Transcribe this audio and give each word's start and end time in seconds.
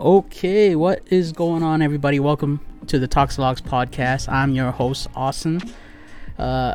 Okay, 0.00 0.74
what 0.76 1.02
is 1.10 1.32
going 1.32 1.62
on, 1.62 1.82
everybody? 1.82 2.20
Welcome 2.20 2.60
to 2.86 2.98
the 2.98 3.06
Toxologs 3.06 3.60
podcast. 3.60 4.28
I'm 4.28 4.54
your 4.54 4.70
host, 4.70 5.08
Austin, 5.14 5.60
uh, 6.38 6.74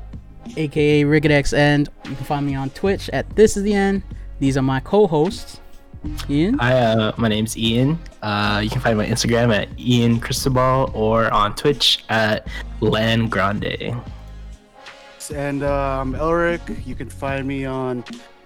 aka 0.55 1.03
Rigadex, 1.03 1.57
and 1.57 1.89
you 2.03 2.15
can 2.15 2.25
find 2.25 2.45
me 2.45 2.55
on 2.55 2.69
Twitch 2.69 3.09
at 3.09 3.35
This 3.35 3.57
Is 3.57 3.63
the 3.63 3.73
End. 3.73 4.03
These 4.39 4.57
are 4.57 4.61
my 4.61 4.79
co-hosts, 4.79 5.59
Ian. 6.29 6.59
Hi, 6.59 6.77
uh, 6.77 7.13
my 7.17 7.27
name's 7.27 7.57
Ian. 7.57 7.97
Uh, 8.21 8.61
you 8.63 8.69
can 8.69 8.81
find 8.81 8.97
my 8.97 9.07
Instagram 9.07 9.51
at 9.55 9.69
Ian 9.79 10.19
Cristobal 10.19 10.91
or 10.93 11.31
on 11.33 11.55
Twitch 11.55 12.05
at 12.09 12.47
Lan 12.79 13.27
Grande. 13.27 13.95
And 15.33 15.63
uh, 15.63 16.01
I'm 16.01 16.13
Elric. 16.13 16.85
You 16.85 16.93
can 16.93 17.09
find 17.09 17.47
me 17.47 17.65
on 17.65 18.03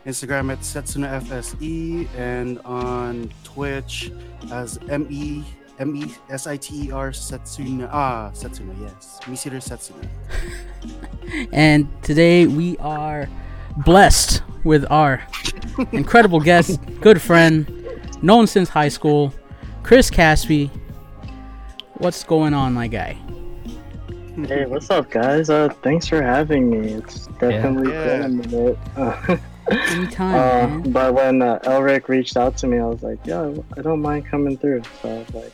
Instagram 0.09 0.51
at 0.51 0.59
Setsuna 0.61 1.21
FSE 1.21 2.07
and 2.17 2.57
on 2.65 3.31
Twitch 3.43 4.11
as 4.51 4.79
M 4.89 5.05
E 5.09 5.43
M 5.77 5.95
E 5.95 6.11
S 6.29 6.47
I 6.47 6.57
T 6.57 6.87
E 6.87 6.91
R 6.91 7.11
Setsuna. 7.11 7.87
Ah, 7.91 8.31
Setsuna, 8.33 8.73
yes. 8.81 9.19
Misider 9.27 9.61
Setsuna. 9.61 10.07
And 11.53 11.87
today 12.01 12.47
we 12.47 12.75
are 12.77 13.29
blessed 13.85 14.41
with 14.63 14.83
our 14.89 15.21
incredible 15.91 16.39
guest, 16.39 16.79
good 17.01 17.21
friend, 17.21 17.69
known 18.23 18.47
since 18.47 18.67
high 18.67 18.87
school, 18.89 19.31
Chris 19.83 20.09
Caspi. 20.09 20.71
What's 21.99 22.23
going 22.23 22.55
on, 22.55 22.73
my 22.73 22.87
guy? 22.87 23.15
Hey, 24.47 24.65
what's 24.65 24.89
up, 24.89 25.11
guys? 25.11 25.49
Uh, 25.51 25.69
thanks 25.83 26.07
for 26.07 26.21
having 26.23 26.69
me. 26.71 26.93
It's 26.93 27.27
definitely 27.39 27.91
Yeah. 27.93 28.05
been 28.05 28.23
a 28.23 28.29
minute. 28.29 29.39
Uh, 29.71 29.75
Anytime, 29.89 30.35
uh, 30.35 30.67
man. 30.79 30.91
but 30.91 31.13
when 31.13 31.41
uh, 31.41 31.59
Elric 31.63 32.07
reached 32.07 32.37
out 32.37 32.57
to 32.57 32.67
me, 32.67 32.79
I 32.79 32.85
was 32.85 33.03
like, 33.03 33.19
yeah, 33.25 33.53
I 33.77 33.81
don't 33.81 34.01
mind 34.01 34.25
coming 34.27 34.57
through. 34.57 34.81
So 35.01 35.09
I 35.09 35.19
was 35.19 35.33
like, 35.33 35.53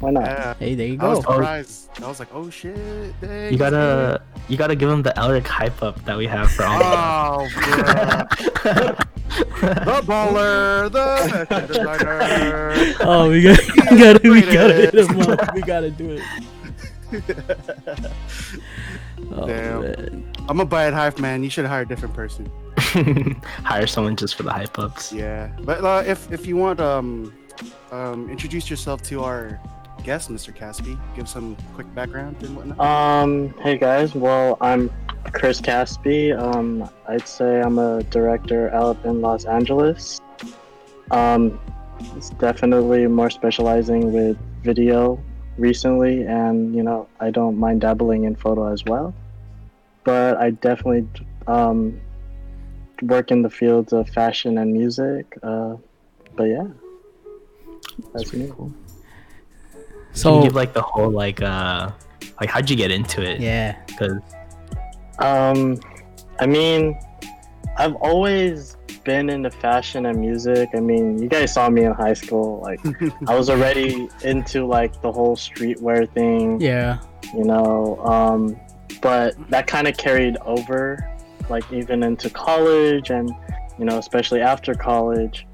why 0.00 0.10
not? 0.10 0.24
Yeah. 0.24 0.54
Hey, 0.58 0.74
there 0.74 0.86
you 0.86 0.98
I 1.00 1.08
was 1.08 1.18
go. 1.24 1.32
surprised. 1.32 1.90
I 2.02 2.08
was 2.08 2.18
like, 2.18 2.28
oh 2.34 2.48
shit. 2.50 2.74
Dang, 3.20 3.52
You 3.52 3.58
gotta, 3.58 4.22
you 4.48 4.56
gotta 4.56 4.74
give 4.74 4.88
him 4.88 5.02
the 5.02 5.12
Elric 5.16 5.46
hype 5.46 5.82
up 5.82 6.02
that 6.06 6.16
we 6.16 6.26
have 6.26 6.50
for 6.50 6.64
all. 6.64 6.80
Oh, 6.82 7.48
the 9.60 10.02
baller, 10.06 10.90
the 10.90 11.46
fashion 11.46 11.66
designer. 11.68 12.94
Oh, 13.00 13.30
we 13.30 13.42
got, 13.42 13.58
we 13.90 13.98
gotta, 13.98 14.30
we 14.30 14.40
gotta 14.42 14.74
hit 14.74 14.94
him 14.94 15.20
up. 15.20 15.54
We 15.54 15.60
gotta 15.62 15.90
do 15.90 16.18
it. 16.18 16.22
Oh, 19.32 19.46
Damn. 19.46 19.82
man. 19.82 20.32
I'm 20.48 20.58
a 20.60 20.64
buy 20.64 20.88
it 20.88 20.94
hive 20.94 21.18
man. 21.20 21.44
You 21.44 21.50
should 21.50 21.64
hire 21.66 21.82
a 21.82 21.86
different 21.86 22.14
person. 22.14 22.50
Hire 23.64 23.86
someone 23.86 24.16
just 24.16 24.34
for 24.34 24.42
the 24.42 24.52
hype 24.52 24.78
ups. 24.78 25.12
Yeah, 25.12 25.50
but 25.62 25.84
uh, 25.84 26.02
if 26.06 26.30
if 26.32 26.46
you 26.46 26.56
want, 26.56 26.80
um, 26.80 27.32
um, 27.92 28.28
introduce 28.28 28.68
yourself 28.68 29.02
to 29.02 29.22
our 29.22 29.60
guest, 30.02 30.30
Mr. 30.30 30.54
Caspi. 30.56 30.98
Give 31.14 31.28
some 31.28 31.56
quick 31.74 31.92
background 31.94 32.42
and 32.42 32.56
whatnot. 32.56 32.80
Um, 32.80 33.54
hey 33.62 33.78
guys. 33.78 34.14
Well, 34.14 34.56
I'm 34.60 34.90
Chris 35.32 35.60
Caspi. 35.60 36.36
Um, 36.36 36.88
I'd 37.06 37.28
say 37.28 37.60
I'm 37.60 37.78
a 37.78 38.02
director 38.04 38.72
out 38.74 38.96
in 39.04 39.20
Los 39.20 39.44
Angeles. 39.44 40.20
Um, 41.10 41.60
it's 42.16 42.30
definitely 42.30 43.06
more 43.06 43.30
specializing 43.30 44.12
with 44.12 44.36
video 44.62 45.22
recently, 45.58 46.22
and 46.22 46.74
you 46.74 46.82
know, 46.82 47.06
I 47.20 47.30
don't 47.30 47.56
mind 47.56 47.82
dabbling 47.82 48.24
in 48.24 48.34
photo 48.34 48.72
as 48.72 48.84
well. 48.84 49.14
But 50.02 50.38
I 50.38 50.50
definitely 50.50 51.06
um, 51.46 52.00
work 53.02 53.30
in 53.30 53.42
the 53.42 53.50
fields 53.50 53.92
of 53.92 54.08
fashion 54.10 54.58
and 54.58 54.72
music. 54.72 55.26
Uh, 55.42 55.76
but 56.36 56.44
yeah, 56.44 56.66
that's 58.14 58.32
me. 58.32 58.50
Cool. 58.56 58.72
Can 59.72 59.84
So, 60.12 60.36
you 60.38 60.44
give 60.44 60.54
like 60.54 60.72
the 60.72 60.82
whole 60.82 61.10
like, 61.10 61.40
uh, 61.42 61.90
like 62.40 62.50
how'd 62.50 62.68
you 62.68 62.76
get 62.76 62.90
into 62.90 63.22
it? 63.22 63.40
yeah. 63.40 63.76
Because 63.86 64.18
Um, 65.18 65.78
I 66.38 66.46
mean, 66.46 66.98
I've 67.76 67.94
always 67.96 68.76
been 69.04 69.30
into 69.30 69.50
fashion 69.50 70.06
and 70.06 70.18
music. 70.20 70.68
I 70.74 70.80
mean, 70.80 71.20
you 71.22 71.28
guys 71.28 71.52
saw 71.54 71.68
me 71.70 71.84
in 71.84 71.92
high 71.92 72.12
school. 72.14 72.60
Like, 72.60 72.80
I 73.28 73.36
was 73.36 73.48
already 73.50 74.08
into 74.24 74.66
like 74.66 75.00
the 75.02 75.10
whole 75.12 75.36
streetwear 75.36 76.10
thing, 76.12 76.60
Yeah. 76.60 76.98
you 77.34 77.44
know. 77.44 77.98
Um, 78.04 78.60
but 79.00 79.34
that 79.50 79.66
kind 79.66 79.86
of 79.88 79.96
carried 79.96 80.36
over, 80.44 80.98
like 81.50 81.70
even 81.72 82.02
into 82.02 82.30
college, 82.30 83.10
and 83.10 83.30
you 83.78 83.84
know, 83.84 83.98
especially 83.98 84.40
after 84.40 84.74
college. 84.74 85.46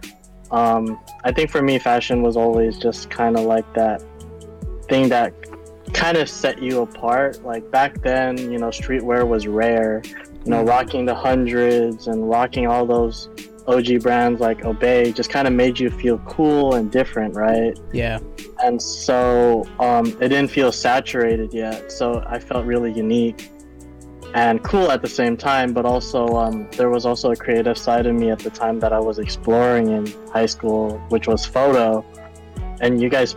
Um, 0.51 1.01
I 1.25 1.33
think 1.33 1.51
for 1.51 1.63
me, 1.63 1.79
fashion 1.79 2.23
was 2.23 2.37
always 2.37 2.79
just 2.79 3.11
kind 3.11 3.37
of 3.37 3.45
like 3.45 3.73
that 3.75 4.03
thing 4.89 5.09
that 5.09 5.35
kind 5.93 6.17
of 6.17 6.29
set 6.29 6.63
you 6.63 6.83
apart. 6.83 7.43
Like 7.45 7.71
back 7.71 8.03
then, 8.03 8.37
you 8.39 8.59
know, 8.59 8.69
streetwear 8.69 9.27
was 9.27 9.47
rare. 9.47 10.03
You 10.45 10.53
know, 10.53 10.63
rocking 10.63 11.07
the 11.07 11.15
hundreds 11.15 12.07
and 12.07 12.29
rocking 12.29 12.69
all 12.69 12.87
those 12.87 13.29
OG 13.67 14.03
brands 14.03 14.41
like 14.41 14.65
Obey 14.65 15.13
just 15.13 15.31
kind 15.31 15.49
of 15.49 15.55
made 15.55 15.79
you 15.79 15.91
feel 15.91 16.19
cool 16.19 16.75
and 16.75 16.91
different, 16.91 17.35
right? 17.35 17.77
Yeah. 17.93 18.21
And 18.63 18.81
so 18.81 19.65
um, 19.81 20.07
it 20.21 20.29
didn't 20.29 20.49
feel 20.49 20.71
saturated 20.71 21.53
yet. 21.53 21.91
So 21.91 22.23
I 22.27 22.39
felt 22.39 22.65
really 22.65 22.93
unique 22.93 23.51
and 24.35 24.63
cool 24.63 24.91
at 24.91 25.03
the 25.03 25.09
same 25.09 25.37
time. 25.37 25.73
But 25.73 25.85
also, 25.85 26.27
um, 26.29 26.69
there 26.73 26.91
was 26.91 27.07
also 27.07 27.33
a 27.33 27.37
creative 27.37 27.79
side 27.79 28.07
of 28.07 28.15
me 28.15 28.31
at 28.31 28.39
the 28.39 28.51
time 28.51 28.81
that 28.81 28.93
I 28.93 29.01
was 29.01 29.19
exploring 29.19 29.91
in 29.91 30.07
high 30.31 30.47
school, 30.47 30.99
which 31.09 31.27
was 31.27 31.45
photo. 31.45 32.05
And 32.81 33.01
you 33.01 33.09
guys 33.09 33.35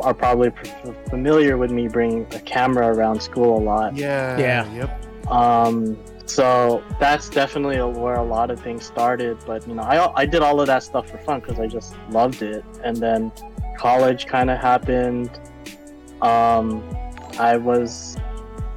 are 0.00 0.14
probably 0.14 0.48
f- 0.48 1.08
familiar 1.08 1.56
with 1.56 1.70
me 1.70 1.88
bringing 1.88 2.26
a 2.34 2.40
camera 2.40 2.88
around 2.88 3.20
school 3.22 3.58
a 3.58 3.62
lot. 3.62 3.96
yeah. 3.96 4.38
Yeah. 4.38 4.72
Yep. 4.74 5.30
Um, 5.30 5.96
so 6.26 6.82
that's 6.98 7.28
definitely 7.28 7.76
where 7.76 8.16
a 8.16 8.24
lot 8.24 8.50
of 8.50 8.60
things 8.60 8.84
started. 8.84 9.38
But 9.46 9.66
you 9.68 9.74
know, 9.74 9.82
I 9.82 10.22
I 10.22 10.26
did 10.26 10.42
all 10.42 10.60
of 10.60 10.66
that 10.66 10.82
stuff 10.82 11.08
for 11.10 11.18
fun 11.18 11.40
because 11.40 11.60
I 11.60 11.66
just 11.66 11.94
loved 12.10 12.42
it. 12.42 12.64
And 12.82 12.96
then 12.96 13.30
college 13.78 14.26
kind 14.26 14.50
of 14.50 14.58
happened. 14.58 15.30
Um, 16.22 16.82
I 17.38 17.56
was, 17.56 18.16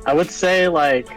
I 0.08 0.14
would 0.14 0.32
say 0.32 0.68
like, 0.70 1.10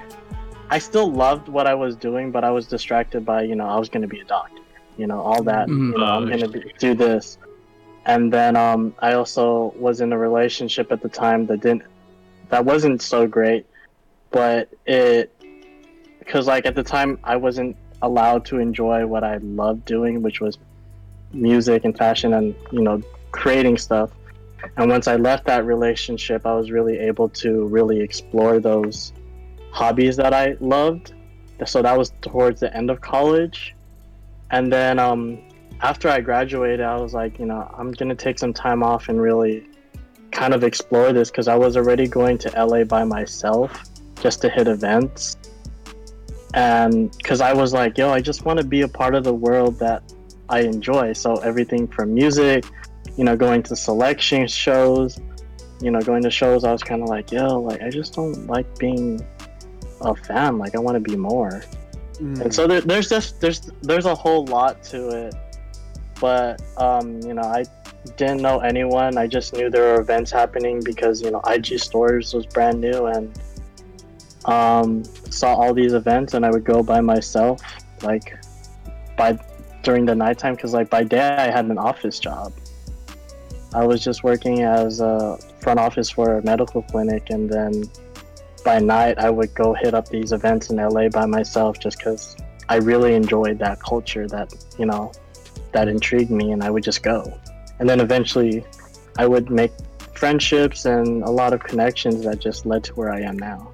I 0.68 0.78
still 0.78 1.10
loved 1.10 1.48
what 1.48 1.66
I 1.66 1.74
was 1.74 1.94
doing, 1.96 2.32
but 2.32 2.42
I 2.44 2.50
was 2.50 2.66
distracted 2.66 3.24
by 3.24 3.42
you 3.42 3.54
know 3.54 3.66
I 3.66 3.78
was 3.78 3.88
going 3.88 4.02
to 4.02 4.08
be 4.08 4.20
a 4.20 4.24
doctor. 4.24 4.62
You 4.98 5.06
know 5.06 5.20
all 5.20 5.42
that. 5.44 5.68
Mhm. 5.68 5.92
You 5.92 5.98
know 5.98 6.04
I'm 6.04 6.26
going 6.26 6.40
to 6.52 6.72
do 6.78 6.94
this. 6.94 7.38
And 8.06 8.32
then 8.32 8.56
um, 8.56 8.94
I 8.98 9.12
also 9.12 9.72
was 9.76 10.00
in 10.00 10.12
a 10.12 10.18
relationship 10.18 10.90
at 10.90 11.00
the 11.02 11.08
time 11.08 11.46
that 11.46 11.60
didn't, 11.60 11.82
that 12.48 12.64
wasn't 12.64 13.02
so 13.02 13.26
great, 13.26 13.66
but 14.30 14.68
it 14.86 15.32
because 16.18 16.46
like 16.46 16.66
at 16.66 16.74
the 16.74 16.82
time 16.82 17.18
I 17.22 17.36
wasn't 17.36 17.76
allowed 18.02 18.44
to 18.46 18.58
enjoy 18.58 19.06
what 19.06 19.22
I 19.22 19.36
loved 19.36 19.84
doing, 19.84 20.22
which 20.22 20.40
was 20.40 20.58
music 21.32 21.84
and 21.84 21.96
fashion 21.96 22.34
and 22.34 22.54
you 22.72 22.82
know 22.82 23.00
creating 23.30 23.76
stuff. 23.78 24.10
And 24.76 24.91
once 24.91 25.09
I 25.09 25.16
left 25.16 25.47
that 25.47 25.65
relationship, 25.65 26.47
I 26.47 26.54
was 26.54 26.71
really 26.71 26.98
able 26.98 27.28
to 27.31 27.66
really 27.66 28.00
explore 28.00 28.60
those 28.60 29.12
hobbies 29.72 30.16
that 30.16 30.34
I 30.34 30.56
loved. 30.60 31.15
So 31.66 31.82
that 31.82 31.97
was 31.97 32.12
towards 32.22 32.60
the 32.60 32.75
end 32.76 32.91
of 32.91 33.00
college. 33.00 33.75
And 34.50 34.72
then 34.72 34.99
um, 34.99 35.38
after 35.81 36.09
I 36.09 36.20
graduated, 36.20 36.81
I 36.81 36.97
was 36.97 37.15
like, 37.15 37.38
you 37.38 37.47
know, 37.47 37.72
I'm 37.76 37.93
gonna 37.93 38.15
take 38.15 38.38
some 38.38 38.53
time 38.53 38.82
off 38.82 39.09
and 39.09 39.20
really 39.20 39.66
kind 40.31 40.54
of 40.54 40.65
explore 40.65 41.12
this 41.12 41.31
because 41.31 41.49
I 41.49 41.56
was 41.56 41.76
already 41.76 42.06
going 42.06 42.38
to 42.38 42.65
LA 42.65 42.84
by 42.84 43.04
myself 43.04 43.84
just 44.20 44.41
to 44.43 44.49
hit 44.49 44.69
events 44.69 45.37
and 46.54 47.16
because 47.16 47.41
I 47.41 47.53
was 47.53 47.72
like, 47.72 47.97
yo, 47.97 48.10
I 48.10 48.20
just 48.20 48.44
want 48.44 48.59
to 48.59 48.65
be 48.65 48.82
a 48.82 48.88
part 48.88 49.15
of 49.15 49.25
the 49.25 49.34
world 49.34 49.78
that 49.78 50.03
I 50.49 50.60
enjoy. 50.60 51.12
So 51.12 51.37
everything 51.37 51.87
from 51.87 52.14
music, 52.14 52.64
you 53.16 53.24
know, 53.24 53.36
going 53.36 53.62
to 53.64 53.76
selection 53.76 54.46
shows, 54.46 55.20
you 55.80 55.90
know, 55.90 56.00
going 56.00 56.22
to 56.22 56.30
shows, 56.30 56.64
I 56.64 56.72
was 56.72 56.82
kind 56.82 57.02
of 57.02 57.08
like, 57.08 57.32
yo, 57.32 57.60
like 57.60 57.82
I 57.82 57.90
just 57.90 58.14
don't 58.14 58.46
like 58.46 58.78
being 58.78 59.24
a 60.00 60.14
fan. 60.14 60.58
Like 60.58 60.74
I 60.74 60.78
want 60.78 60.96
to 60.96 61.00
be 61.00 61.16
more. 61.16 61.62
Mm. 62.14 62.40
And 62.42 62.54
so 62.54 62.66
there, 62.66 62.80
there's 62.80 63.08
just 63.08 63.40
there's 63.40 63.60
there's 63.82 64.06
a 64.06 64.14
whole 64.14 64.44
lot 64.46 64.82
to 64.84 65.26
it. 65.26 65.34
But 66.20 66.60
um, 66.76 67.20
you 67.22 67.34
know, 67.34 67.42
I 67.42 67.64
didn't 68.16 68.42
know 68.42 68.58
anyone. 68.58 69.16
I 69.16 69.26
just 69.26 69.54
knew 69.54 69.70
there 69.70 69.94
were 69.94 70.00
events 70.00 70.30
happening 70.30 70.82
because 70.84 71.22
you 71.22 71.30
know 71.30 71.40
IG 71.46 71.78
Stories 71.78 72.34
was 72.34 72.46
brand 72.46 72.80
new 72.80 73.06
and 73.06 73.38
um, 74.44 75.04
saw 75.04 75.54
all 75.54 75.72
these 75.74 75.92
events 75.92 76.34
and 76.34 76.44
I 76.44 76.50
would 76.50 76.64
go 76.64 76.82
by 76.82 77.00
myself, 77.00 77.62
like 78.02 78.38
by 79.16 79.38
during 79.82 80.04
the 80.04 80.14
nighttime, 80.14 80.54
because 80.54 80.74
like 80.74 80.90
by 80.90 81.04
day 81.04 81.20
I 81.20 81.50
had 81.50 81.66
an 81.66 81.78
office 81.78 82.18
job. 82.18 82.52
I 83.75 83.84
was 83.87 84.02
just 84.02 84.25
working 84.25 84.62
as 84.62 85.00
a 85.00 85.38
front 85.61 85.78
office 85.81 86.11
for 86.11 86.38
a 86.38 86.43
medical 86.43 86.82
clinic, 86.82 87.31
and 87.31 87.49
then 87.49 87.84
by 88.64 88.78
night 88.78 89.19
I 89.19 89.31
would 89.31 89.55
go 89.55 89.72
hit 89.75 89.94
up 89.94 90.08
these 90.08 90.32
events 90.32 90.70
in 90.70 90.76
LA 90.76 91.08
by 91.08 91.26
myself, 91.26 91.78
just 91.78 91.99
because 91.99 92.37
I 92.69 92.76
really 92.76 93.14
enjoyed 93.14 93.58
that 93.61 93.81
culture. 93.82 94.26
That 94.26 94.52
you 94.78 94.87
know, 94.87 95.12
that 95.72 95.88
intrigued 95.88 96.31
me, 96.31 96.52
and 96.52 96.62
I 96.62 96.70
would 96.70 96.82
just 96.84 97.02
go. 97.02 97.38
And 97.78 97.88
then 97.88 98.00
eventually, 98.00 98.64
I 99.19 99.26
would 99.26 99.50
make 99.50 99.72
friendships 100.14 100.84
and 100.84 101.22
a 101.22 101.31
lot 101.31 101.52
of 101.55 101.62
connections 101.62 102.25
that 102.25 102.40
just 102.40 102.67
led 102.67 102.84
to 102.84 102.93
where 102.94 103.11
I 103.11 103.20
am 103.20 103.38
now. 103.38 103.70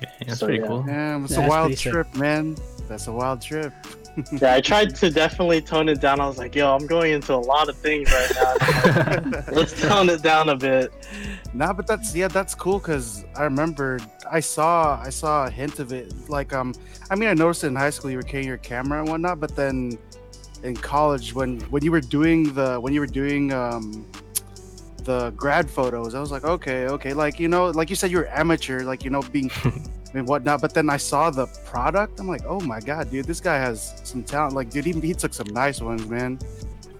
Yeah, 0.00 0.08
that's 0.26 0.38
So, 0.38 0.46
pretty 0.46 0.60
yeah. 0.60 0.68
cool. 0.68 0.82
Damn, 0.84 1.24
it's 1.24 1.34
That's 1.34 1.46
a 1.46 1.48
wild 1.48 1.66
pretty 1.66 1.82
sick. 1.82 1.92
trip, 1.92 2.14
man. 2.14 2.56
That's 2.88 3.08
a 3.08 3.12
wild 3.12 3.42
trip. 3.42 3.72
Yeah, 4.40 4.54
I 4.54 4.60
tried 4.60 4.94
to 4.96 5.10
definitely 5.10 5.60
tone 5.60 5.88
it 5.88 6.00
down. 6.00 6.20
I 6.20 6.26
was 6.26 6.38
like, 6.38 6.54
yo, 6.54 6.74
I'm 6.74 6.86
going 6.86 7.12
into 7.12 7.34
a 7.34 7.36
lot 7.36 7.68
of 7.68 7.76
things 7.76 8.10
right 8.12 8.32
now. 8.34 9.42
Let's 9.52 9.80
tone 9.80 10.08
it 10.08 10.22
down 10.22 10.48
a 10.48 10.56
bit. 10.56 10.92
Nah, 11.54 11.72
but 11.72 11.86
that's 11.86 12.14
yeah, 12.14 12.28
that's 12.28 12.54
cool 12.54 12.78
because 12.78 13.24
I 13.36 13.44
remember 13.44 13.98
I 14.30 14.40
saw 14.40 15.00
I 15.00 15.10
saw 15.10 15.46
a 15.46 15.50
hint 15.50 15.78
of 15.78 15.92
it. 15.92 16.12
Like 16.28 16.52
um, 16.52 16.74
I 17.10 17.14
mean, 17.14 17.28
I 17.28 17.34
noticed 17.34 17.64
it 17.64 17.68
in 17.68 17.76
high 17.76 17.90
school 17.90 18.10
you 18.10 18.16
were 18.16 18.22
carrying 18.22 18.48
your 18.48 18.58
camera 18.58 19.00
and 19.00 19.08
whatnot, 19.08 19.40
but 19.40 19.54
then 19.56 19.98
in 20.62 20.74
college 20.74 21.34
when 21.34 21.60
when 21.70 21.84
you 21.84 21.92
were 21.92 22.00
doing 22.00 22.52
the 22.54 22.78
when 22.80 22.92
you 22.92 23.00
were 23.00 23.06
doing 23.06 23.52
um 23.52 24.06
the 25.04 25.30
grad 25.30 25.70
photos, 25.70 26.14
I 26.14 26.20
was 26.20 26.30
like, 26.30 26.44
okay, 26.44 26.86
okay, 26.86 27.14
like 27.14 27.40
you 27.40 27.48
know, 27.48 27.70
like 27.70 27.88
you 27.88 27.96
said, 27.96 28.10
you're 28.10 28.28
amateur, 28.28 28.82
like 28.82 29.04
you 29.04 29.10
know, 29.10 29.22
being 29.22 29.50
and 30.14 30.26
whatnot. 30.26 30.60
But 30.60 30.74
then 30.74 30.88
I 30.90 30.96
saw 30.96 31.30
the 31.30 31.46
product, 31.64 32.20
I'm 32.20 32.28
like, 32.28 32.42
oh 32.46 32.60
my 32.60 32.80
god, 32.80 33.10
dude, 33.10 33.26
this 33.26 33.40
guy 33.40 33.56
has 33.56 34.00
some 34.04 34.22
talent. 34.22 34.54
Like, 34.54 34.70
dude, 34.70 34.84
he, 34.84 34.92
he 34.92 35.14
took 35.14 35.34
some 35.34 35.48
nice 35.48 35.80
ones, 35.80 36.06
man. 36.06 36.38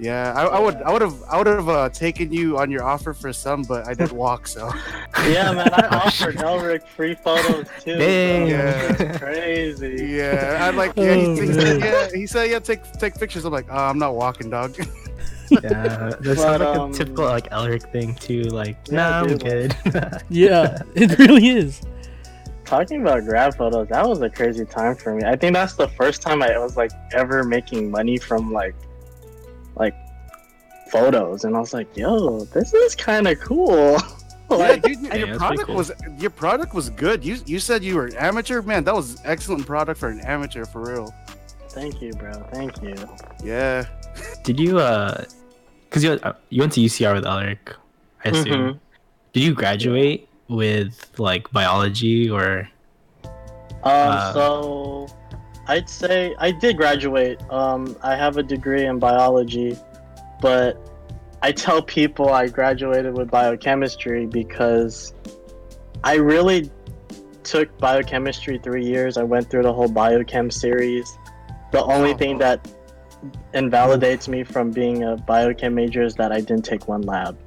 Yeah, 0.01 0.33
I, 0.37 0.45
I 0.45 0.61
would, 0.61 0.77
I 0.77 0.93
would 0.93 1.03
have, 1.03 1.17
I 1.29 1.39
would 1.39 1.49
have 1.49 1.69
uh, 1.69 1.89
taken 1.89 2.33
you 2.33 2.57
on 2.57 2.71
your 2.71 2.85
offer 2.85 3.13
for 3.13 3.33
some, 3.33 3.63
but 3.63 3.85
I 3.89 3.95
did 3.95 4.13
walk, 4.13 4.47
so. 4.47 4.71
Yeah, 5.27 5.51
man, 5.51 5.69
I 5.75 5.89
Oh, 5.91 5.97
offered. 6.07 6.37
Elric 6.37 6.87
free 6.87 7.17
photos 7.17 7.67
too. 7.81 7.97
Dang. 7.97 8.47
Yeah. 8.49 9.19
Crazy. 9.19 10.07
Yeah, 10.17 10.59
I 10.61 10.71
like. 10.71 10.93
Yeah, 10.97 11.15
he, 11.17 11.27
Oh, 11.27 11.35
he 11.35 11.53
said, 11.53 11.81
yeah, 11.81 12.09
he 12.15 12.27
said, 12.29 12.51
yeah, 12.51 12.59
take 12.61 12.85
take 12.93 13.15
pictures. 13.19 13.45
I'm 13.45 13.53
like, 13.53 13.67
oh, 13.69 13.77
I'm 13.77 13.99
not 13.99 14.15
walking, 14.15 14.51
dog. 14.51 14.77
Yeah, 15.51 16.13
that's 16.21 16.45
But, 16.45 16.61
like 16.61 16.77
um, 16.77 16.91
a 16.91 16.95
typical 16.95 17.25
like 17.25 17.51
Elric 17.51 17.91
thing 17.91 18.15
too. 18.15 18.43
Like, 18.45 18.77
Yeah, 18.89 18.97
nah, 18.97 19.21
I'm 19.23 19.27
dude. 19.29 19.43
good. 19.43 19.77
Yeah, 20.29 20.79
it 20.95 21.19
really 21.19 21.49
is. 21.49 21.81
Talking 22.69 23.01
about 23.01 23.25
grad 23.25 23.55
photos, 23.57 23.89
that 23.89 24.07
was 24.07 24.21
a 24.21 24.29
crazy 24.29 24.67
time 24.67 24.95
for 24.95 25.15
me. 25.15 25.23
I 25.25 25.37
think 25.37 25.55
that's 25.55 25.73
the 25.75 25.89
first 25.89 26.21
time 26.21 26.43
I 26.43 26.59
was 26.59 26.77
like 26.77 26.91
ever 27.13 27.43
making 27.43 27.91
money 27.91 28.19
from 28.19 28.53
like, 28.53 28.75
like, 29.77 29.95
photos, 30.91 31.45
and 31.45 31.57
I 31.57 31.61
was 31.61 31.73
like, 31.73 31.97
yo, 31.97 32.41
this 32.45 32.75
is 32.75 32.95
kind 32.95 33.27
of 33.27 33.41
cool. 33.41 33.97
yeah, 34.51 34.77
dude, 34.77 35.01
Yeah, 35.01 35.15
your 35.17 35.27
that's 35.29 35.39
product 35.39 35.67
cool. 35.67 35.77
was 35.77 35.93
your 36.19 36.29
product 36.31 36.75
was 36.75 36.91
good. 36.91 37.25
You 37.25 37.39
you 37.47 37.59
said 37.59 37.83
you 37.83 37.97
were 37.97 38.11
amateur, 38.19 38.61
man. 38.61 38.85
That 38.85 38.95
was 38.95 39.19
excellent 39.25 39.67
product 39.67 39.99
for 39.99 40.09
an 40.11 40.21
amateur, 40.21 40.65
for 40.67 40.83
real. 40.83 41.15
thank 41.71 42.03
you, 42.03 42.13
bro. 42.15 42.33
Thank 42.53 42.83
you. 42.83 42.95
Yeah. 43.43 43.87
Did 44.45 44.61
you 44.61 44.79
uh, 44.79 45.25
cause 45.91 46.05
you 46.05 46.13
uh, 46.13 46.35
you 46.51 46.61
went 46.61 46.75
to 46.75 46.81
UCR 46.81 47.15
with 47.15 47.25
Elric, 47.25 47.75
I 48.27 48.29
assume. 48.29 48.45
Mhm. 48.75 48.79
Did 49.33 49.43
you 49.43 49.55
graduate 49.55 50.28
with 50.49 51.11
like 51.19 51.51
biology 51.51 52.31
or? 52.31 52.69
Um, 53.85 53.93
Uh, 53.93 54.33
so 54.33 55.09
I'd 55.67 55.89
say 55.89 56.35
I 56.39 56.51
did 56.51 56.77
graduate. 56.77 57.41
Um, 57.51 57.97
I 58.03 58.17
have 58.17 58.37
a 58.39 58.43
degree 58.43 58.87
in 58.87 58.99
biology, 58.99 59.77
but 60.41 60.79
I 61.43 61.53
tell 61.53 61.83
people 61.83 62.31
I 62.31 62.49
graduated 62.49 63.15
with 63.15 63.31
biochemistry 63.31 64.27
because 64.27 65.15
I 66.03 66.15
really 66.17 66.71
took 67.45 67.77
biochemistry 67.79 68.59
three 68.59 68.85
years. 68.85 69.17
I 69.17 69.23
went 69.23 69.49
through 69.51 69.63
the 69.63 69.73
whole 69.73 69.89
biochem 69.89 70.53
series. 70.53 71.17
The 71.71 71.85
only 71.85 72.15
thing 72.15 72.39
that 72.39 72.67
invalidates 73.55 74.29
me 74.29 74.45
from 74.45 74.71
being 74.71 75.05
a 75.05 75.17
biochem 75.17 75.75
major 75.75 76.03
is 76.03 76.15
that 76.15 76.33
I 76.33 76.41
didn't 76.41 76.65
take 76.65 76.89
one 76.89 77.03
lab. 77.03 77.39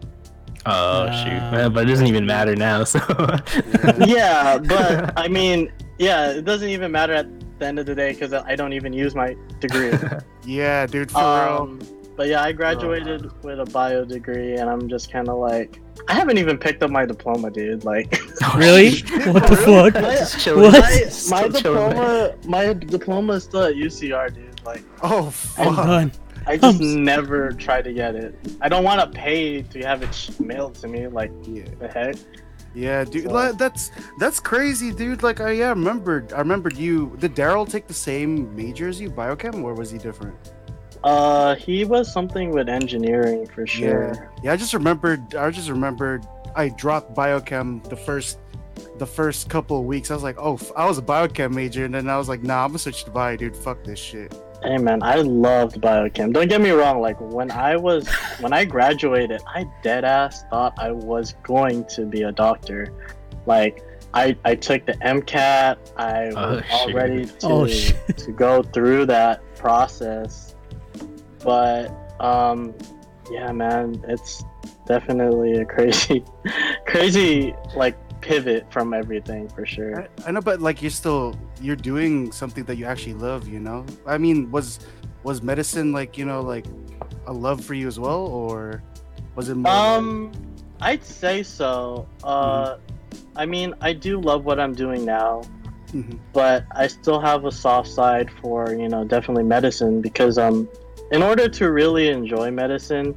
Oh 0.66 0.72
Uh, 1.04 1.12
shoot! 1.52 1.74
But 1.74 1.84
it 1.86 1.88
doesn't 1.88 2.08
even 2.08 2.25
matter 2.25 2.56
now. 2.56 2.84
So. 2.84 3.00
Yeah. 3.10 4.06
yeah, 4.06 4.58
but 4.60 5.13
I 5.18 5.28
mean, 5.38 5.72
yeah, 5.98 6.31
it 6.31 6.46
doesn't 6.46 6.69
even 6.69 6.92
matter 6.92 7.13
at 7.13 7.28
the 7.60 7.66
end 7.68 7.80
of 7.80 7.86
the 7.86 7.96
day 7.96 8.12
because 8.13 8.34
I 8.34 8.56
don't 8.56 8.74
even 8.74 8.94
use 8.94 9.16
my 9.16 9.36
degree. 9.60 9.92
Yeah, 10.44 10.88
dude, 10.88 11.12
for 11.12 11.19
real. 11.19 11.28
Um, 11.28 11.80
but 12.18 12.28
yeah, 12.28 12.42
I 12.42 12.52
graduated 12.52 13.31
with 13.44 13.60
a 13.60 13.66
bio 13.66 14.04
degree, 14.06 14.56
and 14.56 14.68
I'm 14.68 14.90
just 14.90 15.12
kind 15.12 15.30
of 15.30 15.38
like, 15.38 15.80
I 16.08 16.16
haven't 16.16 16.40
even 16.40 16.58
picked 16.58 16.81
up 16.81 16.90
my 16.90 17.06
diploma, 17.06 17.52
dude. 17.52 17.84
Like, 17.86 18.19
Really? 18.58 19.02
What 19.31 19.46
the 19.48 19.56
fuck? 19.56 19.94
Just 19.94 20.48
my. 20.48 20.54
What? 20.56 21.30
my, 21.30 21.42
my 21.42 21.48
diploma, 21.48 22.36
my 22.46 22.74
diploma 22.74 23.34
is 23.34 23.44
still 23.44 23.66
at 23.66 23.75
UCR, 23.75 24.34
dude. 24.34 24.60
Like, 24.66 24.84
Oh, 25.04 25.28
I'm 25.60 25.75
fuck. 25.75 25.86
done. 25.86 26.12
I 26.48 26.58
just 26.58 26.80
never 26.82 27.52
try 27.52 27.82
to 27.82 27.94
get 27.94 28.16
it. 28.16 28.36
I 28.62 28.70
don't 28.70 28.84
want 28.84 29.00
to 29.02 29.20
pay 29.20 29.62
to 29.62 29.82
have 29.84 30.02
it 30.02 30.30
mailed 30.40 30.76
to 30.76 30.88
me. 30.88 31.08
Like, 31.08 31.32
Yeah. 31.44 31.64
the 31.80 31.88
heck? 31.88 32.16
Yeah, 32.74 33.04
dude, 33.04 33.26
So- 33.26 33.32
like, 33.32 33.58
that's 33.58 33.92
that's 34.18 34.40
crazy, 34.40 34.92
dude. 34.92 35.24
Like, 35.24 35.40
I 35.42 35.52
yeah, 35.52 35.70
remembered. 35.70 36.32
I 36.34 36.40
remembered 36.40 36.78
you. 36.78 37.16
Did 37.20 37.36
Daryl 37.36 37.70
take 37.70 37.88
the 37.88 37.94
same 37.94 38.56
major 38.56 38.88
as 38.88 39.00
you, 39.02 39.10
biochem, 39.12 39.62
or 39.64 39.74
was 39.74 39.92
he 39.92 39.98
different? 39.98 40.36
Uh, 41.04 41.56
he 41.56 41.84
was 41.84 42.12
something 42.12 42.52
with 42.52 42.70
engineering 42.70 43.46
for 43.48 43.66
sure. 43.68 44.14
Yeah, 44.14 44.28
yeah. 44.44 44.54
I 44.54 44.56
just 44.56 44.74
remembered. 44.74 45.36
I 45.36 45.50
just 45.52 45.70
remembered. 45.70 46.26
I 46.56 46.70
dropped 46.70 47.14
biochem 47.16 47.84
the 47.90 47.96
first, 47.96 48.40
the 49.00 49.06
first 49.06 49.50
couple 49.50 49.78
of 49.80 49.86
weeks. 49.86 50.10
I 50.12 50.14
was 50.14 50.24
like, 50.24 50.38
oh, 50.40 50.54
f- 50.56 50.72
I 50.76 50.86
was 50.86 50.98
a 50.98 51.02
biochem 51.02 51.54
major, 51.54 51.86
and 51.86 51.94
then 51.94 52.10
I 52.10 52.18
was 52.18 52.30
like, 52.30 52.42
nah, 52.44 52.64
I'm 52.64 52.70
gonna 52.70 52.80
switch 52.80 53.04
to 53.06 53.12
bio, 53.12 53.36
dude. 53.36 53.56
Fuck 53.56 53.84
this 53.84 54.00
shit. 54.00 54.34
Hey 54.63 54.78
man, 54.78 55.02
I 55.02 55.16
loved 55.16 55.81
biochem. 55.81 56.34
Don't 56.34 56.48
get 56.48 56.62
me 56.62 56.69
wrong. 56.69 57.02
Like 57.02 57.19
when 57.19 57.50
I 57.52 57.75
was 57.75 58.08
when 58.40 58.54
I 58.54 58.63
graduated, 58.66 59.42
I 59.48 59.66
dead 59.81 60.04
ass 60.06 60.44
thought 60.52 60.74
I 60.78 60.92
was 60.92 61.34
going 61.44 61.86
to 61.96 62.06
be 62.06 62.22
a 62.24 62.31
doctor. 62.31 62.94
Like 63.48 63.84
I 64.13 64.38
I 64.46 64.54
took 64.56 64.86
the 64.86 64.94
MCAT. 64.94 65.78
I 65.98 66.28
Oh, 66.36 66.56
was 66.56 66.63
all 66.72 66.88
shoot. 66.88 66.96
ready 66.96 67.25
to 67.25 67.38
Oh, 67.48 67.66
to 67.68 68.31
go 68.34 68.62
through 68.62 69.08
that 69.08 69.42
process. 69.56 70.56
But 71.44 71.90
um, 72.19 72.75
yeah, 73.31 73.52
man, 73.52 74.04
it's 74.08 74.44
definitely 74.86 75.54
a 75.58 75.66
crazy, 75.66 76.24
crazy 76.86 77.56
like 77.75 77.98
pivot 78.22 78.72
from 78.72 78.94
everything 78.94 79.50
for 79.50 79.66
sure. 79.66 80.02
I, 80.02 80.08
I 80.28 80.32
know, 80.32 80.42
but 80.42 80.62
like 80.62 80.82
you're 80.82 80.92
still 80.92 81.36
you're 81.62 81.76
doing 81.76 82.32
something 82.32 82.64
that 82.66 82.76
you 82.78 82.86
actually 82.86 83.16
love. 83.16 83.48
You 83.48 83.60
know. 83.60 83.86
I 84.06 84.18
mean, 84.18 84.50
was 84.52 84.80
was 85.24 85.42
medicine 85.42 85.92
like 85.92 86.18
you 86.18 86.26
know 86.26 86.42
like 86.42 86.66
a 87.28 87.34
love 87.34 87.64
for 87.64 87.74
you 87.74 87.88
as 87.88 88.00
well, 88.00 88.26
or 88.28 88.82
was 89.36 89.50
it 89.50 89.56
more? 89.56 89.72
like- 89.72 89.98
Um, 90.00 90.32
I'd 90.82 91.04
say 91.04 91.44
so. 91.44 92.08
Uh, 92.24 92.78
I 93.36 93.46
mean, 93.46 93.74
I 93.82 93.94
do 93.94 94.20
love 94.20 94.46
what 94.46 94.60
I'm 94.60 94.74
doing 94.74 95.06
now, 95.06 95.42
Mhm. 95.94 96.18
but 96.34 96.63
I 96.75 96.88
still 96.88 97.20
have 97.20 97.46
a 97.46 97.51
soft 97.51 97.88
side 97.90 98.30
for 98.42 98.74
you 98.74 98.90
know 98.90 99.04
definitely 99.04 99.44
medicine 99.44 100.01
because 100.01 100.38
um, 100.38 100.68
in 101.12 101.22
order 101.22 101.48
to 101.50 101.72
really 101.72 102.08
enjoy 102.10 102.50
medicine, 102.51 103.16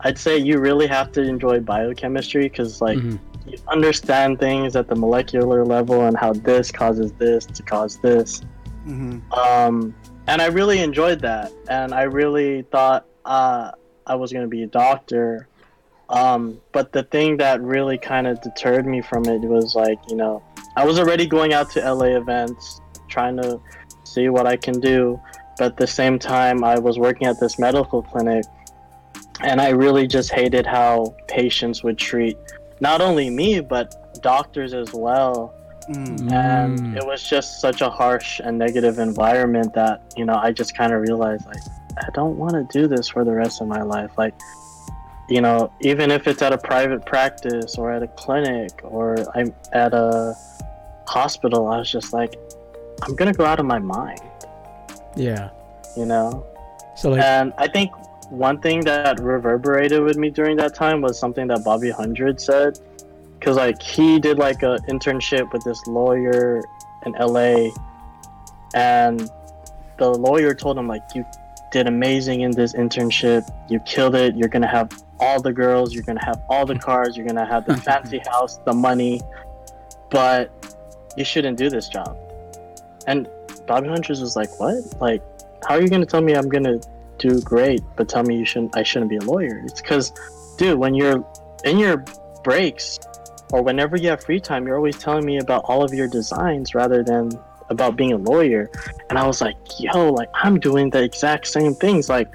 I'd 0.00 0.18
say 0.18 0.38
you 0.38 0.58
really 0.58 0.86
have 0.86 1.10
to 1.12 1.22
enjoy 1.22 1.60
biochemistry 1.60 2.44
because 2.44 2.80
like 2.80 2.98
Mhm. 2.98 3.18
Understand 3.68 4.38
things 4.38 4.76
at 4.76 4.88
the 4.88 4.94
molecular 4.94 5.64
level 5.64 6.06
and 6.06 6.16
how 6.16 6.32
this 6.32 6.70
causes 6.70 7.12
this 7.12 7.46
to 7.46 7.62
cause 7.62 7.98
this. 7.98 8.42
Mhm. 8.86 9.22
Um, 9.32 9.94
and 10.26 10.40
I 10.40 10.46
really 10.46 10.80
enjoyed 10.80 11.20
that, 11.20 11.52
and 11.68 11.92
I 11.92 12.02
really 12.02 12.62
thought 12.62 13.06
uh, 13.24 13.72
I 14.06 14.14
was 14.14 14.32
going 14.32 14.44
to 14.44 14.48
be 14.48 14.62
a 14.62 14.66
doctor. 14.66 15.48
Um, 16.10 16.60
but 16.72 16.92
the 16.92 17.02
thing 17.04 17.38
that 17.38 17.62
really 17.62 17.96
kind 17.96 18.26
of 18.26 18.40
deterred 18.42 18.86
me 18.86 19.00
from 19.00 19.26
it 19.26 19.40
was 19.40 19.74
like, 19.74 19.98
you 20.08 20.16
know, 20.16 20.42
I 20.76 20.84
was 20.84 20.98
already 20.98 21.26
going 21.26 21.54
out 21.54 21.70
to 21.70 21.80
LA 21.80 22.16
events, 22.16 22.80
trying 23.08 23.36
to 23.38 23.60
see 24.04 24.28
what 24.28 24.46
I 24.46 24.56
can 24.56 24.80
do. 24.80 25.20
But 25.56 25.66
at 25.66 25.76
the 25.76 25.86
same 25.86 26.18
time, 26.18 26.64
I 26.64 26.78
was 26.78 26.98
working 26.98 27.26
at 27.26 27.40
this 27.40 27.58
medical 27.58 28.02
clinic, 28.02 28.44
and 29.40 29.60
I 29.60 29.70
really 29.70 30.06
just 30.06 30.30
hated 30.32 30.66
how 30.66 31.14
patients 31.28 31.82
would 31.82 31.96
treat 31.96 32.36
not 32.80 33.00
only 33.00 33.30
me, 33.30 33.60
but 33.60 33.94
doctors 34.22 34.72
as 34.74 34.92
well 34.92 35.52
Mm. 35.88 36.32
and 36.32 36.78
Mm. 36.78 36.96
it 36.96 37.04
was 37.06 37.22
just 37.22 37.60
such 37.60 37.82
a 37.82 37.90
harsh 37.90 38.40
and 38.42 38.56
negative 38.56 38.98
environment 38.98 39.74
that 39.74 40.00
you 40.16 40.24
know 40.24 40.32
i 40.42 40.50
just 40.50 40.74
kind 40.74 40.94
of 40.94 41.02
realized 41.02 41.44
like 41.44 41.60
i 41.98 42.08
don't 42.14 42.38
want 42.38 42.52
to 42.54 42.64
do 42.78 42.86
this 42.88 43.06
for 43.06 43.22
the 43.22 43.30
rest 43.32 43.60
of 43.60 43.68
my 43.68 43.82
life 43.82 44.10
like 44.16 44.32
you 45.28 45.42
know 45.42 45.70
even 45.82 46.10
if 46.10 46.26
it's 46.26 46.40
at 46.40 46.54
a 46.54 46.56
private 46.72 47.04
practice 47.04 47.76
or 47.76 47.90
at 47.92 48.02
a 48.02 48.06
clinic 48.16 48.70
or 48.82 49.16
i'm 49.36 49.52
at 49.72 49.92
a 49.92 50.34
hospital 51.06 51.66
i 51.66 51.76
was 51.80 51.90
just 51.92 52.14
like 52.14 52.34
i'm 53.02 53.14
gonna 53.14 53.34
go 53.34 53.44
out 53.44 53.60
of 53.60 53.66
my 53.66 53.78
mind 53.78 54.20
Yeah. 55.16 55.50
you 55.98 56.06
know 56.06 56.46
So 56.96 57.10
like, 57.10 57.20
and 57.22 57.52
I 57.58 57.68
think 57.68 57.90
one 58.30 58.60
thing 58.60 58.80
that 58.84 59.20
reverberated 59.20 60.02
with 60.02 60.16
me 60.16 60.30
during 60.30 60.56
that 60.56 60.74
time 60.74 61.00
was 61.00 61.18
something 61.18 61.46
that 61.48 61.64
Bobby 61.64 61.90
Hundred 61.90 62.40
said, 62.40 62.78
because 63.38 63.56
like 63.56 63.80
he 63.82 64.18
did 64.18 64.38
like 64.38 64.62
a 64.62 64.78
internship 64.88 65.52
with 65.52 65.64
this 65.64 65.86
lawyer 65.86 66.62
in 67.04 67.12
LA, 67.12 67.70
and 68.74 69.30
the 69.98 70.08
lawyer 70.08 70.54
told 70.54 70.78
him 70.78 70.88
like 70.88 71.02
you 71.14 71.24
did 71.70 71.86
amazing 71.86 72.42
in 72.42 72.50
this 72.52 72.72
internship. 72.74 73.42
You 73.68 73.80
killed 73.80 74.14
it. 74.14 74.36
You're 74.36 74.48
gonna 74.48 74.68
have 74.68 74.90
all 75.20 75.40
the 75.40 75.52
girls. 75.52 75.92
You're 75.92 76.04
gonna 76.04 76.24
have 76.24 76.42
all 76.48 76.64
the 76.66 76.78
cars. 76.78 77.16
You're 77.16 77.26
gonna 77.26 77.46
have 77.46 77.66
the 77.66 77.76
fancy 77.88 78.20
house, 78.30 78.58
the 78.64 78.72
money, 78.72 79.20
but 80.10 80.50
you 81.16 81.24
shouldn't 81.24 81.58
do 81.58 81.68
this 81.68 81.88
job." 81.88 82.16
And 83.06 83.28
Bobby 83.66 83.88
Hundreds 83.88 84.20
was 84.20 84.36
like, 84.36 84.58
"What? 84.58 84.76
Like, 85.00 85.22
how 85.66 85.74
are 85.74 85.82
you 85.82 85.88
gonna 85.88 86.06
tell 86.06 86.20
me 86.20 86.34
I'm 86.34 86.48
gonna 86.48 86.80
do 87.24 87.40
great, 87.40 87.82
but 87.96 88.08
tell 88.08 88.22
me 88.22 88.36
you 88.36 88.44
shouldn't? 88.44 88.76
I 88.76 88.82
shouldn't 88.82 89.10
be 89.10 89.16
a 89.16 89.22
lawyer? 89.22 89.62
It's 89.64 89.80
because, 89.80 90.12
dude, 90.58 90.78
when 90.78 90.94
you're 90.94 91.24
in 91.64 91.78
your 91.78 92.04
breaks 92.42 93.00
or 93.52 93.62
whenever 93.62 93.96
you 93.96 94.08
have 94.10 94.22
free 94.22 94.40
time, 94.40 94.66
you're 94.66 94.76
always 94.76 94.98
telling 94.98 95.24
me 95.24 95.38
about 95.38 95.64
all 95.64 95.82
of 95.82 95.94
your 95.94 96.08
designs 96.08 96.74
rather 96.74 97.02
than 97.02 97.30
about 97.70 97.96
being 97.96 98.12
a 98.12 98.18
lawyer." 98.18 98.70
And 99.08 99.18
I 99.18 99.26
was 99.26 99.40
like, 99.40 99.56
"Yo, 99.78 100.12
like 100.12 100.28
I'm 100.34 100.60
doing 100.60 100.90
the 100.90 101.02
exact 101.02 101.46
same 101.46 101.74
things. 101.74 102.08
Like 102.08 102.28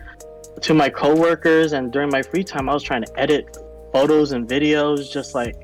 to 0.62 0.74
my 0.74 0.90
coworkers 0.90 1.74
and 1.74 1.92
during 1.92 2.10
my 2.10 2.24
free 2.24 2.44
time, 2.44 2.68
I 2.70 2.74
was 2.74 2.84
trying 2.84 3.04
to 3.04 3.20
edit 3.20 3.58
photos 3.94 4.32
and 4.32 4.48
videos, 4.48 5.12
just 5.12 5.36
like." 5.36 5.56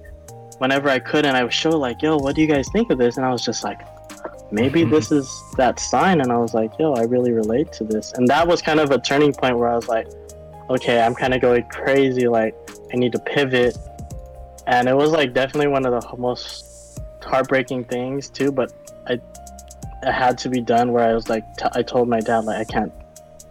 Whenever 0.60 0.88
I 0.88 1.00
could, 1.00 1.26
and 1.26 1.36
I 1.36 1.44
would 1.44 1.52
show 1.52 1.72
like, 1.72 2.02
"Yo, 2.02 2.16
what 2.16 2.34
do 2.36 2.42
you 2.42 2.48
guys 2.48 2.66
think 2.72 2.90
of 2.90 2.98
this?" 2.98 3.18
And 3.18 3.26
I 3.26 3.30
was 3.30 3.44
just 3.44 3.62
like, 3.66 3.82
maybe 4.52 4.84
this 4.84 5.12
is 5.12 5.30
that 5.58 5.80
sign 5.80 6.22
and 6.22 6.32
i 6.32 6.38
was 6.38 6.54
like 6.54 6.72
yo 6.80 6.94
i 6.94 7.04
really 7.04 7.32
relate 7.32 7.72
to 7.74 7.84
this. 7.84 8.14
And 8.14 8.28
that 8.28 8.48
was 8.48 8.62
kind 8.62 8.80
of 8.80 8.92
a 8.92 9.00
turning 9.00 9.34
point 9.34 9.58
where 9.58 9.70
i 9.70 9.76
was 9.76 9.88
like 9.88 10.08
okay 10.70 11.02
i'm 11.02 11.16
kind 11.16 11.34
of 11.34 11.42
going 11.42 11.64
crazy 11.70 12.28
like 12.28 12.56
i 12.94 12.98
need 12.98 13.12
to 13.12 13.20
pivot. 13.20 13.78
And 14.68 14.90
it 14.90 14.96
was 14.96 15.12
like 15.12 15.34
definitely 15.34 15.68
one 15.68 15.86
of 15.86 16.02
the 16.02 16.18
most 16.18 17.00
heartbreaking 17.24 17.86
things 17.86 18.30
too 18.30 18.52
but 18.52 18.74
i 19.08 19.20
it 20.04 20.12
had 20.12 20.38
to 20.38 20.50
be 20.50 20.62
done 20.62 20.92
where 20.92 21.08
i 21.08 21.14
was 21.14 21.30
like 21.30 21.44
t- 21.58 21.66
I 21.72 21.82
told 21.82 22.08
my 22.08 22.20
dad 22.20 22.46
like 22.46 22.58
i 22.58 22.64
can't 22.64 22.94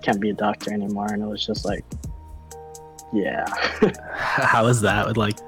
can't 0.04 0.20
be 0.20 0.30
a 0.30 0.34
doctor 0.34 0.72
anymore. 0.72 1.08
And 1.10 1.22
it 1.22 1.26
was 1.26 1.44
just 1.44 1.64
like 1.64 1.84
yeah. 3.12 3.46
How 4.14 4.66
is 4.66 4.80
that 4.82 5.06
with 5.06 5.16
like 5.16 5.38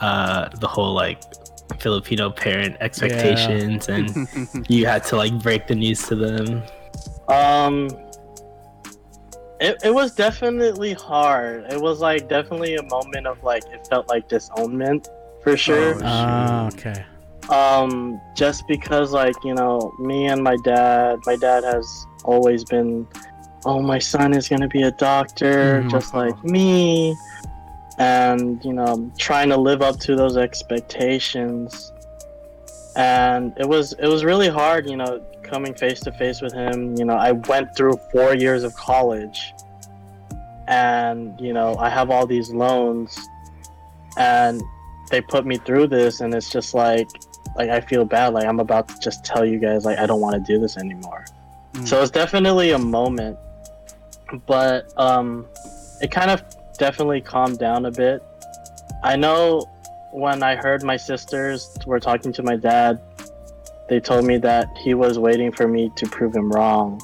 uh 0.00 0.48
the 0.60 0.68
whole 0.68 0.94
like 0.94 1.20
Filipino 1.78 2.30
parent 2.30 2.76
expectations 2.80 3.88
and 3.88 4.28
you 4.68 4.86
had 4.86 5.04
to 5.04 5.16
like 5.16 5.32
break 5.42 5.66
the 5.66 5.74
news 5.74 6.02
to 6.08 6.14
them? 6.16 6.62
Um, 7.28 7.88
it, 9.60 9.76
it 9.84 9.92
was 9.94 10.14
definitely 10.14 10.92
hard. 10.94 11.64
It 11.72 11.80
was 11.80 12.00
like 12.00 12.28
definitely 12.28 12.76
a 12.76 12.82
moment 12.84 13.26
of 13.26 13.42
like 13.42 13.64
it 13.66 13.86
felt 13.88 14.08
like 14.08 14.28
disownment 14.28 15.08
for 15.42 15.56
sure. 15.56 15.94
Oh, 15.96 16.00
Ah, 16.04 16.66
okay. 16.68 17.04
Um, 17.50 18.20
just 18.36 18.66
because 18.68 19.12
like 19.12 19.34
you 19.44 19.54
know 19.54 19.92
me 20.00 20.26
and 20.28 20.42
my 20.42 20.56
dad, 20.64 21.18
my 21.26 21.36
dad 21.36 21.64
has 21.64 22.06
always 22.24 22.62
been, 22.64 23.06
oh 23.64 23.80
my 23.82 23.98
son 23.98 24.34
is 24.34 24.48
gonna 24.48 24.68
be 24.68 24.82
a 24.82 24.90
doctor 24.92 25.82
Mhm. 25.82 25.90
just 25.90 26.14
like 26.14 26.42
me, 26.44 27.16
and 27.98 28.64
you 28.64 28.72
know 28.72 29.12
trying 29.18 29.48
to 29.48 29.56
live 29.56 29.82
up 29.82 29.98
to 30.00 30.16
those 30.16 30.36
expectations. 30.36 31.92
And 32.96 33.52
it 33.58 33.68
was 33.68 33.92
it 33.94 34.06
was 34.06 34.24
really 34.24 34.48
hard, 34.48 34.88
you 34.88 34.96
know, 34.96 35.24
coming 35.42 35.74
face 35.74 36.00
to 36.00 36.12
face 36.12 36.40
with 36.40 36.52
him. 36.52 36.96
You 36.96 37.04
know, 37.04 37.14
I 37.14 37.32
went 37.32 37.76
through 37.76 37.98
four 38.12 38.34
years 38.34 38.64
of 38.64 38.74
college, 38.74 39.52
and 40.66 41.38
you 41.40 41.52
know 41.52 41.76
I 41.76 41.88
have 41.88 42.10
all 42.10 42.26
these 42.26 42.50
loans, 42.50 43.18
and 44.16 44.62
they 45.10 45.20
put 45.20 45.46
me 45.46 45.56
through 45.58 45.88
this, 45.88 46.20
and 46.20 46.34
it's 46.34 46.50
just 46.50 46.74
like 46.74 47.08
like 47.56 47.70
I 47.70 47.80
feel 47.80 48.04
bad. 48.04 48.34
Like 48.34 48.46
I'm 48.46 48.60
about 48.60 48.88
to 48.88 48.98
just 49.00 49.24
tell 49.24 49.44
you 49.44 49.58
guys 49.58 49.84
like 49.84 49.98
I 49.98 50.06
don't 50.06 50.20
want 50.20 50.34
to 50.34 50.52
do 50.52 50.60
this 50.60 50.76
anymore. 50.76 51.24
Mm. 51.74 51.86
So 51.86 52.02
it's 52.02 52.10
definitely 52.10 52.70
a 52.72 52.78
moment, 52.78 53.38
but 54.46 54.92
um, 54.98 55.46
it 56.00 56.10
kind 56.10 56.30
of 56.30 56.42
definitely 56.78 57.20
calmed 57.20 57.58
down 57.58 57.86
a 57.86 57.90
bit. 57.90 58.22
I 59.02 59.16
know 59.16 59.64
when 60.12 60.42
I 60.42 60.56
heard 60.56 60.82
my 60.82 60.96
sisters 60.96 61.76
were 61.86 62.00
talking 62.00 62.32
to 62.32 62.42
my 62.42 62.56
dad, 62.56 63.00
they 63.88 64.00
told 64.00 64.24
me 64.24 64.38
that 64.38 64.76
he 64.76 64.94
was 64.94 65.18
waiting 65.18 65.52
for 65.52 65.68
me 65.68 65.90
to 65.96 66.06
prove 66.06 66.34
him 66.34 66.50
wrong. 66.50 67.00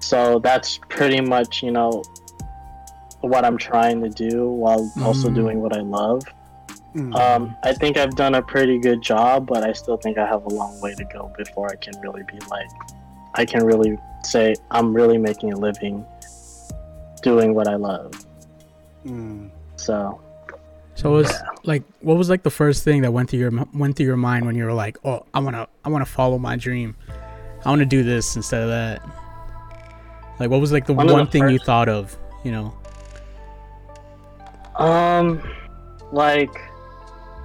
So 0.00 0.38
that's 0.38 0.78
pretty 0.88 1.20
much, 1.20 1.62
you 1.62 1.70
know, 1.70 2.02
what 3.20 3.44
I'm 3.44 3.56
trying 3.56 4.02
to 4.02 4.10
do 4.10 4.48
while 4.48 4.90
also 5.02 5.30
Mm. 5.30 5.34
doing 5.34 5.60
what 5.60 5.76
I 5.76 5.80
love. 5.80 6.22
Mm. 6.94 7.14
Um, 7.16 7.56
I 7.62 7.72
think 7.72 7.96
I've 7.96 8.14
done 8.14 8.34
a 8.34 8.42
pretty 8.42 8.78
good 8.78 9.02
job, 9.02 9.46
but 9.46 9.64
I 9.64 9.72
still 9.72 9.96
think 9.96 10.18
I 10.18 10.26
have 10.26 10.44
a 10.44 10.48
long 10.50 10.80
way 10.80 10.94
to 10.94 11.04
go 11.04 11.32
before 11.36 11.68
I 11.70 11.76
can 11.76 11.98
really 12.00 12.22
be 12.22 12.38
like, 12.50 12.68
I 13.34 13.44
can 13.44 13.64
really 13.64 13.98
say 14.22 14.54
I'm 14.70 14.94
really 14.94 15.18
making 15.18 15.52
a 15.52 15.56
living 15.56 16.04
doing 17.22 17.54
what 17.54 17.66
I 17.66 17.76
love. 17.76 18.12
Mm. 19.06 19.50
So, 19.76 20.20
So 20.94 21.10
it 21.12 21.16
was 21.16 21.32
like, 21.64 21.82
what 22.00 22.16
was 22.16 22.30
like 22.30 22.42
the 22.42 22.50
first 22.50 22.84
thing 22.84 23.02
that 23.02 23.12
went 23.12 23.30
through 23.30 23.40
your 23.40 23.50
went 23.72 23.96
through 23.96 24.06
your 24.06 24.16
mind 24.16 24.46
when 24.46 24.54
you 24.54 24.64
were 24.64 24.72
like, 24.72 24.96
oh, 25.04 25.26
I 25.34 25.40
wanna 25.40 25.66
I 25.84 25.88
wanna 25.88 26.06
follow 26.06 26.38
my 26.38 26.56
dream, 26.56 26.96
I 27.64 27.68
wanna 27.68 27.84
do 27.86 28.02
this 28.02 28.36
instead 28.36 28.62
of 28.62 28.68
that. 28.68 29.02
Like, 30.38 30.50
what 30.50 30.60
was 30.60 30.72
like 30.72 30.86
the 30.86 30.94
One 30.94 31.06
one, 31.10 31.24
the 31.24 31.30
thing 31.30 31.48
you 31.48 31.58
thought 31.58 31.88
of? 31.88 32.16
You 32.44 32.52
know. 32.52 32.74
um, 34.76 35.42
like, 36.12 36.54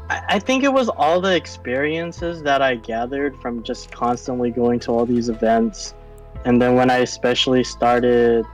I, 0.10 0.24
I 0.30 0.40
think 0.40 0.64
it 0.64 0.74
was 0.74 0.90
all 0.90 1.22
the 1.22 1.36
experiences 1.36 2.42
that 2.44 2.62
I 2.62 2.76
gathered 2.76 3.36
from 3.42 3.64
just 3.64 3.92
constantly 3.92 4.52
going 4.52 4.80
to 4.82 4.92
all 4.92 5.06
these 5.06 5.30
events. 5.30 5.94
And 6.46 6.62
then 6.62 6.76
when 6.76 6.90
I 6.90 6.98
especially 6.98 7.64
started 7.64 8.46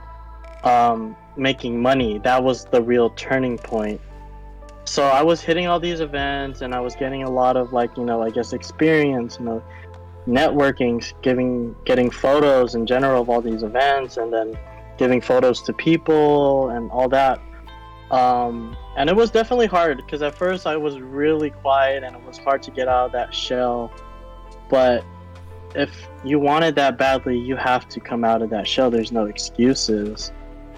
um, 0.64 1.16
making 1.36 1.80
money, 1.80 2.18
that 2.20 2.42
was 2.42 2.64
the 2.66 2.82
real 2.82 3.10
turning 3.10 3.58
point. 3.58 4.00
So 4.84 5.04
I 5.04 5.22
was 5.22 5.40
hitting 5.40 5.66
all 5.66 5.80
these 5.80 6.00
events 6.00 6.60
and 6.60 6.74
I 6.74 6.80
was 6.80 6.94
getting 6.94 7.24
a 7.24 7.30
lot 7.30 7.56
of 7.56 7.72
like, 7.72 7.96
you 7.96 8.04
know, 8.04 8.22
I 8.22 8.30
guess 8.30 8.52
experience, 8.52 9.36
you 9.38 9.44
know, 9.44 9.64
networking, 10.26 11.02
giving 11.22 11.74
getting 11.84 12.10
photos 12.10 12.74
in 12.74 12.86
general 12.86 13.22
of 13.22 13.28
all 13.28 13.40
these 13.40 13.62
events 13.62 14.16
and 14.16 14.32
then 14.32 14.56
giving 14.96 15.20
photos 15.20 15.60
to 15.62 15.72
people 15.72 16.70
and 16.70 16.90
all 16.90 17.08
that. 17.08 17.40
Um, 18.10 18.76
and 18.96 19.10
it 19.10 19.16
was 19.16 19.30
definitely 19.30 19.66
hard 19.66 19.96
because 19.98 20.22
at 20.22 20.34
first 20.36 20.66
I 20.66 20.76
was 20.76 21.00
really 21.00 21.50
quiet 21.50 22.04
and 22.04 22.14
it 22.14 22.22
was 22.22 22.38
hard 22.38 22.62
to 22.62 22.70
get 22.70 22.86
out 22.86 23.06
of 23.06 23.12
that 23.12 23.34
shell. 23.34 23.92
But 24.70 25.04
if 25.74 26.08
you 26.24 26.38
wanted 26.38 26.76
that 26.76 26.96
badly, 26.96 27.38
you 27.38 27.56
have 27.56 27.88
to 27.88 28.00
come 28.00 28.24
out 28.24 28.40
of 28.42 28.50
that 28.50 28.66
shell. 28.68 28.90
There's 28.90 29.12
no 29.12 29.26
excuses. 29.26 30.32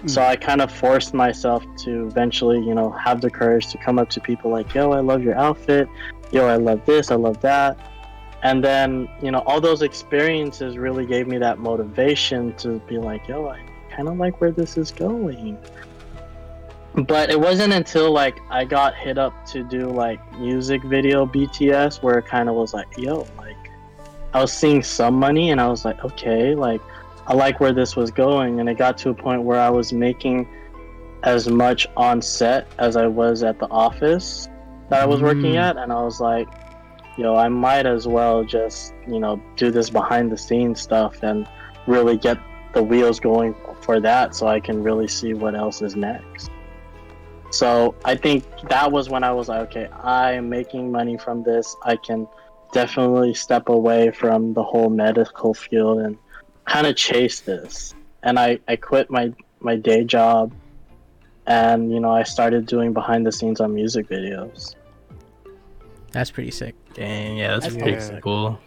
So 0.05 0.21
I 0.21 0.35
kind 0.35 0.61
of 0.61 0.71
forced 0.71 1.13
myself 1.13 1.65
to 1.83 2.07
eventually, 2.07 2.57
you 2.57 2.73
know, 2.73 2.89
have 2.91 3.19
the 3.21 3.29
courage 3.29 3.67
to 3.67 3.77
come 3.77 3.99
up 3.99 4.09
to 4.11 4.21
people 4.21 4.49
like, 4.49 4.73
yo, 4.73 4.91
I 4.93 5.01
love 5.01 5.23
your 5.23 5.35
outfit. 5.35 5.89
Yo, 6.31 6.47
I 6.47 6.55
love 6.55 6.85
this. 6.85 7.11
I 7.11 7.15
love 7.15 7.41
that. 7.41 7.77
And 8.41 8.63
then, 8.63 9.09
you 9.21 9.31
know, 9.31 9.39
all 9.39 9.59
those 9.59 9.81
experiences 9.81 10.77
really 10.77 11.05
gave 11.05 11.27
me 11.27 11.37
that 11.39 11.59
motivation 11.59 12.53
to 12.57 12.79
be 12.87 12.97
like, 12.97 13.27
yo, 13.27 13.49
I 13.49 13.61
kind 13.89 14.07
of 14.07 14.17
like 14.17 14.39
where 14.39 14.51
this 14.51 14.77
is 14.77 14.91
going. 14.91 15.57
But 16.95 17.29
it 17.29 17.39
wasn't 17.39 17.73
until 17.73 18.11
like 18.11 18.39
I 18.49 18.63
got 18.63 18.95
hit 18.95 19.17
up 19.17 19.45
to 19.47 19.63
do 19.63 19.89
like 19.89 20.19
music 20.39 20.81
video 20.83 21.25
BTS 21.25 22.01
where 22.01 22.17
it 22.17 22.25
kind 22.25 22.47
of 22.47 22.55
was 22.55 22.73
like, 22.73 22.87
yo, 22.97 23.27
like 23.37 23.57
I 24.33 24.41
was 24.41 24.53
seeing 24.53 24.81
some 24.81 25.15
money 25.15 25.51
and 25.51 25.59
I 25.59 25.67
was 25.67 25.83
like, 25.83 26.03
okay, 26.05 26.55
like 26.55 26.81
I 27.29 27.35
like 27.35 27.59
where 27.59 27.71
this 27.71 27.95
was 27.95 28.09
going, 28.09 28.59
and 28.59 28.67
it 28.67 28.77
got 28.77 28.97
to 28.99 29.11
a 29.11 29.13
point 29.13 29.43
where 29.43 29.59
I 29.59 29.69
was 29.69 29.93
making 29.93 30.47
as 31.23 31.47
much 31.47 31.87
on 31.95 32.21
set 32.21 32.67
as 32.79 32.95
I 32.95 33.05
was 33.05 33.43
at 33.43 33.59
the 33.59 33.67
office 33.69 34.47
that 34.89 35.01
I 35.01 35.05
was 35.05 35.21
working 35.21 35.53
Mm. 35.53 35.61
at, 35.61 35.77
and 35.77 35.93
I 35.93 36.01
was 36.01 36.19
like, 36.19 36.47
yo, 37.17 37.35
I 37.35 37.47
might 37.47 37.85
as 37.85 38.07
well 38.07 38.43
just, 38.43 38.95
you 39.07 39.19
know, 39.19 39.39
do 39.57 39.69
this 39.69 39.91
behind 39.91 40.31
the 40.31 40.37
scenes 40.37 40.81
stuff 40.81 41.21
and 41.21 41.47
really 41.85 42.17
get 42.17 42.39
the 42.73 42.81
wheels 42.81 43.19
going 43.19 43.53
for 43.81 43.99
that 43.99 44.33
so 44.33 44.47
I 44.47 44.59
can 44.59 44.81
really 44.81 45.07
see 45.07 45.33
what 45.35 45.53
else 45.53 45.81
is 45.83 45.95
next. 45.95 46.49
So 47.51 47.93
I 48.05 48.15
think 48.15 48.43
that 48.69 48.91
was 48.91 49.09
when 49.09 49.23
I 49.23 49.31
was 49.31 49.49
like, 49.49 49.61
okay, 49.69 49.87
I 50.01 50.33
am 50.33 50.49
making 50.49 50.91
money 50.91 51.17
from 51.17 51.43
this. 51.43 51.75
I 51.83 51.95
can 51.95 52.27
definitely 52.71 53.33
step 53.33 53.69
away 53.69 54.11
from 54.11 54.53
the 54.53 54.63
whole 54.63 54.89
medical 54.89 55.53
field 55.53 55.99
and 55.99 56.17
kind 56.69 56.87
of 56.87 56.95
chase 56.95 57.41
this. 57.41 57.93
And 58.23 58.39
I, 58.39 58.59
I 58.67 58.75
quit 58.75 59.09
my, 59.09 59.33
my 59.59 59.75
day 59.75 60.03
job 60.03 60.53
and, 61.47 61.91
you 61.91 61.99
know, 61.99 62.11
I 62.11 62.23
started 62.23 62.65
doing 62.65 62.93
behind 62.93 63.25
the 63.25 63.31
scenes 63.31 63.59
on 63.59 63.73
music 63.73 64.07
videos. 64.07 64.75
That's 66.11 66.31
pretty 66.31 66.51
sick. 66.51 66.75
Dang, 66.93 67.37
yeah, 67.37 67.51
that's 67.51 67.65
That's 67.65 67.77
pretty 67.77 67.97
awesome. 67.97 68.21
cool. 68.21 68.59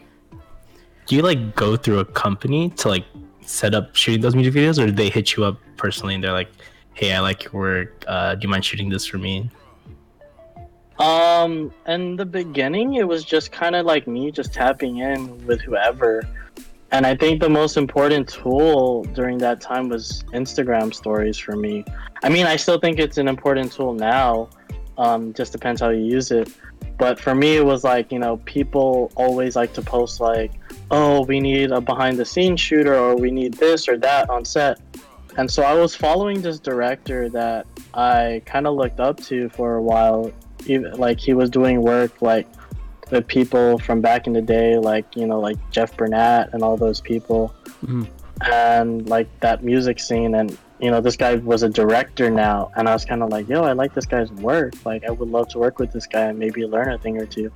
Do 1.06 1.16
you 1.16 1.22
like 1.22 1.54
go 1.56 1.76
through 1.76 1.98
a 1.98 2.04
company 2.04 2.70
to 2.70 2.88
like 2.88 3.04
set 3.42 3.74
up 3.74 3.94
shooting 3.96 4.20
those 4.20 4.34
music 4.34 4.54
videos, 4.54 4.82
or 4.82 4.86
do 4.86 4.92
they 4.92 5.08
hit 5.08 5.36
you 5.36 5.44
up 5.44 5.58
personally 5.76 6.14
and 6.14 6.22
they're 6.22 6.32
like, 6.32 6.48
"Hey, 6.94 7.12
I 7.12 7.18
like 7.18 7.44
your 7.44 7.52
work. 7.54 8.04
Uh, 8.06 8.36
do 8.36 8.44
you 8.44 8.48
mind 8.48 8.64
shooting 8.64 8.88
this 8.88 9.04
for 9.04 9.18
me?" 9.18 9.50
Um, 11.00 11.72
in 11.88 12.14
the 12.14 12.24
beginning, 12.24 12.94
it 12.94 13.08
was 13.08 13.24
just 13.24 13.50
kind 13.50 13.74
of 13.74 13.84
like 13.84 14.06
me 14.06 14.30
just 14.30 14.54
tapping 14.54 14.98
in 14.98 15.44
with 15.44 15.60
whoever. 15.60 16.22
And 16.92 17.06
I 17.06 17.16
think 17.16 17.40
the 17.40 17.48
most 17.48 17.78
important 17.78 18.28
tool 18.28 19.04
during 19.14 19.38
that 19.38 19.62
time 19.62 19.88
was 19.88 20.22
Instagram 20.34 20.94
stories 20.94 21.38
for 21.38 21.56
me. 21.56 21.86
I 22.22 22.28
mean, 22.28 22.46
I 22.46 22.56
still 22.56 22.78
think 22.78 22.98
it's 22.98 23.16
an 23.16 23.28
important 23.28 23.72
tool 23.72 23.94
now. 23.94 24.50
Um, 24.98 25.32
just 25.32 25.52
depends 25.52 25.80
how 25.80 25.88
you 25.88 26.04
use 26.04 26.30
it. 26.30 26.52
But 26.98 27.18
for 27.18 27.34
me, 27.34 27.56
it 27.56 27.64
was 27.64 27.82
like 27.82 28.12
you 28.12 28.18
know, 28.18 28.36
people 28.44 29.10
always 29.16 29.56
like 29.56 29.72
to 29.72 29.82
post 29.82 30.20
like, 30.20 30.52
"Oh, 30.90 31.24
we 31.24 31.40
need 31.40 31.72
a 31.72 31.80
behind-the-scenes 31.80 32.60
shooter," 32.60 32.94
or 32.94 33.16
"We 33.16 33.30
need 33.30 33.54
this 33.54 33.88
or 33.88 33.96
that 33.98 34.28
on 34.28 34.44
set." 34.44 34.78
And 35.38 35.50
so 35.50 35.62
I 35.62 35.72
was 35.72 35.96
following 35.96 36.42
this 36.42 36.60
director 36.60 37.30
that 37.30 37.66
I 37.94 38.42
kind 38.44 38.66
of 38.66 38.74
looked 38.76 39.00
up 39.00 39.18
to 39.24 39.48
for 39.48 39.76
a 39.76 39.82
while. 39.82 40.30
Even, 40.66 40.92
like 40.92 41.18
he 41.18 41.32
was 41.32 41.48
doing 41.48 41.80
work 41.80 42.20
like 42.20 42.46
with 43.12 43.26
people 43.26 43.78
from 43.78 44.00
back 44.00 44.26
in 44.26 44.32
the 44.32 44.42
day, 44.42 44.76
like 44.78 45.14
you 45.14 45.26
know, 45.26 45.38
like 45.38 45.56
Jeff 45.70 45.96
Bernat 45.96 46.52
and 46.52 46.62
all 46.62 46.76
those 46.76 47.00
people, 47.00 47.54
Mhm. 47.84 48.08
and 48.50 49.08
like 49.08 49.28
that 49.40 49.62
music 49.62 50.00
scene. 50.00 50.34
And 50.34 50.56
you 50.80 50.90
know, 50.90 51.00
this 51.00 51.16
guy 51.16 51.36
was 51.36 51.62
a 51.62 51.68
director 51.68 52.28
now, 52.28 52.72
and 52.74 52.88
I 52.88 52.92
was 52.92 53.04
kind 53.04 53.22
of 53.22 53.30
like, 53.30 53.48
yo, 53.48 53.62
I 53.62 53.72
like 53.72 53.94
this 53.94 54.06
guy's 54.06 54.32
work. 54.32 54.74
Like, 54.84 55.04
I 55.04 55.12
would 55.12 55.28
love 55.28 55.46
to 55.50 55.58
work 55.58 55.78
with 55.78 55.92
this 55.92 56.08
guy 56.08 56.22
and 56.22 56.38
maybe 56.38 56.66
learn 56.66 56.90
a 56.90 56.98
thing 56.98 57.18
or 57.18 57.26
two. 57.26 57.52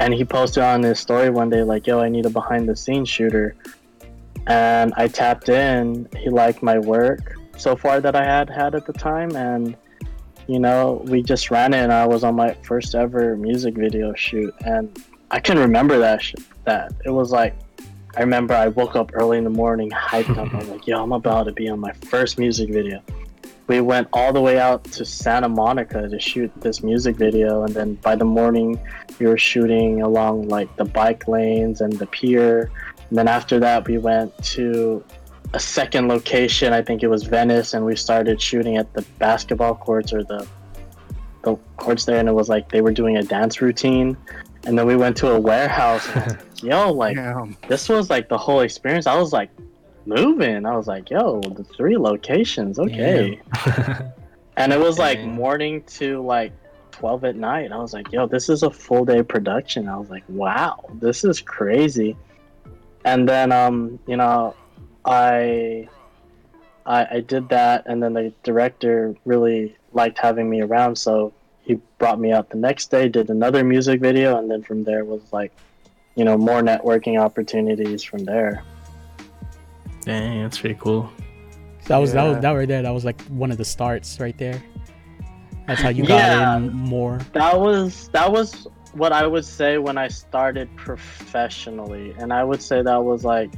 And 0.00 0.12
he 0.12 0.22
posted 0.24 0.62
on 0.62 0.82
his 0.82 1.00
story 1.00 1.30
one 1.30 1.48
day, 1.48 1.62
like, 1.62 1.86
yo, 1.86 2.00
I 2.00 2.10
need 2.10 2.26
a 2.26 2.30
behind 2.30 2.68
the 2.68 2.76
scenes 2.76 3.08
shooter. 3.08 3.54
And 4.46 4.92
I 4.96 5.08
tapped 5.08 5.48
in. 5.48 6.08
He 6.16 6.28
liked 6.28 6.62
my 6.62 6.78
work 6.78 7.34
so 7.56 7.74
far 7.74 8.00
that 8.00 8.14
I 8.14 8.24
had 8.24 8.50
had 8.50 8.74
at 8.74 8.84
the 8.86 8.92
time, 8.92 9.34
and 9.34 9.74
you 10.48 10.58
know, 10.58 11.02
we 11.04 11.22
just 11.22 11.50
ran 11.50 11.74
it, 11.74 11.78
and 11.78 11.92
I 11.92 12.06
was 12.06 12.24
on 12.24 12.34
my 12.34 12.54
first 12.62 12.94
ever 12.94 13.36
music 13.36 13.74
video 13.74 14.14
shoot, 14.14 14.52
and 14.64 15.04
I 15.30 15.40
can 15.40 15.58
remember 15.58 15.98
that. 15.98 16.22
Sh- 16.22 16.34
that 16.64 16.92
it 17.04 17.10
was 17.10 17.30
like, 17.30 17.54
I 18.16 18.20
remember 18.20 18.54
I 18.54 18.68
woke 18.68 18.96
up 18.96 19.10
early 19.12 19.36
in 19.38 19.44
the 19.44 19.50
morning, 19.50 19.90
hyped 19.90 20.36
up. 20.36 20.52
I 20.52 20.58
was 20.58 20.68
like, 20.68 20.86
"Yo, 20.86 21.02
I'm 21.02 21.12
about 21.12 21.44
to 21.44 21.52
be 21.52 21.68
on 21.68 21.78
my 21.78 21.92
first 21.92 22.38
music 22.38 22.70
video." 22.70 23.02
We 23.66 23.82
went 23.82 24.08
all 24.14 24.32
the 24.32 24.40
way 24.40 24.58
out 24.58 24.84
to 24.84 25.04
Santa 25.04 25.50
Monica 25.50 26.08
to 26.08 26.18
shoot 26.18 26.50
this 26.62 26.82
music 26.82 27.16
video, 27.16 27.64
and 27.64 27.74
then 27.74 27.94
by 27.96 28.16
the 28.16 28.24
morning, 28.24 28.80
we 29.18 29.26
were 29.26 29.36
shooting 29.36 30.00
along 30.00 30.48
like 30.48 30.74
the 30.76 30.86
bike 30.86 31.28
lanes 31.28 31.82
and 31.82 31.92
the 31.92 32.06
pier. 32.06 32.70
And 33.10 33.18
then 33.18 33.28
after 33.28 33.60
that, 33.60 33.86
we 33.86 33.98
went 33.98 34.36
to 34.54 35.04
a 35.54 35.60
second 35.60 36.08
location. 36.08 36.72
I 36.72 36.82
think 36.82 37.02
it 37.02 37.08
was 37.08 37.24
Venice, 37.24 37.74
and 37.74 37.84
we 37.84 37.96
started 37.96 38.40
shooting 38.40 38.76
at 38.76 38.92
the 38.94 39.02
basketball 39.18 39.74
courts 39.74 40.12
or 40.12 40.24
the 40.24 40.46
the 41.42 41.56
courts 41.76 42.04
there, 42.04 42.18
and 42.18 42.28
it 42.28 42.32
was 42.32 42.48
like 42.48 42.70
they 42.70 42.80
were 42.80 42.92
doing 42.92 43.16
a 43.16 43.22
dance 43.22 43.60
routine. 43.60 44.16
And 44.64 44.76
then 44.76 44.86
we 44.86 44.96
went 44.96 45.16
to 45.18 45.30
a 45.30 45.40
warehouse. 45.40 46.06
And 46.08 46.24
I 46.24 46.26
like, 46.26 46.62
Yo, 46.62 46.92
like 47.04 47.16
Damn. 47.16 47.56
this 47.68 47.88
was 47.88 48.10
like 48.10 48.28
the 48.28 48.36
whole 48.36 48.60
experience. 48.60 49.06
I 49.06 49.16
was 49.16 49.32
like 49.32 49.50
moving. 50.04 50.66
I 50.66 50.76
was 50.76 50.88
like, 50.88 51.10
yo, 51.10 51.40
the 51.40 51.62
three 51.62 51.96
locations, 51.96 52.78
okay. 52.78 53.40
And 54.58 54.72
it 54.72 54.80
was 54.80 54.98
like 54.98 55.20
morning 55.20 55.84
to 55.84 56.20
like 56.20 56.52
12 56.90 57.24
at 57.26 57.36
night. 57.36 57.70
I 57.70 57.76
was 57.76 57.92
like, 57.92 58.10
yo, 58.10 58.26
this 58.26 58.48
is 58.48 58.64
a 58.64 58.70
full 58.70 59.04
day 59.04 59.22
production. 59.22 59.88
I 59.88 59.96
was 59.96 60.10
like, 60.10 60.24
wow, 60.26 60.84
this 60.94 61.22
is 61.22 61.40
crazy. 61.40 62.16
And 63.04 63.28
then, 63.28 63.52
um, 63.52 64.00
you 64.08 64.16
know, 64.16 64.56
I, 65.04 65.88
I, 66.86 67.06
I 67.16 67.20
did 67.20 67.48
that, 67.50 67.84
and 67.86 68.02
then 68.02 68.14
the 68.14 68.32
director 68.42 69.14
really 69.24 69.76
liked 69.92 70.18
having 70.18 70.48
me 70.50 70.60
around, 70.60 70.96
so 70.96 71.32
he 71.62 71.78
brought 71.98 72.20
me 72.20 72.32
out 72.32 72.50
the 72.50 72.56
next 72.56 72.90
day, 72.90 73.08
did 73.08 73.30
another 73.30 73.64
music 73.64 74.00
video, 74.00 74.38
and 74.38 74.50
then 74.50 74.62
from 74.62 74.84
there 74.84 75.04
was 75.04 75.32
like, 75.32 75.52
you 76.14 76.24
know, 76.24 76.36
more 76.36 76.60
networking 76.62 77.20
opportunities 77.20 78.02
from 78.02 78.24
there. 78.24 78.62
Dang, 80.04 80.42
that's 80.42 80.58
pretty 80.58 80.76
cool. 80.80 81.10
That 81.86 81.98
was 81.98 82.12
that 82.12 82.24
was 82.24 82.38
that 82.42 82.50
right 82.50 82.68
there. 82.68 82.82
That 82.82 82.92
was 82.92 83.04
like 83.04 83.20
one 83.28 83.50
of 83.50 83.56
the 83.56 83.64
starts 83.64 84.20
right 84.20 84.36
there. 84.36 84.62
That's 85.66 85.80
how 85.80 85.88
you 85.90 86.02
got 86.06 86.18
Yeah. 86.18 86.56
in 86.56 86.72
more. 86.72 87.18
That 87.32 87.58
was 87.58 88.08
that 88.12 88.30
was 88.30 88.66
what 88.92 89.12
I 89.12 89.26
would 89.26 89.44
say 89.44 89.78
when 89.78 89.96
I 89.96 90.08
started 90.08 90.74
professionally, 90.76 92.14
and 92.18 92.32
I 92.32 92.42
would 92.44 92.62
say 92.62 92.82
that 92.82 93.04
was 93.04 93.24
like 93.24 93.50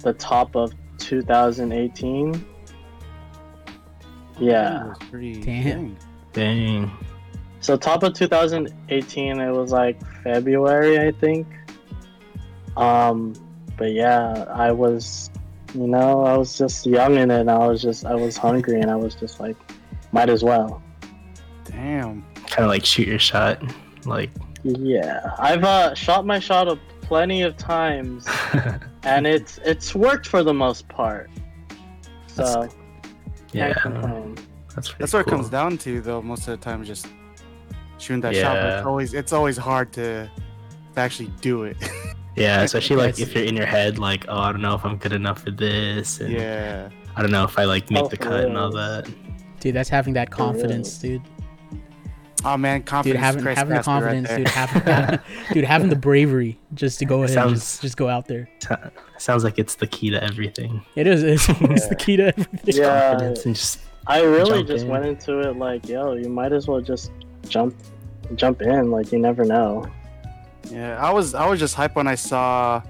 the 0.00 0.12
top 0.14 0.56
of 0.56 0.72
2018. 0.98 2.44
Yeah. 4.40 4.94
Pretty 5.10 5.40
Damn. 5.40 5.64
dang. 5.72 5.96
Dang. 6.32 6.90
So 7.60 7.76
top 7.76 8.02
of 8.04 8.14
2018, 8.14 9.40
it 9.40 9.50
was 9.50 9.72
like 9.72 10.00
February, 10.22 10.98
I 11.00 11.10
think. 11.12 11.46
Um, 12.76 13.34
but 13.76 13.92
yeah, 13.92 14.44
I 14.48 14.70
was, 14.70 15.30
you 15.74 15.88
know, 15.88 16.22
I 16.24 16.36
was 16.36 16.56
just 16.56 16.86
young 16.86 17.16
in 17.16 17.30
it, 17.30 17.40
and 17.40 17.50
I 17.50 17.66
was 17.66 17.82
just, 17.82 18.06
I 18.06 18.14
was 18.14 18.36
hungry, 18.36 18.80
and 18.80 18.90
I 18.90 18.96
was 18.96 19.14
just 19.16 19.40
like, 19.40 19.56
might 20.12 20.30
as 20.30 20.44
well. 20.44 20.82
Damn. 21.64 22.24
Kind 22.46 22.64
of 22.64 22.68
like 22.68 22.84
shoot 22.84 23.08
your 23.08 23.18
shot. 23.18 23.60
Like, 24.04 24.30
Yeah, 24.62 25.32
I've 25.38 25.64
uh, 25.64 25.94
shot 25.94 26.24
my 26.24 26.38
shot 26.38 26.68
a 26.68 26.78
plenty 27.08 27.40
of 27.42 27.56
times, 27.56 28.26
and 29.02 29.26
it's 29.26 29.58
it's 29.64 29.94
worked 29.94 30.26
for 30.26 30.42
the 30.42 30.52
most 30.52 30.86
part. 30.88 31.30
So 32.26 32.68
yeah, 33.52 33.72
that's 34.74 34.94
That's 34.98 35.12
what 35.12 35.24
cool. 35.24 35.34
it 35.34 35.36
comes 35.36 35.48
down 35.48 35.78
to, 35.78 36.00
though. 36.02 36.20
Most 36.20 36.46
of 36.46 36.58
the 36.58 36.64
time, 36.64 36.84
just 36.84 37.08
shooting 37.96 38.20
that 38.20 38.36
shot. 38.36 38.56
But 38.56 38.72
it's 38.74 38.86
always 38.86 39.14
it's 39.14 39.32
always 39.32 39.56
hard 39.56 39.92
to, 39.94 40.30
to 40.94 41.00
actually 41.00 41.32
do 41.40 41.64
it. 41.64 41.76
Yeah, 42.36 42.60
especially 42.68 42.96
like 42.96 43.18
if 43.18 43.34
you're 43.34 43.44
in 43.44 43.56
your 43.56 43.66
head, 43.66 43.98
like, 43.98 44.26
oh, 44.28 44.38
I 44.38 44.52
don't 44.52 44.60
know 44.60 44.74
if 44.74 44.84
I'm 44.84 44.98
good 44.98 45.14
enough 45.14 45.42
for 45.42 45.50
this, 45.50 46.20
and 46.20 46.32
yeah. 46.32 46.90
I 47.16 47.22
don't 47.22 47.32
know 47.32 47.44
if 47.44 47.58
I 47.58 47.64
like 47.64 47.90
make 47.90 48.04
Oh, 48.04 48.08
the 48.08 48.16
for 48.16 48.22
cut 48.22 48.44
and 48.44 48.56
all 48.56 48.70
that. 48.72 49.08
Dude, 49.60 49.74
that's 49.74 49.88
having 49.88 50.12
that 50.12 50.28
oh, 50.32 50.36
confidence, 50.36 50.98
dude. 50.98 51.22
Oh 52.44 52.56
man, 52.56 52.80
Dude, 52.80 52.86
confidence. 52.86 53.20
having 53.24 53.42
Christ 53.42 53.58
having 53.58 53.70
the 53.70 53.82
Casper 53.82 53.90
right 53.92 54.02
confidence, 54.24 54.28
dude, 54.36 54.48
having 54.48 55.18
dude, 55.52 55.64
having 55.64 55.88
the 55.88 55.96
bravery 55.96 56.58
just 56.74 56.98
to 57.00 57.04
go 57.04 57.22
ahead 57.24 57.30
and 57.30 57.34
Sounds- 57.34 57.52
just, 57.60 57.82
just 57.82 57.96
go 57.96 58.08
out 58.08 58.26
there. 58.26 58.48
So- 58.60 58.90
Sounds 59.18 59.42
like 59.42 59.58
it's 59.58 59.74
the 59.74 59.86
key 59.88 60.10
to 60.10 60.22
everything. 60.22 60.80
It 60.94 61.06
is 61.08 61.22
it's, 61.24 61.48
it's 61.48 61.88
the 61.88 61.96
key 61.96 62.16
to 62.16 62.28
everything. 62.28 62.60
Yeah, 62.82 63.10
Confidence 63.10 63.44
and 63.46 63.54
just 63.56 63.80
I 64.06 64.22
really 64.22 64.62
just 64.64 64.84
in. 64.84 64.90
went 64.90 65.04
into 65.04 65.40
it 65.40 65.56
like, 65.56 65.88
yo, 65.88 66.14
you 66.14 66.28
might 66.28 66.52
as 66.52 66.68
well 66.68 66.80
just 66.80 67.10
jump, 67.48 67.74
jump 68.36 68.62
in. 68.62 68.90
Like 68.92 69.10
you 69.12 69.18
never 69.18 69.44
know. 69.44 69.86
Yeah, 70.70 70.96
I 71.04 71.10
was 71.12 71.34
I 71.34 71.46
was 71.48 71.58
just 71.58 71.76
hyped 71.76 71.94
when 71.96 72.06
I 72.06 72.14
saw 72.14 72.82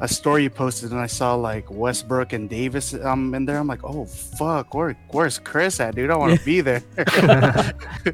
a 0.00 0.08
story 0.08 0.42
you 0.44 0.50
posted 0.50 0.90
and 0.90 1.00
I 1.00 1.06
saw 1.06 1.34
like 1.34 1.70
Westbrook 1.70 2.32
and 2.32 2.48
Davis 2.50 2.94
um 2.94 3.34
in 3.34 3.44
there. 3.46 3.58
I'm 3.58 3.66
like, 3.66 3.82
oh 3.84 4.04
fuck, 4.04 4.74
where 4.74 4.96
where's 5.10 5.38
Chris 5.38 5.80
at, 5.80 5.94
dude? 5.94 6.10
I 6.10 6.16
want 6.16 6.38
to 6.38 6.44
be 6.44 6.60
there. 6.60 6.82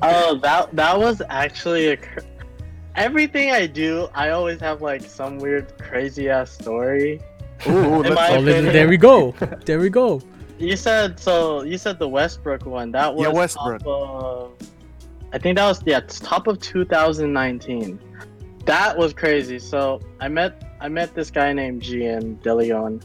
oh, 0.02 0.38
that 0.42 0.68
that 0.74 0.98
was 0.98 1.22
actually 1.28 1.88
a. 1.88 1.96
Cr- 1.96 2.20
Everything 2.94 3.52
I 3.52 3.66
do, 3.66 4.08
I 4.14 4.30
always 4.30 4.60
have 4.60 4.82
like 4.82 5.00
some 5.02 5.38
weird, 5.38 5.78
crazy 5.78 6.28
ass 6.28 6.50
story. 6.50 7.22
Ooh, 7.66 7.70
ooh, 7.70 8.02
In 8.02 8.02
let's- 8.02 8.14
my 8.16 8.28
Oh, 8.36 8.42
there, 8.42 8.54
opinion- 8.56 8.72
there 8.74 8.88
we 8.88 8.96
go. 8.98 9.34
There 9.64 9.80
we 9.80 9.88
go. 9.88 10.20
You 10.58 10.76
said 10.76 11.18
so. 11.18 11.62
You 11.62 11.78
said 11.78 11.98
the 11.98 12.06
Westbrook 12.08 12.66
one. 12.66 12.92
That 12.92 13.14
was 13.14 13.26
Yeah, 13.26 13.32
Westbrook. 13.32 13.80
Top 13.82 13.88
of, 13.88 14.52
I 15.32 15.38
think 15.38 15.56
that 15.56 15.66
was 15.66 15.82
yeah, 15.86 15.98
it's 15.98 16.20
top 16.20 16.46
of 16.46 16.60
2019. 16.60 17.98
That 18.66 18.96
was 18.96 19.12
crazy. 19.14 19.58
So 19.58 20.00
I 20.20 20.28
met 20.28 20.71
I 20.82 20.88
met 20.88 21.14
this 21.14 21.30
guy 21.30 21.52
named 21.52 21.80
Jian 21.82 22.36
DeLeon. 22.42 23.02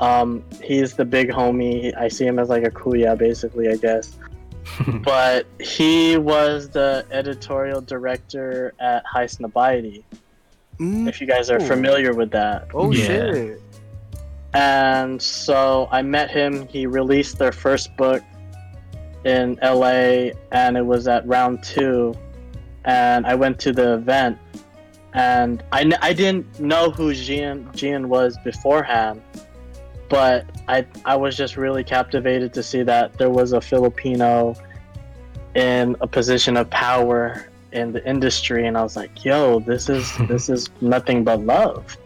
Um, 0.00 0.42
he's 0.62 0.94
the 0.94 1.04
big 1.04 1.28
homie. 1.30 1.94
I 1.96 2.08
see 2.08 2.26
him 2.26 2.38
as 2.38 2.48
like 2.48 2.64
a 2.64 2.70
kuya, 2.70 3.16
basically, 3.16 3.68
I 3.68 3.76
guess. 3.76 4.18
But 5.04 5.46
he 5.60 6.16
was 6.16 6.70
the 6.70 7.04
editorial 7.10 7.80
director 7.82 8.72
at 8.80 9.04
Highsnobiety. 9.04 10.02
Mm, 10.78 11.08
If 11.08 11.20
you 11.20 11.26
guys 11.26 11.50
are 11.50 11.60
familiar 11.60 12.14
with 12.14 12.30
that. 12.30 12.68
oh 12.72 12.92
Yeah. 12.92 13.04
shit. 13.06 13.60
And 14.54 15.20
so 15.20 15.88
I 15.90 16.02
met 16.02 16.30
him. 16.30 16.66
He 16.68 16.86
released 16.86 17.38
their 17.38 17.52
first 17.52 17.94
book 17.96 18.22
in 19.24 19.58
LA, 19.62 20.30
and 20.52 20.76
it 20.76 20.84
was 20.86 21.08
at 21.08 21.26
round 21.26 21.62
two. 21.62 22.14
And 22.84 23.26
I 23.26 23.34
went 23.34 23.58
to 23.60 23.72
the 23.72 23.94
event, 23.94 24.38
and 25.14 25.62
I, 25.72 25.90
I 26.00 26.12
didn't 26.12 26.60
know 26.60 26.90
who 26.90 27.12
Jian, 27.12 27.66
Jian 27.72 28.06
was 28.06 28.36
beforehand, 28.44 29.22
but 30.08 30.46
I, 30.68 30.86
I 31.04 31.16
was 31.16 31.36
just 31.36 31.56
really 31.56 31.84
captivated 31.84 32.52
to 32.54 32.62
see 32.62 32.82
that 32.84 33.18
there 33.18 33.30
was 33.30 33.52
a 33.52 33.60
Filipino 33.60 34.54
in 35.54 35.96
a 36.00 36.06
position 36.06 36.56
of 36.56 36.70
power 36.70 37.50
in 37.72 37.92
the 37.92 38.06
industry. 38.08 38.66
And 38.66 38.76
I 38.76 38.82
was 38.82 38.96
like, 38.96 39.24
yo, 39.24 39.60
this 39.60 39.88
is, 39.88 40.10
this 40.28 40.48
is 40.48 40.70
nothing 40.80 41.24
but 41.24 41.40
love. 41.40 41.96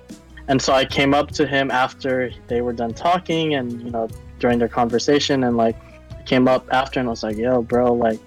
And 0.48 0.60
so 0.60 0.72
I 0.72 0.84
came 0.84 1.14
up 1.14 1.30
to 1.32 1.46
him 1.46 1.70
after 1.70 2.30
they 2.46 2.60
were 2.60 2.72
done 2.72 2.94
talking 2.94 3.54
and, 3.54 3.82
you 3.82 3.90
know, 3.90 4.08
during 4.38 4.58
their 4.58 4.68
conversation 4.68 5.44
and 5.44 5.56
like 5.56 5.76
I 6.12 6.22
came 6.22 6.46
up 6.46 6.68
after 6.72 7.00
and 7.00 7.08
I 7.08 7.10
was 7.10 7.22
like, 7.22 7.36
yo, 7.36 7.62
bro, 7.62 7.92
like 7.92 8.20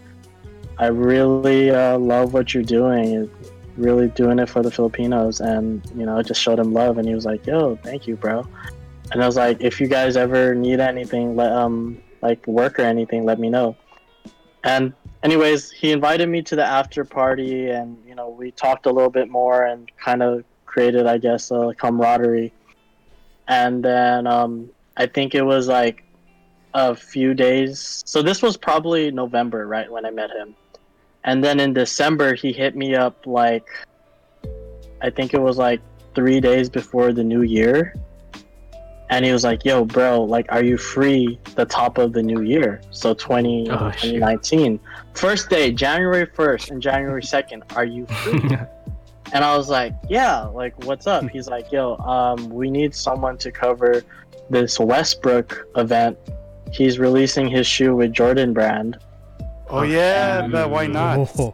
I 0.77 0.87
really 0.87 1.69
uh, 1.69 1.97
love 1.97 2.33
what 2.33 2.53
you're 2.53 2.63
doing. 2.63 3.29
Really 3.79 4.07
doing 4.09 4.39
it 4.39 4.49
for 4.49 4.61
the 4.61 4.71
Filipinos. 4.71 5.39
And, 5.39 5.81
you 5.95 6.05
know, 6.05 6.21
just 6.21 6.41
showed 6.41 6.59
him 6.59 6.73
love 6.73 6.97
and 6.97 7.07
he 7.07 7.15
was 7.15 7.25
like, 7.25 7.45
yo, 7.45 7.75
thank 7.77 8.07
you, 8.07 8.15
bro. 8.15 8.45
and 9.11 9.23
I 9.23 9.25
was 9.25 9.35
like, 9.35 9.61
if 9.61 9.81
you 9.81 9.87
guys 9.87 10.15
ever 10.17 10.53
need 10.53 10.79
anything, 10.79 11.35
let 11.35 11.51
um 11.51 12.01
like 12.21 12.45
work 12.47 12.79
or 12.79 12.83
anything, 12.83 13.25
let 13.25 13.39
me 13.39 13.49
know. 13.49 13.75
And 14.63 14.93
anyways, 15.23 15.71
he 15.71 15.91
invited 15.91 16.27
me 16.29 16.41
to 16.43 16.55
the 16.55 16.63
after 16.63 17.05
party, 17.05 17.69
and 17.69 17.97
you 18.05 18.15
know 18.15 18.29
we 18.29 18.51
talked 18.51 18.85
a 18.85 18.91
little 18.91 19.09
bit 19.09 19.29
more 19.29 19.63
and 19.63 19.89
kind 19.97 20.21
of 20.21 20.43
created, 20.65 21.07
I 21.07 21.17
guess, 21.17 21.51
a 21.51 21.73
camaraderie. 21.77 22.53
And 23.47 23.83
then 23.83 24.27
um, 24.27 24.69
I 24.97 25.07
think 25.07 25.33
it 25.33 25.41
was 25.41 25.67
like 25.67 26.03
a 26.73 26.95
few 26.95 27.33
days. 27.33 28.03
So 28.05 28.21
this 28.21 28.41
was 28.41 28.57
probably 28.57 29.11
November, 29.11 29.65
right 29.65 29.91
when 29.91 30.05
I 30.05 30.11
met 30.11 30.29
him. 30.29 30.55
And 31.23 31.43
then 31.43 31.59
in 31.59 31.73
December, 31.73 32.33
he 32.33 32.51
hit 32.53 32.75
me 32.75 32.95
up 32.95 33.25
like, 33.25 33.67
I 35.01 35.09
think 35.09 35.33
it 35.33 35.41
was 35.41 35.57
like 35.57 35.81
three 36.15 36.39
days 36.39 36.69
before 36.69 37.13
the 37.13 37.23
new 37.23 37.41
year. 37.41 37.93
And 39.11 39.25
he 39.25 39.31
was 39.31 39.43
like, 39.43 39.65
yo, 39.65 39.85
bro, 39.85 40.21
like, 40.23 40.45
are 40.49 40.63
you 40.63 40.77
free 40.77 41.39
the 41.55 41.65
top 41.65 41.97
of 41.97 42.13
the 42.13 42.21
new 42.21 42.41
year? 42.41 42.79
So 42.91 43.13
20, 43.15 43.69
Oh, 43.71 43.89
shit. 43.91 44.01
2019. 44.15 44.79
First 45.15 45.49
day, 45.49 45.71
January 45.71 46.27
1st 46.27 46.71
and 46.71 46.81
January 46.81 47.21
2nd, 47.23 47.75
are 47.75 47.85
you 47.85 48.05
free? 48.07 48.57
And 49.31 49.43
I 49.43 49.55
was 49.55 49.69
like, 49.69 49.93
yeah, 50.09 50.39
like, 50.45 50.73
what's 50.85 51.05
up? 51.05 51.29
He's 51.29 51.47
like, 51.47 51.71
yo, 51.71 51.97
um, 51.97 52.49
we 52.49 52.71
need 52.71 52.95
someone 52.95 53.37
to 53.37 53.51
cover 53.51 54.01
this 54.49 54.79
Westbrook 54.79 55.67
event. 55.75 56.17
He's 56.71 56.97
releasing 56.97 57.47
his 57.47 57.67
shoe 57.67 57.95
with 57.95 58.11
Jordan 58.11 58.53
Brand. 58.53 58.97
Oh 59.69 59.83
yeah, 59.83 60.47
but 60.47 60.69
why 60.69 60.87
not? 60.87 61.19
Oh, 61.37 61.53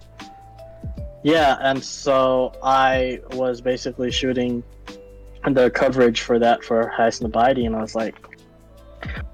Yeah, 1.23 1.57
and 1.61 1.83
so 1.83 2.53
I 2.63 3.19
was 3.31 3.61
basically 3.61 4.11
shooting 4.11 4.63
the 5.47 5.69
coverage 5.71 6.21
for 6.21 6.39
that 6.39 6.63
for 6.63 6.87
Hassan 6.95 7.31
Abadi, 7.31 7.65
and 7.65 7.75
I 7.75 7.81
was 7.81 7.95
like, 7.95 8.15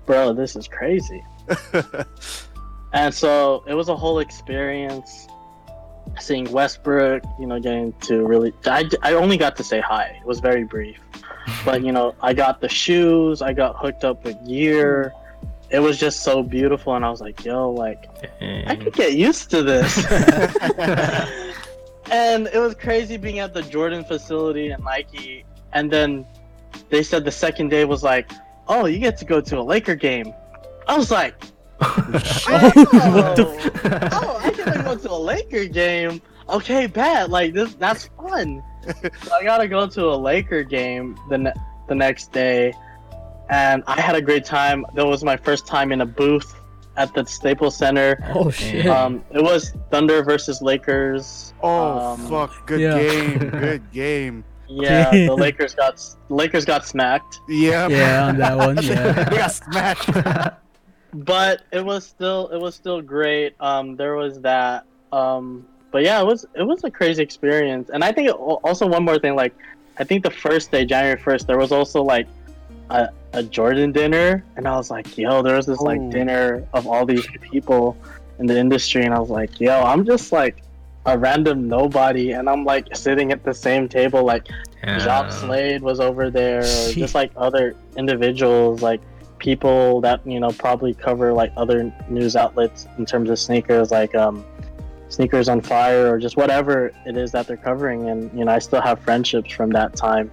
bro, 0.06 0.34
this 0.34 0.56
is 0.56 0.67
crazy. 0.67 1.24
And 2.94 3.13
so 3.13 3.63
it 3.67 3.74
was 3.74 3.89
a 3.89 3.96
whole 3.96 4.20
experience 4.20 5.28
seeing 6.20 6.52
Westbrook, 6.52 7.24
you 7.39 7.48
know, 7.48 7.60
getting 7.60 7.94
to 8.02 8.26
really. 8.26 8.54
I, 8.65 8.89
I 9.02 9.13
only 9.13 9.38
got 9.38 9.56
to 9.58 9.63
say 9.63 9.80
hi. 9.80 10.17
It 10.20 10.26
was 10.26 10.39
very 10.39 10.63
brief. 10.63 11.00
But, 11.65 11.84
you 11.84 11.91
know, 11.91 12.13
I 12.22 12.34
got 12.34 12.62
the 12.62 12.70
shoes, 12.70 13.41
I 13.41 13.54
got 13.54 13.76
hooked 13.76 14.04
up 14.04 14.24
with 14.24 14.38
gear. 14.48 15.12
It 15.71 15.79
was 15.79 15.97
just 15.97 16.23
so 16.23 16.43
beautiful. 16.43 16.95
And 16.95 17.05
I 17.05 17.10
was 17.10 17.21
like, 17.21 17.43
yo, 17.45 17.71
like, 17.71 18.05
I 18.41 18.75
could 18.75 18.93
get 18.93 19.13
used 19.13 19.49
to 19.51 19.63
this. 19.63 20.05
and 22.12 22.47
it 22.47 22.60
was 22.60 22.75
crazy 22.75 23.17
being 23.17 23.39
at 23.39 23.53
the 23.53 23.62
Jordan 23.63 24.03
facility 24.03 24.69
and 24.69 24.84
Nike. 24.84 25.45
And 25.73 25.89
then 25.89 26.25
they 26.89 27.03
said 27.03 27.23
the 27.23 27.31
second 27.31 27.69
day 27.69 27.86
was 27.86 28.03
like, 28.03 28.31
oh, 28.67 28.86
you 28.86 28.99
get 28.99 29.17
to 29.17 29.25
go 29.25 29.39
to 29.41 29.60
a 29.60 29.62
Laker 29.62 29.95
game. 29.95 30.34
I 30.88 30.97
was 30.97 31.10
like, 31.10 31.41
what 31.77 33.36
the 33.36 33.45
oh, 33.86 34.10
oh, 34.12 34.39
I 34.41 34.51
get 34.51 34.73
to 34.73 34.84
go 34.84 34.95
to 34.95 35.12
a 35.12 35.17
Laker 35.17 35.65
game. 35.65 36.21
Okay, 36.49 36.86
bad. 36.86 37.31
Like 37.31 37.53
this, 37.53 37.73
that's 37.75 38.10
fun. 38.17 38.62
so 39.23 39.34
I 39.34 39.43
gotta 39.43 39.67
go 39.67 39.88
to 39.88 40.05
a 40.05 40.15
Laker 40.15 40.63
game 40.63 41.17
the 41.29 41.38
ne- 41.38 41.53
the 41.88 41.95
next 41.95 42.31
day, 42.31 42.73
and 43.51 43.83
I 43.85 44.01
had 44.01 44.15
a 44.15 44.21
great 44.21 44.45
time. 44.45 44.85
That 44.95 45.05
was 45.05 45.23
my 45.23 45.37
first 45.37 45.67
time 45.67 45.91
in 45.91 46.01
a 46.01 46.05
booth 46.05 46.55
at 46.97 47.13
the 47.13 47.23
Staples 47.25 47.75
Center. 47.77 48.17
oh 48.33 48.49
shit. 48.49 48.87
Um, 48.87 49.23
it 49.31 49.41
was 49.43 49.73
Thunder 49.91 50.23
versus 50.23 50.61
Lakers. 50.61 51.53
Oh 51.61 52.13
Um, 52.13 52.27
fuck, 52.27 52.65
good 52.65 52.79
yeah. 52.81 52.97
game, 52.97 53.37
good 53.65 53.91
game. 53.91 54.43
Yeah, 54.67 55.11
the 55.11 55.35
Lakers 55.45 55.75
got 55.75 56.01
Lakers 56.29 56.63
got 56.65 56.85
smacked, 56.87 57.39
Yeah, 57.49 57.87
yeah, 57.87 58.27
on 58.27 58.37
that 58.37 58.57
one. 58.57 58.75
they 58.77 58.87
Yeah. 58.87 59.29
got 59.29 59.51
smacked. 59.51 60.09
but 61.13 61.63
it 61.71 61.83
was 61.85 62.05
still 62.05 62.47
it 62.49 62.57
was 62.59 62.75
still 62.75 63.01
great. 63.01 63.55
Um, 63.59 63.95
there 63.95 64.15
was 64.15 64.39
that. 64.41 64.85
Um, 65.11 65.67
but 65.91 66.03
yeah, 66.03 66.21
it 66.21 66.25
was 66.25 66.45
it 66.55 66.63
was 66.63 66.83
a 66.85 66.91
crazy 66.91 67.21
experience, 67.21 67.89
and 67.93 68.01
I 68.03 68.11
think 68.13 68.29
it, 68.29 68.31
also 68.33 68.87
one 68.87 69.03
more 69.03 69.19
thing. 69.19 69.35
Like, 69.35 69.53
I 69.97 70.05
think 70.05 70.23
the 70.23 70.31
first 70.31 70.71
day, 70.71 70.85
January 70.85 71.19
first, 71.19 71.47
there 71.47 71.57
was 71.57 71.71
also 71.73 72.01
like 72.01 72.27
a, 72.89 73.09
a 73.34 73.44
Jordan 73.44 73.91
dinner, 73.91 74.44
and 74.56 74.67
I 74.67 74.76
was 74.76 74.91
like, 74.91 75.17
yo, 75.17 75.41
there 75.41 75.56
was 75.56 75.65
this 75.65 75.80
like 75.80 76.00
Ooh. 76.00 76.12
dinner 76.12 76.67
of 76.74 76.88
all 76.88 77.06
these 77.06 77.28
people 77.41 77.98
in 78.39 78.46
the 78.46 78.58
industry, 78.58 79.04
and 79.04 79.13
I 79.13 79.20
was 79.20 79.30
like, 79.30 79.60
yo, 79.60 79.82
I'm 79.82 80.06
just 80.06 80.32
like 80.32 80.63
a 81.06 81.17
random 81.17 81.67
nobody, 81.67 82.32
and 82.32 82.50
I'm 82.50 82.65
like 82.65 82.96
sitting 82.96 83.32
at 83.32 83.44
the 83.44 83.54
same 83.54 83.88
table, 83.88 84.24
like 84.24 84.48
Job 84.84 85.32
Slade 85.32 85.82
was 85.82 86.00
over 86.00 86.30
there, 86.30 86.62
just 86.91 87.15
like 87.15 87.32
other 87.36 87.76
individuals, 87.96 88.82
like 88.82 89.02
people 89.38 90.02
that 90.02 90.26
you 90.26 90.39
know 90.39 90.52
probably 90.52 90.94
cover 90.94 91.34
like 91.34 91.52
other 91.58 91.91
news 92.10 92.36
outlets 92.36 92.88
in 92.98 93.06
terms 93.06 93.30
of 93.30 93.39
sneakers, 93.39 93.91
like 93.91 94.13
um, 94.15 94.46
sneakers 95.10 95.50
on 95.50 95.62
fire, 95.62 96.12
or 96.12 96.20
just 96.20 96.38
whatever 96.38 96.91
it 97.06 97.17
is 97.17 97.32
that 97.32 97.48
they're 97.48 97.58
covering. 97.58 98.10
And 98.10 98.32
you 98.38 98.46
know, 98.46 98.52
I 98.52 98.60
still 98.60 98.82
have 98.82 99.00
friendships 99.00 99.54
from 99.54 99.70
that 99.72 99.96
time, 99.96 100.32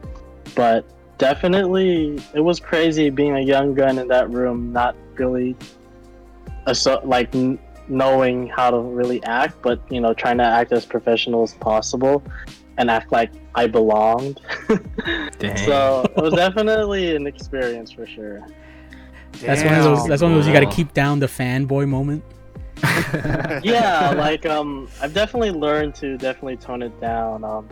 but 0.55 0.85
definitely 1.19 2.19
it 2.35 2.41
was 2.41 2.61
crazy 2.61 3.11
being 3.11 3.37
a 3.37 3.41
young 3.41 3.75
gun 3.75 3.99
in 3.99 4.09
that 4.09 4.31
room, 4.31 4.73
not 4.73 4.97
really, 5.15 5.57
asso- 6.67 7.01
like 7.05 7.35
n- 7.35 7.59
knowing 7.89 8.49
how 8.49 8.71
to 8.71 8.79
really 8.79 9.23
act, 9.25 9.57
but 9.63 9.81
you 9.91 10.01
know, 10.01 10.15
trying 10.15 10.39
to 10.39 10.45
act 10.45 10.73
as 10.73 10.87
professional 10.87 11.43
as 11.43 11.55
possible 11.55 12.23
and 12.79 12.91
act 12.91 13.11
like 13.13 13.33
I 13.55 13.67
belonged. 13.67 14.41
Dang. 15.39 15.57
So 15.67 16.05
it 16.17 16.23
was 16.23 16.35
definitely 16.35 17.15
an 17.17 17.27
experience 17.27 17.91
for 17.91 18.07
sure. 18.07 18.47
That's 19.41 19.63
one 19.63 19.75
of 19.75 19.85
those. 19.85 20.07
That's 20.07 20.23
one 20.23 20.33
of 20.33 20.39
those. 20.39 20.47
You 20.47 20.53
got 20.53 20.61
to 20.61 20.75
keep 20.75 20.95
down 20.95 21.19
the 21.21 21.27
fanboy 21.27 21.89
moment. 21.89 22.25
Yeah, 23.63 24.11
like 24.17 24.47
um, 24.47 24.89
I've 25.01 25.15
definitely 25.15 25.51
learned 25.51 25.95
to 25.97 26.17
definitely 26.19 26.57
tone 26.59 26.83
it 26.83 26.99
down. 27.01 27.43
Um, 27.43 27.69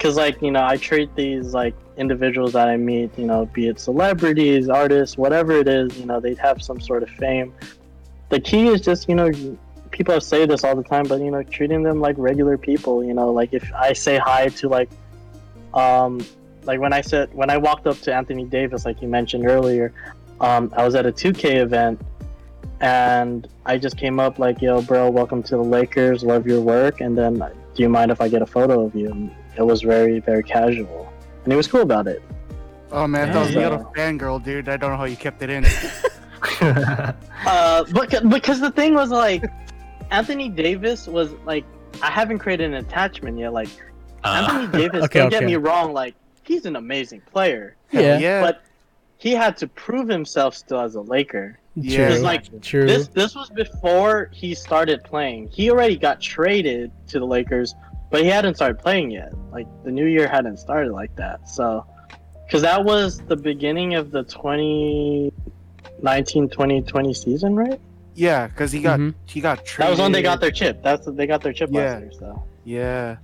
because 0.00 0.16
like 0.16 0.40
you 0.40 0.50
know, 0.50 0.64
I 0.64 0.78
treat 0.78 1.14
these 1.14 1.52
like 1.52 1.74
individuals 1.98 2.54
that 2.54 2.68
I 2.68 2.78
meet, 2.78 3.18
you 3.18 3.26
know, 3.26 3.44
be 3.44 3.68
it 3.68 3.78
celebrities, 3.78 4.70
artists, 4.70 5.18
whatever 5.18 5.52
it 5.52 5.68
is, 5.68 5.98
you 5.98 6.06
know, 6.06 6.20
they 6.20 6.32
have 6.36 6.62
some 6.62 6.80
sort 6.80 7.02
of 7.02 7.10
fame. 7.10 7.52
The 8.30 8.40
key 8.40 8.68
is 8.68 8.80
just 8.80 9.10
you 9.10 9.14
know, 9.14 9.30
people 9.90 10.18
say 10.22 10.46
this 10.46 10.64
all 10.64 10.74
the 10.74 10.82
time, 10.82 11.04
but 11.04 11.20
you 11.20 11.30
know, 11.30 11.42
treating 11.42 11.82
them 11.82 12.00
like 12.00 12.16
regular 12.16 12.56
people. 12.56 13.04
You 13.04 13.12
know, 13.12 13.30
like 13.30 13.52
if 13.52 13.70
I 13.74 13.92
say 13.92 14.16
hi 14.16 14.48
to 14.48 14.68
like, 14.70 14.88
um, 15.74 16.24
like 16.62 16.80
when 16.80 16.94
I 16.94 17.02
said 17.02 17.34
when 17.34 17.50
I 17.50 17.58
walked 17.58 17.86
up 17.86 17.98
to 17.98 18.14
Anthony 18.14 18.44
Davis, 18.44 18.86
like 18.86 19.02
you 19.02 19.08
mentioned 19.08 19.46
earlier, 19.46 19.92
um, 20.40 20.72
I 20.74 20.82
was 20.82 20.94
at 20.94 21.04
a 21.04 21.12
2K 21.12 21.56
event 21.56 22.00
and 22.80 23.46
I 23.66 23.76
just 23.76 23.98
came 23.98 24.18
up 24.18 24.38
like, 24.38 24.62
"Yo, 24.62 24.80
bro, 24.80 25.10
welcome 25.10 25.42
to 25.42 25.56
the 25.56 25.62
Lakers. 25.62 26.24
Love 26.24 26.46
your 26.46 26.62
work." 26.62 27.02
And 27.02 27.18
then, 27.18 27.34
do 27.74 27.82
you 27.82 27.90
mind 27.90 28.10
if 28.10 28.22
I 28.22 28.28
get 28.28 28.40
a 28.40 28.46
photo 28.46 28.86
of 28.86 28.94
you? 28.94 29.10
And 29.10 29.30
it 29.56 29.62
was 29.62 29.82
very, 29.82 30.20
very 30.20 30.42
casual, 30.42 31.12
and 31.44 31.52
he 31.52 31.56
was 31.56 31.66
cool 31.66 31.82
about 31.82 32.06
it. 32.06 32.22
Oh 32.92 33.06
man, 33.06 33.30
I 33.30 33.32
thought 33.32 33.48
you 33.50 33.54
got 33.60 33.72
a 33.72 33.76
Yeah. 33.96 34.10
fangirl, 34.10 34.42
dude. 34.42 34.68
I 34.68 34.76
don't 34.76 34.90
know 34.90 34.96
how 34.96 35.04
you 35.04 35.16
kept 35.16 35.42
it 35.42 35.50
in. 35.50 35.64
Uh, 37.46 37.84
because 37.84 38.20
because 38.22 38.60
the 38.60 38.70
thing 38.70 38.94
was 38.94 39.10
like, 39.10 39.44
Anthony 40.10 40.48
Davis 40.48 41.06
was 41.06 41.32
like, 41.44 41.64
I 42.02 42.10
haven't 42.10 42.38
created 42.38 42.66
an 42.66 42.74
attachment 42.74 43.38
yet. 43.38 43.52
Like 43.52 43.68
Uh, 44.24 44.46
Anthony 44.48 44.66
Davis, 44.82 45.04
Okay, 45.04 45.20
don't 45.20 45.30
get 45.30 45.44
me 45.44 45.56
wrong, 45.56 45.92
like 45.92 46.14
he's 46.42 46.66
an 46.66 46.76
amazing 46.76 47.20
player, 47.32 47.76
Yeah. 47.92 48.18
yeah, 48.18 48.40
but 48.42 48.62
he 49.18 49.32
had 49.32 49.56
to 49.58 49.68
prove 49.68 50.08
himself 50.08 50.54
still 50.54 50.80
as 50.80 50.94
a 50.96 51.00
Laker. 51.00 51.58
Yeah. 51.76 52.08
True. 52.10 52.18
like 52.20 52.60
True. 52.62 52.86
This 52.86 53.08
this 53.08 53.34
was 53.34 53.48
before 53.50 54.28
he 54.32 54.54
started 54.54 55.02
playing. 55.04 55.48
He 55.48 55.70
already 55.70 55.96
got 55.96 56.20
traded 56.20 56.90
to 57.08 57.18
the 57.18 57.26
Lakers, 57.26 57.74
but 58.10 58.22
he 58.22 58.28
hadn't 58.28 58.54
started 58.56 58.78
playing 58.78 59.10
yet. 59.10 59.32
Like 59.52 59.66
the 59.84 59.90
new 59.90 60.06
year 60.06 60.28
hadn't 60.28 60.58
started 60.58 60.92
like 60.92 61.14
that. 61.16 61.48
So, 61.48 61.84
because 62.46 62.62
that 62.62 62.84
was 62.84 63.18
the 63.20 63.36
beginning 63.36 63.94
of 63.94 64.10
the 64.10 64.24
2019-2020 64.24 67.16
season, 67.16 67.54
right? 67.56 67.80
yeah, 68.14 68.48
because 68.48 68.72
he 68.72 68.82
got 68.82 68.98
Mhm. 68.98 69.14
he 69.24 69.40
got 69.40 69.64
traded. 69.64 69.86
That 69.86 69.90
was 69.90 70.00
when 70.00 70.12
they 70.12 70.22
got 70.22 70.40
their 70.40 70.50
chip. 70.50 70.82
That's 70.82 71.06
they 71.06 71.26
got 71.26 71.42
their 71.42 71.52
chip 71.52 71.70
Yeah. 71.72 71.80
last 71.92 72.00
year. 72.00 72.12
So 72.18 72.42
Yeah, 72.64 73.16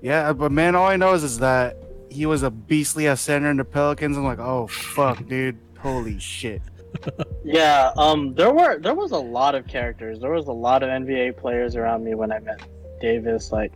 yeah, 0.00 0.32
but 0.32 0.52
man, 0.52 0.74
all 0.74 0.86
I 0.86 0.96
know 0.96 1.12
is, 1.12 1.22
is 1.24 1.38
that 1.40 1.76
he 2.08 2.24
was 2.24 2.42
a 2.44 2.50
beastly 2.50 3.08
ass 3.08 3.20
center 3.20 3.50
in 3.50 3.56
the 3.58 3.64
Pelicans. 3.64 4.16
I'm 4.16 4.24
like, 4.24 4.38
oh 4.38 4.68
fuck, 4.68 5.26
dude, 5.26 5.58
holy 5.80 6.18
shit. 6.18 6.62
yeah, 7.44 7.90
um, 7.98 8.32
there 8.34 8.52
were 8.52 8.78
there 8.78 8.94
was 8.94 9.10
a 9.10 9.18
lot 9.18 9.54
of 9.54 9.66
characters. 9.66 10.20
There 10.20 10.30
was 10.30 10.46
a 10.46 10.52
lot 10.52 10.82
of 10.82 10.88
NBA 10.88 11.36
players 11.36 11.76
around 11.76 12.04
me 12.04 12.14
when 12.14 12.32
I 12.32 12.38
met 12.38 12.60
Davis. 13.00 13.52
Like 13.52 13.72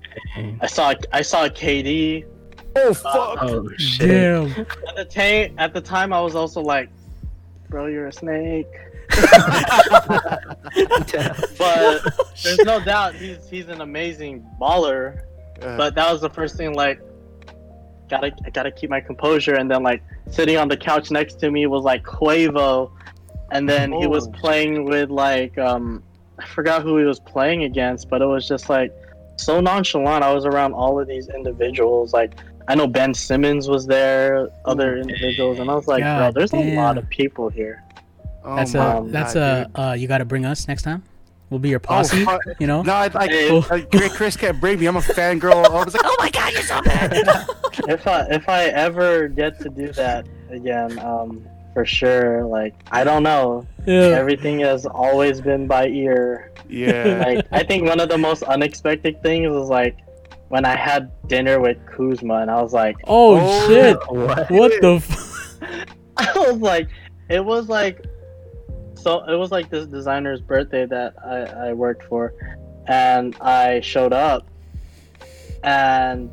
I 0.61 0.67
saw 0.67 0.95
I 1.13 1.23
saw 1.23 1.49
KD. 1.49 2.25
Oh 2.77 2.95
fuck. 2.95 3.39
oh 3.43 3.69
shit. 3.79 4.09
Damn. 4.09 4.51
At 4.89 4.97
the 4.97 5.05
ta- 5.05 5.55
at 5.59 5.75
the 5.75 5.81
time, 5.81 6.13
I 6.13 6.21
was 6.21 6.35
also 6.35 6.61
like, 6.63 6.89
"Bro, 7.69 7.87
you're 7.87 8.07
a 8.07 8.13
snake." 8.13 8.67
but 11.59 12.03
there's 12.43 12.59
no 12.65 12.83
doubt 12.85 13.15
he's 13.15 13.49
he's 13.49 13.69
an 13.69 13.81
amazing 13.81 14.47
baller. 14.61 15.23
Uh, 15.61 15.77
But 15.77 15.95
that 15.95 16.11
was 16.11 16.21
the 16.21 16.31
first 16.31 16.57
thing, 16.57 16.75
like, 16.75 17.01
gotta 18.09 18.33
I 18.47 18.51
gotta 18.51 18.71
keep 18.71 18.91
my 18.91 19.01
composure. 19.01 19.55
And 19.55 19.71
then 19.71 19.83
like 19.83 20.03
sitting 20.31 20.57
on 20.57 20.69
the 20.69 20.77
couch 20.77 21.11
next 21.11 21.35
to 21.41 21.51
me 21.51 21.67
was 21.67 21.85
like 21.85 22.03
Quavo, 22.05 22.91
and 23.51 23.69
then 23.69 23.93
he 23.93 24.07
was 24.07 24.29
Oh. 24.29 24.33
playing 24.33 24.85
with 24.85 25.11
like 25.11 25.59
um, 25.59 26.03
I 26.39 26.47
forgot 26.47 26.83
who 26.83 26.97
he 26.99 27.05
was 27.05 27.21
playing 27.21 27.65
against, 27.65 28.09
but 28.09 28.23
it 28.23 28.27
was 28.27 28.49
just 28.49 28.69
like 28.69 28.93
so 29.37 29.61
nonchalant. 29.61 30.23
I 30.25 30.33
was 30.33 30.45
around 30.47 30.73
all 30.75 31.01
of 31.01 31.07
these 31.09 31.29
individuals. 31.29 32.13
Like 32.13 32.35
I 32.69 32.75
know 32.75 32.87
Ben 32.87 33.13
Simmons 33.15 33.69
was 33.69 33.87
there, 33.87 34.49
other 34.65 34.97
individuals, 34.99 35.59
and 35.59 35.71
I 35.71 35.75
was 35.75 35.87
like, 35.89 36.03
bro, 36.03 36.19
God 36.19 36.35
there's 36.35 36.53
a 36.53 36.75
lot 36.77 36.99
of 36.99 37.09
people 37.09 37.49
here. 37.49 37.83
Oh 38.45 38.57
That's 38.57 38.75
my 38.75 38.97
a 38.99 39.03
that's 39.05 39.35
God, 39.35 39.71
a 39.75 39.81
uh, 39.81 39.93
you 39.95 40.09
got 40.09 40.19
to 40.19 40.25
bring 40.25 40.45
us 40.45 40.67
next 40.69 40.83
time. 40.83 41.03
We'll 41.51 41.59
be 41.59 41.69
your 41.69 41.81
Oh, 41.85 41.89
posse. 41.89 42.25
fuck. 42.25 42.41
you 42.61 42.67
know. 42.67 42.81
No, 42.83 42.95
I 42.95 43.09
like 43.09 43.31
Hey. 43.31 43.51
uh, 43.51 44.09
Chris 44.15 44.37
can't 44.39 44.59
bring 44.59 44.81
me. 44.81 44.87
I'm 44.87 44.97
a 44.97 45.01
fangirl. 45.01 45.67
I 45.67 45.85
was 45.85 45.93
like, 45.93 46.03
oh 46.05 46.17
my 46.19 46.31
god, 46.31 46.53
you're 46.55 46.63
so 46.63 46.81
bad. 46.83 47.13
if 47.89 48.07
I 48.07 48.27
if 48.31 48.49
I 48.49 48.65
ever 48.67 49.29
get 49.29 49.61
to 49.61 49.69
do 49.69 49.93
that 49.93 50.27
again, 50.51 50.99
um, 51.01 51.47
for 51.75 51.85
sure. 51.85 52.45
Like 52.45 52.75
I 52.91 53.05
don't 53.05 53.23
know. 53.23 53.67
Yeah. 53.87 54.15
Everything 54.19 54.61
has 54.61 54.87
always 54.87 55.41
been 55.41 55.67
by 55.67 55.87
ear. 55.89 56.53
yeah. 56.69 57.25
Like 57.27 57.47
I 57.53 57.63
think 57.65 57.89
one 57.89 58.01
of 58.01 58.09
the 58.09 58.19
most 58.19 58.43
unexpected 58.43 59.23
things 59.23 59.49
was 59.51 59.69
like 59.69 59.97
when 60.49 60.65
I 60.67 60.77
had 60.77 61.11
dinner 61.29 61.61
with 61.61 61.79
Kuzma, 61.87 62.37
and 62.43 62.51
I 62.51 62.61
was 62.61 62.73
like, 62.75 62.97
Oh, 63.07 63.39
Oh, 63.41 63.69
shit! 63.69 63.97
What? 64.11 64.51
What 64.51 64.73
the? 64.83 64.95
F- 64.97 65.57
I 66.19 66.33
was 66.37 66.59
like, 66.59 66.89
it 67.31 67.43
was 67.45 67.69
like, 67.71 68.05
so 68.95 69.25
it 69.25 69.37
was 69.37 69.51
like 69.51 69.71
this 69.71 69.87
designer's 69.87 70.41
birthday 70.43 70.85
that 70.87 71.15
I, 71.25 71.69
I 71.69 71.73
worked 71.73 72.05
for, 72.05 72.35
and 72.87 73.35
I 73.41 73.81
showed 73.81 74.13
up, 74.13 74.47
and 75.65 76.31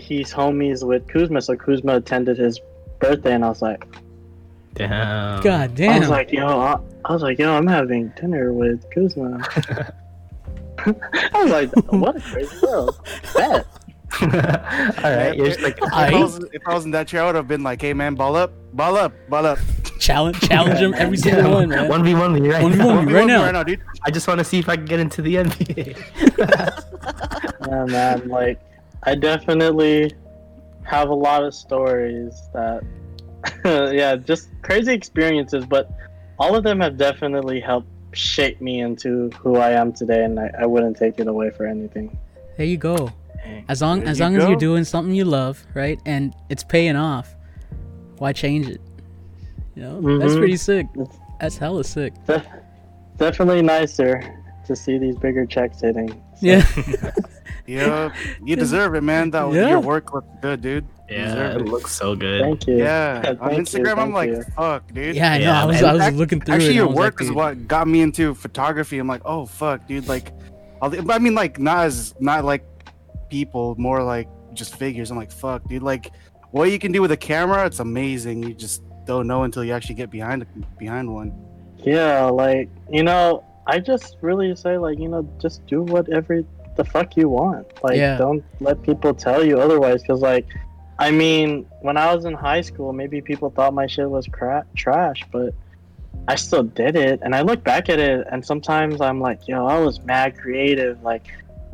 he's 0.00 0.32
homies 0.32 0.86
with 0.86 1.06
Kuzma, 1.08 1.42
so 1.42 1.54
Kuzma 1.56 1.96
attended 1.96 2.38
his 2.38 2.58
birthday, 3.00 3.34
and 3.34 3.44
I 3.44 3.48
was 3.50 3.60
like, 3.62 3.84
Damn. 4.78 5.42
God 5.42 5.80
I 5.80 5.98
was 5.98 6.08
like, 6.08 6.32
yo, 6.32 6.46
I, 6.46 6.78
I 7.04 7.12
was 7.12 7.22
like, 7.22 7.38
yo, 7.38 7.52
I'm 7.52 7.66
having 7.66 8.08
dinner 8.16 8.52
with 8.52 8.88
Kuzma. 8.90 9.38
I 10.86 11.42
was 11.42 11.50
like, 11.50 11.70
what 11.92 12.16
a 12.16 12.20
crazy 12.20 12.56
world. 12.64 13.00
Bet. 13.34 13.66
All 14.22 14.28
right. 14.30 15.36
You're 15.36 15.48
just 15.48 15.60
like, 15.60 15.76
if, 15.82 15.92
I- 15.92 16.08
I 16.08 16.20
was, 16.20 16.38
if 16.52 16.62
I 16.66 16.74
was 16.74 16.84
in 16.84 16.92
that 16.92 17.08
chair, 17.08 17.22
I 17.22 17.26
would 17.26 17.34
have 17.34 17.48
been 17.48 17.62
like, 17.62 17.82
hey 17.82 17.92
man, 17.92 18.14
ball 18.14 18.36
up, 18.36 18.52
ball 18.72 18.96
up, 18.96 19.12
ball 19.28 19.44
up. 19.44 19.58
challenge, 19.98 20.40
challenge 20.40 20.78
him 20.78 20.94
every 20.94 21.16
single 21.16 21.50
one, 21.52 21.68
man. 21.68 21.88
One 21.88 22.04
v 22.04 22.14
one 22.14 22.32
me 22.40 22.48
right 22.48 22.64
1v1 22.64 23.06
me. 23.06 23.12
Right 23.12 23.26
now. 23.26 23.42
right 23.44 23.52
now, 23.52 23.64
dude. 23.64 23.82
I 24.04 24.10
just 24.10 24.26
want 24.28 24.38
to 24.38 24.44
see 24.44 24.58
if 24.60 24.68
I 24.68 24.76
can 24.76 24.86
get 24.86 25.00
into 25.00 25.20
the 25.20 25.34
NBA. 25.36 25.96
Yeah, 27.68 27.84
man. 27.84 28.28
Like, 28.28 28.60
I 29.02 29.14
definitely 29.14 30.12
have 30.84 31.10
a 31.10 31.14
lot 31.14 31.44
of 31.44 31.54
stories 31.54 32.40
that, 32.54 32.82
yeah, 33.64 34.16
just 34.16 34.48
crazy 34.62 34.92
experiences, 34.92 35.64
but 35.66 35.90
all 36.38 36.54
of 36.54 36.64
them 36.64 36.80
have 36.80 36.96
definitely 36.96 37.60
helped 37.60 37.88
shape 38.12 38.60
me 38.60 38.80
into 38.80 39.30
who 39.38 39.56
I 39.56 39.70
am 39.72 39.92
today, 39.92 40.24
and 40.24 40.38
I, 40.40 40.50
I 40.60 40.66
wouldn't 40.66 40.96
take 40.96 41.18
it 41.20 41.26
away 41.26 41.50
for 41.50 41.66
anything. 41.66 42.16
There 42.56 42.66
you 42.66 42.76
go. 42.76 43.12
As 43.68 43.80
long 43.82 44.00
There 44.00 44.08
as 44.08 44.20
long 44.20 44.36
as 44.36 44.46
you're 44.48 44.56
doing 44.58 44.84
something 44.84 45.14
you 45.14 45.24
love, 45.24 45.64
right, 45.74 45.98
and 46.04 46.34
it's 46.48 46.64
paying 46.64 46.96
off, 46.96 47.34
why 48.18 48.32
change 48.32 48.68
it? 48.68 48.80
You 49.74 49.82
know, 49.82 50.18
that's 50.18 50.32
Mhm. 50.34 50.38
pretty 50.38 50.56
sick. 50.56 50.86
That's 51.40 51.56
hella 51.56 51.84
sick. 51.84 52.12
def- 52.26 52.46
definitely 53.16 53.62
nicer 53.62 54.22
to 54.66 54.74
see 54.76 54.98
these 54.98 55.16
bigger 55.16 55.46
checks 55.46 55.80
hitting. 55.80 56.08
So, 56.10 56.16
Yeah. 56.40 56.66
Yeah, 57.66 58.12
you 58.44 58.56
deserve 58.56 58.94
it, 58.94 59.02
man. 59.02 59.30
That 59.30 59.52
Yeah. 59.52 59.70
your 59.70 59.80
work 59.80 60.12
looked 60.14 60.40
good, 60.42 60.60
dude. 60.60 60.86
Yeah, 61.10 61.52
it 61.54 61.62
it. 61.62 61.64
looks 61.68 61.92
so 61.92 62.14
good. 62.14 62.42
Thank 62.42 62.66
you. 62.66 62.78
Yeah, 62.78 63.22
Thank 63.22 63.40
on 63.42 63.54
you, 63.54 63.62
Instagram, 63.62 63.98
I'm 63.98 64.12
like, 64.12 64.30
you. 64.30 64.42
fuck, 64.56 64.92
dude. 64.92 65.16
Yeah, 65.16 65.32
I 65.32 65.38
know. 65.38 65.44
Yeah, 65.44 65.62
I 65.62 65.64
was. 65.64 65.82
I 65.82 65.92
was 66.10 66.14
looking 66.16 66.40
through 66.40 66.54
Actually, 66.56 66.70
it. 66.70 66.74
your 66.76 66.88
work 66.88 67.14
like, 67.14 67.20
is 67.22 67.26
dude, 67.28 67.36
what 67.36 67.66
got 67.68 67.88
me 67.88 68.02
into 68.02 68.34
photography. 68.34 68.98
I'm 68.98 69.08
like, 69.08 69.22
oh 69.24 69.46
fuck, 69.46 69.86
dude. 69.86 70.06
Like, 70.08 70.32
all 70.82 70.90
the, 70.90 71.04
I 71.12 71.18
mean, 71.18 71.34
like 71.34 71.58
not 71.58 71.86
as 71.86 72.14
not 72.20 72.44
like 72.44 72.64
people, 73.30 73.74
more 73.78 74.02
like 74.02 74.28
just 74.54 74.76
figures. 74.76 75.10
I'm 75.10 75.16
like, 75.16 75.32
fuck, 75.32 75.66
dude. 75.68 75.82
Like, 75.82 76.12
what 76.50 76.70
you 76.70 76.78
can 76.78 76.92
do 76.92 77.00
with 77.00 77.12
a 77.12 77.16
camera, 77.16 77.64
it's 77.66 77.80
amazing. 77.80 78.42
You 78.42 78.54
just 78.54 78.82
don't 79.06 79.26
know 79.26 79.44
until 79.44 79.64
you 79.64 79.72
actually 79.72 79.94
get 79.94 80.10
behind 80.10 80.46
behind 80.78 81.12
one. 81.12 81.32
Yeah, 81.78 82.24
like 82.26 82.68
you 82.90 83.02
know, 83.02 83.44
I 83.66 83.78
just 83.78 84.16
really 84.20 84.54
say 84.56 84.76
like 84.76 84.98
you 84.98 85.08
know, 85.08 85.26
just 85.40 85.64
do 85.66 85.82
whatever 85.82 86.42
the 86.78 86.84
fuck 86.84 87.14
you 87.18 87.28
want. 87.28 87.66
Like, 87.84 87.98
Yeah. 87.98 88.16
don't 88.16 88.42
let 88.60 88.80
people 88.82 89.12
tell 89.12 89.44
you 89.44 89.58
otherwise. 89.60 90.00
Because 90.00 90.22
like, 90.22 90.46
I 90.98 91.10
mean, 91.10 91.66
when 91.82 91.96
I 91.98 92.14
was 92.14 92.24
in 92.24 92.32
high 92.32 92.62
school, 92.62 92.92
maybe 92.94 93.20
people 93.20 93.50
thought 93.50 93.74
my 93.74 93.86
shit 93.86 94.08
was 94.08 94.26
cra- 94.26 94.64
trash, 94.74 95.22
but 95.30 95.52
I 96.26 96.34
still 96.36 96.62
did 96.64 96.96
it. 96.96 97.20
And 97.22 97.34
I 97.34 97.42
look 97.42 97.62
back 97.62 97.88
at 97.90 97.98
it, 98.00 98.26
and 98.32 98.44
sometimes 98.44 99.00
I'm 99.00 99.20
like, 99.20 99.46
yo, 99.46 99.66
I 99.66 99.78
was 99.80 100.00
mad 100.00 100.36
creative. 100.38 101.02
Like, 101.02 101.26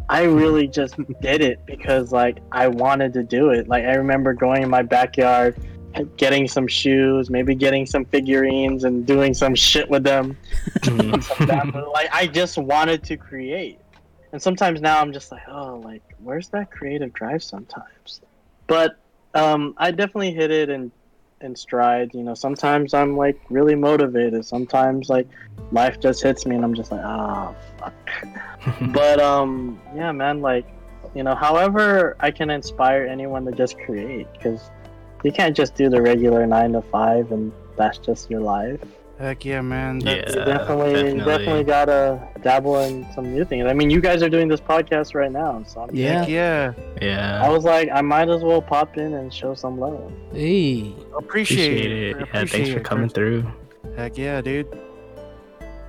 I 0.09 0.25
really 0.25 0.67
just 0.69 0.97
did 1.21 1.41
it 1.41 1.61
because 1.65 2.13
like 2.13 2.39
I 2.53 2.69
wanted 2.69 3.15
to 3.15 3.23
do 3.23 3.51
it. 3.51 3.69
Like, 3.69 3.85
I 3.85 3.95
remember 3.95 4.35
going 4.35 4.63
in 4.63 4.69
my 4.71 4.83
backyard 4.83 5.57
getting 6.17 6.49
some 6.49 6.67
shoes, 6.67 7.31
maybe 7.31 7.55
getting 7.55 7.87
some 7.87 8.05
figurines 8.05 8.83
and 8.83 9.07
doing 9.07 9.33
some 9.33 9.55
shit 9.55 9.89
with 9.89 10.03
them. 10.03 10.37
Some 10.83 10.99
bamboo. 11.47 11.89
like 11.93 12.09
I 12.13 12.27
just 12.27 12.59
wanted 12.59 13.05
to 13.05 13.17
create. 13.17 13.79
And 14.35 14.43
sometimes 14.43 14.81
now 14.81 15.01
I'm 15.01 15.13
just 15.13 15.31
like, 15.31 15.49
oh, 15.49 15.81
like 15.85 16.03
where's 16.19 16.49
that 16.49 16.73
creative 16.73 17.13
drive 17.13 17.41
sometimes? 17.41 18.21
But 18.67 18.99
um 19.33 19.75
I 19.77 19.93
definitely 19.93 20.33
hit 20.33 20.51
it 20.51 20.71
in 20.71 20.91
in 21.41 21.55
stride, 21.55 22.11
you 22.15 22.25
know. 22.25 22.35
Sometimes 22.35 22.95
I'm 22.95 23.17
like 23.17 23.39
really 23.49 23.77
motivated. 23.77 24.45
Sometimes 24.45 25.09
like 25.09 25.29
life 25.71 26.01
just 26.01 26.21
hits 26.21 26.47
me 26.47 26.57
and 26.57 26.65
I'm 26.65 26.75
just 26.75 26.91
like, 26.91 27.03
ah, 27.05 27.55
fuck. 27.79 27.95
but 28.93 29.21
um 29.21 29.81
yeah, 29.95 30.11
man, 30.11 30.41
like 30.41 30.67
you 31.15 31.23
know, 31.23 31.37
however 31.37 32.17
I 32.19 32.33
can 32.33 32.51
inspire 32.51 33.05
anyone 33.05 33.45
to 33.45 33.53
just 33.53 33.79
create 33.79 34.27
cuz 34.41 34.69
you 35.23 35.31
can't 35.31 35.57
just 35.57 35.77
do 35.77 35.89
the 35.89 36.03
regular 36.03 36.45
9 36.45 36.73
to 36.73 36.83
5 36.83 37.31
and 37.31 37.53
that's 37.77 37.99
just 37.99 38.29
your 38.33 38.41
life. 38.41 38.81
Heck 39.25 39.43
yeah, 39.47 39.63
man. 39.63 40.01
Yeah. 40.03 40.17
That's- 40.17 40.35
You 40.35 40.45
definitely, 40.45 40.93
definitely. 40.93 41.19
definitely 41.25 41.65
gotta 41.65 42.29
dabble 42.43 42.81
in 42.81 43.07
some 43.15 43.33
new 43.33 43.43
things. 43.47 43.65
I 43.67 43.73
mean, 43.73 43.89
you 43.89 44.03
guys 44.03 44.23
are 44.23 44.29
doing 44.29 44.49
this 44.49 44.61
podcast 44.61 45.15
right 45.15 45.33
now, 45.33 45.63
so 45.67 45.81
I'm, 45.81 45.95
Yeah. 45.95 46.21
Heck 46.25 46.29
yeah. 47.01 47.41
I 47.43 47.49
was 47.49 47.65
like, 47.65 47.89
I 47.91 48.03
might 48.03 48.29
as 48.29 48.43
well 48.45 48.61
pop 48.61 48.99
in 48.99 49.15
and 49.15 49.33
show 49.33 49.55
some 49.55 49.81
love. 49.81 50.13
Hey. 50.31 50.95
Appreciate, 51.17 51.87
Appreciate 51.87 51.93
it. 51.93 52.17
Yeah, 52.17 52.23
Appreciate 52.23 52.51
thanks 52.51 52.71
for 52.71 52.79
it, 52.81 52.85
coming 52.85 53.05
Chris. 53.05 53.13
through. 53.15 53.47
Heck 53.97 54.19
yeah, 54.19 54.43
dude. 54.43 54.67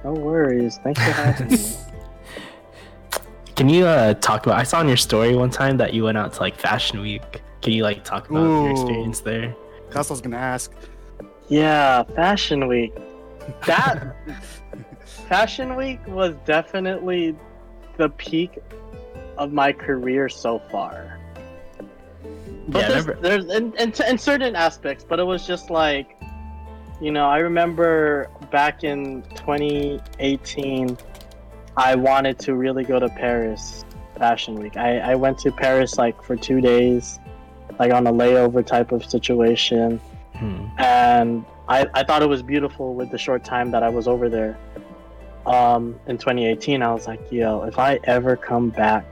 No 0.06 0.14
worries. 0.14 0.80
Thanks 0.82 1.04
for 1.04 1.12
having 1.12 1.50
me. 1.50 1.58
Can 3.58 3.68
you 3.68 3.86
uh, 3.86 4.14
talk 4.14 4.46
about? 4.46 4.60
I 4.60 4.64
saw 4.64 4.80
in 4.80 4.88
your 4.88 4.96
story 4.96 5.36
one 5.36 5.50
time 5.50 5.76
that 5.78 5.94
you 5.94 6.06
went 6.06 6.18
out 6.18 6.32
to 6.34 6.40
like 6.40 6.56
Fashion 6.56 7.02
Week. 7.02 7.22
Can 7.62 7.74
you 7.74 7.84
like 7.84 8.06
talk 8.06 8.30
about 8.30 8.44
your 8.44 8.72
experience 8.72 9.20
there? 9.20 9.54
That's 9.92 10.10
what 10.10 10.12
I 10.12 10.14
was 10.14 10.22
gonna 10.22 10.38
ask. 10.38 10.72
Yeah, 11.50 12.04
Fashion 12.04 12.68
Week. 12.70 12.94
That 13.66 14.16
Fashion 15.06 15.76
Week 15.76 16.06
was 16.08 16.36
definitely 16.46 17.36
the 17.98 18.10
peak 18.10 18.60
of 19.38 19.52
my 19.52 19.72
career 19.72 20.30
so 20.30 20.60
far. 20.72 21.20
But 22.68 22.82
Yeah, 22.82 22.88
there's, 22.88 23.22
there's 23.22 23.46
in, 23.46 23.74
in, 23.78 23.94
in 24.08 24.18
certain 24.18 24.56
aspects, 24.56 25.06
but 25.08 25.20
it 25.20 25.24
was 25.24 25.46
just 25.46 25.70
like, 25.70 26.18
you 27.02 27.12
know, 27.12 27.26
I 27.26 27.40
remember 27.40 28.30
back 28.52 28.84
in 28.84 29.22
2018, 29.36 30.98
I 31.78 31.96
wanted 31.96 32.40
to 32.40 32.56
really 32.56 32.84
go 32.84 33.00
to 33.00 33.10
Paris 33.10 33.84
Fashion 34.18 34.56
Week. 34.56 34.78
I, 34.78 35.00
I 35.00 35.16
went 35.16 35.38
to 35.40 35.52
Paris 35.52 35.98
like 35.98 36.24
for 36.24 36.36
two 36.36 36.62
days, 36.62 37.20
like 37.80 37.92
on 37.92 38.08
a 38.08 38.14
layover 38.14 38.66
type 38.66 38.92
of 38.92 39.06
situation 39.06 40.00
Hmm. 40.38 40.66
and 40.80 41.46
I, 41.68 41.88
I 41.94 42.04
thought 42.04 42.22
it 42.22 42.30
was 42.30 42.44
beautiful 42.44 42.94
with 42.94 43.12
the 43.12 43.18
short 43.18 43.44
time 43.44 43.72
that 43.72 43.84
I 43.84 43.90
was 43.90 44.08
over 44.08 44.30
there. 44.30 44.58
Um, 45.46 46.00
in 46.08 46.18
2018, 46.18 46.82
I 46.82 46.94
was 46.94 47.08
like, 47.08 47.32
yo, 47.32 47.64
if 47.64 47.78
I 47.78 48.00
ever 48.06 48.36
come 48.36 48.70
back, 48.70 49.06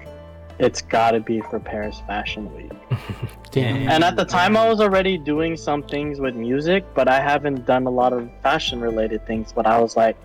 it's 0.60 0.82
gotta 0.82 1.20
be 1.20 1.42
for 1.42 1.60
Paris 1.60 2.02
Fashion 2.08 2.54
Week. 2.56 2.72
Damn. 3.52 3.90
And 3.90 4.04
at 4.04 4.16
the 4.16 4.26
time, 4.26 4.58
I 4.58 4.68
was 4.68 4.80
already 4.80 5.18
doing 5.18 5.58
some 5.58 5.84
things 5.84 6.20
with 6.20 6.36
music, 6.36 6.86
but 6.96 7.08
I 7.08 7.20
haven't 7.20 7.66
done 7.66 7.86
a 7.86 7.92
lot 7.92 8.14
of 8.14 8.30
fashion 8.42 8.82
related 8.82 9.26
things. 9.28 9.54
But 9.54 9.68
I 9.68 9.80
was 9.80 9.96
like, 9.96 10.18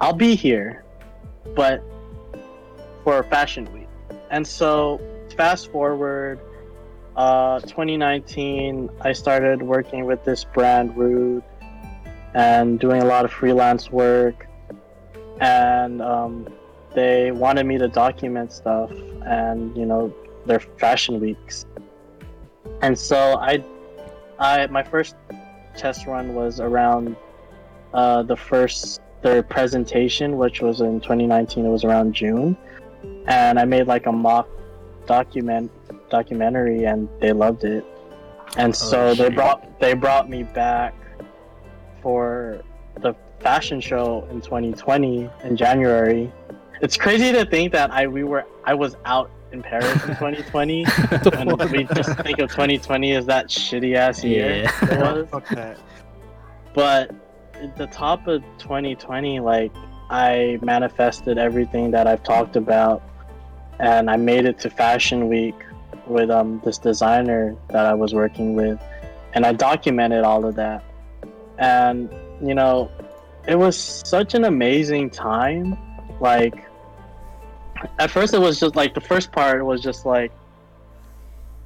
I'll 0.00 0.14
be 0.14 0.34
here, 0.34 0.84
but 1.54 1.82
for 3.04 3.22
Fashion 3.24 3.70
Week. 3.72 3.88
And 4.30 4.46
so, 4.46 5.00
fast 5.36 5.70
forward, 5.70 6.40
uh, 7.16 7.60
2019, 7.60 8.90
I 9.00 9.12
started 9.12 9.62
working 9.62 10.04
with 10.04 10.24
this 10.24 10.44
brand, 10.44 10.96
Rhude, 10.96 11.42
and 12.34 12.78
doing 12.78 13.02
a 13.02 13.06
lot 13.06 13.24
of 13.24 13.32
freelance 13.32 13.90
work. 13.90 14.46
And 15.40 16.00
um, 16.00 16.48
they 16.94 17.30
wanted 17.30 17.66
me 17.66 17.78
to 17.78 17.88
document 17.88 18.52
stuff 18.52 18.90
and, 19.26 19.76
you 19.76 19.86
know, 19.86 20.14
their 20.46 20.60
fashion 20.60 21.20
weeks 21.20 21.66
and 22.82 22.98
so 22.98 23.38
I, 23.38 23.64
I 24.38 24.66
my 24.66 24.82
first 24.82 25.16
test 25.76 26.06
run 26.06 26.34
was 26.34 26.60
around 26.60 27.16
uh, 27.94 28.22
the 28.22 28.36
first 28.36 29.00
their 29.22 29.42
presentation, 29.42 30.36
which 30.36 30.60
was 30.60 30.80
in 30.80 31.00
2019. 31.00 31.64
It 31.64 31.68
was 31.68 31.84
around 31.84 32.14
June, 32.14 32.56
and 33.26 33.58
I 33.58 33.64
made 33.64 33.86
like 33.86 34.06
a 34.06 34.12
mock 34.12 34.48
document 35.06 35.70
documentary, 36.16 36.84
and 36.84 37.08
they 37.20 37.32
loved 37.32 37.64
it. 37.64 37.84
And 38.56 38.70
oh, 38.70 38.72
so 38.90 39.14
they 39.14 39.30
brought 39.30 39.58
they 39.80 39.94
brought 39.94 40.28
me 40.28 40.42
back 40.42 40.94
for 42.02 42.62
the 43.00 43.14
fashion 43.40 43.80
show 43.80 44.26
in 44.30 44.40
2020 44.40 45.30
in 45.44 45.56
January. 45.56 46.32
It's 46.80 46.96
crazy 46.96 47.32
to 47.32 47.44
think 47.44 47.72
that 47.72 47.90
I 47.90 48.06
we 48.06 48.24
were 48.24 48.44
I 48.64 48.74
was 48.74 48.96
out 49.04 49.30
in 49.52 49.62
Paris 49.62 49.92
in 50.04 50.08
2020 50.20 50.84
and 51.32 51.70
we 51.70 51.84
just 51.84 52.18
think 52.20 52.38
of 52.38 52.50
2020 52.50 53.12
as 53.12 53.26
that 53.26 53.48
shitty 53.48 53.94
ass 53.94 54.24
year. 54.24 54.64
Yeah. 54.64 54.94
it 54.94 55.00
was. 55.00 55.28
Fuck 55.30 55.48
that. 55.50 55.78
But 56.74 57.14
at 57.54 57.76
the 57.76 57.86
top 57.86 58.26
of 58.26 58.42
2020, 58.58 59.40
like 59.40 59.72
I 60.10 60.58
manifested 60.62 61.38
everything 61.38 61.90
that 61.90 62.06
I've 62.06 62.22
talked 62.22 62.56
about, 62.56 63.02
and 63.80 64.10
I 64.10 64.16
made 64.16 64.44
it 64.44 64.58
to 64.60 64.70
Fashion 64.70 65.28
Week 65.28 65.65
with 66.06 66.30
um 66.30 66.60
this 66.64 66.78
designer 66.78 67.56
that 67.68 67.86
I 67.86 67.94
was 67.94 68.14
working 68.14 68.54
with, 68.54 68.80
and 69.34 69.44
I 69.44 69.52
documented 69.52 70.24
all 70.24 70.44
of 70.44 70.54
that. 70.56 70.84
And 71.58 72.10
you 72.42 72.54
know, 72.54 72.90
it 73.46 73.56
was 73.56 73.76
such 73.76 74.34
an 74.34 74.44
amazing 74.44 75.10
time. 75.10 75.76
Like 76.20 76.66
at 77.98 78.10
first, 78.10 78.34
it 78.34 78.40
was 78.40 78.60
just 78.60 78.76
like 78.76 78.94
the 78.94 79.00
first 79.00 79.32
part 79.32 79.64
was 79.64 79.82
just 79.82 80.06
like 80.06 80.32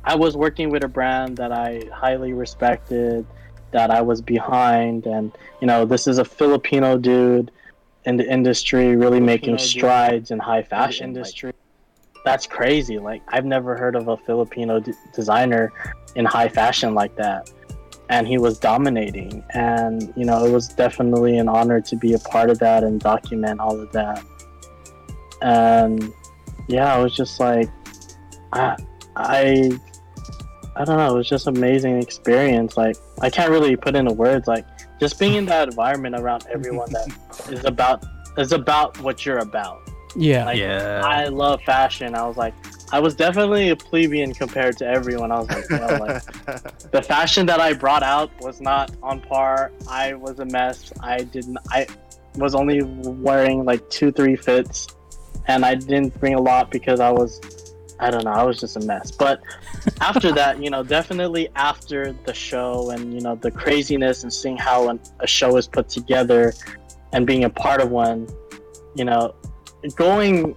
I 0.04 0.14
was 0.16 0.36
working 0.36 0.70
with 0.70 0.84
a 0.84 0.88
brand 0.88 1.36
that 1.36 1.52
I 1.52 1.82
highly 1.92 2.32
respected 2.32 3.26
that 3.72 3.90
I 3.90 4.00
was 4.00 4.20
behind, 4.20 5.06
and 5.06 5.32
you 5.60 5.66
know, 5.66 5.84
this 5.84 6.06
is 6.06 6.18
a 6.18 6.24
Filipino 6.24 6.98
dude 6.98 7.50
in 8.04 8.16
the 8.16 8.28
industry, 8.28 8.96
really 8.96 9.20
making 9.20 9.56
Filipino 9.56 9.58
dude 9.58 9.68
strides 9.68 10.30
in 10.30 10.38
high 10.38 10.62
fashion 10.62 11.08
like- 11.08 11.16
industry. 11.16 11.52
That's 12.24 12.46
crazy. 12.46 12.98
Like 12.98 13.22
I've 13.28 13.44
never 13.44 13.76
heard 13.76 13.96
of 13.96 14.08
a 14.08 14.16
Filipino 14.16 14.80
d- 14.80 14.92
designer 15.14 15.72
in 16.14 16.24
high 16.24 16.48
fashion 16.48 16.94
like 16.94 17.16
that, 17.16 17.50
and 18.08 18.26
he 18.26 18.38
was 18.38 18.58
dominating. 18.58 19.44
And 19.50 20.12
you 20.16 20.24
know, 20.24 20.44
it 20.44 20.52
was 20.52 20.68
definitely 20.68 21.38
an 21.38 21.48
honor 21.48 21.80
to 21.80 21.96
be 21.96 22.12
a 22.14 22.18
part 22.18 22.50
of 22.50 22.58
that 22.58 22.84
and 22.84 23.00
document 23.00 23.60
all 23.60 23.80
of 23.80 23.90
that. 23.92 24.24
And 25.42 26.12
yeah, 26.68 26.98
it 26.98 27.02
was 27.02 27.16
just 27.16 27.40
like, 27.40 27.70
I, 28.52 28.76
I 29.16 29.70
I 30.76 30.84
don't 30.84 30.96
know. 30.96 31.14
It 31.14 31.16
was 31.16 31.28
just 31.28 31.46
amazing 31.46 32.00
experience. 32.00 32.76
Like 32.76 32.96
I 33.20 33.28
can't 33.30 33.50
really 33.50 33.76
put 33.76 33.96
into 33.96 34.12
words. 34.12 34.46
Like 34.46 34.66
just 34.98 35.18
being 35.18 35.34
in 35.34 35.46
that 35.46 35.68
environment 35.68 36.16
around 36.16 36.46
everyone 36.50 36.90
that 36.92 37.08
is 37.50 37.64
about 37.64 38.04
is 38.38 38.52
about 38.52 38.98
what 39.00 39.26
you're 39.26 39.38
about. 39.38 39.89
Yeah. 40.16 40.46
Like, 40.46 40.58
yeah. 40.58 41.02
I 41.04 41.26
love 41.26 41.62
fashion. 41.62 42.14
I 42.14 42.26
was 42.26 42.36
like, 42.36 42.54
I 42.92 42.98
was 42.98 43.14
definitely 43.14 43.68
a 43.68 43.76
plebeian 43.76 44.34
compared 44.34 44.76
to 44.78 44.86
everyone. 44.86 45.30
I 45.30 45.38
was 45.38 45.48
like, 45.48 45.70
you 45.70 45.78
know, 45.78 46.04
like 46.04 46.22
the 46.90 47.02
fashion 47.02 47.46
that 47.46 47.60
I 47.60 47.72
brought 47.72 48.02
out 48.02 48.30
was 48.40 48.60
not 48.60 48.90
on 49.02 49.20
par. 49.20 49.72
I 49.88 50.14
was 50.14 50.40
a 50.40 50.44
mess. 50.44 50.92
I 51.00 51.18
didn't. 51.18 51.58
I 51.70 51.86
was 52.36 52.54
only 52.54 52.82
wearing 52.82 53.64
like 53.64 53.88
two, 53.90 54.10
three 54.10 54.34
fits, 54.34 54.88
and 55.46 55.64
I 55.64 55.76
didn't 55.76 56.18
bring 56.18 56.34
a 56.34 56.40
lot 56.40 56.72
because 56.72 56.98
I 56.98 57.10
was, 57.10 57.74
I 58.00 58.10
don't 58.10 58.24
know, 58.24 58.32
I 58.32 58.42
was 58.42 58.58
just 58.58 58.76
a 58.76 58.80
mess. 58.80 59.12
But 59.12 59.40
after 60.00 60.32
that, 60.32 60.60
you 60.60 60.70
know, 60.70 60.82
definitely 60.82 61.48
after 61.54 62.12
the 62.24 62.34
show 62.34 62.90
and 62.90 63.14
you 63.14 63.20
know 63.20 63.36
the 63.36 63.52
craziness 63.52 64.24
and 64.24 64.32
seeing 64.32 64.56
how 64.56 64.88
an, 64.88 65.00
a 65.20 65.28
show 65.28 65.56
is 65.56 65.68
put 65.68 65.88
together, 65.88 66.54
and 67.12 67.24
being 67.24 67.44
a 67.44 67.50
part 67.50 67.80
of 67.80 67.90
one, 67.90 68.28
you 68.96 69.04
know, 69.04 69.32
going, 69.96 70.56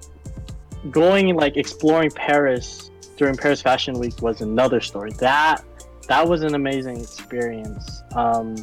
going 0.92 1.36
like 1.36 1.58
exploring 1.58 2.12
Paris 2.12 2.92
during 3.18 3.38
Paris 3.38 3.62
Fashion 3.62 4.00
Week 4.00 4.22
was 4.22 4.42
another 4.42 4.82
story. 4.82 5.12
That 5.14 5.64
that 6.08 6.28
was 6.28 6.44
an 6.44 6.56
amazing 6.56 7.00
experience. 7.00 8.04
Um, 8.16 8.56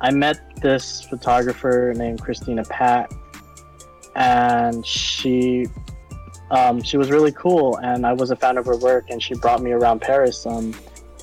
I 0.00 0.10
met 0.10 0.40
this 0.60 1.02
photographer 1.02 1.92
named 1.96 2.22
Christina 2.22 2.64
Pat, 2.64 3.12
and 4.16 4.84
she 4.86 5.66
um, 6.50 6.82
she 6.82 6.96
was 6.96 7.10
really 7.10 7.32
cool, 7.32 7.76
and 7.78 8.06
I 8.06 8.12
was 8.12 8.30
a 8.30 8.36
fan 8.36 8.58
of 8.58 8.66
her 8.66 8.76
work, 8.76 9.10
and 9.10 9.22
she 9.22 9.34
brought 9.34 9.62
me 9.62 9.72
around 9.72 10.00
Paris. 10.00 10.46
Um, 10.46 10.74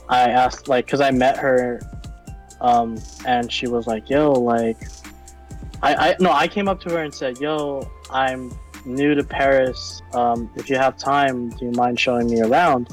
I 0.10 0.30
asked 0.30 0.68
like 0.68 0.86
because 0.86 1.02
I 1.02 1.12
met 1.12 1.38
her, 1.38 1.82
um, 2.60 2.98
and 3.26 3.52
she 3.52 3.68
was 3.68 3.88
like, 3.88 4.10
"Yo, 4.10 4.32
like." 4.32 4.78
I, 5.84 5.96
I 5.96 6.16
no, 6.20 6.32
I 6.32 6.48
came 6.48 6.68
up 6.68 6.80
to 6.82 6.92
her 6.92 7.02
and 7.02 7.12
said, 7.12 7.40
"Yo, 7.40 7.90
I'm 8.12 8.52
new 8.86 9.16
to 9.16 9.24
Paris. 9.24 10.02
Um, 10.14 10.50
if 10.56 10.70
you 10.70 10.78
have 10.78 10.98
time, 10.98 11.50
do 11.50 11.66
you 11.66 11.72
mind 11.72 12.00
showing 12.00 12.28
me 12.28 12.42
around?" 12.42 12.90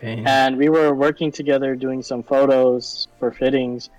Dang. 0.00 0.26
and 0.26 0.56
we 0.56 0.70
were 0.70 0.94
working 0.94 1.30
together 1.30 1.76
doing 1.76 2.02
some 2.02 2.22
photos 2.22 3.06
for 3.18 3.30
fittings 3.30 3.90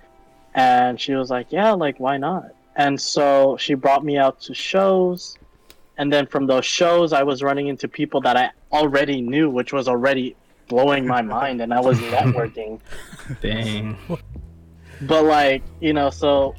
and 0.54 1.00
she 1.00 1.14
was 1.14 1.30
like 1.30 1.46
yeah 1.50 1.70
like 1.72 1.98
why 2.00 2.16
not 2.16 2.50
and 2.74 3.00
so 3.00 3.56
she 3.56 3.74
brought 3.74 4.04
me 4.04 4.18
out 4.18 4.40
to 4.40 4.52
shows 4.52 5.38
and 5.98 6.12
then 6.12 6.26
from 6.26 6.46
those 6.46 6.64
shows 6.64 7.12
i 7.12 7.22
was 7.22 7.40
running 7.42 7.68
into 7.68 7.86
people 7.86 8.20
that 8.20 8.36
i 8.36 8.50
already 8.72 9.20
knew 9.20 9.48
which 9.48 9.72
was 9.72 9.86
already 9.86 10.34
blowing 10.66 11.06
my 11.06 11.22
mind 11.36 11.60
and 11.62 11.72
i 11.72 11.80
was 11.80 11.96
networking 11.98 12.80
Dang. 13.40 13.96
but 15.02 15.24
like 15.24 15.62
you 15.80 15.92
know 15.92 16.10
so 16.10 16.54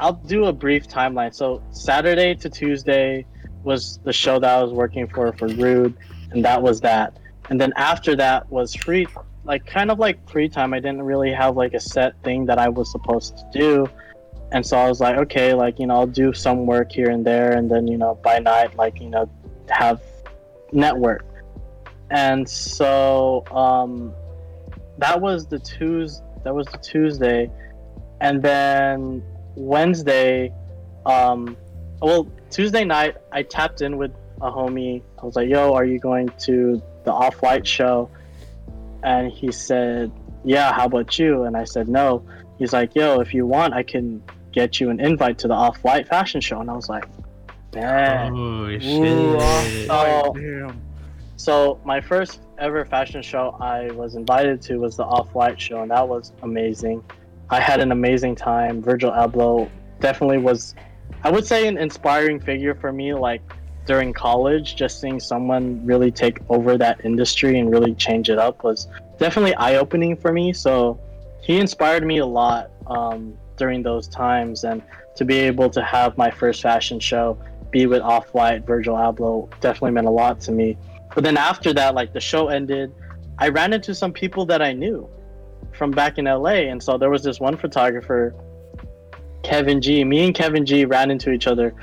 i'll 0.00 0.14
do 0.14 0.46
a 0.46 0.52
brief 0.52 0.88
timeline. 0.88 1.34
So 1.34 1.62
saturday 1.70 2.34
to 2.34 2.48
tuesday 2.48 3.26
was 3.62 3.98
the 4.04 4.12
show 4.12 4.38
that 4.40 4.50
i 4.58 4.62
was 4.62 4.72
working 4.72 5.06
for 5.06 5.32
for 5.34 5.48
Rhude 5.48 5.94
and 6.32 6.44
that 6.44 6.62
was 6.62 6.80
that. 6.80 7.18
And 7.50 7.60
then 7.60 7.72
after 7.76 8.16
that 8.16 8.50
was 8.50 8.74
free 8.74 9.06
like 9.44 9.64
kind 9.66 9.90
of 9.90 9.98
like 9.98 10.28
free 10.28 10.48
time. 10.48 10.74
I 10.74 10.80
didn't 10.80 11.02
really 11.02 11.32
have 11.32 11.56
like 11.56 11.74
a 11.74 11.80
set 11.80 12.20
thing 12.22 12.46
that 12.46 12.58
i 12.58 12.68
was 12.68 12.90
supposed 12.90 13.36
to 13.38 13.44
do. 13.58 13.86
And 14.52 14.64
so 14.66 14.76
i 14.76 14.88
was 14.88 15.00
like 15.00 15.16
okay 15.18 15.54
like 15.54 15.78
you 15.78 15.86
know 15.86 15.96
i'll 15.96 16.06
do 16.06 16.32
some 16.32 16.66
work 16.66 16.90
here 16.92 17.10
and 17.10 17.24
there 17.24 17.52
and 17.52 17.70
then 17.70 17.86
you 17.86 17.96
know 17.96 18.18
by 18.22 18.38
night 18.38 18.76
like 18.76 19.00
you 19.00 19.10
know 19.10 19.30
have 19.68 20.00
network. 20.72 21.26
And 22.10 22.48
so 22.48 23.44
um 23.50 24.12
that 24.98 25.20
was 25.20 25.46
the 25.46 25.58
tuesday 25.58 26.24
that 26.44 26.54
was 26.54 26.66
the 26.68 26.78
tuesday. 26.78 27.50
And 28.20 28.42
then 28.42 29.22
wednesday 29.56 30.52
um 31.06 31.56
well 32.00 32.26
tuesday 32.50 32.84
night 32.84 33.16
i 33.32 33.42
tapped 33.42 33.80
in 33.82 33.96
with 33.96 34.12
a 34.42 34.50
homie 34.50 35.02
i 35.22 35.24
was 35.26 35.36
like 35.36 35.48
yo 35.48 35.74
are 35.74 35.84
you 35.84 35.98
going 35.98 36.28
to 36.38 36.80
the 37.04 37.12
off-white 37.12 37.66
show 37.66 38.10
and 39.02 39.30
he 39.32 39.50
said 39.52 40.10
yeah 40.44 40.72
how 40.72 40.86
about 40.86 41.18
you 41.18 41.44
and 41.44 41.56
i 41.56 41.64
said 41.64 41.88
no 41.88 42.24
he's 42.58 42.72
like 42.72 42.94
yo 42.94 43.20
if 43.20 43.32
you 43.34 43.46
want 43.46 43.74
i 43.74 43.82
can 43.82 44.22
get 44.52 44.80
you 44.80 44.90
an 44.90 44.98
invite 45.00 45.38
to 45.38 45.46
the 45.48 45.54
off-white 45.54 46.08
fashion 46.08 46.40
show 46.40 46.60
and 46.60 46.70
i 46.70 46.74
was 46.74 46.88
like 46.88 47.04
man 47.74 48.32
Oh 48.34 48.68
shit. 48.78 49.02
Ooh, 49.06 49.38
Oh. 49.90 50.32
Damn. 50.34 50.80
so 51.36 51.80
my 51.84 52.00
first 52.00 52.40
ever 52.58 52.84
fashion 52.84 53.22
show 53.22 53.56
I 53.60 53.90
was 53.92 54.14
invited 54.16 54.60
to 54.62 54.76
was 54.78 54.96
the 54.96 55.04
Off 55.04 55.32
White 55.34 55.58
show, 55.60 55.80
and 55.82 55.90
that 55.90 56.06
was 56.06 56.32
amazing. 56.42 57.02
I 57.50 57.60
had 57.60 57.80
an 57.80 57.90
amazing 57.90 58.36
time. 58.36 58.80
Virgil 58.80 59.10
Abloh 59.10 59.68
definitely 59.98 60.38
was, 60.38 60.74
I 61.24 61.30
would 61.30 61.44
say, 61.44 61.66
an 61.66 61.78
inspiring 61.78 62.38
figure 62.38 62.76
for 62.76 62.92
me. 62.92 63.12
Like 63.12 63.42
during 63.86 64.12
college, 64.12 64.76
just 64.76 65.00
seeing 65.00 65.18
someone 65.18 65.84
really 65.84 66.12
take 66.12 66.38
over 66.48 66.78
that 66.78 67.04
industry 67.04 67.58
and 67.58 67.70
really 67.70 67.94
change 67.94 68.30
it 68.30 68.38
up 68.38 68.62
was 68.62 68.86
definitely 69.18 69.54
eye 69.56 69.76
opening 69.76 70.16
for 70.16 70.32
me. 70.32 70.52
So 70.52 71.00
he 71.42 71.58
inspired 71.58 72.06
me 72.06 72.18
a 72.18 72.26
lot 72.26 72.70
um, 72.86 73.36
during 73.56 73.82
those 73.82 74.06
times, 74.06 74.62
and 74.64 74.80
to 75.16 75.24
be 75.24 75.38
able 75.38 75.70
to 75.70 75.82
have 75.82 76.16
my 76.16 76.30
first 76.30 76.62
fashion 76.62 77.00
show 77.00 77.36
be 77.72 77.86
with 77.86 78.02
Off 78.02 78.32
White, 78.32 78.64
Virgil 78.66 78.94
Abloh 78.94 79.48
definitely 79.60 79.92
meant 79.92 80.06
a 80.06 80.10
lot 80.10 80.40
to 80.42 80.52
me. 80.52 80.76
But 81.14 81.24
then 81.24 81.36
after 81.36 81.72
that, 81.74 81.94
like 81.94 82.12
the 82.12 82.20
show 82.20 82.48
ended, 82.48 82.92
I 83.38 83.48
ran 83.48 83.72
into 83.72 83.94
some 83.94 84.12
people 84.12 84.46
that 84.46 84.62
I 84.62 84.72
knew 84.72 85.08
from 85.80 85.90
back 85.90 86.18
in 86.18 86.26
LA. 86.26 86.68
And 86.70 86.80
so 86.82 86.98
there 86.98 87.08
was 87.08 87.22
this 87.22 87.40
one 87.40 87.56
photographer, 87.56 88.34
Kevin 89.42 89.80
G. 89.80 90.04
Me 90.04 90.26
and 90.26 90.34
Kevin 90.34 90.66
G 90.66 90.84
ran 90.84 91.10
into 91.10 91.32
each 91.32 91.46
other 91.46 91.74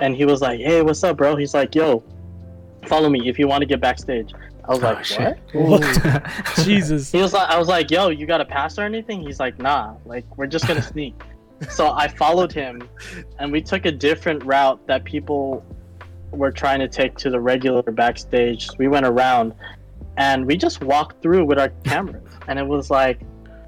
and 0.00 0.16
he 0.16 0.24
was 0.24 0.40
like, 0.40 0.58
Hey, 0.58 0.82
what's 0.82 1.04
up, 1.04 1.16
bro? 1.16 1.36
He's 1.36 1.54
like, 1.54 1.72
Yo, 1.76 2.02
follow 2.86 3.08
me 3.08 3.28
if 3.28 3.38
you 3.38 3.46
want 3.46 3.62
to 3.62 3.66
get 3.66 3.80
backstage. 3.80 4.32
I 4.64 4.70
was 4.72 4.82
Oh, 4.82 4.86
like, 4.86 5.04
shit. 5.04 5.38
What? 5.52 5.80
What? 6.04 6.26
Jesus. 6.64 7.12
He 7.12 7.22
was 7.22 7.32
like, 7.32 7.48
I 7.48 7.56
was 7.56 7.68
like, 7.68 7.88
Yo, 7.92 8.08
you 8.08 8.26
got 8.26 8.40
a 8.40 8.44
pass 8.44 8.78
or 8.80 8.82
anything? 8.82 9.22
He's 9.24 9.38
like, 9.38 9.60
Nah, 9.60 9.94
like 10.04 10.24
we're 10.36 10.48
just 10.48 10.66
gonna 10.66 10.82
sneak. 10.92 11.14
so 11.70 11.92
I 11.92 12.08
followed 12.08 12.50
him 12.52 12.82
and 13.38 13.52
we 13.52 13.62
took 13.62 13.86
a 13.86 13.92
different 13.92 14.42
route 14.44 14.84
that 14.88 15.04
people 15.04 15.64
were 16.32 16.50
trying 16.50 16.80
to 16.80 16.88
take 16.88 17.16
to 17.18 17.30
the 17.30 17.38
regular 17.40 17.82
backstage. 17.82 18.68
We 18.76 18.88
went 18.88 19.06
around 19.06 19.54
and 20.16 20.44
we 20.44 20.56
just 20.56 20.82
walked 20.82 21.22
through 21.22 21.44
with 21.44 21.60
our 21.60 21.68
cameras 21.84 22.28
and 22.48 22.58
it 22.58 22.66
was 22.66 22.90
like 22.90 23.20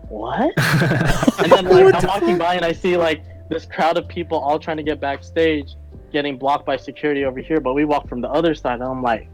what? 0.08 0.52
And 1.38 1.52
then 1.52 1.64
like 1.66 1.94
I'm 1.94 2.06
walking 2.08 2.38
by 2.38 2.54
and 2.56 2.64
I 2.64 2.72
see 2.72 2.96
like 2.96 3.22
this 3.48 3.64
crowd 3.64 3.96
of 3.96 4.08
people 4.08 4.38
all 4.38 4.58
trying 4.58 4.76
to 4.78 4.82
get 4.82 5.00
backstage, 5.00 5.76
getting 6.12 6.36
blocked 6.36 6.66
by 6.66 6.76
security 6.76 7.24
over 7.24 7.38
here, 7.40 7.60
but 7.60 7.74
we 7.74 7.84
walk 7.84 8.08
from 8.08 8.20
the 8.20 8.28
other 8.28 8.54
side. 8.54 8.74
And 8.80 8.84
I'm 8.84 9.02
like, 9.02 9.28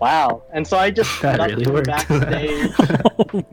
wow. 0.00 0.42
And 0.52 0.66
so 0.66 0.78
I 0.78 0.90
just 0.90 1.10
That 1.22 1.36
snuck 1.36 1.50
really 1.50 1.70
worked. 1.70 1.86
backstage 1.88 2.70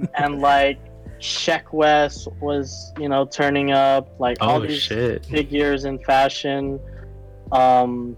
and 0.15 0.39
like 0.39 0.79
Sheck 1.19 1.73
Wes 1.73 2.27
was, 2.39 2.93
you 2.97 3.09
know, 3.09 3.25
turning 3.25 3.71
up, 3.71 4.09
like 4.19 4.37
all 4.39 4.61
oh 4.63 4.65
these 4.65 4.81
shit. 4.81 5.25
figures 5.25 5.83
in 5.85 5.99
fashion. 5.99 6.79
Um 7.51 8.15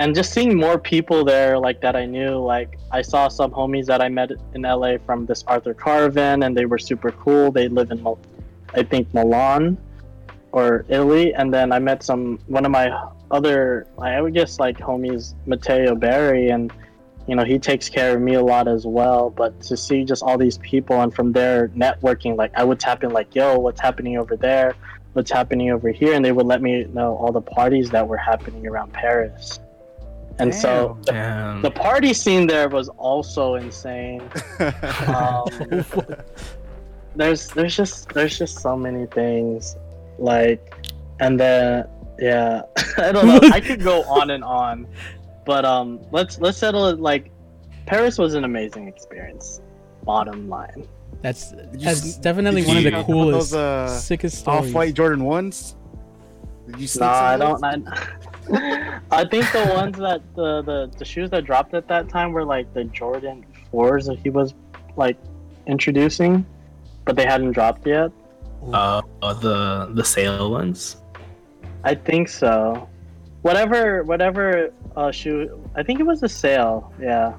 and 0.00 0.14
just 0.14 0.32
seeing 0.32 0.56
more 0.56 0.78
people 0.78 1.26
there 1.26 1.58
like 1.58 1.82
that 1.82 1.94
I 1.94 2.06
knew. 2.06 2.38
Like 2.38 2.78
I 2.90 3.02
saw 3.02 3.28
some 3.28 3.50
homies 3.50 3.84
that 3.84 4.00
I 4.00 4.08
met 4.08 4.30
in 4.54 4.62
LA 4.62 4.96
from 5.04 5.26
this 5.26 5.44
Arthur 5.46 5.74
Carvin 5.74 6.42
and 6.42 6.56
they 6.56 6.64
were 6.64 6.78
super 6.78 7.10
cool. 7.12 7.52
They 7.52 7.68
live 7.68 7.90
in 7.90 8.02
I 8.74 8.82
think 8.82 9.12
Milan 9.12 9.76
or 10.52 10.86
Italy. 10.88 11.34
And 11.34 11.52
then 11.52 11.70
I 11.70 11.78
met 11.80 12.02
some 12.02 12.38
one 12.46 12.64
of 12.64 12.70
my 12.70 12.86
other 13.30 13.86
I 13.98 14.22
would 14.22 14.32
guess 14.32 14.58
like 14.58 14.78
homies 14.78 15.34
Matteo 15.44 15.94
Barry 15.94 16.48
and 16.48 16.72
you 17.26 17.36
know 17.36 17.44
he 17.44 17.58
takes 17.58 17.90
care 17.90 18.16
of 18.16 18.22
me 18.22 18.34
a 18.34 18.42
lot 18.42 18.66
as 18.66 18.86
well 18.86 19.28
but 19.28 19.60
to 19.60 19.76
see 19.76 20.02
just 20.04 20.22
all 20.22 20.38
these 20.38 20.56
people 20.58 21.02
and 21.02 21.14
from 21.14 21.30
there 21.32 21.68
networking 21.68 22.34
like 22.34 22.50
i 22.56 22.64
would 22.64 22.80
tap 22.80 23.04
in 23.04 23.10
like 23.10 23.34
yo 23.34 23.58
what's 23.58 23.80
happening 23.80 24.16
over 24.16 24.36
there 24.36 24.74
what's 25.12 25.30
happening 25.30 25.70
over 25.70 25.90
here 25.90 26.14
and 26.14 26.24
they 26.24 26.32
would 26.32 26.46
let 26.46 26.62
me 26.62 26.84
know 26.94 27.14
all 27.18 27.30
the 27.30 27.42
parties 27.42 27.90
that 27.90 28.08
were 28.08 28.16
happening 28.16 28.66
around 28.66 28.90
paris 28.94 29.60
and 30.38 30.54
so 30.54 30.96
the, 31.06 31.12
Damn. 31.12 31.62
the 31.62 31.70
party 31.70 32.12
scene 32.14 32.46
there 32.46 32.68
was 32.68 32.88
also 32.90 33.54
insane 33.56 34.22
um, 35.08 35.44
there's 37.16 37.48
there's 37.48 37.76
just 37.76 38.08
there's 38.10 38.38
just 38.38 38.58
so 38.60 38.76
many 38.76 39.06
things 39.06 39.76
like 40.18 40.86
and 41.20 41.38
then 41.38 41.86
yeah 42.18 42.62
i 42.98 43.12
don't 43.12 43.26
know 43.26 43.40
i 43.52 43.60
could 43.60 43.82
go 43.82 44.02
on 44.04 44.30
and 44.30 44.44
on 44.44 44.86
but 45.44 45.64
um 45.64 46.00
let's 46.12 46.38
let's 46.40 46.56
settle 46.58 46.86
it 46.86 47.00
like 47.00 47.30
paris 47.86 48.16
was 48.18 48.34
an 48.34 48.44
amazing 48.44 48.86
experience 48.88 49.60
bottom 50.04 50.48
line 50.48 50.86
That's 51.22 51.52
that's 51.72 52.02
s- 52.02 52.16
definitely 52.16 52.64
one 52.64 52.76
of 52.78 52.84
the 52.84 53.02
coolest, 53.04 53.50
those, 53.50 53.54
uh, 53.54 53.88
sickest 53.98 54.46
Off 54.48 54.58
stories. 54.64 54.74
white 54.74 54.94
Jordan 54.94 55.24
ones. 55.24 55.76
Did 56.66 56.80
you 56.80 56.86
sneak 56.86 57.02
no 57.02 57.08
i 57.08 57.36
don't 57.36 57.62
I, 57.64 57.74
I 59.10 59.24
think 59.30 59.50
the 59.52 59.72
ones 59.74 59.96
that 59.98 60.22
the, 60.34 60.62
the 60.62 60.90
the 60.98 61.04
shoes 61.04 61.30
that 61.30 61.44
dropped 61.44 61.74
at 61.74 61.86
that 61.88 62.08
time 62.08 62.32
were 62.32 62.44
like 62.44 62.72
the 62.74 62.84
jordan 62.84 63.44
4s 63.72 64.06
that 64.06 64.18
he 64.18 64.30
was 64.30 64.54
like 64.96 65.16
introducing 65.66 66.44
but 67.04 67.16
they 67.16 67.26
hadn't 67.26 67.52
dropped 67.52 67.86
yet 67.86 68.10
Uh, 68.72 69.00
uh, 69.22 69.32
the 69.32 69.88
the 69.94 70.04
Sail 70.04 70.50
ones. 70.50 70.96
I 71.82 71.94
think 71.94 72.28
so. 72.28 72.88
Whatever, 73.40 74.02
whatever 74.04 74.70
uh, 74.96 75.10
shoe. 75.10 75.48
I 75.74 75.82
think 75.82 75.98
it 75.98 76.04
was 76.04 76.22
a 76.22 76.28
Sail. 76.28 76.92
Yeah. 77.00 77.32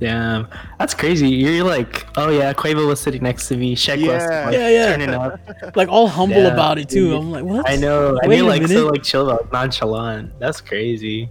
Damn, 0.00 0.46
that's 0.78 0.94
crazy. 0.94 1.28
You're 1.28 1.64
like, 1.64 2.06
oh 2.16 2.30
yeah, 2.30 2.52
Quavo 2.52 2.86
was 2.86 3.00
sitting 3.00 3.22
next 3.22 3.48
to 3.48 3.56
me. 3.56 3.74
Sheck 3.74 3.96
was 3.96 4.04
Yeah. 4.22 4.44
like, 4.46 4.54
Yeah, 4.54 4.68
yeah. 4.68 4.86
turning 4.96 5.10
up. 5.10 5.40
like 5.76 5.88
all 5.88 6.06
humble 6.06 6.36
Yeah. 6.42 6.52
about 6.52 6.78
it 6.78 6.88
too. 6.88 7.16
I'm 7.16 7.32
like, 7.32 7.44
what? 7.44 7.68
I 7.68 7.74
know. 7.76 8.16
And 8.18 8.28
Wait 8.28 8.36
you're 8.36 8.46
a 8.46 8.48
like 8.48 8.62
so 8.62 8.68
minute. 8.68 8.92
like 8.92 9.02
chill 9.02 9.30
out, 9.30 9.50
nonchalant. 9.52 10.38
That's 10.38 10.60
crazy. 10.60 11.28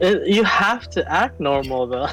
It, 0.00 0.26
you 0.28 0.44
have 0.44 0.88
to 0.90 1.10
act 1.12 1.40
normal 1.40 1.86
though. 1.86 2.08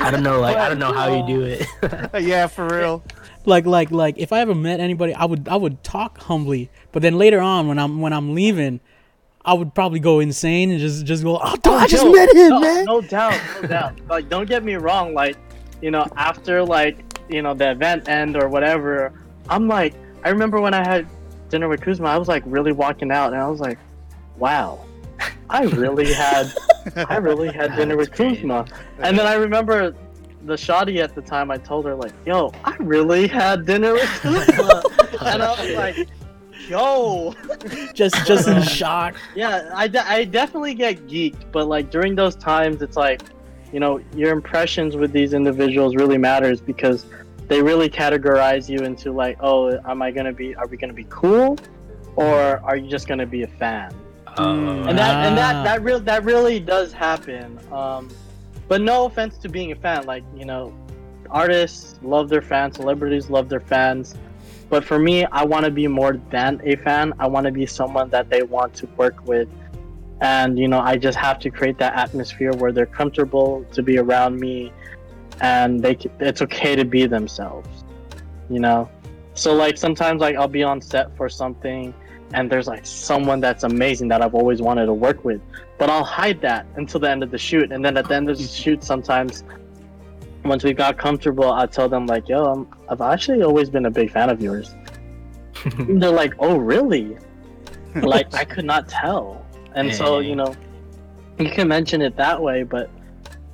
I 0.00 0.10
don't 0.10 0.22
know. 0.22 0.40
Like 0.40 0.56
I 0.56 0.68
don't 0.68 0.78
know 0.78 0.92
how 0.92 1.14
you 1.14 1.26
do 1.26 1.42
it. 1.44 1.66
yeah, 2.22 2.46
for 2.46 2.66
real. 2.66 3.02
Like, 3.44 3.64
like, 3.64 3.90
like, 3.90 4.18
if 4.18 4.32
I 4.32 4.40
ever 4.40 4.54
met 4.54 4.78
anybody, 4.78 5.14
I 5.14 5.24
would, 5.24 5.48
I 5.48 5.56
would 5.56 5.82
talk 5.82 6.18
humbly. 6.18 6.70
But 6.92 7.00
then 7.00 7.16
later 7.16 7.40
on, 7.40 7.66
when 7.66 7.78
I'm, 7.78 8.00
when 8.02 8.12
I'm 8.12 8.34
leaving, 8.34 8.80
I 9.44 9.54
would 9.54 9.74
probably 9.74 10.00
go 10.00 10.20
insane 10.20 10.70
and 10.70 10.80
just, 10.80 11.06
just 11.06 11.22
go, 11.22 11.38
oh, 11.42 11.54
dude, 11.54 11.66
oh, 11.66 11.76
I 11.76 11.86
just 11.86 12.04
Yo, 12.04 12.12
met 12.12 12.34
him, 12.34 12.48
no, 12.50 12.60
man. 12.60 12.84
No 12.84 13.00
doubt, 13.00 13.40
no 13.62 13.68
doubt. 13.68 14.00
Like, 14.08 14.28
don't 14.28 14.48
get 14.48 14.64
me 14.64 14.74
wrong. 14.74 15.14
Like, 15.14 15.36
you 15.80 15.90
know, 15.90 16.06
after 16.16 16.64
like 16.64 17.04
you 17.28 17.42
know 17.42 17.54
the 17.54 17.70
event 17.70 18.08
end 18.08 18.36
or 18.36 18.48
whatever, 18.48 19.12
I'm 19.48 19.68
like, 19.68 19.94
I 20.24 20.30
remember 20.30 20.60
when 20.60 20.74
I 20.74 20.86
had 20.86 21.06
dinner 21.48 21.68
with 21.68 21.80
Kuzma, 21.80 22.08
I 22.08 22.18
was 22.18 22.28
like 22.28 22.42
really 22.46 22.72
walking 22.72 23.10
out, 23.10 23.32
and 23.32 23.40
I 23.40 23.48
was 23.48 23.60
like, 23.60 23.78
wow. 24.36 24.84
I 25.50 25.64
really 25.64 26.12
had, 26.12 26.52
I 27.08 27.16
really 27.16 27.50
had 27.50 27.74
dinner 27.74 27.96
with 27.96 28.12
great. 28.12 28.36
Kuzma, 28.36 28.66
and 28.98 29.18
then 29.18 29.26
I 29.26 29.34
remember 29.34 29.94
the 30.44 30.56
shoddy 30.56 31.00
at 31.00 31.14
the 31.14 31.22
time. 31.22 31.50
I 31.50 31.56
told 31.56 31.86
her 31.86 31.94
like, 31.94 32.12
"Yo, 32.26 32.52
I 32.64 32.76
really 32.78 33.26
had 33.26 33.64
dinner 33.64 33.94
with 33.94 34.08
Kuzma," 34.20 34.82
and 35.22 35.42
I 35.42 35.50
was 35.60 35.74
like, 35.74 36.08
"Yo, 36.68 37.34
Just, 37.94 38.26
just 38.26 38.46
in 38.48 38.62
shock. 38.78 39.14
yeah, 39.34 39.70
I, 39.74 39.88
de- 39.88 40.06
I 40.08 40.24
definitely 40.24 40.74
get 40.74 41.06
geeked, 41.06 41.50
but 41.52 41.66
like 41.68 41.90
during 41.90 42.14
those 42.14 42.34
times, 42.36 42.82
it's 42.82 42.96
like, 42.96 43.22
you 43.72 43.80
know, 43.80 44.00
your 44.14 44.30
impressions 44.32 44.96
with 44.96 45.12
these 45.12 45.32
individuals 45.34 45.94
really 45.96 46.18
matters 46.18 46.60
because 46.60 47.06
they 47.48 47.62
really 47.62 47.88
categorize 47.88 48.68
you 48.68 48.80
into 48.80 49.12
like, 49.12 49.36
oh, 49.40 49.78
am 49.86 50.02
I 50.02 50.10
gonna 50.10 50.32
be? 50.32 50.54
Are 50.54 50.66
we 50.66 50.76
gonna 50.76 50.92
be 50.92 51.06
cool, 51.08 51.56
or 52.16 52.60
are 52.64 52.76
you 52.76 52.88
just 52.90 53.08
gonna 53.08 53.26
be 53.26 53.42
a 53.42 53.46
fan? 53.46 53.92
Oh, 54.36 54.52
And 54.52 54.96
that 54.98 55.26
and 55.26 55.38
Ah. 55.38 55.52
that 55.52 55.64
that 55.64 55.82
real 55.82 56.00
that 56.00 56.24
really 56.24 56.60
does 56.60 56.92
happen. 56.92 57.58
Um, 57.72 58.08
but 58.68 58.80
no 58.82 59.06
offense 59.06 59.38
to 59.38 59.48
being 59.48 59.72
a 59.72 59.76
fan, 59.76 60.04
like 60.06 60.22
you 60.36 60.44
know, 60.44 60.72
artists 61.30 61.98
love 62.02 62.28
their 62.28 62.42
fans, 62.42 62.76
celebrities 62.76 63.30
love 63.30 63.48
their 63.48 63.60
fans. 63.60 64.14
But 64.68 64.84
for 64.84 64.98
me, 64.98 65.24
I 65.26 65.44
want 65.44 65.64
to 65.64 65.70
be 65.70 65.86
more 65.86 66.20
than 66.30 66.60
a 66.64 66.76
fan. 66.76 67.14
I 67.18 67.26
want 67.26 67.46
to 67.46 67.52
be 67.52 67.66
someone 67.66 68.10
that 68.10 68.28
they 68.28 68.42
want 68.42 68.74
to 68.74 68.86
work 68.96 69.26
with, 69.26 69.48
and 70.20 70.58
you 70.58 70.68
know, 70.68 70.80
I 70.80 70.96
just 70.96 71.16
have 71.18 71.38
to 71.40 71.50
create 71.50 71.78
that 71.78 71.94
atmosphere 71.94 72.52
where 72.52 72.72
they're 72.72 72.86
comfortable 72.86 73.64
to 73.72 73.82
be 73.82 73.98
around 73.98 74.38
me, 74.38 74.72
and 75.40 75.82
they 75.82 75.96
it's 76.20 76.42
okay 76.42 76.76
to 76.76 76.84
be 76.84 77.06
themselves. 77.06 77.84
You 78.50 78.60
know, 78.60 78.90
so 79.34 79.54
like 79.54 79.78
sometimes 79.78 80.20
like 80.20 80.36
I'll 80.36 80.48
be 80.48 80.62
on 80.62 80.80
set 80.80 81.16
for 81.16 81.28
something 81.28 81.94
and 82.34 82.50
there's 82.50 82.66
like 82.66 82.84
someone 82.84 83.40
that's 83.40 83.64
amazing 83.64 84.08
that 84.08 84.22
I've 84.22 84.34
always 84.34 84.60
wanted 84.60 84.86
to 84.86 84.92
work 84.92 85.24
with. 85.24 85.40
But 85.78 85.90
I'll 85.90 86.04
hide 86.04 86.40
that 86.42 86.66
until 86.76 87.00
the 87.00 87.10
end 87.10 87.22
of 87.22 87.30
the 87.30 87.38
shoot, 87.38 87.72
and 87.72 87.84
then 87.84 87.96
at 87.96 88.08
the 88.08 88.14
end 88.14 88.28
of 88.28 88.38
the 88.38 88.44
shoot, 88.44 88.82
sometimes 88.82 89.44
once 90.44 90.64
we 90.64 90.72
got 90.72 90.98
comfortable, 90.98 91.52
I 91.52 91.66
tell 91.66 91.88
them 91.88 92.06
like, 92.06 92.28
"Yo, 92.28 92.44
I'm, 92.44 92.68
I've 92.88 93.00
actually 93.00 93.42
always 93.42 93.70
been 93.70 93.86
a 93.86 93.90
big 93.90 94.10
fan 94.10 94.30
of 94.30 94.40
yours." 94.40 94.74
They're 95.78 96.10
like, 96.10 96.34
"Oh, 96.38 96.56
really?" 96.56 97.16
like 97.94 98.34
I 98.34 98.44
could 98.44 98.64
not 98.64 98.88
tell, 98.88 99.44
and 99.74 99.94
so 99.94 100.20
you 100.20 100.36
know, 100.36 100.54
you 101.38 101.50
can 101.50 101.68
mention 101.68 102.02
it 102.02 102.16
that 102.16 102.40
way, 102.40 102.62
but 102.62 102.90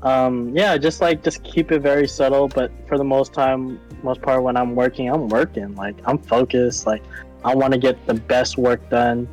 um, 0.03 0.55
yeah, 0.55 0.77
just 0.77 1.01
like 1.01 1.23
just 1.23 1.43
keep 1.43 1.73
it 1.73 1.81
very 1.81 2.07
subtle. 2.07 2.49
But 2.49 2.71
for 2.87 2.99
the 2.99 3.05
most 3.05 3.33
time, 3.33 3.81
most 4.03 4.21
part, 4.21 4.43
when 4.43 4.57
I'm 4.57 4.75
working, 4.75 5.09
I'm 5.09 5.29
working. 5.29 5.75
Like 5.75 5.97
I'm 6.05 6.19
focused. 6.19 6.87
Like 6.87 7.03
I 7.45 7.55
want 7.55 7.73
to 7.73 7.79
get 7.79 8.07
the 8.07 8.15
best 8.15 8.59
work 8.59 8.89
done 8.91 9.29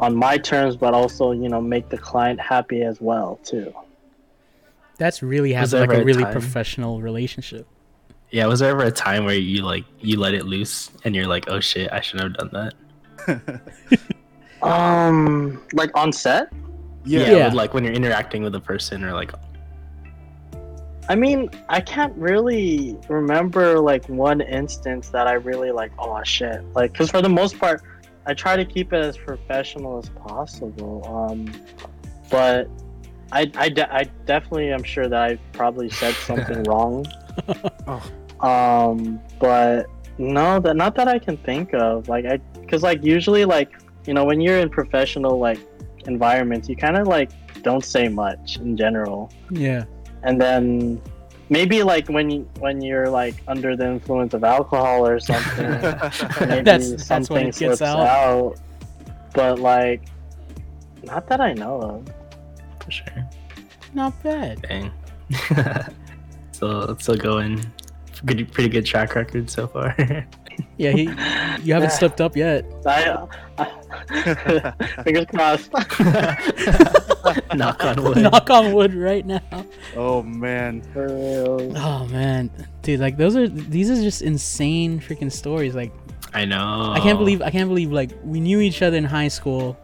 on 0.00 0.14
my 0.14 0.38
terms, 0.38 0.76
but 0.76 0.94
also 0.94 1.32
you 1.32 1.48
know 1.48 1.60
make 1.60 1.88
the 1.88 1.98
client 1.98 2.40
happy 2.40 2.82
as 2.82 3.00
well 3.00 3.38
too. 3.44 3.72
That's 4.98 5.22
really 5.22 5.54
Was 5.54 5.72
having 5.72 5.88
like 5.88 5.98
a 5.98 6.02
a 6.02 6.04
really 6.04 6.22
time- 6.24 6.32
professional 6.32 7.00
relationship. 7.00 7.66
yeah, 8.30 8.46
was 8.46 8.60
there 8.60 8.70
ever 8.70 8.82
a 8.82 8.90
time 8.90 9.24
where 9.24 9.34
you 9.36 9.62
like 9.62 9.84
you 10.00 10.18
let 10.20 10.34
it 10.34 10.44
loose 10.44 10.90
and 11.04 11.14
you're 11.16 11.26
like, 11.26 11.48
oh 11.48 11.60
shit, 11.60 11.90
I 11.92 12.00
shouldn't 12.00 12.36
have 12.36 12.50
done 12.50 12.74
that? 13.26 13.60
Um, 14.62 15.62
like 15.72 15.96
on 15.96 16.12
set. 16.12 16.52
yeah. 17.04 17.30
Yeah. 17.30 17.44
with, 17.46 17.54
like 17.54 17.74
when 17.74 17.84
you're 17.84 17.92
interacting 17.92 18.42
with 18.42 18.54
a 18.56 18.60
person 18.60 19.04
or 19.04 19.12
like 19.12 19.32
I 21.08 21.14
mean, 21.14 21.48
I 21.68 21.80
can't 21.80 22.12
really 22.16 22.96
remember 23.08 23.78
like 23.80 24.06
one 24.08 24.40
instance 24.42 25.08
that 25.10 25.26
I 25.26 25.34
really 25.34 25.70
like. 25.70 25.90
Oh 25.98 26.20
shit! 26.24 26.62
Like, 26.74 26.92
because 26.92 27.10
for 27.10 27.22
the 27.22 27.30
most 27.30 27.58
part, 27.58 27.82
I 28.26 28.34
try 28.34 28.56
to 28.56 28.64
keep 28.64 28.92
it 28.92 29.02
as 29.02 29.16
professional 29.16 29.98
as 29.98 30.10
possible. 30.10 31.02
Um, 31.30 31.50
but 32.30 32.68
I, 33.32 33.50
I, 33.56 33.68
de- 33.68 33.94
I 33.94 34.04
definitely 34.26 34.70
am 34.72 34.82
sure 34.82 35.06
that 35.08 35.22
I 35.30 35.36
probably 35.52 35.90
said 35.90 36.14
something 36.28 36.62
wrong. 36.64 37.06
Um, 38.40 39.18
but 39.40 39.86
no, 40.18 40.60
that 40.60 40.76
not 40.76 40.94
that 40.94 41.08
I 41.08 41.18
can 41.18 41.36
think 41.38 41.74
of. 41.74 42.08
Like, 42.08 42.24
I 42.24 42.36
because 42.60 42.84
like 42.84 43.02
usually 43.04 43.44
like 43.44 43.72
you 44.06 44.14
know 44.14 44.24
when 44.24 44.40
you're 44.40 44.58
in 44.60 44.70
professional 44.70 45.40
like 45.40 45.58
environments, 46.06 46.68
you 46.68 46.76
kind 46.76 46.96
of 46.96 47.08
like 47.08 47.30
don't 47.62 47.84
say 47.84 48.06
much 48.08 48.58
in 48.58 48.76
general 48.76 49.32
Yeah. 49.50 49.84
and 50.22 50.40
then 50.40 51.02
maybe 51.50 51.82
like 51.82 52.08
when 52.08 52.30
you 52.30 52.48
when 52.60 52.80
you're 52.80 53.08
like 53.10 53.34
under 53.48 53.74
the 53.76 53.86
influence 53.86 54.32
of 54.34 54.44
alcohol 54.44 55.04
or 55.04 55.18
something 55.18 55.68
maybe 56.48 56.62
That's- 56.62 56.90
that's 56.90 57.06
something 57.06 57.34
when 57.34 57.42
it 57.48 57.56
gets 57.56 57.58
slips 57.58 57.82
out. 57.82 57.98
out. 58.06 58.60
but 59.34 59.58
like 59.58 60.02
not 61.02 61.26
that 61.26 61.40
i 61.40 61.52
know 61.52 61.80
of 61.80 62.04
for 62.88 62.92
sure. 62.92 63.28
Not 63.94 64.22
bad. 64.22 64.62
Dang. 64.62 64.92
so 66.52 66.80
it's 66.90 67.02
still 67.02 67.16
going. 67.16 67.60
Good, 68.24 68.50
pretty 68.52 68.68
good 68.68 68.86
track 68.86 69.14
record 69.14 69.50
so 69.50 69.66
far. 69.66 69.94
Yeah, 70.76 70.90
he. 70.90 71.02
You 71.62 71.74
haven't 71.74 71.92
slipped 72.00 72.20
up 72.20 72.36
yet. 72.36 72.64
I, 72.84 73.28
I 73.58 73.64
uh, 74.10 75.02
fingers 75.04 75.26
crossed. 75.26 75.72
Knock 77.54 77.84
on 77.84 78.02
wood. 78.02 78.16
Knock 78.16 78.50
on 78.50 78.72
wood 78.72 78.92
right 78.92 79.24
now. 79.24 79.64
oh 79.94 80.24
man. 80.24 80.82
For 80.92 81.06
real. 81.06 81.76
Oh 81.76 82.08
man, 82.08 82.50
dude, 82.82 82.98
like 82.98 83.16
those 83.16 83.36
are 83.36 83.46
these 83.46 83.88
are 83.88 84.02
just 84.02 84.22
insane 84.22 84.98
freaking 84.98 85.30
stories. 85.30 85.76
Like 85.76 85.92
I 86.34 86.44
know. 86.44 86.92
I 86.92 86.98
can't 86.98 87.18
believe 87.18 87.40
I 87.40 87.50
can't 87.50 87.68
believe 87.68 87.92
like 87.92 88.10
we 88.24 88.40
knew 88.40 88.58
each 88.60 88.82
other 88.82 88.96
in 88.96 89.04
high 89.04 89.28
school. 89.28 89.76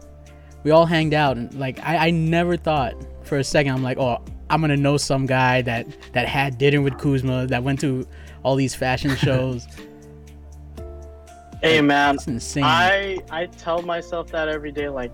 We 0.65 0.71
all 0.71 0.87
hanged 0.87 1.13
out 1.13 1.37
and 1.37 1.53
like 1.53 1.79
I, 1.83 2.07
I 2.07 2.09
never 2.09 2.57
thought 2.57 2.95
for 3.21 3.37
a 3.37 3.43
second 3.43 3.73
I'm 3.73 3.83
like, 3.83 3.99
oh, 3.99 4.17
I'm 4.49 4.61
gonna 4.61 4.75
know 4.75 4.97
some 4.97 5.27
guy 5.27 5.61
that 5.61 5.85
that 6.13 6.27
had 6.27 6.57
dinner 6.57 6.81
with 6.81 6.97
Kuzma 6.97 7.45
that 7.45 7.61
went 7.61 7.79
to 7.81 8.07
all 8.41 8.55
these 8.55 8.73
fashion 8.73 9.15
shows. 9.15 9.67
Hey 11.61 11.81
man, 11.81 12.15
It's 12.15 12.25
insane. 12.25 12.63
I 12.63 13.19
I 13.29 13.45
tell 13.45 13.83
myself 13.83 14.31
that 14.31 14.49
every 14.49 14.71
day. 14.71 14.89
Like, 14.89 15.11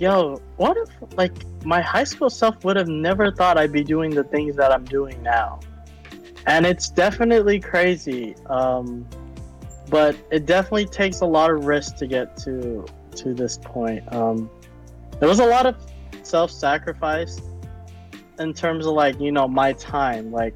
yo, 0.00 0.42
what 0.56 0.76
if 0.76 0.88
like 1.16 1.32
my 1.64 1.80
high 1.80 2.02
school 2.02 2.28
self 2.28 2.64
would 2.64 2.74
have 2.74 2.88
never 2.88 3.30
thought 3.30 3.56
I'd 3.56 3.70
be 3.70 3.84
doing 3.84 4.10
the 4.10 4.24
things 4.24 4.56
that 4.56 4.72
I'm 4.72 4.84
doing 4.84 5.22
now? 5.22 5.60
And 6.46 6.66
it's 6.66 6.88
definitely 6.88 7.60
crazy. 7.60 8.34
Um, 8.46 9.06
but 9.90 10.16
it 10.32 10.44
definitely 10.44 10.86
takes 10.86 11.20
a 11.20 11.26
lot 11.26 11.52
of 11.52 11.66
risk 11.66 11.98
to 11.98 12.08
get 12.08 12.36
to 12.38 12.84
to 13.14 13.32
this 13.32 13.58
point. 13.58 14.02
Um, 14.12 14.50
there 15.20 15.28
was 15.28 15.40
a 15.40 15.46
lot 15.46 15.66
of 15.66 15.76
self-sacrifice 16.22 17.40
in 18.38 18.52
terms 18.52 18.86
of 18.86 18.92
like 18.92 19.18
you 19.20 19.32
know 19.32 19.48
my 19.48 19.72
time, 19.74 20.30
like 20.32 20.54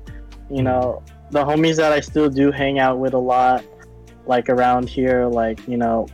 you 0.50 0.62
know 0.62 1.02
the 1.30 1.44
homies 1.44 1.76
that 1.76 1.92
I 1.92 2.00
still 2.00 2.28
do 2.28 2.50
hang 2.50 2.78
out 2.78 2.98
with 2.98 3.14
a 3.14 3.18
lot 3.18 3.64
like 4.26 4.48
around 4.48 4.88
here, 4.88 5.26
like, 5.26 5.66
you 5.66 5.76
know, 5.76 6.06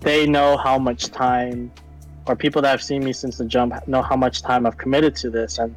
they 0.00 0.26
know 0.26 0.56
how 0.56 0.78
much 0.78 1.06
time, 1.06 1.72
or 2.26 2.36
people 2.36 2.62
that 2.62 2.70
have 2.70 2.82
seen 2.82 3.04
me 3.04 3.12
since 3.12 3.38
the 3.38 3.44
jump 3.44 3.74
know 3.86 4.02
how 4.02 4.16
much 4.16 4.42
time 4.42 4.66
I've 4.66 4.78
committed 4.78 5.16
to 5.16 5.30
this. 5.30 5.58
And, 5.58 5.74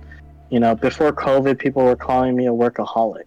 you 0.49 0.59
know, 0.59 0.75
before 0.75 1.11
COVID, 1.11 1.57
people 1.57 1.83
were 1.83 1.95
calling 1.95 2.35
me 2.35 2.47
a 2.47 2.51
workaholic. 2.51 3.25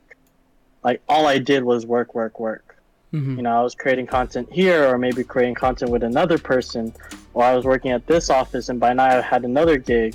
Like, 0.84 1.00
all 1.08 1.26
I 1.26 1.38
did 1.38 1.64
was 1.64 1.86
work, 1.86 2.14
work, 2.14 2.40
work. 2.40 2.76
Mhm. 3.12 3.36
You 3.36 3.42
know, 3.42 3.58
I 3.58 3.62
was 3.62 3.74
creating 3.74 4.06
content 4.06 4.48
here, 4.50 4.88
or 4.88 4.98
maybe 4.98 5.22
creating 5.22 5.54
content 5.54 5.90
with 5.90 6.02
another 6.02 6.38
person, 6.38 6.92
or 7.34 7.44
I 7.44 7.54
was 7.54 7.64
working 7.64 7.90
at 7.90 8.06
this 8.06 8.30
office, 8.30 8.68
and 8.68 8.78
by 8.78 8.92
now 8.92 9.04
I 9.04 9.20
had 9.20 9.44
another 9.44 9.78
gig. 9.78 10.14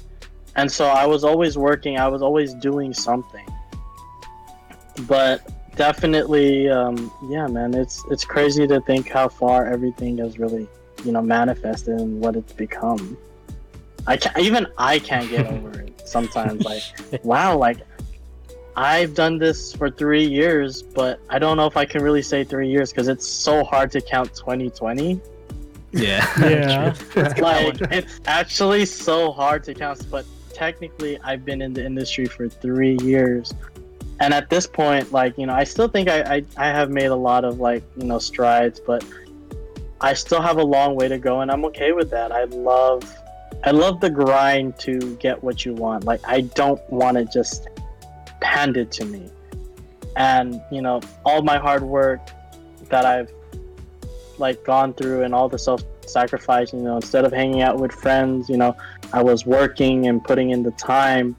And 0.56 0.72
so 0.72 0.86
I 0.88 1.06
was 1.06 1.24
always 1.24 1.58
working, 1.58 2.00
I 2.00 2.08
was 2.08 2.22
always 2.22 2.54
doing 2.56 2.94
something. 2.94 3.46
But 5.08 5.48
definitely 5.78 6.68
um 6.70 7.12
yeah 7.30 7.46
man 7.46 7.74
it's 7.76 8.04
it's 8.10 8.26
crazy 8.26 8.66
to 8.68 8.82
think 8.82 9.08
how 9.08 9.30
far 9.30 9.68
everything 9.68 10.18
has 10.18 10.40
really 10.40 10.68
you 11.06 11.12
know 11.12 11.22
manifested 11.22 12.02
and 12.02 12.20
what 12.20 12.36
it's 12.36 12.52
become 12.52 13.16
i 14.08 14.18
can't 14.18 14.40
even 14.40 14.66
i 14.80 14.98
can't 14.98 15.30
get 15.30 15.46
over 15.54 15.82
it 15.82 16.02
sometimes 16.04 16.66
like 16.66 16.82
wow 17.24 17.56
like 17.56 17.78
i've 18.76 19.14
done 19.14 19.38
this 19.38 19.72
for 19.72 19.92
three 19.92 20.26
years 20.26 20.82
but 20.82 21.20
i 21.30 21.38
don't 21.38 21.58
know 21.58 21.68
if 21.68 21.78
i 21.78 21.86
can 21.86 22.02
really 22.02 22.24
say 22.24 22.44
three 22.44 22.70
years 22.70 22.92
because 22.92 23.08
it's 23.08 23.28
so 23.28 23.64
hard 23.64 23.92
to 23.92 24.02
count 24.02 24.34
2020 24.34 25.22
Yeah. 25.92 26.26
Yeah. 26.40 26.94
True. 26.94 27.24
like 27.42 27.82
it's 27.92 28.20
actually 28.26 28.86
so 28.86 29.32
hard 29.32 29.64
to 29.66 29.74
count 29.74 30.06
but 30.12 30.26
technically 30.54 31.20
i've 31.22 31.46
been 31.46 31.62
in 31.62 31.74
the 31.74 31.86
industry 31.86 32.26
for 32.26 32.50
three 32.50 32.98
years 33.02 33.54
and 34.20 34.34
at 34.34 34.50
this 34.50 34.68
point 34.68 35.12
like 35.12 35.38
you 35.38 35.46
know 35.46 35.54
i 35.54 35.64
still 35.64 35.88
think 35.88 36.10
I, 36.10 36.38
I 36.38 36.44
i 36.58 36.68
have 36.68 36.90
made 36.90 37.08
a 37.08 37.16
lot 37.16 37.46
of 37.46 37.60
like 37.60 37.84
you 37.96 38.06
know 38.06 38.20
strides 38.20 38.80
but 38.80 39.06
i 40.02 40.14
still 40.14 40.42
have 40.42 40.58
a 40.58 40.64
long 40.64 40.96
way 40.96 41.08
to 41.08 41.18
go 41.18 41.42
and 41.42 41.52
i'm 41.52 41.64
okay 41.66 41.92
with 41.92 42.10
that 42.12 42.32
i 42.32 42.46
love 42.46 43.04
i 43.64 43.72
love 43.72 44.00
the 44.02 44.10
grind 44.10 44.78
to 44.80 45.16
get 45.18 45.44
what 45.44 45.66
you 45.66 45.74
want 45.74 46.04
like 46.04 46.22
i 46.26 46.42
don't 46.42 46.82
want 46.90 47.18
to 47.18 47.26
just 47.26 47.68
hand 48.42 48.78
it 48.78 48.92
to 48.92 49.06
me 49.06 49.30
and 50.16 50.62
you 50.72 50.82
know 50.82 51.00
all 51.26 51.42
my 51.42 51.58
hard 51.58 51.84
work 51.84 52.20
that 52.90 53.06
i've 53.06 53.32
like 54.40 54.64
gone 54.64 54.94
through 54.94 55.24
and 55.24 55.34
all 55.34 55.50
the 55.50 55.60
self 55.60 55.84
sacrifice 56.06 56.72
you 56.74 56.80
know 56.80 56.96
instead 56.96 57.26
of 57.26 57.34
hanging 57.34 57.62
out 57.62 57.80
with 57.80 57.92
friends 57.92 58.50
you 58.50 58.56
know 58.58 58.76
i 59.12 59.22
was 59.22 59.46
working 59.46 60.08
and 60.08 60.24
putting 60.24 60.52
in 60.52 60.64
the 60.64 60.72
time 60.72 61.36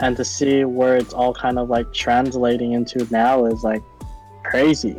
and 0.00 0.16
to 0.16 0.24
see 0.24 0.64
where 0.64 0.96
it's 0.96 1.14
all 1.14 1.32
kind 1.32 1.58
of 1.58 1.70
like 1.70 1.90
translating 1.94 2.72
into 2.72 3.06
now 3.10 3.46
is 3.46 3.62
like 3.62 3.82
crazy 4.42 4.98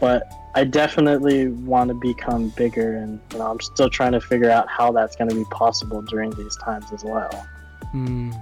but 0.00 0.24
i 0.56 0.64
definitely 0.64 1.48
want 1.48 1.88
to 1.88 1.94
become 1.94 2.48
bigger 2.50 2.96
and 2.96 3.20
you 3.32 3.38
know 3.38 3.46
i'm 3.46 3.60
still 3.60 3.88
trying 3.88 4.12
to 4.12 4.20
figure 4.20 4.50
out 4.50 4.68
how 4.68 4.90
that's 4.90 5.14
going 5.14 5.30
to 5.30 5.36
be 5.36 5.44
possible 5.50 6.02
during 6.02 6.30
these 6.32 6.56
times 6.56 6.92
as 6.92 7.04
well 7.04 7.46
Mm. 7.94 8.34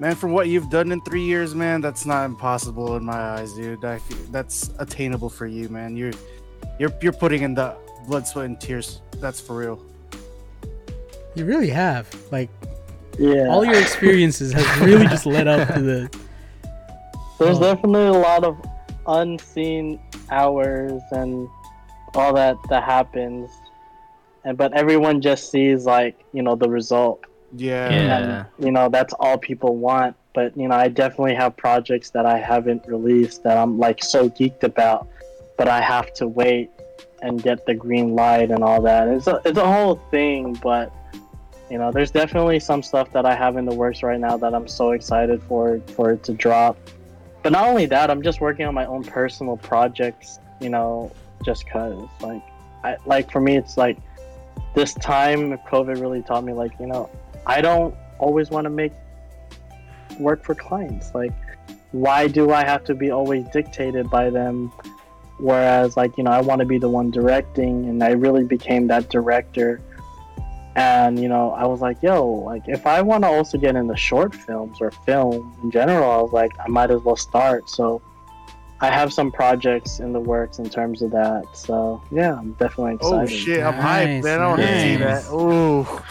Man, 0.00 0.16
from 0.16 0.32
what 0.32 0.48
you've 0.48 0.68
done 0.70 0.90
in 0.90 1.00
three 1.02 1.22
years, 1.22 1.54
man, 1.54 1.80
that's 1.80 2.04
not 2.04 2.24
impossible 2.24 2.96
in 2.96 3.04
my 3.04 3.16
eyes, 3.16 3.54
dude. 3.54 3.84
I 3.84 3.98
feel 3.98 4.18
that's 4.30 4.70
attainable 4.80 5.30
for 5.30 5.46
you, 5.46 5.68
man. 5.68 5.96
You're 5.96 6.12
you're 6.78 6.92
you're 7.00 7.12
putting 7.12 7.42
in 7.42 7.54
the 7.54 7.74
blood, 8.06 8.26
sweat, 8.26 8.46
and 8.46 8.60
tears. 8.60 9.00
That's 9.20 9.40
for 9.40 9.56
real. 9.56 9.80
You 11.34 11.44
really 11.44 11.70
have 11.70 12.06
like 12.30 12.50
yeah 13.18 13.48
all 13.48 13.64
your 13.64 13.80
experiences 13.80 14.52
has 14.52 14.80
really 14.80 15.06
just 15.06 15.26
led 15.26 15.46
up 15.48 15.72
to 15.74 15.80
the. 15.80 16.18
there's 17.38 17.58
Oh. 17.58 17.60
definitely 17.60 18.06
a 18.06 18.12
lot 18.12 18.44
of 18.44 18.56
unseen 19.06 20.00
hours 20.30 21.02
and 21.12 21.48
all 22.14 22.32
that 22.34 22.56
that 22.70 22.82
happens 22.84 23.50
and 24.44 24.56
but 24.56 24.72
everyone 24.72 25.20
just 25.20 25.50
sees 25.50 25.84
like 25.84 26.24
you 26.32 26.42
know 26.42 26.54
the 26.54 26.68
result 26.68 27.20
Yeah. 27.54 27.90
Yeah. 27.90 28.16
and 28.56 28.64
you 28.64 28.70
know 28.72 28.88
that's 28.88 29.12
all 29.20 29.36
people 29.36 29.76
want 29.76 30.16
but 30.32 30.56
you 30.56 30.68
know 30.68 30.74
i 30.76 30.88
definitely 30.88 31.34
have 31.34 31.56
projects 31.56 32.10
that 32.10 32.24
i 32.24 32.38
haven't 32.38 32.86
released 32.86 33.42
that 33.42 33.58
i'm 33.58 33.78
like 33.78 34.02
so 34.02 34.30
geeked 34.30 34.62
about 34.62 35.06
but 35.56 35.68
i 35.68 35.80
have 35.80 36.12
to 36.12 36.26
wait 36.26 36.70
and 37.22 37.42
get 37.42 37.64
the 37.66 37.74
green 37.74 38.14
light 38.14 38.50
and 38.50 38.62
all 38.62 38.80
that 38.82 39.08
it's 39.08 39.26
a, 39.26 39.40
it's 39.44 39.58
a 39.58 39.72
whole 39.72 39.96
thing 40.10 40.54
but 40.62 40.92
you 41.70 41.78
know 41.78 41.90
there's 41.90 42.10
definitely 42.10 42.60
some 42.60 42.82
stuff 42.82 43.10
that 43.12 43.24
i 43.24 43.34
have 43.34 43.56
in 43.56 43.64
the 43.64 43.74
works 43.74 44.02
right 44.02 44.20
now 44.20 44.36
that 44.36 44.54
i'm 44.54 44.68
so 44.68 44.92
excited 44.92 45.42
for 45.42 45.80
for 45.88 46.12
it 46.12 46.22
to 46.22 46.32
drop 46.32 46.76
but 47.42 47.52
not 47.52 47.66
only 47.66 47.86
that 47.86 48.10
i'm 48.10 48.22
just 48.22 48.40
working 48.40 48.66
on 48.66 48.74
my 48.74 48.86
own 48.86 49.02
personal 49.02 49.56
projects 49.56 50.38
you 50.60 50.68
know 50.68 51.10
just 51.44 51.68
cause 51.68 52.08
like 52.20 52.42
i 52.84 52.96
like 53.06 53.30
for 53.30 53.40
me 53.40 53.56
it's 53.56 53.76
like 53.76 53.96
this 54.74 54.92
time 54.94 55.56
covid 55.58 56.00
really 56.00 56.22
taught 56.22 56.44
me 56.44 56.52
like 56.52 56.72
you 56.78 56.86
know 56.86 57.08
I 57.46 57.60
don't 57.60 57.94
always 58.18 58.50
want 58.50 58.64
to 58.64 58.70
make 58.70 58.92
work 60.18 60.44
for 60.44 60.54
clients. 60.54 61.14
Like, 61.14 61.32
why 61.92 62.26
do 62.28 62.52
I 62.52 62.64
have 62.64 62.84
to 62.84 62.94
be 62.94 63.10
always 63.10 63.46
dictated 63.52 64.10
by 64.10 64.30
them? 64.30 64.72
Whereas, 65.38 65.96
like, 65.96 66.16
you 66.16 66.24
know, 66.24 66.30
I 66.30 66.40
want 66.40 66.60
to 66.60 66.64
be 66.64 66.78
the 66.78 66.88
one 66.88 67.10
directing, 67.10 67.88
and 67.88 68.02
I 68.02 68.10
really 68.10 68.44
became 68.44 68.86
that 68.88 69.10
director. 69.10 69.80
And, 70.76 71.18
you 71.18 71.28
know, 71.28 71.50
I 71.52 71.66
was 71.66 71.80
like, 71.80 72.02
yo, 72.02 72.24
like, 72.24 72.62
if 72.66 72.86
I 72.86 73.02
want 73.02 73.24
to 73.24 73.28
also 73.28 73.58
get 73.58 73.76
into 73.76 73.96
short 73.96 74.34
films 74.34 74.78
or 74.80 74.90
film 74.90 75.56
in 75.62 75.70
general, 75.70 76.10
I 76.10 76.20
was 76.20 76.32
like, 76.32 76.52
I 76.58 76.68
might 76.68 76.90
as 76.90 77.00
well 77.02 77.16
start. 77.16 77.68
So, 77.68 78.00
I 78.80 78.90
have 78.90 79.12
some 79.12 79.32
projects 79.32 80.00
in 80.00 80.12
the 80.12 80.20
works 80.20 80.58
in 80.58 80.68
terms 80.68 81.00
of 81.00 81.10
that. 81.12 81.44
So, 81.54 82.02
yeah, 82.10 82.34
I'm 82.34 82.52
definitely 82.54 82.98
oh, 83.02 83.20
excited. 83.20 83.34
Oh 83.34 83.44
shit, 83.44 83.62
I'm 83.62 83.76
Nice, 83.76 84.08
hyped, 84.08 84.22
man. 84.24 84.40
I 84.40 84.46
want 84.46 84.60
to 84.60 84.80
see 84.80 84.96
that. 84.96 85.24
Oh. 85.30 86.04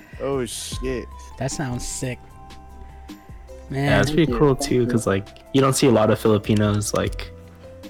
oh 0.20 0.44
shit. 0.46 1.08
That 1.38 1.50
sounds 1.50 1.86
sick. 1.86 2.18
Yeah, 3.74 4.00
it's 4.00 4.10
pretty 4.10 4.30
you. 4.32 4.38
cool 4.38 4.54
Thank 4.54 4.68
too, 4.70 4.86
because 4.86 5.06
like 5.06 5.26
you 5.52 5.60
don't 5.60 5.74
see 5.74 5.86
a 5.86 5.90
lot 5.90 6.10
of 6.10 6.18
Filipinos 6.18 6.94
like 6.94 7.32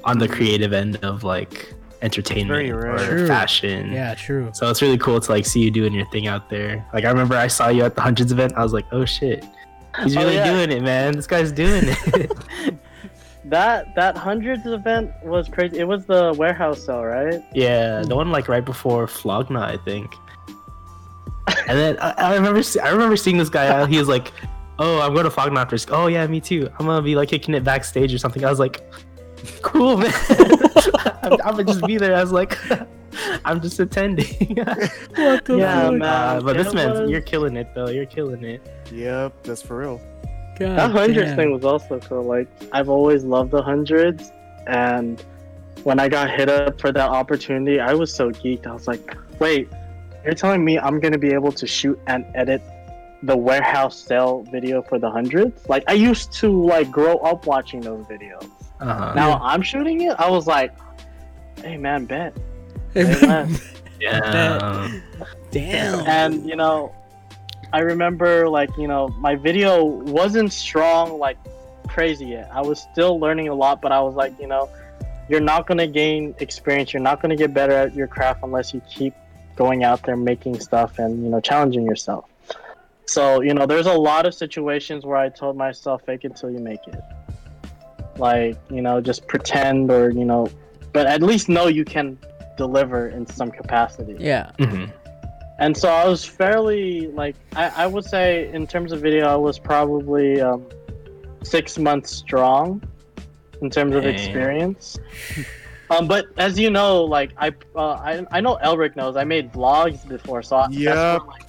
on 0.05 0.19
the 0.19 0.29
creative 0.29 0.73
end 0.73 0.97
of 1.05 1.23
like 1.25 1.75
entertainment 2.03 2.49
Very 2.49 2.73
rare. 2.73 2.95
or 2.97 2.99
True. 2.99 3.27
fashion. 3.29 3.93
yeah, 3.93 4.15
true. 4.15 4.51
So 4.55 4.69
it's 4.69 4.83
really 4.83 4.99
cool 4.99 5.21
to 5.21 5.31
like 5.31 5.47
see 5.47 5.61
you 5.61 5.71
doing 5.71 5.93
your 5.93 6.07
thing 6.11 6.27
out 6.27 6.51
there. 6.51 6.85
Like 6.93 7.05
I 7.05 7.09
remember 7.11 7.37
I 7.37 7.47
saw 7.47 7.69
you 7.69 7.85
at 7.85 7.95
the 7.95 8.01
hundreds 8.01 8.33
event. 8.33 8.55
I 8.57 8.63
was 8.63 8.73
like, 8.73 8.87
oh 8.93 9.05
shit, 9.05 9.45
he's 10.03 10.17
Oh, 10.17 10.21
really 10.23 10.35
yeah. 10.35 10.51
doing 10.53 10.71
it, 10.77 10.83
man. 10.83 11.15
This 11.15 11.27
guy's 11.27 11.53
doing 11.53 11.85
it. 11.87 12.33
That 13.47 13.93
that 13.97 14.17
hundreds 14.17 14.67
event 14.67 15.11
was 15.25 15.49
crazy. 15.49 15.81
It 15.81 15.89
was 15.89 16.07
the 16.07 16.33
warehouse 16.39 16.85
sale, 16.87 17.03
right? 17.05 17.43
yeah, 17.53 17.99
the 17.99 18.05
mm-hmm. 18.07 18.15
one 18.15 18.31
like 18.31 18.47
right 18.49 18.65
before 18.65 19.09
Flog 19.09 19.51
Gnaw, 19.51 19.65
I 19.67 19.79
think. 19.79 20.15
And 21.67 21.77
then 21.79 21.99
I, 21.99 22.11
I 22.13 22.35
remember 22.37 22.63
see- 22.63 22.79
I 22.79 22.91
remember 22.91 23.17
seeing 23.17 23.37
this 23.39 23.49
guy 23.49 23.67
out. 23.67 23.89
He 23.89 23.99
was 23.99 24.07
like, 24.07 24.33
"Oh, 24.83 25.01
I'm 25.01 25.13
going 25.15 25.25
to 25.25 25.31
Flog 25.31 25.53
Gnaw 25.53 25.61
after." 25.61 25.79
school." 25.79 25.97
Oh 25.97 26.07
yeah, 26.09 26.27
me 26.27 26.41
too. 26.41 26.69
I'm 26.79 26.87
gonna 26.87 27.03
be 27.03 27.15
like 27.15 27.29
kicking 27.29 27.55
it 27.55 27.65
backstage 27.65 28.13
or 28.13 28.19
something. 28.19 28.45
I 28.45 28.51
was 28.51 28.59
like, 28.59 28.81
"Cool, 29.63 29.97
man." 29.99 30.13
I'm, 31.23 31.33
I'm 31.33 31.39
gonna 31.57 31.65
just 31.65 31.85
be 31.87 31.97
there. 31.99 32.15
I 32.17 32.21
was 32.21 32.33
like, 32.33 32.59
"I'm 33.45 33.61
just 33.61 33.79
attending." 33.81 34.27
What 35.15 35.45
the 35.45 35.57
Yeah, 35.59 35.83
fuck? 35.91 35.95
man. 35.95 36.03
Uh, 36.03 36.41
but 36.45 36.57
this 36.57 36.69
It 36.69 36.75
man, 36.75 36.91
was- 37.03 37.11
you're 37.11 37.21
killing 37.21 37.57
it 37.57 37.69
though. 37.75 37.89
You're 37.89 38.07
killing 38.07 38.43
it. 38.45 38.61
Yep, 38.93 39.43
that's 39.45 39.63
for 39.63 39.79
real. 39.79 40.01
God 40.59 40.77
that 40.79 40.91
hundreds 40.91 41.29
damn. 41.31 41.37
thing 41.37 41.53
was 41.53 41.65
also 41.65 41.99
cool. 42.01 42.23
Like 42.25 42.49
I've 42.73 42.89
always 42.89 43.25
loved 43.25 43.51
the 43.53 43.63
hundreds, 43.63 44.33
and 44.67 45.23
when 45.85 45.99
I 45.99 46.09
got 46.09 46.31
hit 46.31 46.49
up 46.49 46.81
for 46.81 46.93
that 46.93 47.09
opportunity, 47.09 47.81
I 47.81 47.95
was 47.95 48.13
so 48.15 48.31
geeked. 48.31 48.67
I 48.67 48.73
was 48.73 48.87
like, 48.87 49.17
"Wait, 49.39 49.69
you're 50.25 50.35
telling 50.35 50.63
me 50.65 50.79
I'm 50.79 51.01
gonna 51.01 51.19
be 51.19 51.33
able 51.33 51.53
to 51.53 51.67
shoot 51.67 51.99
and 52.07 52.25
edit 52.35 52.61
the 53.23 53.37
warehouse 53.37 53.99
sale 53.99 54.45
video 54.51 54.83
for 54.83 54.99
the 54.99 55.11
hundreds? 55.11 55.69
Like 55.69 55.85
I 55.89 55.93
used 55.95 56.33
to 56.35 56.49
like 56.67 56.91
grow 56.91 57.19
up 57.19 57.47
watching 57.47 57.81
those 57.81 58.05
videos. 58.07 58.49
Uh-huh. 58.81 59.15
Now 59.15 59.39
I'm 59.43 59.63
shooting 59.63 60.03
it. 60.03 60.15
I 60.19 60.29
was 60.29 60.47
like, 60.47 60.73
"Hey 61.63 61.77
man, 61.77 62.05
bet." 62.07 62.37
Hey, 62.95 63.05
man. 63.27 63.57
yeah. 64.01 65.01
Damn. 65.51 66.07
and 66.07 66.47
you 66.49 66.57
know 66.57 66.95
i 67.73 67.81
remember 67.81 68.49
like 68.49 68.71
you 68.79 68.89
know 68.89 69.09
my 69.19 69.35
video 69.35 69.85
wasn't 69.85 70.51
strong 70.53 71.19
like 71.19 71.37
crazy 71.89 72.27
yet 72.27 72.51
i 72.53 72.61
was 72.61 72.81
still 72.81 73.21
learning 73.21 73.49
a 73.49 73.55
lot 73.55 73.81
but 73.83 73.93
i 73.93 74.01
was 74.01 74.15
like 74.15 74.33
you 74.41 74.47
know 74.47 74.69
you're 75.29 75.41
not 75.41 75.67
going 75.67 75.79
to 75.79 75.87
gain 75.87 76.35
experience 76.41 76.93
you're 76.93 77.03
not 77.03 77.21
going 77.21 77.31
to 77.31 77.37
get 77.37 77.53
better 77.53 77.73
at 77.73 77.95
your 77.95 78.07
craft 78.07 78.41
unless 78.43 78.73
you 78.73 78.81
keep 78.89 79.15
going 79.57 79.85
out 79.85 80.03
there 80.03 80.17
making 80.17 80.59
stuff 80.59 80.99
and 80.99 81.23
you 81.23 81.29
know 81.29 81.41
challenging 81.41 81.85
yourself 81.85 82.25
so 83.07 83.41
you 83.43 83.53
know 83.55 83.67
there's 83.67 83.87
a 83.87 83.93
lot 83.93 84.27
of 84.27 84.35
situations 84.35 85.05
where 85.05 85.17
i 85.17 85.29
told 85.29 85.57
myself 85.57 86.03
fake 86.07 86.25
it 86.25 86.37
till 86.37 86.51
you 86.51 86.59
make 86.59 86.87
it 86.87 87.01
like 88.19 88.57
you 88.71 88.83
know 88.83 89.01
just 89.01 89.27
pretend 89.27 89.91
or 89.91 90.11
you 90.11 90.25
know 90.25 90.47
but 90.93 91.07
at 91.07 91.23
least 91.23 91.49
know 91.49 91.67
you 91.67 91.85
can 91.85 92.19
deliver 92.57 93.09
in 93.09 93.27
some 93.27 93.51
capacity 93.51 94.17
Yeah. 94.19 94.51
Mhm. 94.59 94.93
and 95.59 95.77
so 95.77 95.89
I 95.89 96.07
was 96.07 96.25
fairly 96.25 97.07
like 97.09 97.35
I, 97.57 97.85
I 97.85 97.87
would 97.87 98.05
say 98.05 98.51
in 98.53 98.67
terms 98.67 98.93
of 98.93 99.01
video 99.01 99.27
I 99.27 99.37
was 99.37 99.59
probably 99.59 100.41
um, 100.41 100.67
six 101.43 101.79
months 101.79 102.11
strong 102.15 102.83
in 103.63 103.71
terms 103.71 103.95
of 103.97 104.05
experience. 104.07 104.99
um, 105.91 106.07
but 106.09 106.27
as 106.37 106.59
you 106.59 106.69
know, 106.71 107.03
like 107.05 107.33
I 107.39 107.49
uh, 107.75 107.93
I, 108.11 108.25
I 108.31 108.41
know 108.41 108.59
Elric 108.63 108.97
knows 108.97 109.17
I 109.17 109.25
made 109.25 109.53
vlogs 109.53 110.07
before, 110.07 110.43
so 110.43 110.57
I, 110.57 110.67
that's 110.67 110.77
Yep. 110.79 111.21
where, 111.23 111.29
like, 111.29 111.47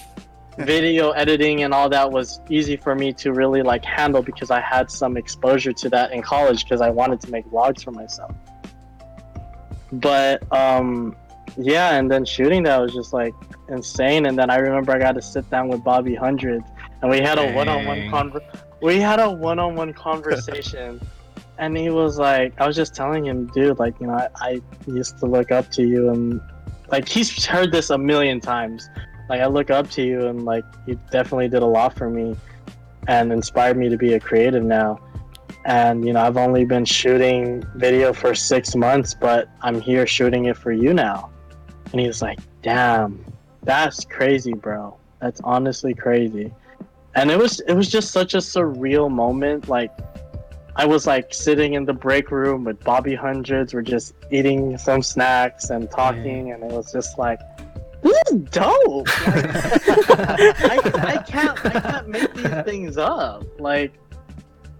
video 0.57 1.11
editing 1.11 1.63
and 1.63 1.73
all 1.73 1.89
that 1.89 2.11
was 2.11 2.39
easy 2.49 2.77
for 2.77 2.95
me 2.95 3.11
to 3.13 3.33
really 3.33 3.61
like 3.61 3.83
handle 3.83 4.21
because 4.21 4.51
I 4.51 4.59
had 4.61 4.91
some 4.91 5.17
exposure 5.17 5.73
to 5.73 5.89
that 5.89 6.11
in 6.11 6.21
college 6.21 6.63
because 6.63 6.81
I 6.81 6.89
wanted 6.89 7.21
to 7.21 7.31
make 7.31 7.45
vlogs 7.47 7.83
for 7.83 7.91
myself. 7.91 8.33
But 9.91 10.43
um, 10.51 11.15
yeah, 11.57 11.95
and 11.97 12.09
then 12.09 12.25
shooting 12.25 12.63
that 12.63 12.79
was 12.79 12.93
just 12.93 13.13
like 13.13 13.33
insane. 13.69 14.25
And 14.25 14.37
then 14.37 14.49
I 14.49 14.57
remember 14.57 14.91
I 14.91 14.99
got 14.99 15.13
to 15.13 15.21
sit 15.21 15.49
down 15.49 15.67
with 15.69 15.83
Bobby 15.83 16.15
Hundred, 16.15 16.63
and 17.01 17.11
we 17.11 17.19
had 17.19 17.37
a 17.37 17.51
one-on-one 17.53 17.97
Dang. 17.99 18.11
conver- 18.11 18.57
We 18.81 18.99
had 18.99 19.19
a 19.19 19.29
one-on-one 19.29 19.93
conversation, 20.07 20.99
and 21.57 21.77
he 21.77 21.89
was 21.89 22.17
like, 22.17 22.59
I 22.59 22.65
was 22.65 22.75
just 22.75 22.95
telling 22.95 23.25
him, 23.25 23.47
dude, 23.47 23.77
like 23.79 23.99
you 23.99 24.07
know, 24.07 24.13
I, 24.13 24.29
I 24.35 24.61
used 24.87 25.19
to 25.19 25.25
look 25.25 25.51
up 25.51 25.69
to 25.71 25.83
you, 25.87 26.09
and 26.09 26.41
like 26.89 27.07
he's 27.07 27.45
heard 27.45 27.71
this 27.71 27.89
a 27.91 27.97
million 27.97 28.39
times. 28.39 28.89
Like 29.29 29.41
I 29.41 29.47
look 29.47 29.69
up 29.69 29.89
to 29.91 30.03
you, 30.03 30.27
and 30.27 30.45
like 30.45 30.65
you 30.85 30.99
definitely 31.11 31.47
did 31.47 31.63
a 31.63 31.67
lot 31.67 31.97
for 31.97 32.09
me, 32.09 32.35
and 33.07 33.31
inspired 33.31 33.77
me 33.77 33.89
to 33.89 33.97
be 33.97 34.13
a 34.13 34.19
creative 34.19 34.63
now. 34.63 34.99
And 35.65 36.05
you 36.05 36.13
know, 36.13 36.21
I've 36.21 36.37
only 36.37 36.65
been 36.65 36.85
shooting 36.85 37.63
video 37.75 38.13
for 38.13 38.35
six 38.35 38.75
months, 38.75 39.13
but 39.13 39.49
I'm 39.61 39.79
here 39.79 40.05
shooting 40.05 40.45
it 40.45 40.57
for 40.57 40.71
you 40.71 40.93
now. 40.93 41.31
And 41.91 42.01
he 42.01 42.07
was 42.07 42.21
like, 42.21 42.39
"Damn, 42.61 43.23
that's 43.63 44.03
crazy, 44.05 44.53
bro. 44.53 44.97
That's 45.21 45.39
honestly 45.43 45.93
crazy." 45.93 46.53
And 47.15 47.31
it 47.31 47.37
was 47.37 47.59
it 47.61 47.73
was 47.73 47.89
just 47.89 48.11
such 48.11 48.33
a 48.33 48.39
surreal 48.39 49.09
moment. 49.09 49.69
Like 49.69 49.91
I 50.75 50.85
was 50.85 51.05
like 51.05 51.33
sitting 51.33 51.75
in 51.75 51.85
the 51.85 51.93
break 51.93 52.31
room 52.31 52.63
with 52.63 52.83
Bobby 52.83 53.13
Hundreds. 53.13 53.73
We're 53.73 53.83
just 53.83 54.15
eating 54.31 54.77
some 54.77 55.03
snacks 55.03 55.69
and 55.69 55.89
talking, 55.89 56.51
and 56.51 56.63
it 56.63 56.71
was 56.71 56.91
just 56.91 57.19
like, 57.19 57.39
"This 58.03 58.17
is 58.31 58.39
dope." 58.51 59.07
Like, 60.13 60.95
I, 60.95 61.15
I 61.15 61.23
can't 61.23 61.65
I 61.65 61.79
can't 61.79 62.07
make 62.07 62.33
these 62.33 62.63
things 62.63 62.97
up. 62.97 63.43
Like, 63.59 63.93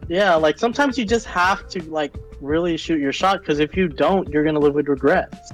yeah, 0.08 0.36
like 0.36 0.60
sometimes 0.60 0.98
you 0.98 1.06
just 1.06 1.26
have 1.26 1.68
to 1.70 1.84
like 1.90 2.16
really 2.42 2.78
shoot 2.78 3.00
your 3.00 3.14
shot 3.14 3.40
because 3.40 3.60
if 3.60 3.76
you 3.76 3.88
don't, 3.88 4.28
you're 4.30 4.44
gonna 4.44 4.60
live 4.60 4.76
with 4.76 4.88
regrets. 4.88 5.52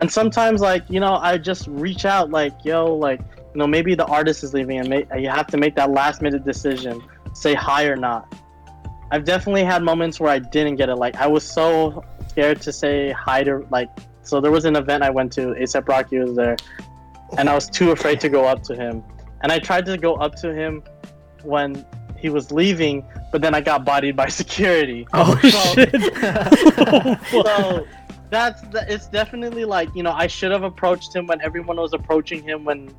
And 0.00 0.10
sometimes, 0.10 0.60
like 0.60 0.84
you 0.88 1.00
know, 1.00 1.14
I 1.14 1.38
just 1.38 1.66
reach 1.68 2.04
out, 2.04 2.30
like, 2.30 2.52
yo, 2.64 2.94
like 2.94 3.20
you 3.20 3.58
know, 3.58 3.66
maybe 3.66 3.94
the 3.94 4.06
artist 4.06 4.42
is 4.42 4.52
leaving, 4.52 4.78
and 4.78 4.88
ma- 4.88 5.16
you 5.16 5.28
have 5.28 5.46
to 5.48 5.56
make 5.56 5.76
that 5.76 5.90
last 5.90 6.22
minute 6.22 6.44
decision, 6.44 7.02
say 7.34 7.54
hi 7.54 7.84
or 7.86 7.96
not. 7.96 8.34
I've 9.10 9.24
definitely 9.24 9.64
had 9.64 9.82
moments 9.82 10.18
where 10.18 10.30
I 10.30 10.40
didn't 10.40 10.76
get 10.76 10.88
it. 10.88 10.96
Like 10.96 11.16
I 11.16 11.26
was 11.26 11.44
so 11.44 12.04
scared 12.28 12.60
to 12.62 12.72
say 12.72 13.12
hi 13.12 13.44
to 13.44 13.66
like. 13.70 13.88
So 14.22 14.40
there 14.40 14.50
was 14.50 14.64
an 14.64 14.74
event 14.74 15.02
I 15.04 15.10
went 15.10 15.32
to. 15.34 15.48
ASAP 15.48 15.86
Rocky 15.86 16.18
was 16.18 16.34
there, 16.34 16.56
and 17.38 17.48
I 17.48 17.54
was 17.54 17.68
too 17.68 17.90
afraid 17.90 18.20
to 18.20 18.28
go 18.28 18.44
up 18.44 18.62
to 18.64 18.74
him. 18.74 19.02
And 19.42 19.52
I 19.52 19.58
tried 19.58 19.84
to 19.86 19.96
go 19.98 20.14
up 20.14 20.34
to 20.36 20.54
him 20.54 20.82
when 21.42 21.84
he 22.18 22.28
was 22.30 22.50
leaving, 22.50 23.04
but 23.32 23.42
then 23.42 23.54
I 23.54 23.60
got 23.60 23.84
bodied 23.84 24.16
by 24.16 24.28
security. 24.42 25.06
Oh 25.12 25.38
So- 25.42 25.74
shit. 25.74 25.94
Oh, 26.86 27.16
so 27.30 27.86
that's 28.30 28.62
the, 28.68 28.84
it's 28.92 29.06
definitely 29.08 29.64
like 29.64 29.88
you 29.94 30.02
know 30.02 30.12
I 30.12 30.26
should 30.26 30.50
have 30.52 30.62
approached 30.64 31.14
him 31.14 31.26
when 31.26 31.40
everyone 31.42 31.76
was 31.76 31.92
approaching 31.92 32.42
him 32.42 32.64
when 32.64 32.90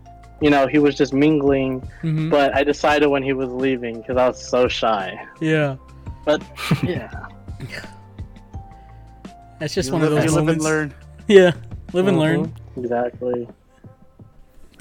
you 0.41 0.49
know 0.49 0.67
he 0.67 0.77
was 0.79 0.95
just 0.95 1.13
mingling, 1.13 1.81
Mhm. 2.03 2.29
but 2.29 2.53
I 2.55 2.63
decided 2.63 3.07
when 3.07 3.23
he 3.23 3.33
was 3.33 3.49
leaving 3.49 4.01
because 4.01 4.17
I 4.17 4.27
was 4.27 4.41
so 4.47 4.67
shy. 4.67 5.19
Yeah. 5.41 5.77
But 6.25 6.41
yeah, 6.83 7.27
That's 9.59 9.73
just 9.73 9.87
you 9.87 9.93
one 9.93 10.01
live, 10.03 10.11
of 10.13 10.17
those 10.17 10.25
you 10.25 10.31
live 10.31 10.47
and 10.49 10.61
moments. 10.61 10.65
learn. 10.65 10.93
Yeah. 11.27 11.51
Live 11.93 12.07
and 12.07 12.19
learn. 12.19 12.45
Mhm, 12.47 12.83
Exactly. 12.83 13.47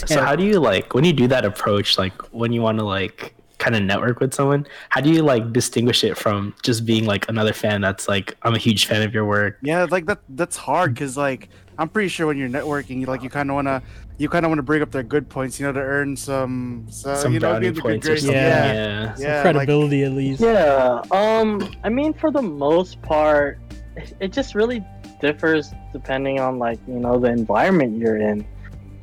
So 0.06 0.20
how 0.22 0.36
do 0.36 0.44
you 0.44 0.60
like 0.60 0.94
when 0.94 1.04
you 1.04 1.12
do 1.12 1.26
that 1.28 1.44
approach, 1.44 1.98
like 1.98 2.14
when 2.32 2.52
you 2.52 2.62
want 2.62 2.78
to 2.78 2.84
like 2.84 3.34
kind 3.58 3.76
of 3.76 3.82
network 3.82 4.20
with 4.20 4.34
someone, 4.34 4.66
how 4.90 5.00
do 5.00 5.10
you 5.10 5.22
like 5.22 5.52
distinguish 5.52 6.04
it 6.04 6.16
from 6.18 6.54
just 6.62 6.84
being 6.84 7.04
like 7.06 7.28
another 7.28 7.52
fan 7.52 7.80
that's 7.80 8.08
like 8.08 8.36
I'm 8.42 8.54
a 8.54 8.58
huge 8.58 8.86
fan 8.86 9.02
of 9.02 9.14
your 9.14 9.24
work? 9.24 9.58
Yeah, 9.62 9.86
like 9.90 10.06
that. 10.06 10.20
That's 10.30 10.56
hard 10.56 10.94
because 10.94 11.16
like 11.16 11.48
I'm 11.78 11.88
pretty 11.88 12.08
sure 12.08 12.26
when 12.26 12.36
you're 12.38 12.48
networking, 12.48 13.00
you 13.00 13.06
like 13.06 13.22
you 13.22 13.30
kind 13.30 13.50
of 13.50 13.54
wanna 13.54 13.82
you 14.18 14.28
kind 14.28 14.44
of 14.44 14.50
want 14.50 14.58
to 14.60 14.62
bring 14.62 14.80
up 14.82 14.90
their 14.92 15.02
good 15.02 15.28
points, 15.28 15.58
you 15.58 15.66
know, 15.66 15.72
to 15.72 15.80
earn 15.80 16.16
some, 16.16 16.86
so, 16.88 17.16
Some 17.16 17.32
you 17.32 17.40
know, 17.40 17.50
brownie 17.50 17.72
good 17.72 17.82
points 17.82 18.08
or 18.08 18.16
something. 18.16 18.36
Yeah. 18.36 18.72
Yeah. 18.72 19.14
Some 19.14 19.24
yeah, 19.24 19.34
like, 19.34 19.42
credibility 19.42 20.04
at 20.04 20.12
least. 20.12 20.40
Yeah. 20.40 21.02
Um. 21.10 21.68
I 21.82 21.88
mean, 21.88 22.12
for 22.12 22.30
the 22.30 22.42
most 22.42 23.00
part, 23.02 23.58
it- 23.96 24.14
it 24.20 24.32
just 24.32 24.54
really 24.54 24.84
differs 25.20 25.72
depending 25.92 26.38
on 26.40 26.58
like 26.58 26.78
you 26.86 26.94
know 27.00 27.18
the 27.18 27.28
environment 27.30 27.98
you're 27.98 28.18
in. 28.18 28.44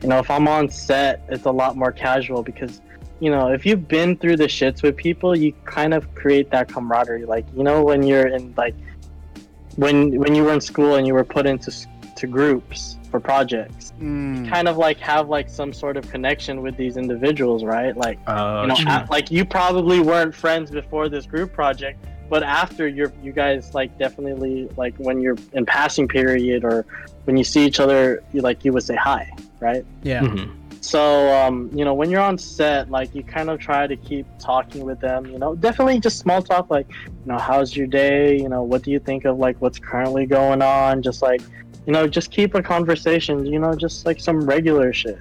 You 0.02 0.10
know, 0.10 0.20
if 0.20 0.32
I'm 0.32 0.48
on 0.48 0.70
set, 0.70 1.24
it's 1.30 1.46
a 1.46 1.52
lot 1.52 1.76
more 1.76 1.92
casual 1.92 2.42
because 2.44 2.82
you 3.20 3.30
know 3.30 3.50
if 3.52 3.66
you've 3.66 3.88
been 3.88 4.18
through 4.18 4.38
the 4.38 4.48
shits 4.48 4.82
with 4.82 4.98
people, 4.98 5.38
you 5.38 5.54
kind 5.66 5.94
of 5.94 6.14
create 6.16 6.50
that 6.52 6.68
camaraderie. 6.70 7.26
Like 7.26 7.46
you 7.56 7.64
know 7.64 7.84
when 7.84 8.04
you're 8.04 8.28
in 8.28 8.54
like 8.58 8.76
when 9.76 10.20
when 10.20 10.36
you 10.36 10.44
were 10.44 10.54
in 10.54 10.62
school 10.62 10.96
and 10.96 11.06
you 11.06 11.14
were 11.14 11.24
put 11.24 11.46
into 11.46 11.72
to 12.16 12.28
groups 12.28 12.98
for 13.10 13.20
projects, 13.20 13.94
mm, 14.00 14.48
kind 14.50 14.68
of 14.68 14.78
like 14.78 14.98
have 14.98 15.30
like 15.30 15.50
some 15.50 15.72
sort 15.74 15.98
of 15.98 16.10
connection 16.10 16.62
with 16.62 16.78
these 16.78 16.98
individuals, 16.98 17.64
right? 17.64 17.96
Like 17.96 18.20
Oh, 18.28 18.62
you 18.64 18.68
know, 18.68 18.76
true. 18.76 19.06
like 19.10 19.30
you 19.32 19.46
probably 19.46 20.00
weren't 20.00 20.34
friends 20.34 20.72
before 20.72 21.10
this 21.10 21.26
group 21.26 21.54
project, 21.54 22.04
but 22.32 22.44
after 22.44 22.88
you're 22.88 23.12
you 23.22 23.34
guys 23.34 23.74
like 23.74 23.96
definitely 23.98 24.70
like 24.78 24.96
when 24.96 25.20
you're 25.20 25.36
in 25.52 25.66
passing 25.66 26.08
period 26.08 26.64
or 26.64 26.86
when 27.26 27.36
you 27.36 27.44
see 27.44 27.66
each 27.66 27.82
other, 27.82 28.24
you 28.32 28.40
like 28.40 28.64
you 28.64 28.72
would 28.72 28.84
say 28.84 28.96
hi, 28.96 29.30
right? 29.60 29.86
Yeah. 30.02 30.22
Mhm. 30.22 30.50
So 30.80 31.02
um, 31.36 31.70
you 31.74 31.84
know, 31.84 31.94
when 31.94 32.10
you're 32.10 32.22
on 32.22 32.38
set, 32.38 32.90
like 32.90 33.14
you 33.14 33.22
kind 33.22 33.50
of 33.50 33.60
try 33.60 33.86
to 33.86 33.98
keep 33.98 34.26
talking 34.40 34.86
with 34.86 35.02
them. 35.02 35.26
You 35.26 35.40
know, 35.40 35.56
definitely 35.56 36.00
just 36.00 36.20
small 36.20 36.42
talk, 36.42 36.70
like 36.70 36.88
you 36.90 37.26
know, 37.26 37.38
how's 37.38 37.76
your 37.76 37.88
day? 37.88 38.40
You 38.40 38.48
know, 38.48 38.64
what 38.64 38.82
do 38.82 38.92
you 38.92 39.00
think 39.00 39.26
of 39.26 39.38
like 39.38 39.58
what's 39.60 39.78
currently 39.78 40.26
going 40.26 40.62
on? 40.62 41.02
Just 41.02 41.22
like 41.22 41.42
you 41.86 41.92
know, 41.92 42.08
just 42.08 42.32
keep 42.32 42.56
a 42.56 42.64
conversation. 42.64 43.46
You 43.46 43.60
know, 43.60 43.74
just 43.76 44.06
like 44.06 44.22
some 44.22 44.40
regular 44.46 44.94
shit. 44.94 45.20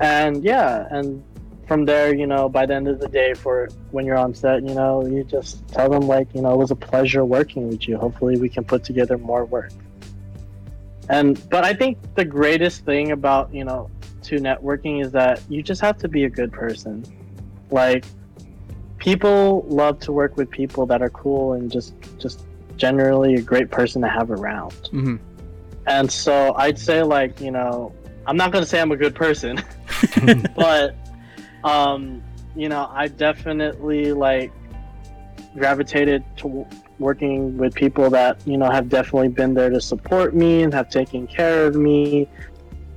And 0.00 0.42
yeah, 0.42 0.88
and 0.90 1.22
from 1.66 1.84
there, 1.84 2.14
you 2.14 2.26
know, 2.26 2.48
by 2.48 2.64
the 2.66 2.74
end 2.74 2.88
of 2.88 3.00
the 3.00 3.08
day, 3.08 3.34
for 3.34 3.68
when 3.90 4.06
you're 4.06 4.16
on 4.16 4.34
set, 4.34 4.62
you 4.62 4.74
know, 4.74 5.04
you 5.04 5.24
just 5.24 5.66
tell 5.68 5.90
them 5.90 6.02
like, 6.02 6.28
you 6.34 6.40
know, 6.40 6.52
it 6.54 6.56
was 6.56 6.70
a 6.70 6.76
pleasure 6.76 7.24
working 7.24 7.68
with 7.68 7.88
you. 7.88 7.96
Hopefully, 7.96 8.38
we 8.38 8.48
can 8.48 8.64
put 8.64 8.84
together 8.84 9.18
more 9.18 9.44
work. 9.44 9.72
And 11.08 11.48
but 11.50 11.64
I 11.64 11.72
think 11.72 11.98
the 12.14 12.24
greatest 12.24 12.84
thing 12.84 13.12
about 13.12 13.52
you 13.54 13.64
know 13.64 13.90
to 14.22 14.38
networking 14.38 15.04
is 15.04 15.12
that 15.12 15.40
you 15.48 15.62
just 15.62 15.80
have 15.80 15.98
to 15.98 16.08
be 16.08 16.24
a 16.24 16.30
good 16.30 16.52
person. 16.52 17.04
Like 17.70 18.04
people 18.98 19.64
love 19.68 20.00
to 20.00 20.12
work 20.12 20.36
with 20.36 20.50
people 20.50 20.86
that 20.86 21.02
are 21.02 21.10
cool 21.10 21.52
and 21.52 21.70
just 21.70 21.94
just 22.18 22.44
generally 22.76 23.34
a 23.36 23.40
great 23.40 23.70
person 23.70 24.02
to 24.02 24.08
have 24.08 24.30
around. 24.30 24.74
hmm 24.90 25.16
And 25.86 26.10
so 26.10 26.54
I'd 26.56 26.78
say 26.78 27.02
like, 27.02 27.40
you 27.40 27.50
know, 27.50 27.94
I'm 28.26 28.36
not 28.36 28.50
going 28.50 28.64
to 28.64 28.68
say 28.68 28.80
I'm 28.80 28.90
a 28.90 28.96
good 28.96 29.14
person, 29.14 29.62
but 30.56 30.96
um, 31.66 32.22
you 32.54 32.68
know, 32.68 32.88
I 32.90 33.08
definitely 33.08 34.12
like 34.12 34.52
gravitated 35.56 36.22
to 36.38 36.66
working 36.98 37.58
with 37.58 37.74
people 37.74 38.08
that 38.10 38.40
you 38.46 38.56
know 38.56 38.70
have 38.70 38.88
definitely 38.88 39.28
been 39.28 39.52
there 39.52 39.68
to 39.68 39.80
support 39.80 40.34
me 40.34 40.62
and 40.62 40.72
have 40.72 40.88
taken 40.88 41.26
care 41.26 41.66
of 41.66 41.74
me, 41.74 42.28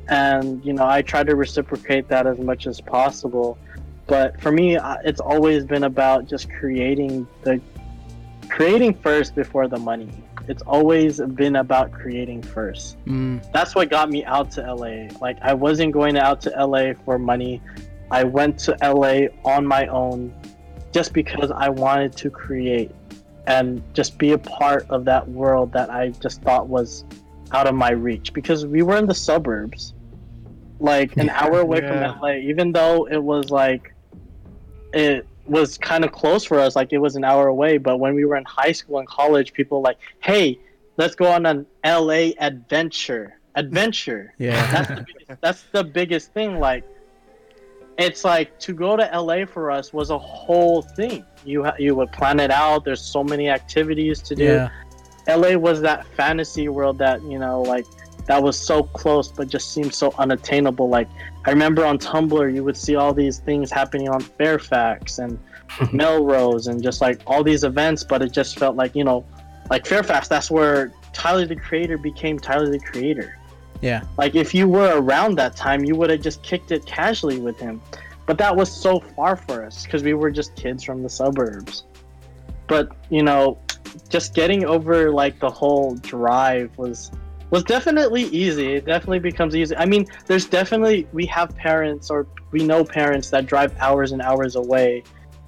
and 0.08 0.64
you 0.64 0.74
know 0.74 0.88
I 0.88 1.02
try 1.02 1.24
to 1.24 1.36
reciprocate 1.36 2.08
that 2.10 2.28
as 2.28 2.38
much 2.38 2.68
as 2.68 2.80
possible. 2.80 3.58
But 4.06 4.40
for 4.40 4.52
me, 4.52 4.78
it's 5.04 5.20
always 5.20 5.66
been 5.66 5.84
about 5.84 6.28
just 6.28 6.50
creating 6.52 7.28
the 7.44 7.60
creating 8.50 8.94
first 8.94 9.36
before 9.36 9.68
the 9.68 9.78
money. 9.78 10.10
It's 10.48 10.64
always 10.64 11.20
been 11.20 11.58
about 11.58 11.92
creating 11.92 12.42
first 12.42 12.98
Mm, 13.06 13.40
that's 13.52 13.76
what 13.76 13.90
got 13.90 14.10
me 14.10 14.26
out 14.26 14.52
to 14.52 14.62
LA. 14.62 15.10
Like 15.20 15.38
I 15.42 15.54
wasn't 15.54 15.92
going 15.92 16.18
out 16.18 16.42
to 16.42 16.50
LA 16.50 16.94
for 17.06 17.20
money. 17.20 17.62
I 18.12 18.24
went 18.24 18.58
to 18.60 18.78
LA 18.82 19.28
on 19.46 19.66
my 19.66 19.88
own 19.88 20.34
just 20.92 21.14
because 21.14 21.52
I 21.52 21.70
wanted 21.70 22.16
to 22.18 22.30
create 22.30 22.92
and 23.48 23.82
just 23.94 24.18
be 24.18 24.32
a 24.32 24.38
part 24.38 24.86
of 24.90 25.06
that 25.06 25.28
world 25.30 25.72
that 25.74 25.90
I 25.90 26.10
just 26.10 26.42
thought 26.42 26.68
was 26.68 27.04
out 27.52 27.68
of 27.68 27.76
my 27.76 27.92
reach 27.92 28.34
because 28.34 28.66
we 28.66 28.82
were 28.84 28.98
in 28.98 29.06
the 29.08 29.14
suburbs. 29.16 29.94
Like 30.80 31.18
an 31.18 31.30
hour 31.30 31.60
away 31.60 31.82
Yeah. 31.82 32.14
from 32.14 32.22
LA 32.22 32.34
even 32.36 32.72
though 32.72 33.06
it 33.06 33.22
was 33.22 33.50
like 33.52 33.94
it 34.94 35.28
was 35.46 35.78
kind 35.78 36.06
of 36.06 36.12
close 36.12 36.46
for 36.46 36.60
us 36.60 36.76
like 36.76 36.94
it 36.94 37.00
was 37.00 37.16
an 37.16 37.24
hour 37.24 37.48
away 37.48 37.78
but 37.78 37.98
when 38.00 38.14
we 38.16 38.24
were 38.24 38.36
in 38.38 38.46
high 38.46 38.72
school 38.72 39.00
and 39.00 39.08
college 39.08 39.52
people 39.54 39.80
were 39.82 39.84
like 39.84 39.98
hey 40.24 40.58
let's 40.98 41.16
go 41.16 41.26
on 41.28 41.46
an 41.46 41.66
LA 41.86 42.32
adventure. 42.40 43.40
Adventure. 43.56 44.34
yeah. 44.38 44.72
That's 44.72 44.88
the 44.90 45.06
biggest, 45.06 45.42
that's 45.42 45.64
the 45.72 45.84
biggest 45.84 46.34
thing. 46.34 46.60
Like, 46.60 46.84
it's 48.00 48.24
like 48.24 48.58
to 48.60 48.74
go 48.74 48.96
to 48.96 49.04
LA 49.14 49.46
for 49.46 49.70
us 49.70 49.92
was 49.94 50.10
a 50.10 50.18
whole 50.18 50.82
thing. 50.82 51.26
You 51.46 51.66
ha- 51.66 51.76
you 51.78 51.96
would 51.96 52.12
plan 52.12 52.40
it 52.40 52.50
out. 52.50 52.86
There's 52.86 53.02
so 53.02 53.24
many 53.24 53.50
activities 53.50 54.22
to 54.24 54.36
do. 54.36 54.44
yeah. 54.46 54.70
LA 55.28 55.56
was 55.56 55.82
that 55.82 56.08
fantasy 56.16 56.70
world 56.70 56.98
that 56.98 57.22
you 57.24 57.38
know, 57.38 57.62
like 57.62 57.86
that 58.26 58.42
was 58.42 58.58
so 58.58 58.84
close, 58.84 59.28
but 59.28 59.48
just 59.48 59.74
seemed 59.74 59.94
so 59.94 60.14
unattainable. 60.18 60.88
Like 60.90 61.10
I 61.46 61.52
remember 61.52 61.86
on 61.86 61.98
Tumblr, 62.00 62.54
you 62.54 62.64
would 62.64 62.78
see 62.78 62.96
all 62.96 63.14
these 63.14 63.40
things 63.40 63.70
happening 63.70 64.10
on 64.10 64.22
Fairfax 64.22 65.20
and 65.20 65.38
Melrose, 65.94 66.68
and 66.68 66.82
just 66.82 67.02
like 67.02 67.22
all 67.28 67.44
these 67.44 67.64
events, 67.64 68.04
but 68.04 68.22
it 68.22 68.32
just 68.32 68.58
felt 68.58 68.76
like 68.76 68.96
you 68.96 69.04
know, 69.04 69.26
like 69.70 69.86
Fairfax. 69.86 70.28
That's 70.28 70.50
where 70.50 70.94
Tyler 71.14 71.46
the 71.46 71.56
Creator 71.56 71.98
became 71.98 72.40
Tyler 72.40 72.70
the 72.70 72.80
Creator. 72.80 73.36
Yeah. 73.82 74.04
Like 74.18 74.36
if 74.36 74.54
you 74.54 74.68
were 74.68 75.00
around 75.00 75.36
that 75.38 75.56
time, 75.56 75.84
you 75.86 75.96
would 75.96 76.10
have 76.10 76.22
just 76.22 76.44
kicked 76.44 76.72
it 76.72 76.86
casually 76.86 77.40
with 77.40 77.60
him. 77.60 77.82
But 78.26 78.38
that 78.38 78.56
was 78.56 78.72
so 78.72 79.00
far 79.00 79.36
for 79.36 79.66
us 79.66 79.84
because 79.86 80.04
we 80.04 80.14
were 80.14 80.30
just 80.32 80.56
kids 80.56 80.84
from 80.84 81.02
the 81.02 81.10
suburbs. 81.10 81.86
But 82.68 82.90
you 83.10 83.24
know, 83.24 83.58
just 84.10 84.36
getting 84.36 84.66
over 84.66 85.12
like 85.12 85.40
the 85.40 85.50
whole 85.50 85.96
drive 85.96 86.78
was 86.78 87.12
was 87.50 87.64
definitely 87.64 88.24
easy. 88.26 88.74
It 88.76 88.86
definitely 88.86 89.20
becomes 89.20 89.56
easy. 89.56 89.76
I 89.76 89.86
mean, 89.86 90.06
there's 90.28 90.46
definitely 90.46 91.08
we 91.14 91.26
have 91.28 91.56
parents 91.56 92.10
or 92.12 92.28
we 92.52 92.64
know 92.64 92.84
parents 92.84 93.30
that 93.32 93.48
drive 93.48 93.76
hours 93.80 94.12
and 94.12 94.22
hours 94.22 94.56
away 94.56 95.04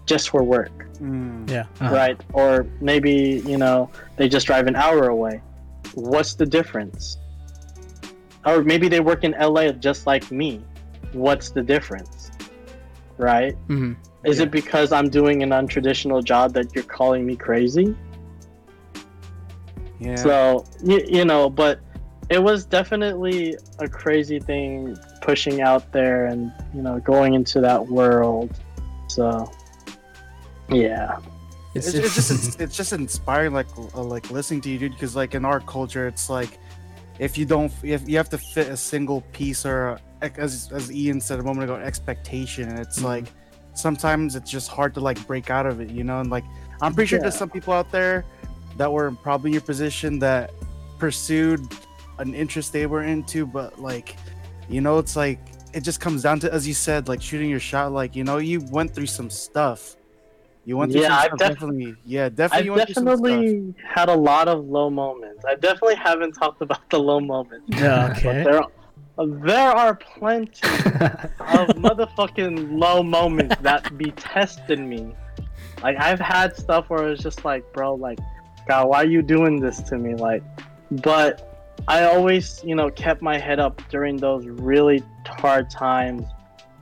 just 0.07 0.29
for 0.29 0.43
work, 0.43 0.87
Mm. 0.99 1.49
Yeah. 1.49 1.65
uh-huh. 1.79 1.95
right? 1.95 2.21
Or 2.33 2.65
maybe, 2.81 3.41
you 3.45 3.57
know, 3.57 3.89
they 4.17 4.27
just 4.27 4.45
drive 4.47 4.67
an 4.67 4.75
hour 4.75 5.09
away. 5.09 5.41
What's 5.93 6.33
the 6.33 6.45
difference? 6.45 7.17
Or 8.45 8.63
maybe 8.63 8.87
they 8.87 8.99
work 8.99 9.23
in 9.23 9.33
LA 9.39 9.71
just 9.71 10.07
like 10.07 10.31
me. 10.31 10.61
What's 11.13 11.51
the 11.51 11.61
difference? 11.61 12.31
Right? 13.17 13.55
Mhm. 13.67 13.95
Is 14.23 14.37
Yeah. 14.37 14.43
it 14.43 14.51
because 14.51 14.91
I'm 14.91 15.09
doing 15.09 15.43
an 15.43 15.49
untraditional 15.49 16.23
job 16.23 16.53
that 16.53 16.73
you're 16.73 16.83
calling 16.83 17.25
me 17.25 17.35
crazy? 17.35 17.95
Yeah. 19.99 20.15
So 20.15 20.65
you, 20.83 21.03
you 21.07 21.25
know, 21.25 21.49
but 21.49 21.79
it 22.29 22.41
was 22.41 22.65
definitely 22.65 23.55
a 23.79 23.87
crazy 23.87 24.39
thing 24.39 24.97
pushing 25.21 25.61
out 25.61 25.91
there 25.91 26.25
and 26.27 26.51
you 26.73 26.81
know 26.81 26.99
going 26.99 27.33
into 27.33 27.61
that 27.61 27.85
world. 27.87 28.49
So 29.07 29.51
yeah, 30.69 31.17
It's, 31.75 31.87
it's, 31.87 31.97
it's 31.97 32.15
just 32.15 32.31
it's, 32.31 32.55
it's 32.55 32.77
just 32.77 32.93
inspiring 32.93 33.53
like 33.53 33.67
uh, 33.77 34.01
like 34.01 34.31
listening 34.31 34.61
to 34.61 34.69
you 34.69 34.79
dude 34.79 34.93
because 34.93 35.15
like 35.15 35.35
in 35.35 35.45
our 35.45 35.59
culture 35.59 36.07
it's 36.07 36.29
like 36.29 36.57
if 37.21 37.37
you 37.37 37.45
don't 37.45 37.71
if 37.83 38.01
you 38.09 38.17
have 38.17 38.29
to 38.29 38.37
fit 38.37 38.67
a 38.67 38.75
single 38.75 39.21
piece 39.31 39.61
or 39.65 39.99
a, 40.23 40.31
as 40.45 40.69
as 40.73 40.91
ian 40.91 41.21
said 41.21 41.39
a 41.39 41.43
moment 41.43 41.63
ago 41.65 41.75
expectation 41.75 42.67
and 42.69 42.79
it's 42.79 42.99
Mhm. 42.99 43.03
like 43.13 43.25
sometimes 43.73 44.35
it's 44.35 44.49
just 44.51 44.67
hard 44.77 44.91
to 44.95 44.99
like 44.99 45.19
break 45.27 45.49
out 45.49 45.65
of 45.71 45.79
it 45.83 45.89
you 45.97 46.03
know 46.03 46.19
and 46.19 46.29
like 46.29 46.43
i'm 46.81 46.93
pretty 46.93 47.07
sure 47.07 47.19
there's 47.19 47.37
some 47.43 47.49
people 47.57 47.73
out 47.79 47.89
there 47.91 48.25
that 48.79 48.91
were 48.91 49.11
probably 49.27 49.49
in 49.49 49.53
your 49.53 49.61
position 49.73 50.19
that 50.19 50.51
pursued 50.99 51.61
an 52.17 52.33
interest 52.33 52.73
they 52.73 52.85
were 52.85 53.03
into 53.03 53.45
but 53.45 53.79
like 53.79 54.15
you 54.67 54.81
know 54.81 54.97
it's 54.97 55.15
like 55.15 55.39
it 55.73 55.81
just 55.81 55.99
comes 56.01 56.23
down 56.23 56.39
to 56.39 56.51
as 56.51 56.67
you 56.67 56.73
said 56.73 57.07
like 57.07 57.21
shooting 57.21 57.49
your 57.49 57.59
shot 57.71 57.91
like 57.91 58.15
you 58.15 58.23
know 58.23 58.37
you 58.37 58.61
went 58.71 58.93
through 58.95 59.05
some 59.19 59.29
stuff 59.29 59.95
you 60.65 60.77
went 60.77 60.91
through 60.91 61.01
Yeah, 61.01 61.07
some 61.09 61.31
I've 61.31 61.37
def- 61.37 61.49
definitely 61.53 61.95
yeah 62.05 62.29
definitely 62.29 62.57
I've 62.59 62.65
you 62.65 62.71
went 62.73 62.85
through 62.87 62.93
some 62.93 63.03
stuff. 63.05 63.19
definitely 63.21 63.73
had 63.95 64.09
a 64.09 64.15
lot 64.15 64.47
of 64.47 64.65
low 64.65 64.89
moments. 64.89 65.43
I 65.45 65.55
definitely 65.55 65.95
haven't 65.95 66.33
talked 66.33 66.61
about 66.61 66.87
the 66.89 66.99
low 66.99 67.19
moments. 67.19 67.65
yeah. 67.69 68.07
But 68.23 68.35
Okay. 68.35 68.43
there, 68.43 68.61
there 69.43 69.71
are 69.71 69.95
plenty 69.95 70.67
of 71.39 71.69
motherfucking 71.85 72.77
low 72.79 73.03
moments 73.03 73.55
that 73.61 73.97
be 73.97 74.11
testing 74.11 74.87
me. 74.87 75.13
Like 75.81 75.97
I've 75.99 76.19
had 76.19 76.55
stuff 76.55 76.89
where 76.89 77.09
it's 77.09 77.23
just 77.23 77.43
like, 77.43 77.63
bro, 77.73 77.95
like, 77.95 78.19
God, 78.67 78.87
why 78.89 79.01
are 79.01 79.05
you 79.07 79.21
doing 79.21 79.59
this 79.59 79.81
to 79.83 79.97
me? 79.97 80.13
Like, 80.15 80.43
but 80.91 81.47
I 81.87 82.03
always, 82.05 82.61
you 82.63 82.75
know, 82.75 82.91
kept 82.91 83.21
my 83.23 83.37
head 83.39 83.59
up 83.59 83.81
during 83.89 84.17
those 84.17 84.45
really 84.45 85.01
hard 85.25 85.69
times, 85.71 86.27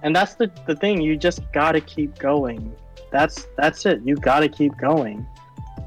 and 0.03 0.13
that's 0.13 0.35
the 0.35 0.51
the 0.67 0.75
thing. 0.75 0.99
You 1.01 1.15
just 1.15 1.39
gotta 1.53 1.79
keep 1.79 2.17
going. 2.19 2.75
That's 3.11 3.47
that's 3.57 3.85
it. 3.85 4.01
You 4.03 4.15
gotta 4.15 4.49
keep 4.49 4.77
going. 4.77 5.25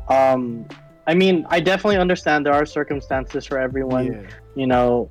Um, 0.09 0.67
I 1.07 1.15
mean, 1.15 1.47
I 1.49 1.61
definitely 1.61 1.97
understand 1.99 2.47
there 2.47 2.53
are 2.53 2.67
circumstances 2.67 3.47
for 3.47 3.59
everyone 3.59 4.13
yeah. 4.13 4.23
you 4.55 4.67
know, 4.67 5.09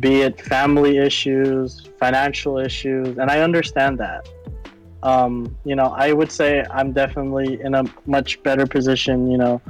be 0.00 0.22
it 0.22 0.40
family 0.40 0.98
issues, 0.98 1.88
financial 1.98 2.58
issues, 2.58 3.18
and 3.18 3.30
I 3.30 3.40
understand 3.40 3.98
that. 3.98 4.28
Um, 5.02 5.56
you 5.64 5.76
know, 5.76 5.94
I 5.96 6.12
would 6.12 6.32
say 6.32 6.64
I'm 6.70 6.92
definitely 6.92 7.60
in 7.60 7.74
a 7.74 7.84
much 8.06 8.42
better 8.42 8.66
position, 8.66 9.30
you 9.30 9.38
know, 9.38 9.60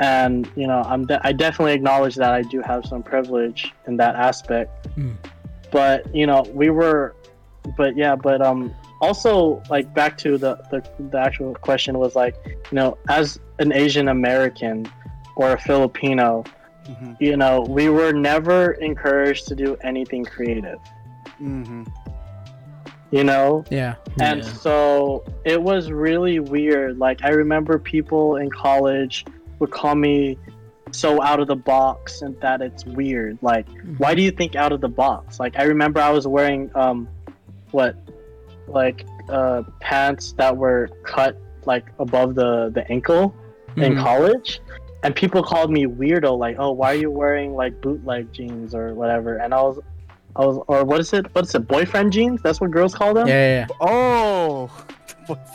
and 0.00 0.50
you 0.56 0.66
know, 0.66 0.82
I'm 0.84 1.06
de- 1.06 1.24
I 1.26 1.32
definitely 1.32 1.72
acknowledge 1.72 2.16
that 2.16 2.32
I 2.32 2.42
do 2.42 2.60
have 2.60 2.84
some 2.84 3.02
privilege 3.02 3.72
in 3.86 3.96
that 3.98 4.16
aspect. 4.16 4.88
Mm. 4.96 5.16
But 5.70 6.14
you 6.14 6.26
know, 6.26 6.42
we 6.52 6.70
were, 6.70 7.14
but 7.76 7.96
yeah, 7.96 8.16
but 8.16 8.42
um, 8.42 8.74
also 9.04 9.62
like 9.70 9.86
back 9.94 10.16
to 10.18 10.38
the 10.38 10.52
the, 10.70 10.82
the 11.10 11.18
actual 11.18 11.54
question 11.54 11.98
was 11.98 12.14
like, 12.16 12.34
you 12.46 12.76
know, 12.80 12.96
as 13.08 13.38
an 13.58 13.72
Asian 13.72 14.08
American 14.08 14.90
or 15.36 15.52
a 15.52 15.58
Filipino, 15.58 16.44
hmm 16.86 17.12
you 17.18 17.36
know, 17.36 17.62
we 17.78 17.88
were 17.88 18.12
never 18.12 18.72
encouraged 18.72 19.48
to 19.48 19.54
do 19.54 19.76
anything 19.90 20.24
creative, 20.24 20.78
mm-hmm. 21.40 21.84
you 23.10 23.24
know? 23.24 23.64
Yeah. 23.70 23.94
And 24.20 24.42
yeah. 24.42 24.52
so 24.64 25.24
it 25.44 25.62
was 25.62 25.90
really 25.90 26.40
weird. 26.40 26.98
Like, 26.98 27.24
I 27.24 27.30
remember 27.30 27.78
people 27.78 28.36
in 28.36 28.50
college 28.50 29.24
would 29.58 29.70
call 29.70 29.94
me 29.94 30.36
so 30.90 31.22
out 31.22 31.40
of 31.40 31.46
the 31.48 31.56
box 31.56 32.22
and 32.22 32.38
that 32.40 32.60
it's 32.60 32.84
weird. 32.84 33.38
Like, 33.40 33.66
why 33.96 34.14
do 34.14 34.20
you 34.20 34.30
think 34.30 34.54
out 34.54 34.72
of 34.72 34.80
the 34.80 34.88
box? 35.04 35.40
Like, 35.40 35.58
I 35.58 35.64
remember 35.64 36.00
I 36.00 36.10
was 36.10 36.26
wearing, 36.26 36.70
um, 36.74 37.08
what, 37.70 37.96
like, 38.66 39.06
uh, 39.28 39.62
pants 39.80 40.32
that 40.38 40.56
were 40.56 40.88
cut, 41.04 41.40
like, 41.66 41.86
above 41.98 42.34
the, 42.34 42.70
the 42.74 42.90
ankle. 42.90 43.34
in 43.76 43.94
Mhm. 43.94 44.02
college 44.04 44.60
and 45.02 45.16
people 45.16 45.42
called 45.42 45.68
me 45.68 45.84
weirdo 45.84 46.38
like 46.38 46.54
oh 46.60 46.70
why 46.70 46.92
are 46.92 46.94
you 46.94 47.10
wearing 47.10 47.54
like 47.56 47.72
bootleg 47.80 48.32
jeans 48.32 48.72
or 48.72 48.94
whatever 48.94 49.38
and 49.38 49.52
i 49.52 49.60
was 49.60 49.80
i 50.36 50.44
was 50.46 50.56
or 50.68 50.84
what 50.84 51.00
is 51.00 51.12
it 51.12 51.26
what 51.34 51.44
is 51.44 51.52
it 51.56 51.66
boyfriend 51.66 52.12
jeans 52.12 52.40
that's 52.40 52.60
what 52.60 52.70
girls 52.70 52.94
call 52.94 53.12
them 53.12 53.26
Yeah, 53.26 53.66
yeah, 53.66 53.66
Oh. 53.80 54.70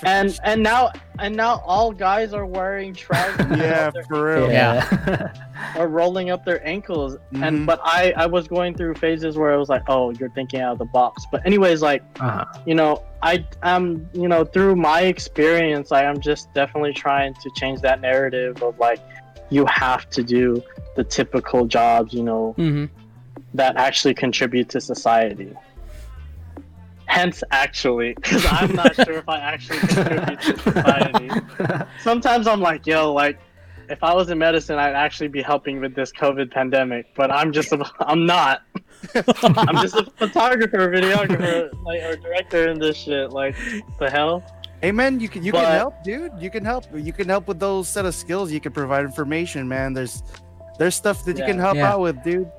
And 0.04 0.40
and 0.44 0.64
now 0.64 0.92
and 1.20 1.36
now 1.36 1.62
all 1.66 1.92
guys 1.92 2.34
are 2.34 2.46
wearing 2.46 2.94
trousers 2.94 3.46
yeah, 3.58 3.92
for 4.08 4.26
real. 4.36 4.50
Yeah. 4.52 5.32
or 5.78 5.88
rolling 5.88 6.30
up 6.30 6.46
their 6.46 6.66
ankles 6.68 7.18
Mhm. 7.34 7.48
and 7.48 7.66
but 7.66 7.80
i 7.84 8.14
i 8.16 8.26
was 8.26 8.48
going 8.48 8.74
through 8.76 8.96
phases 8.96 9.38
where 9.38 9.54
i 9.54 9.58
was 9.58 9.70
like 9.70 9.84
oh 9.88 10.12
you're 10.12 10.30
thinking 10.32 10.62
out 10.62 10.74
of 10.74 10.80
the 10.80 10.86
box 10.86 11.26
but 11.32 11.46
anyways 11.46 11.82
like 11.82 12.02
uh-huh. 12.20 12.46
you 12.66 12.74
know 12.76 13.04
i 13.22 13.46
am 13.64 14.10
you 14.14 14.28
know 14.28 14.44
through 14.46 14.76
my 14.76 15.02
experience 15.02 15.92
i 15.92 16.04
am 16.04 16.20
just 16.20 16.54
definitely 16.54 16.94
trying 16.94 17.34
to 17.36 17.50
change 17.56 17.82
that 17.82 18.00
narrative 18.02 18.62
of 18.64 18.78
like 18.80 19.00
you 19.50 19.66
have 19.66 20.10
to 20.10 20.24
do 20.24 20.64
the 20.96 21.04
typical 21.04 21.66
jobs 21.66 22.14
you 22.14 22.24
know 22.24 22.56
yeah. 22.58 22.70
hmm 22.70 22.86
that 23.56 23.76
actually 23.78 24.14
contribute 24.14 24.70
to 24.70 24.80
society 24.80 25.52
hence 27.10 27.44
actually 27.52 28.14
because 28.14 28.46
i'm 28.52 28.74
not 28.74 28.96
sure 28.96 29.14
if 29.16 29.28
i 29.28 29.38
actually 29.40 29.80
contribute 29.80 30.42
to 30.42 30.58
society 30.60 31.30
sometimes 32.04 32.46
i'm 32.48 32.62
like 32.62 32.86
yo 32.88 33.12
like 33.12 33.40
if 33.90 34.04
I 34.04 34.14
was 34.14 34.30
in 34.30 34.38
medicine, 34.38 34.78
I'd 34.78 34.94
actually 34.94 35.30
be 35.30 35.42
helping 35.42 35.82
with 35.82 35.96
this 35.96 36.12
COVID 36.12 36.52
pandemic. 36.52 37.08
But 37.16 37.32
I'm 37.32 37.52
just 37.52 37.72
a, 37.72 37.84
I'm 38.02 38.24
not. 38.28 38.62
I'm 39.16 39.78
just 39.82 39.96
a 39.96 40.04
photographer, 40.16 40.92
videographer, 40.92 41.72
like 41.84 42.04
or 42.04 42.16
director 42.18 42.70
in 42.70 42.78
this 42.78 42.98
shit. 42.98 43.32
Like 43.32 43.56
the 43.98 44.08
hell. 44.08 44.44
Hey 44.84 44.92
man, 44.92 45.20
you 45.20 45.28
can 45.28 45.44
you 45.44 45.52
But- 45.52 45.64
can 45.66 45.72
help, 45.72 46.04
dude. 46.04 46.32
You 46.40 46.52
can 46.52 46.64
help. 46.64 46.86
You 46.94 47.12
can 47.12 47.28
help 47.28 47.48
with 47.48 47.60
those 47.60 47.90
set 47.90 48.06
of 48.06 48.14
skills. 48.14 48.52
You 48.52 48.60
can 48.60 48.74
provide 48.74 49.06
information, 49.06 49.68
man. 49.68 49.94
There's 49.94 50.22
there's 50.78 50.94
stuff 50.94 51.26
that 51.26 51.40
you 51.40 51.44
can 51.46 51.58
help 51.58 51.76
Yeah. 51.78 51.92
out 51.94 52.02
with, 52.02 52.24
dude. 52.24 52.52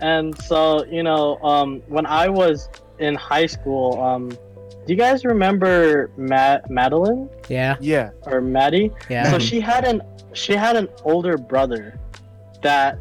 And 0.00 0.36
so 0.42 0.84
you 0.86 1.04
know, 1.04 1.38
um, 1.44 1.80
when 1.86 2.06
I 2.06 2.28
was 2.28 2.68
in 2.98 3.14
high 3.14 3.46
school, 3.46 4.00
um, 4.02 4.28
do 4.28 4.38
you 4.92 4.96
guys 4.96 5.24
remember 5.24 6.10
Matt 6.16 6.68
Madeline 6.70 7.28
Yeah, 7.48 7.76
Yeah. 7.80 8.10
or 8.26 8.40
Maddie? 8.40 8.90
yeah. 9.08 9.30
So 9.30 9.38
she 9.38 9.60
had 9.60 9.84
an 9.84 10.02
she 10.34 10.54
had 10.54 10.76
an 10.76 10.88
older 11.04 11.36
brother 11.36 11.98
that 12.62 12.98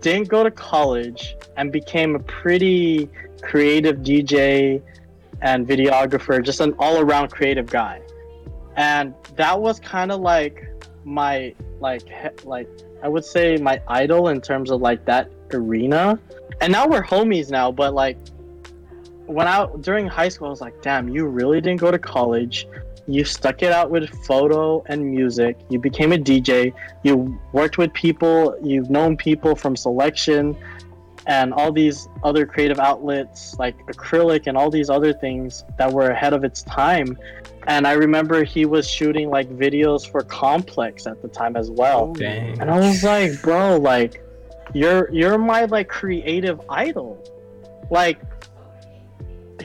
didn't 0.00 0.28
go 0.28 0.44
to 0.44 0.50
college 0.50 1.36
and 1.56 1.72
became 1.72 2.14
a 2.14 2.20
pretty 2.20 3.08
creative 3.42 3.96
DJ 3.98 4.80
and 5.42 5.66
videographer, 5.66 6.42
just 6.42 6.60
an 6.60 6.72
all-around 6.78 7.30
creative 7.30 7.66
guy. 7.66 8.00
And 8.76 9.12
that 9.36 9.60
was 9.60 9.80
kind 9.80 10.12
of 10.12 10.20
like 10.20 10.64
my 11.04 11.54
like 11.80 12.02
like 12.44 12.68
I 13.02 13.08
would 13.08 13.24
say 13.24 13.56
my 13.56 13.80
idol 13.88 14.28
in 14.28 14.40
terms 14.40 14.70
of 14.70 14.80
like 14.80 15.04
that 15.06 15.30
arena. 15.52 16.18
And 16.60 16.72
now 16.72 16.86
we're 16.86 17.02
homies 17.02 17.50
now, 17.50 17.70
but 17.72 17.92
like 17.92 18.16
when 19.26 19.46
I 19.46 19.66
during 19.80 20.06
high 20.06 20.28
school 20.28 20.48
I 20.48 20.50
was 20.50 20.60
like, 20.60 20.80
"Damn, 20.82 21.08
you 21.08 21.26
really 21.26 21.60
didn't 21.60 21.80
go 21.80 21.90
to 21.90 21.98
college. 21.98 22.66
You 23.08 23.24
stuck 23.24 23.62
it 23.62 23.70
out 23.72 23.90
with 23.90 24.08
photo 24.24 24.82
and 24.86 25.08
music. 25.10 25.56
You 25.68 25.78
became 25.78 26.12
a 26.12 26.16
dj 26.18 26.72
you 27.04 27.38
worked 27.52 27.78
with 27.78 27.92
people. 27.92 28.56
You've 28.62 28.90
known 28.90 29.16
people 29.16 29.54
from 29.54 29.76
selection 29.76 30.56
and 31.26 31.52
all 31.52 31.72
these 31.72 32.08
other 32.22 32.46
creative 32.46 32.78
outlets 32.78 33.56
like 33.58 33.76
acrylic 33.86 34.46
and 34.46 34.56
all 34.56 34.70
these 34.70 34.88
other 34.88 35.12
things 35.12 35.64
that 35.76 35.92
were 35.92 36.10
ahead 36.10 36.32
of 36.32 36.44
its 36.44 36.62
time. 36.62 37.18
And 37.68 37.84
i 37.86 37.92
remember 37.92 38.44
he 38.44 38.64
was 38.64 38.88
shooting 38.88 39.28
like 39.28 39.48
videos 39.50 40.08
for 40.08 40.22
complex 40.22 41.06
at 41.06 41.20
the 41.22 41.28
time 41.28 41.56
as 41.56 41.70
well. 41.70 42.12
Dang. 42.12 42.60
and 42.60 42.70
I 42.70 42.78
was 42.78 43.02
like, 43.02 43.42
bro, 43.42 43.76
like 43.76 44.22
you're 44.74 45.12
you're 45.12 45.38
my 45.38 45.64
like 45.64 45.88
creative 45.88 46.60
idol. 46.68 47.22
Like 47.90 48.18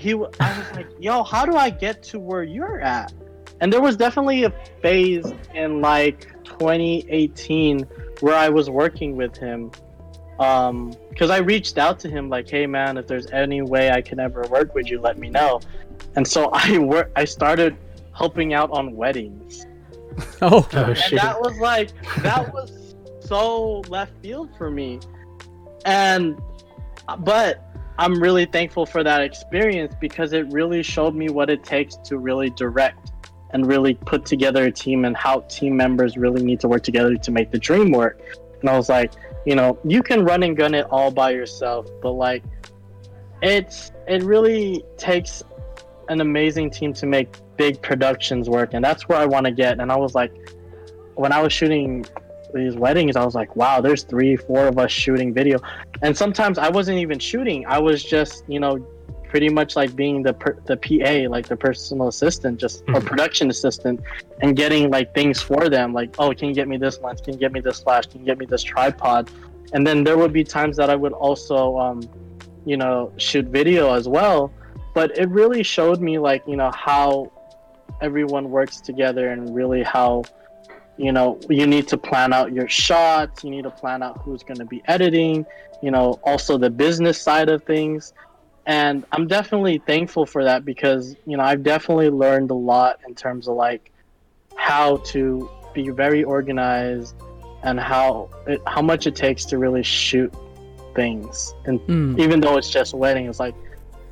he 0.01 0.13
I 0.13 0.57
was 0.57 0.71
like, 0.75 0.87
yo, 0.99 1.23
how 1.23 1.45
do 1.45 1.55
I 1.55 1.69
get 1.69 2.01
to 2.03 2.19
where 2.19 2.43
you're 2.43 2.81
at? 2.81 3.13
And 3.59 3.71
there 3.71 3.81
was 3.81 3.95
definitely 3.95 4.43
a 4.43 4.53
phase 4.81 5.31
in 5.53 5.81
like 5.81 6.27
2018 6.45 7.85
where 8.21 8.35
I 8.35 8.49
was 8.49 8.69
working 8.69 9.15
with 9.15 9.37
him. 9.37 9.71
Um, 10.39 10.95
because 11.09 11.29
I 11.29 11.37
reached 11.37 11.77
out 11.77 11.99
to 11.99 12.09
him 12.09 12.27
like, 12.29 12.49
hey 12.49 12.65
man, 12.65 12.97
if 12.97 13.05
there's 13.05 13.27
any 13.27 13.61
way 13.61 13.91
I 13.91 14.01
can 14.01 14.19
ever 14.19 14.41
work 14.49 14.73
with 14.73 14.89
you, 14.89 14.99
let 14.99 15.19
me 15.19 15.29
know. 15.29 15.61
And 16.15 16.27
so 16.27 16.49
I 16.53 16.79
work 16.79 17.11
I 17.15 17.25
started 17.25 17.77
helping 18.13 18.53
out 18.53 18.71
on 18.71 18.95
weddings 18.95 19.65
oh, 20.41 20.67
Oh 20.73 20.83
and 20.83 20.97
shit. 20.97 21.21
that 21.21 21.39
was 21.39 21.57
like 21.59 21.91
that 22.17 22.51
was 22.53 22.95
so 23.21 23.79
left 23.87 24.11
field 24.21 24.49
for 24.57 24.69
me 24.69 24.99
and 25.85 26.37
but 27.19 27.70
i'm 28.01 28.19
really 28.21 28.45
thankful 28.45 28.85
for 28.85 29.03
that 29.03 29.21
experience 29.21 29.93
because 30.01 30.33
it 30.33 30.51
really 30.51 30.81
showed 30.81 31.13
me 31.13 31.29
what 31.29 31.49
it 31.51 31.63
takes 31.63 31.95
to 31.97 32.17
really 32.17 32.49
direct 32.49 33.11
and 33.51 33.67
really 33.67 33.93
put 33.93 34.25
together 34.25 34.65
a 34.65 34.71
team 34.71 35.05
and 35.05 35.15
how 35.15 35.41
team 35.41 35.77
members 35.77 36.17
really 36.17 36.41
need 36.41 36.59
to 36.59 36.67
work 36.67 36.81
together 36.81 37.15
to 37.15 37.31
make 37.31 37.51
the 37.51 37.59
dream 37.59 37.91
work. 37.91 38.19
And 38.59 38.69
i 38.69 38.75
was 38.75 38.89
like 38.89 39.13
you 39.45 39.55
know 39.55 39.77
you 39.85 40.01
can 40.01 40.25
run 40.25 40.41
and 40.43 40.57
gun 40.57 40.73
it 40.73 40.87
all 40.89 41.11
by 41.11 41.31
yourself 41.31 41.87
but 42.01 42.13
like 42.13 42.43
it's 43.41 43.91
it 44.07 44.23
really 44.23 44.83
takes 44.97 45.43
an 46.09 46.21
amazing 46.21 46.71
team 46.71 46.93
to 46.93 47.05
make 47.05 47.29
big 47.57 47.81
productions 47.81 48.49
work. 48.49 48.73
And 48.73 48.83
that's 48.83 49.07
where 49.07 49.19
i 49.19 49.25
want 49.25 49.45
to 49.45 49.51
get. 49.51 49.79
And 49.79 49.91
i 49.91 49.95
was 49.95 50.15
like 50.15 50.33
when 51.15 51.31
i 51.31 51.41
was 51.41 51.53
shooting 51.53 52.05
these 52.53 52.75
weddings 52.75 53.15
i 53.15 53.23
was 53.23 53.35
like 53.35 53.55
wow 53.55 53.81
there's 53.81 54.03
three 54.03 54.35
four 54.35 54.67
of 54.67 54.77
us 54.77 54.91
shooting 54.91 55.33
video. 55.33 55.59
And 56.01 56.15
sometimes 56.17 56.57
i 56.57 56.69
wasn't 56.69 56.97
even 56.99 57.19
shooting. 57.19 57.65
I 57.67 57.79
was 57.79 58.03
just 58.03 58.43
you 58.47 58.59
know 58.59 58.79
pretty 59.29 59.47
much 59.49 59.75
like 59.77 59.95
being 59.95 60.23
the 60.23 60.33
per- 60.33 60.57
the 60.65 60.75
pa 60.75 61.29
like 61.29 61.47
the 61.47 61.55
personal 61.55 62.07
assistant 62.09 62.59
just 62.59 62.83
or 62.93 62.99
Mhm. 62.99 63.05
production 63.05 63.49
assistant 63.49 64.01
and 64.41 64.57
getting 64.57 64.89
like 64.91 65.13
things 65.13 65.41
for 65.41 65.69
them 65.69 65.93
like 65.93 66.09
oh 66.19 66.33
can 66.33 66.49
you 66.49 66.55
get 66.55 66.67
me 66.67 66.77
this 66.77 66.99
lens? 67.01 67.21
Can 67.21 67.33
you 67.35 67.39
get 67.39 67.53
me 67.53 67.61
this 67.61 67.79
flash? 67.81 68.05
Can 68.07 68.19
you 68.21 68.25
get 68.25 68.37
me 68.37 68.45
this 68.45 68.63
tripod? 68.63 69.29
And 69.73 69.87
then 69.87 70.03
there 70.03 70.17
would 70.17 70.33
be 70.33 70.43
times 70.43 70.75
that 70.77 70.89
i 70.89 70.95
would 70.95 71.13
also 71.13 71.77
um 71.77 72.01
you 72.65 72.75
know 72.77 73.13
shoot 73.17 73.45
video 73.45 73.93
as 73.93 74.07
well. 74.07 74.51
But 74.93 75.17
it 75.17 75.29
really 75.29 75.63
showed 75.63 76.01
me 76.01 76.19
like 76.19 76.43
you 76.45 76.57
know 76.57 76.71
how 76.71 77.31
everyone 78.01 78.49
works 78.49 78.81
together 78.81 79.29
and 79.29 79.55
really 79.55 79.83
how 79.83 80.23
you 81.01 81.11
know 81.11 81.39
you 81.49 81.65
need 81.65 81.87
to 81.87 81.97
plan 81.97 82.31
out 82.31 82.53
your 82.53 82.69
shots 82.69 83.43
you 83.43 83.49
need 83.49 83.63
to 83.63 83.71
plan 83.71 84.03
out 84.03 84.21
who's 84.21 84.43
going 84.43 84.57
to 84.57 84.65
be 84.65 84.81
editing 84.85 85.45
you 85.81 85.89
know 85.89 86.19
also 86.23 86.57
the 86.57 86.69
business 86.69 87.19
side 87.19 87.49
of 87.49 87.63
things. 87.63 88.13
And 88.67 89.03
i'm 89.11 89.27
definitely 89.27 89.79
thankful 89.79 90.25
for 90.27 90.43
that 90.43 90.63
because 90.63 91.15
you 91.25 91.35
know 91.37 91.43
i've 91.43 91.63
definitely 91.63 92.09
learned 92.09 92.51
a 92.51 92.59
lot 92.73 92.99
in 93.07 93.15
terms 93.15 93.47
of 93.47 93.55
like 93.55 93.91
how 94.55 94.97
to 95.13 95.49
be 95.73 95.89
very 95.89 96.23
organized 96.23 97.15
and 97.63 97.79
how 97.79 98.29
it, 98.45 98.61
how 98.67 98.81
much 98.81 99.07
it 99.07 99.15
takes 99.15 99.45
to 99.45 99.57
really 99.57 99.83
shoot 99.83 100.33
things. 100.95 101.53
And 101.65 101.79
Mm. 101.81 102.19
even 102.19 102.41
though 102.41 102.57
it's 102.57 102.69
just 102.69 102.93
wedding 102.93 103.25
it's 103.27 103.39
like 103.39 103.55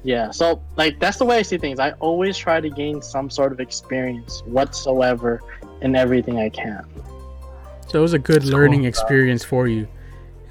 yeah. 0.01 0.31
So 0.31 0.61
like 0.77 0.99
that's 0.99 1.17
the 1.17 1.25
way 1.25 1.37
i 1.37 1.41
see 1.41 1.57
things. 1.57 1.79
I 1.79 1.91
always 1.99 2.37
try 2.37 2.61
to 2.61 2.69
gain 2.69 3.01
some 3.01 3.29
sort 3.29 3.51
of 3.51 3.59
experience 3.59 4.41
whatsoever 4.45 5.41
in 5.81 5.95
everything 5.95 6.39
i 6.39 6.49
can 6.49 6.83
So 7.87 7.99
it 7.99 8.01
was 8.01 8.13
a 8.13 8.19
good 8.19 8.41
That's 8.43 8.51
learning 8.51 8.81
cool. 8.81 8.89
experience 8.89 9.43
for 9.43 9.67
you, 9.67 9.87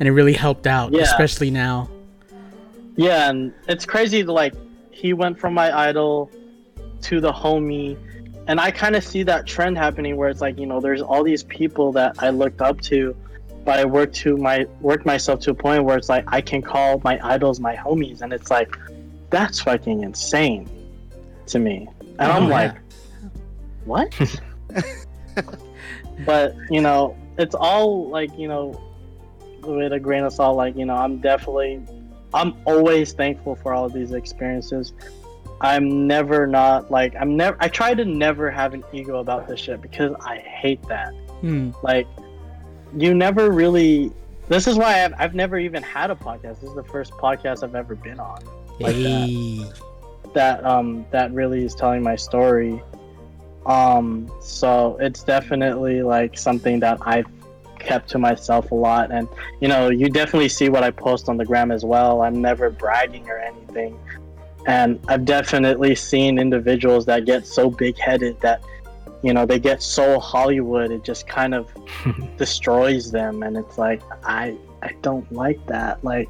and 0.00 0.08
it 0.08 0.12
really 0.12 0.32
helped 0.32 0.66
out, 0.66 0.92
Yeah. 0.92 1.02
especially 1.02 1.50
now. 1.50 1.88
yeah 2.96 3.30
and 3.30 3.52
it's 3.68 3.86
crazy 3.86 4.24
to 4.24 4.32
like 4.32 4.54
he 4.90 5.12
went 5.12 5.38
from 5.38 5.54
my 5.54 5.68
idol 5.88 6.30
to 7.02 7.20
the 7.20 7.32
homie 7.32 7.96
and 8.48 8.58
i 8.60 8.70
kind 8.72 8.96
of 8.96 9.04
see 9.04 9.22
that 9.22 9.46
trend 9.46 9.78
happening 9.78 10.16
where 10.16 10.28
it's 10.28 10.40
like 10.40 10.58
you 10.58 10.66
know 10.66 10.80
there's 10.80 11.00
all 11.02 11.22
these 11.22 11.44
people 11.44 11.92
that 11.92 12.16
i 12.18 12.30
looked 12.30 12.60
up 12.60 12.80
to 12.80 13.14
but 13.64 13.78
i 13.78 13.84
worked 13.84 14.16
to 14.16 14.36
my 14.36 14.66
worked 14.80 15.06
myself 15.06 15.38
to 15.38 15.50
a 15.52 15.54
point 15.54 15.84
where 15.84 15.96
it's 15.96 16.08
like 16.08 16.24
i 16.26 16.40
can 16.40 16.60
call 16.60 17.00
my 17.04 17.20
idols 17.22 17.60
my 17.60 17.76
homies 17.76 18.20
and 18.22 18.32
it's 18.32 18.50
like 18.50 18.74
that's 19.30 19.60
fucking 19.60 20.02
insane 20.02 20.68
to 21.46 21.58
me 21.60 21.86
and 22.18 22.32
i'm 22.32 22.46
Oh, 22.46 22.48
like 22.48 22.74
what 23.84 24.10
but 26.26 26.54
you 26.70 26.80
know 26.80 27.16
it's 27.38 27.54
all 27.54 28.08
like 28.08 28.36
you 28.38 28.48
know 28.48 28.80
with 29.62 29.92
a 29.92 30.00
grain 30.00 30.24
of 30.24 30.32
salt 30.32 30.56
like 30.56 30.76
you 30.76 30.84
know 30.84 30.94
i'm 30.94 31.18
definitely 31.18 31.80
i'm 32.34 32.54
always 32.64 33.12
thankful 33.12 33.54
for 33.56 33.72
all 33.72 33.84
of 33.84 33.92
these 33.92 34.12
experiences. 34.12 34.92
I'm 35.60 36.06
never 36.06 36.46
not 36.46 36.88
like 36.88 37.16
i'm 37.18 37.36
never 37.36 37.56
i 37.58 37.66
try 37.66 37.92
to 37.92 38.04
never 38.04 38.48
have 38.48 38.74
an 38.74 38.84
ego 38.92 39.18
about 39.18 39.48
this 39.48 39.58
shit 39.58 39.82
because 39.82 40.14
i 40.24 40.36
hate 40.38 40.80
that. 40.84 41.12
Hmm. 41.40 41.70
like 41.82 42.06
you 42.96 43.12
never 43.12 43.50
really 43.50 44.12
this 44.48 44.66
is 44.66 44.76
why 44.76 45.04
I've, 45.04 45.12
I've 45.18 45.34
never 45.34 45.58
even 45.58 45.82
had 45.82 46.10
a 46.10 46.14
podcast. 46.14 46.60
This 46.60 46.70
is 46.70 46.74
the 46.74 46.84
first 46.84 47.12
podcast 47.12 47.62
i've 47.62 47.74
ever 47.74 47.94
been 47.94 48.18
on. 48.18 48.42
Like 48.80 48.96
that. 48.96 49.82
That 50.34 50.64
um 50.64 51.06
that 51.10 51.32
really 51.32 51.64
is 51.64 51.74
telling 51.74 52.02
my 52.02 52.16
story 52.16 52.82
um 53.68 54.30
so 54.40 54.96
it's 55.00 55.22
definitely 55.22 56.02
like 56.02 56.38
something 56.38 56.80
that 56.80 56.98
i've 57.02 57.26
kept 57.78 58.08
to 58.10 58.18
myself 58.18 58.70
a 58.70 58.74
lot. 58.74 59.10
And 59.10 59.28
you 59.60 59.68
know 59.68 59.88
you 59.88 60.08
definitely 60.08 60.48
see 60.48 60.68
what 60.68 60.82
i 60.82 60.90
post 60.90 61.28
on 61.28 61.36
the 61.36 61.44
gram 61.44 61.70
as 61.70 61.84
well. 61.84 62.22
I'm 62.22 62.40
never 62.40 62.70
bragging 62.70 63.28
or 63.28 63.38
anything. 63.38 63.98
And 64.66 65.00
i've 65.08 65.24
definitely 65.24 65.94
seen 65.94 66.38
individuals 66.38 67.06
that 67.06 67.24
get 67.24 67.46
so 67.46 67.70
big-headed 67.70 68.40
that 68.40 68.62
you 69.22 69.32
know 69.32 69.46
they 69.46 69.58
get 69.58 69.82
so 69.82 70.20
hollywood 70.20 70.92
it 70.92 71.02
just 71.02 71.26
kind 71.26 71.54
of 71.54 71.70
destroys 72.36 73.10
them. 73.10 73.42
And 73.42 73.56
it's 73.56 73.78
like 73.78 74.02
i 74.24 74.56
i 74.82 74.92
don't 75.02 75.30
like 75.32 75.64
that. 75.66 76.02
Like 76.04 76.28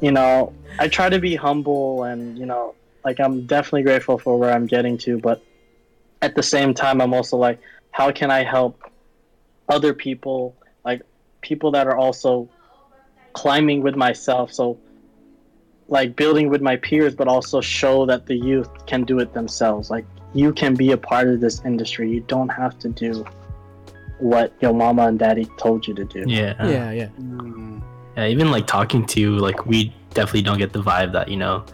you 0.00 0.12
know 0.12 0.52
i 0.78 0.88
try 0.88 1.08
to 1.08 1.18
be 1.18 1.34
humble 1.34 2.04
and 2.04 2.38
you 2.38 2.46
know 2.46 2.74
like 3.04 3.20
i'm 3.20 3.44
definitely 3.44 3.82
grateful 3.82 4.16
for 4.16 4.38
where 4.38 4.50
i'm 4.50 4.66
getting 4.66 4.96
to 4.96 5.18
but 5.18 5.42
at 6.22 6.34
the 6.34 6.42
same 6.42 6.74
time 6.74 7.00
i'm 7.00 7.14
also 7.14 7.36
like 7.36 7.58
how 7.90 8.10
can 8.10 8.30
i 8.30 8.42
help 8.42 8.82
other 9.68 9.94
people 9.94 10.56
like 10.84 11.02
people 11.40 11.70
that 11.70 11.86
are 11.86 11.96
also 11.96 12.48
climbing 13.32 13.82
with 13.82 13.96
myself 13.96 14.52
so 14.52 14.78
like 15.88 16.14
building 16.16 16.48
with 16.48 16.60
my 16.60 16.76
peers 16.76 17.14
but 17.14 17.28
also 17.28 17.60
show 17.60 18.06
that 18.06 18.26
the 18.26 18.36
youth 18.36 18.68
can 18.86 19.04
do 19.04 19.18
it 19.18 19.32
themselves 19.32 19.90
like 19.90 20.04
you 20.32 20.52
can 20.52 20.74
be 20.74 20.92
a 20.92 20.96
part 20.96 21.28
of 21.28 21.40
this 21.40 21.60
industry 21.64 22.10
you 22.10 22.20
don't 22.20 22.48
have 22.48 22.78
to 22.78 22.88
do 22.88 23.24
what 24.20 24.52
your 24.60 24.72
mama 24.72 25.06
and 25.06 25.18
daddy 25.18 25.46
told 25.56 25.86
you 25.86 25.94
to 25.94 26.04
do. 26.04 26.24
Yeah. 26.26 26.54
yeah, 26.66 26.90
yeah. 26.92 27.08
Mm. 27.20 27.82
Yeah, 28.16 28.26
even 28.26 28.50
like 28.50 28.66
talking 28.66 29.06
to 29.06 29.20
you, 29.20 29.36
like 29.36 29.66
we 29.66 29.94
definitely 30.14 30.42
don't 30.42 30.58
get 30.58 30.72
the 30.72 30.82
vibe 30.82 31.12
that 31.12 31.28
you 31.28 31.36
know, 31.36 31.64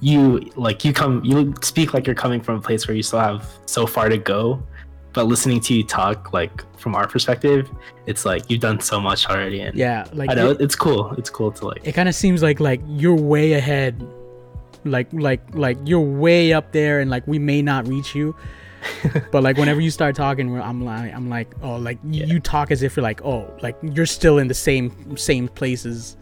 you 0.00 0.50
like 0.56 0.84
you 0.84 0.92
come, 0.92 1.24
you 1.24 1.54
speak 1.62 1.94
like 1.94 2.06
you're 2.06 2.14
coming 2.14 2.40
from 2.40 2.56
a 2.56 2.60
place 2.60 2.86
where 2.86 2.96
you 2.96 3.02
still 3.02 3.20
have 3.20 3.48
so 3.66 3.86
far 3.86 4.08
to 4.08 4.18
go, 4.18 4.62
but 5.12 5.26
listening 5.26 5.60
to 5.60 5.74
you 5.74 5.82
talk, 5.82 6.32
like 6.32 6.62
from 6.78 6.94
our 6.94 7.08
perspective, 7.08 7.70
it's 8.06 8.24
like 8.26 8.50
you've 8.50 8.60
done 8.60 8.80
so 8.80 9.00
much 9.00 9.26
already, 9.26 9.60
and 9.60 9.76
Yeah, 9.76 10.06
like 10.12 10.30
I 10.30 10.34
know 10.34 10.50
it, 10.50 10.60
it's 10.60 10.76
cool. 10.76 11.12
It's 11.12 11.30
cool 11.30 11.50
to 11.52 11.68
like, 11.68 11.86
it 11.86 11.92
kind 11.92 12.08
of 12.08 12.14
seems 12.14 12.42
like 12.42 12.60
like 12.60 12.80
you're 12.86 13.14
way 13.16 13.54
ahead. 13.54 14.06
Like 14.84 15.08
like 15.12 15.40
like 15.54 15.78
you're 15.84 16.00
way 16.00 16.52
up 16.52 16.72
there 16.72 17.00
and 17.00 17.10
like 17.10 17.26
we 17.26 17.38
may 17.38 17.62
not 17.62 17.88
reach 17.88 18.14
you. 18.14 18.36
but 19.32 19.42
like 19.42 19.56
whenever 19.56 19.80
you 19.80 19.90
start 19.90 20.14
talking 20.14 20.54
I'm 20.60 20.84
like 20.84 21.12
I'm 21.12 21.28
like 21.28 21.52
oh 21.60 21.74
like 21.76 21.98
Yeah. 22.08 22.26
you 22.26 22.38
talk 22.38 22.70
as 22.70 22.84
if 22.84 22.94
you're 22.94 23.02
like 23.02 23.20
oh 23.24 23.52
like 23.60 23.76
you're 23.82 24.06
still 24.06 24.38
in 24.38 24.46
the 24.46 24.54
same 24.54 25.16
same 25.16 25.48
places. 25.48 26.16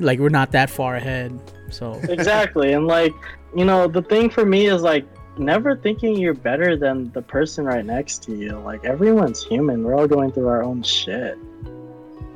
Like 0.00 0.18
we're 0.18 0.28
not 0.28 0.52
that 0.52 0.68
far 0.68 0.96
ahead. 0.96 1.40
So. 1.70 1.94
Exactly 2.08 2.72
and 2.72 2.86
like 2.86 3.12
you 3.54 3.64
know 3.64 3.86
the 3.88 4.02
thing 4.02 4.30
for 4.30 4.44
me 4.46 4.66
is 4.66 4.82
like 4.82 5.04
never 5.38 5.76
thinking 5.76 6.16
you're 6.16 6.34
better 6.34 6.76
than 6.76 7.10
the 7.12 7.20
person 7.22 7.64
right 7.66 7.84
next 7.84 8.22
to 8.24 8.34
you. 8.34 8.52
Like 8.60 8.84
everyone's 8.84 9.44
human. 9.44 9.82
We're 9.84 9.94
all 9.94 10.08
going 10.08 10.32
through 10.32 10.48
our 10.48 10.62
own 10.62 10.82
shit. 10.82 11.36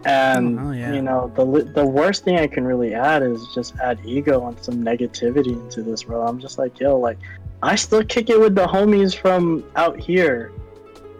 And 0.04 0.58
Oh, 0.58 0.70
yeah. 0.72 0.92
you 0.94 1.02
know 1.02 1.30
the 1.36 1.44
the 1.74 1.84
worst 1.84 2.24
thing 2.24 2.38
i 2.38 2.46
can 2.46 2.64
really 2.64 2.94
add 2.94 3.22
is 3.22 3.46
just 3.54 3.76
add 3.76 3.98
ego 4.04 4.46
and 4.48 4.58
some 4.64 4.76
negativity 4.82 5.52
into 5.52 5.82
this 5.82 6.06
world. 6.06 6.26
I'm 6.28 6.38
just 6.40 6.56
like 6.58 6.80
yo 6.80 6.98
like 6.98 7.18
i 7.62 7.74
still 7.74 8.02
kick 8.04 8.30
it 8.30 8.40
with 8.40 8.54
the 8.54 8.66
homies 8.66 9.14
from 9.14 9.62
out 9.76 9.98
here. 10.00 10.52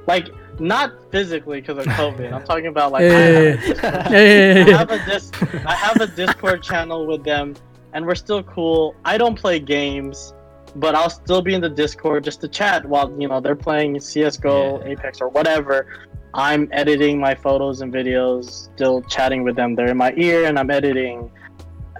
Like 0.06 0.28
not 0.58 0.92
physically 1.12 1.60
because 1.60 1.78
of 1.78 1.84
covid. 1.92 2.32
I'm 2.36 2.44
talking 2.44 2.66
about 2.68 2.92
like 2.92 3.02
I 3.02 3.06
Yeah, 3.06 3.56
have- 3.56 4.12
yeah, 4.12 4.64
I 4.66 4.78
have 4.78 4.90
a 4.90 5.04
dis- 5.10 5.30
I 5.66 5.74
have 5.74 6.00
a 6.00 6.06
Discord 6.06 6.62
channel 6.62 7.06
with 7.06 7.22
them, 7.24 7.54
and 7.92 8.06
we're 8.06 8.14
still 8.14 8.42
cool. 8.42 8.94
I 9.04 9.18
don't 9.18 9.38
play 9.38 9.58
games, 9.58 10.34
but 10.76 10.94
I'll 10.94 11.10
still 11.10 11.42
be 11.42 11.54
in 11.54 11.60
the 11.60 11.68
Discord 11.68 12.24
just 12.24 12.40
to 12.42 12.48
chat 12.48 12.84
while 12.86 13.10
you 13.20 13.28
know 13.28 13.40
they're 13.40 13.56
playing 13.56 13.98
CS:GO, 14.00 14.78
Yeah. 14.78 14.90
Apex, 14.92 15.20
or 15.20 15.28
whatever. 15.28 15.86
I'm 16.32 16.68
editing 16.70 17.18
my 17.18 17.34
photos 17.34 17.80
and 17.80 17.92
videos, 17.92 18.44
still 18.74 19.02
chatting 19.02 19.42
with 19.42 19.56
them. 19.56 19.74
They're 19.74 19.90
in 19.90 19.96
my 19.96 20.12
ear, 20.16 20.46
and 20.46 20.58
I'm 20.58 20.70
editing. 20.70 21.30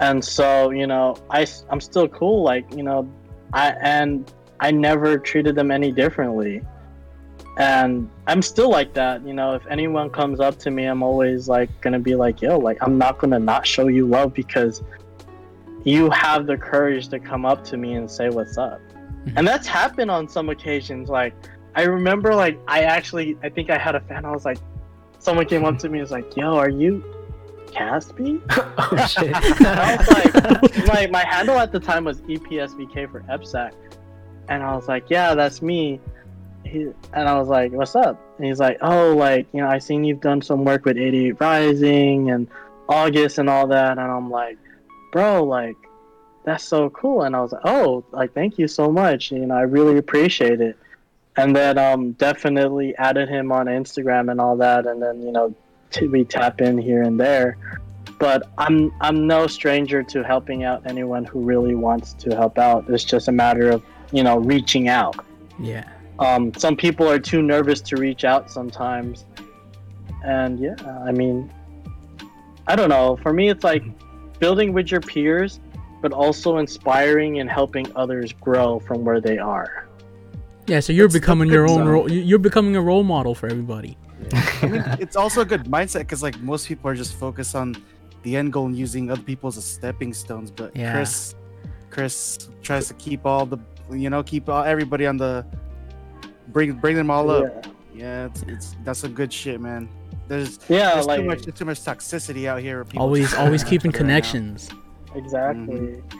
And 0.01 0.25
so 0.25 0.71
you 0.71 0.87
know, 0.87 1.17
I 1.31 1.47
I'm 1.71 1.81
still 1.81 2.09
cool. 2.09 2.43
Like 2.43 2.65
you 2.75 2.83
know, 2.83 3.09
I 3.53 3.75
and 3.83 4.33
I 4.61 4.71
never 4.71 5.19
treated 5.19 5.55
them 5.55 5.71
any 5.71 5.91
differently 5.91 6.63
and 7.57 8.09
I'm 8.27 8.43
still 8.43 8.71
like 8.71 8.95
that. 8.95 9.27
You 9.27 9.35
know, 9.35 9.55
if 9.55 9.67
anyone 9.69 10.11
comes 10.11 10.41
up 10.41 10.59
to 10.61 10.71
me, 10.71 10.87
I'm 10.87 11.03
always 11.03 11.49
like 11.49 11.69
gonna 11.81 11.99
be 11.99 12.15
like, 12.15 12.41
"Yo, 12.41 12.59
like 12.59 12.79
I'm 12.81 12.97
not 12.97 13.19
gonna 13.19 13.39
not 13.39 13.67
show 13.67 13.89
you 13.89 14.07
love 14.07 14.33
because 14.33 14.83
you 15.85 16.11
have 16.11 16.47
the 16.47 16.57
courage 16.57 17.09
to 17.09 17.19
come 17.19 17.45
up 17.45 17.65
to 17.65 17.77
me 17.77 17.95
and 17.95 18.11
say 18.11 18.29
what's 18.29 18.59
up." 18.59 18.81
Mhm. 19.27 19.33
And 19.37 19.47
that's 19.49 19.67
happened 19.67 20.11
on 20.11 20.29
some 20.29 20.49
occasions. 20.49 21.09
Like 21.09 21.35
I 21.75 21.83
remember, 21.83 22.35
like 22.35 22.59
I 22.67 22.83
actually, 22.83 23.37
I 23.43 23.49
think 23.49 23.71
I 23.71 23.79
had 23.79 23.95
a 23.95 24.01
fan. 24.01 24.25
I 24.25 24.31
was 24.31 24.45
like, 24.45 24.59
someone 25.19 25.47
came 25.47 25.65
up 25.65 25.79
to 25.79 25.89
me 25.89 25.99
and 25.99 26.03
was 26.03 26.11
like, 26.11 26.37
"Yo, 26.37 26.57
are 26.57 26.71
you 26.71 27.05
Caspi?" 27.67 28.41
oh 28.79 29.07
shit. 29.07 29.33
I 29.35 29.97
was 29.97 30.09
like, 30.09 30.87
my, 30.87 31.07
my 31.07 31.25
handle 31.25 31.59
at 31.59 31.73
the 31.73 31.81
time 31.81 32.05
was 32.05 32.21
EPSVK 32.23 33.11
for 33.11 33.21
EPSAC. 33.23 33.73
And 34.49 34.65
I 34.65 34.75
was 34.75 34.89
like, 34.89 35.05
yeah, 35.09 35.35
that's 35.37 35.63
me. 35.63 36.01
He, 36.65 36.89
and 37.13 37.29
I 37.29 37.39
was 37.39 37.47
like, 37.49 37.71
what's 37.73 37.95
up? 37.95 38.21
And 38.37 38.47
he's 38.47 38.59
like, 38.59 38.79
oh, 38.83 39.15
like, 39.15 39.47
you 39.53 39.61
know, 39.61 39.69
I 39.69 39.79
seen 39.79 40.03
you've 40.03 40.21
done 40.21 40.43
some 40.43 40.65
work 40.65 40.85
with 40.85 40.97
88 40.99 41.41
Rising 41.41 42.31
and 42.33 42.49
August 42.89 43.39
and 43.39 43.49
all 43.49 43.69
that. 43.69 43.93
And 43.93 44.01
I'm 44.01 44.29
like, 44.29 44.59
bro, 45.11 45.45
like, 45.45 45.77
that's 46.45 46.65
so 46.65 46.91
cool. 46.91 47.23
And 47.23 47.37
I 47.37 47.41
was 47.41 47.53
like, 47.53 47.63
oh, 47.65 48.05
like, 48.13 48.33
thank 48.33 48.59
you 48.59 48.69
so 48.69 48.91
much. 48.91 49.31
You 49.31 49.47
know, 49.47 49.55
I 49.55 49.63
really 49.63 49.99
appreciate 49.99 50.61
it. 50.61 50.77
And 51.37 51.55
then 51.55 51.79
um, 51.79 52.13
definitely 52.13 52.97
added 52.97 53.29
him 53.29 53.53
on 53.53 53.67
Instagram 53.67 54.31
and 54.31 54.41
all 54.41 54.57
that. 54.57 54.87
And 54.87 55.01
then, 55.01 55.23
you 55.23 55.33
know, 55.33 55.55
t- 55.91 56.09
we 56.09 56.25
tap 56.25 56.61
in 56.61 56.79
here 56.79 57.03
and 57.03 57.19
there 57.21 57.57
but 58.21 58.51
I'm 58.59 58.93
I'm 59.01 59.27
no 59.27 59.49
stranger 59.49 60.03
to 60.05 60.23
helping 60.23 60.63
out 60.63 60.83
anyone 60.87 61.25
who 61.25 61.41
really 61.41 61.75
wants 61.75 62.13
to 62.15 62.37
help 62.37 62.59
out. 62.59 62.89
It's 62.89 63.03
just 63.03 63.27
a 63.27 63.33
matter 63.33 63.71
of 63.71 63.83
you 64.13 64.23
know 64.23 64.39
reaching 64.39 64.89
out. 64.89 65.25
yeah. 65.59 65.89
Um, 66.21 66.53
some 66.53 66.77
people 66.77 67.09
are 67.09 67.19
too 67.19 67.41
nervous 67.41 67.81
to 67.81 67.97
reach 67.97 68.25
out 68.25 68.51
sometimes, 68.51 69.25
and 70.23 70.61
yeah, 70.61 70.77
I 71.03 71.13
mean, 71.13 71.51
I 72.67 72.77
don't 72.77 72.91
know. 72.91 73.19
For 73.23 73.33
me, 73.33 73.49
it's 73.49 73.65
like 73.65 73.83
building 74.41 74.73
with 74.73 74.91
your 74.91 75.01
peers, 75.01 75.61
but 76.03 76.13
also 76.13 76.59
inspiring 76.59 77.39
and 77.41 77.49
helping 77.49 77.87
others 77.95 78.33
grow 78.33 78.81
from 78.81 79.05
where 79.05 79.21
they 79.21 79.39
are. 79.39 79.87
Yeah, 80.67 80.81
so 80.81 80.93
you're 80.93 81.07
That's- 81.07 81.13
that's 81.15 81.21
becoming 81.21 81.49
your 81.51 81.69
own 81.69 81.87
role. 81.87 82.11
you- 82.11 82.23
You're 82.23 82.39
becoming 82.39 82.75
a 82.77 82.81
role 82.81 83.03
model 83.03 83.35
for 83.35 83.49
everybody. 83.49 83.97
I 84.63 84.67
mean, 84.67 84.85
it's 84.99 85.17
also 85.17 85.41
a 85.41 85.45
good 85.45 85.65
mindset 85.65 86.01
because 86.01 86.23
like 86.23 86.39
most 86.41 86.67
people 86.69 86.91
are 86.91 86.95
just 86.95 87.15
focused 87.15 87.55
on 87.55 87.75
the 88.23 88.37
end 88.37 88.53
goal 88.53 88.67
and 88.67 88.77
using 88.77 89.11
other 89.11 89.23
people's 89.23 89.57
as 89.57 89.65
stepping 89.65 90.13
stones. 90.13 90.51
But 90.51 90.77
Yeah. 90.77 90.93
Chris, 90.93 91.35
Chris 91.91 92.49
tries 92.63 92.87
to 92.89 92.95
keep 92.95 93.25
all 93.25 93.47
the, 93.47 93.59
you 93.91 94.11
know, 94.11 94.23
keep 94.23 94.49
all, 94.49 94.63
everybody 94.65 95.07
on 95.07 95.17
the, 95.17 95.45
bring 96.49 96.73
bring 96.75 96.97
them 96.97 97.11
all 97.11 97.31
up. 97.31 97.67
Yeah, 97.95 98.27
it's, 98.27 98.43
it's 98.43 98.77
that's 98.85 99.01
some 99.01 99.13
good 99.15 99.33
shit, 99.33 99.61
man. 99.61 99.89
There's, 100.31 100.61
Yeah, 100.69 100.95
there's 100.95 101.07
like 101.07 101.21
too 101.21 101.27
much, 101.27 101.43
there's 101.43 101.59
too 101.59 101.65
much 101.65 101.81
toxicity 101.81 102.47
out 102.47 102.61
here. 102.63 102.85
people 102.85 103.03
Always, 103.03 103.35
always 103.35 103.65
keeping 103.71 103.91
other 103.91 103.99
right 103.99 104.07
now. 104.07 104.13
connections. 104.15 104.71
Exactly. 105.17 105.75
Mm-hmm. 105.75 106.19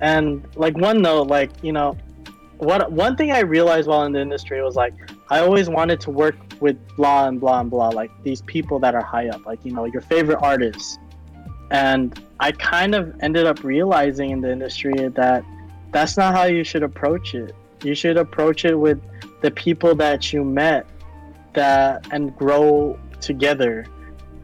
And 0.00 0.48
like 0.56 0.76
one 0.76 1.00
note, 1.00 1.28
like 1.28 1.50
you 1.62 1.72
know, 1.72 1.96
what 2.58 2.90
one 2.90 3.16
thing 3.16 3.30
I 3.30 3.38
realized 3.40 3.86
while 3.88 4.02
in 4.02 4.10
the 4.10 4.20
industry 4.20 4.60
was 4.62 4.74
like 4.74 4.94
I 5.30 5.38
always 5.38 5.68
wanted 5.68 6.00
to 6.00 6.10
work 6.10 6.34
with 6.60 6.76
blah 6.96 7.28
and 7.28 7.38
blah 7.40 7.60
and 7.60 7.70
blah, 7.70 7.90
like 7.90 8.10
these 8.24 8.42
people 8.42 8.80
that 8.80 8.96
are 8.96 9.04
high 9.04 9.28
up, 9.28 9.46
like 9.46 9.64
you 9.64 9.70
know 9.72 9.84
your 9.84 10.02
favorite 10.02 10.38
artists. 10.42 10.98
And 11.70 12.20
I 12.40 12.50
kind 12.50 12.96
of 12.96 13.14
ended 13.20 13.46
up 13.46 13.62
realizing 13.62 14.30
in 14.30 14.40
the 14.40 14.50
industry 14.50 14.92
that 15.08 15.44
that's 15.92 16.16
not 16.16 16.34
how 16.34 16.44
you 16.44 16.64
should 16.64 16.82
approach 16.82 17.36
it. 17.36 17.54
You 17.84 17.94
should 17.94 18.16
approach 18.16 18.64
it 18.64 18.74
with 18.74 19.00
the 19.40 19.52
people 19.52 19.94
that 19.94 20.32
you 20.32 20.42
met 20.42 20.84
that 21.54 22.08
and 22.10 22.36
grow 22.36 22.98
together. 23.22 23.86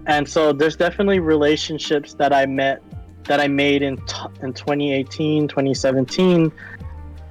And 0.06 0.26
so 0.28 0.52
there's 0.52 0.76
definitely 0.76 1.18
relationships 1.18 2.14
that 2.14 2.32
I 2.32 2.46
met 2.46 2.82
that 3.24 3.40
I 3.40 3.48
made 3.48 3.82
in 3.82 3.98
t- 3.98 4.14
in 4.40 4.54
2018, 4.54 5.48
2017 5.48 6.50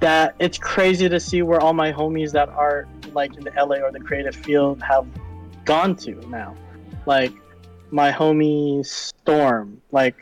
that 0.00 0.34
it's 0.38 0.58
crazy 0.58 1.08
to 1.08 1.18
see 1.18 1.42
where 1.42 1.60
all 1.60 1.72
my 1.72 1.92
homies 1.92 2.30
that 2.32 2.48
are 2.50 2.86
like 3.12 3.36
in 3.36 3.42
the 3.42 3.50
LA 3.56 3.76
or 3.76 3.90
the 3.90 4.00
creative 4.00 4.36
field 4.36 4.80
have 4.82 5.06
gone 5.64 5.96
to 5.96 6.14
now. 6.28 6.54
Like 7.06 7.32
my 7.90 8.12
homie 8.12 8.86
Storm, 8.86 9.80
like 9.90 10.14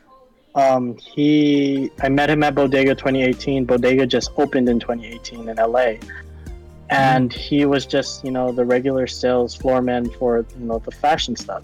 um 0.54 0.96
he 0.96 1.90
I 2.00 2.08
met 2.08 2.30
him 2.30 2.42
at 2.42 2.54
Bodega 2.54 2.94
2018. 2.94 3.66
Bodega 3.66 4.06
just 4.06 4.30
opened 4.36 4.68
in 4.68 4.80
2018 4.80 5.48
in 5.48 5.56
LA. 5.56 5.94
Mm-hmm. 6.90 6.94
And 6.94 7.32
he 7.32 7.64
was 7.66 7.84
just, 7.86 8.24
you 8.24 8.30
know, 8.30 8.52
the 8.52 8.64
regular 8.64 9.06
sales 9.06 9.56
floorman 9.56 10.14
for, 10.18 10.46
you 10.58 10.66
know, 10.66 10.78
the 10.78 10.92
fashion 10.92 11.34
stuff. 11.36 11.62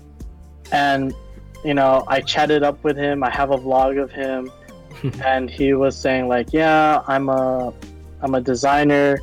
And 0.72 1.14
you 1.64 1.74
know, 1.74 2.02
I 2.08 2.20
chatted 2.22 2.64
up 2.64 2.82
with 2.82 2.96
him. 2.96 3.22
I 3.22 3.30
have 3.30 3.52
a 3.52 3.56
vlog 3.56 4.02
of 4.02 4.10
him, 4.10 4.50
and 5.24 5.48
he 5.48 5.74
was 5.74 5.96
saying 5.96 6.26
like, 6.26 6.52
"Yeah, 6.52 7.02
I'm 7.06 7.28
a, 7.28 7.72
I'm 8.20 8.34
a 8.34 8.40
designer, 8.40 9.20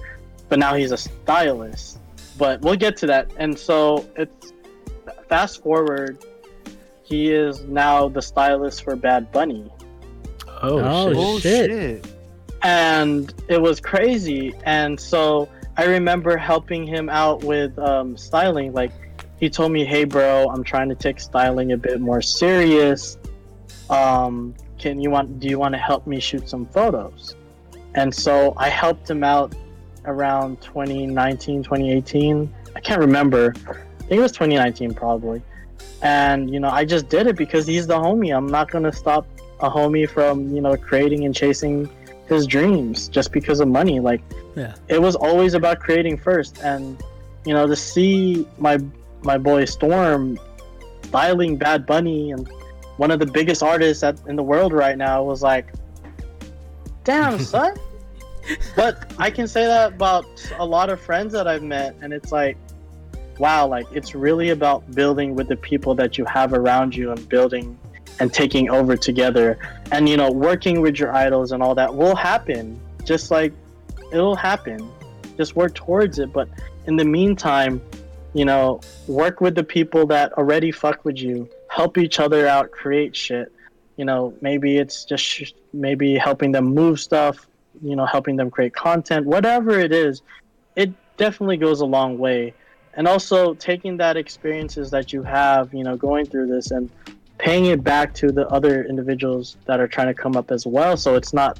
but 0.47 0.57
now 0.57 0.73
he's 0.75 0.91
a 0.93 0.97
stylist." 0.97 1.99
But 2.37 2.61
we'll 2.61 2.77
get 2.77 2.95
to 2.97 3.07
that. 3.07 3.29
And 3.35 3.59
so 3.59 4.07
it's 4.15 4.53
fast 5.27 5.61
forward. 5.61 6.23
He 7.03 7.33
is 7.33 7.61
now 7.65 8.07
the 8.07 8.21
stylist 8.21 8.83
for 8.83 8.95
Bad 8.95 9.31
Bunny, 9.33 9.69
Oh, 10.61 10.79
Oh, 10.79 11.07
shit. 11.09 11.17
Oh 11.17 11.39
Shit. 11.39 11.69
shit! 11.71 12.07
and 12.61 13.33
it 13.49 13.61
was 13.61 13.81
crazy. 13.81 14.53
And 14.63 14.97
so 14.97 15.49
I 15.79 15.85
remember 15.85 16.35
helping 16.35 16.85
him 16.85 17.07
out 17.07 17.41
with 17.45 17.79
um, 17.79 18.17
styling. 18.17 18.73
Like 18.73 18.91
he 19.39 19.49
told 19.49 19.71
me, 19.71 19.85
"Hey, 19.85 20.03
bro, 20.03 20.49
I'm 20.49 20.61
trying 20.61 20.89
to 20.89 20.95
take 20.95 21.21
styling 21.21 21.71
a 21.71 21.77
bit 21.77 22.01
more 22.01 22.21
serious. 22.21 23.17
Um, 23.89 24.53
can 24.77 24.99
you 24.99 25.09
want? 25.09 25.39
Do 25.39 25.47
you 25.47 25.57
want 25.57 25.73
to 25.75 25.77
help 25.77 26.05
me 26.05 26.19
shoot 26.19 26.49
some 26.49 26.65
photos?" 26.65 27.37
And 27.95 28.13
so 28.13 28.53
I 28.57 28.67
helped 28.67 29.09
him 29.09 29.23
out 29.23 29.55
around 30.03 30.59
2019, 30.59 31.63
2018. 31.63 32.53
I 32.75 32.79
can't 32.81 32.99
remember. 32.99 33.53
I 33.65 34.03
think 34.03 34.19
it 34.19 34.19
was 34.19 34.33
2019 34.33 34.93
probably. 34.93 35.41
And 36.01 36.53
you 36.53 36.59
know, 36.59 36.69
I 36.69 36.83
just 36.83 37.07
did 37.07 37.25
it 37.25 37.37
because 37.37 37.65
he's 37.65 37.87
the 37.87 37.97
homie. 37.97 38.35
I'm 38.35 38.47
not 38.47 38.69
gonna 38.69 38.91
stop 38.91 39.25
a 39.61 39.69
homie 39.69 40.09
from 40.09 40.53
you 40.53 40.59
know 40.59 40.75
creating 40.75 41.23
and 41.23 41.33
chasing 41.33 41.89
his 42.29 42.45
dreams 42.47 43.07
just 43.09 43.31
because 43.31 43.59
of 43.59 43.67
money. 43.67 43.99
Like, 43.99 44.21
Yeah. 44.55 44.75
it 44.87 45.01
was 45.01 45.15
always 45.15 45.53
about 45.53 45.79
creating 45.79 46.17
first, 46.17 46.59
and 46.63 47.01
you 47.45 47.53
know, 47.53 47.67
to 47.67 47.75
see 47.75 48.47
my 48.57 48.77
my 49.23 49.37
boy 49.37 49.65
Storm 49.65 50.39
styling 51.03 51.57
Bad 51.57 51.85
Bunny 51.85 52.31
and 52.31 52.47
one 52.97 53.11
of 53.11 53.19
the 53.19 53.25
biggest 53.25 53.63
artists 53.63 54.03
at, 54.03 54.19
in 54.27 54.35
the 54.35 54.43
world 54.43 54.73
right 54.73 54.97
now 54.97 55.23
was 55.23 55.41
like, 55.41 55.73
damn, 57.05 57.39
son. 57.53 57.75
but 58.75 59.11
I 59.17 59.29
can 59.31 59.47
say 59.47 59.65
that 59.65 59.93
about 59.93 60.25
a 60.59 60.65
lot 60.65 60.89
of 60.89 60.99
friends 60.99 61.31
that 61.33 61.47
I've 61.47 61.63
met, 61.63 61.95
and 62.01 62.11
it's 62.13 62.31
like, 62.31 62.57
wow, 63.39 63.65
like 63.67 63.85
it's 63.93 64.13
really 64.13 64.49
about 64.49 64.89
building 64.93 65.33
with 65.33 65.47
the 65.47 65.55
people 65.55 65.95
that 65.95 66.17
you 66.17 66.25
have 66.25 66.51
around 66.53 66.93
you 66.93 67.11
and 67.11 67.29
building 67.29 67.78
and 68.19 68.33
taking 68.33 68.69
over 68.69 68.97
together. 68.97 69.57
And 69.91 70.07
you 70.07 70.17
know, 70.17 70.31
working 70.31 70.81
with 70.81 70.99
your 70.99 71.13
idols 71.13 71.51
and 71.51 71.63
all 71.63 71.75
that 71.75 71.93
will 71.93 72.15
happen. 72.15 72.79
Just 73.05 73.31
like 73.31 73.53
it'll 74.11 74.35
happen. 74.35 74.89
Just 75.37 75.55
work 75.55 75.73
towards 75.73 76.19
it. 76.19 76.33
But 76.33 76.49
in 76.85 76.95
the 76.95 77.05
meantime, 77.05 77.81
you 78.33 78.45
know, 78.45 78.81
work 79.07 79.41
with 79.41 79.55
the 79.55 79.63
people 79.63 80.05
that 80.07 80.33
already 80.33 80.71
fuck 80.71 81.05
with 81.05 81.17
you. 81.17 81.49
Help 81.69 81.97
each 81.97 82.19
other 82.19 82.47
out, 82.47 82.71
create 82.71 83.15
shit. 83.15 83.51
You 83.95 84.05
know, 84.05 84.33
maybe 84.41 84.77
it's 84.77 85.05
just 85.05 85.23
sh- 85.23 85.51
maybe 85.73 86.15
helping 86.15 86.51
them 86.51 86.65
move 86.65 86.99
stuff, 86.99 87.47
you 87.81 87.95
know, 87.95 88.05
helping 88.05 88.35
them 88.35 88.49
create 88.49 88.73
content, 88.73 89.25
whatever 89.25 89.79
it 89.79 89.91
is. 89.91 90.21
It 90.75 90.91
definitely 91.17 91.57
goes 91.57 91.81
a 91.81 91.85
long 91.85 92.17
way. 92.17 92.53
And 92.93 93.07
also 93.07 93.53
taking 93.53 93.97
that 93.97 94.17
experiences 94.17 94.89
that 94.91 95.13
you 95.13 95.21
have, 95.23 95.73
you 95.73 95.83
know, 95.83 95.95
going 95.95 96.25
through 96.25 96.47
this 96.47 96.71
and 96.71 96.89
paying 97.39 97.65
it 97.67 97.83
back 97.83 98.13
to 98.13 98.31
the 98.31 98.47
other 98.49 98.83
individuals 98.83 99.57
that 99.65 99.79
are 99.79 99.87
trying 99.87 100.07
to 100.07 100.13
come 100.13 100.35
up 100.35 100.51
as 100.51 100.67
well 100.67 100.95
so 100.95 101.15
it's 101.15 101.33
not 101.33 101.59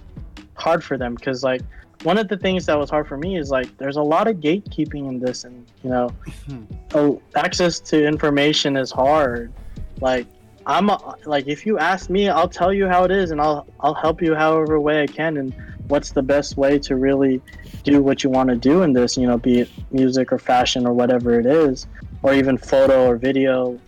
hard 0.56 0.84
for 0.84 0.98
them 0.98 1.16
because 1.16 1.44
like 1.44 1.62
one 2.04 2.18
of 2.18 2.28
the 2.28 2.38
things 2.38 2.66
that 2.66 2.78
was 2.78 2.90
hard 2.90 3.08
for 3.08 3.18
me 3.18 3.38
is 3.38 3.50
like 3.50 3.76
there's 3.78 3.98
a 3.98 4.02
lot 4.02 4.28
of 4.28 4.38
gatekeeping 4.38 5.08
in 5.08 5.20
this 5.20 5.44
and 5.44 5.66
you 5.84 5.90
know 5.90 6.10
oh, 6.94 7.22
access 7.36 7.80
to 7.80 8.06
information 8.06 8.78
is 8.78 8.92
hard. 8.92 9.52
Like 10.00 10.28
i'm 10.66 10.90
a, 10.90 11.16
like 11.26 11.48
if 11.48 11.66
you 11.66 11.78
ask 11.80 12.10
me 12.10 12.30
i'll 12.30 12.48
tell 12.48 12.74
you 12.74 12.88
how 12.88 13.04
it 13.04 13.12
is 13.12 13.32
and 13.32 13.42
i'll 13.42 13.66
i'll 13.80 13.94
help 13.94 14.22
you 14.22 14.36
however 14.36 14.80
way 14.80 15.02
i 15.02 15.08
can 15.08 15.38
and 15.38 15.54
what's 15.88 16.12
the 16.12 16.22
best 16.22 16.58
way 16.58 16.78
to 16.78 16.96
really 16.96 17.42
do 17.84 18.04
what 18.04 18.24
you 18.24 18.30
want 18.30 18.50
to 18.50 18.56
do 18.56 18.84
in 18.84 18.94
this 18.94 19.18
you 19.18 19.26
know 19.26 19.38
be 19.38 19.60
it 19.62 19.70
music 19.92 20.32
or 20.32 20.38
fashion 20.38 20.86
or 20.86 20.94
whatever 20.94 21.40
it 21.40 21.46
is 21.46 21.88
or 22.22 22.34
even 22.34 22.58
photo 22.58 23.08
or 23.08 23.16
video 23.16 23.80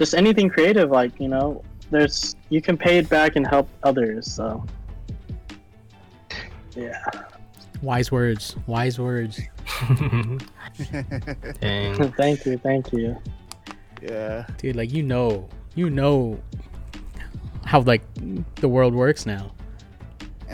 just 0.00 0.14
anything 0.14 0.48
creative 0.48 0.90
like 0.90 1.12
you 1.20 1.28
know 1.28 1.62
there's 1.90 2.34
you 2.48 2.60
can 2.62 2.76
pay 2.76 2.96
it 2.98 3.08
back 3.08 3.36
and 3.36 3.46
help 3.46 3.68
others 3.84 4.26
so 4.32 4.64
yeah 6.74 7.04
Wise 7.82 8.12
words. 8.12 8.56
Wise 8.66 8.98
words. 8.98 9.40
Dang. 11.60 12.12
thank 12.20 12.44
you 12.44 12.58
thank 12.58 12.92
you 12.92 13.16
yeah. 14.02 14.46
Dude, 14.58 14.76
like 14.76 14.92
you 14.92 15.02
know, 15.02 15.48
you 15.74 15.88
know 15.88 16.38
how 17.64 17.80
like 17.80 18.02
the 18.56 18.68
world 18.68 18.94
works 18.94 19.24
now. 19.24 19.52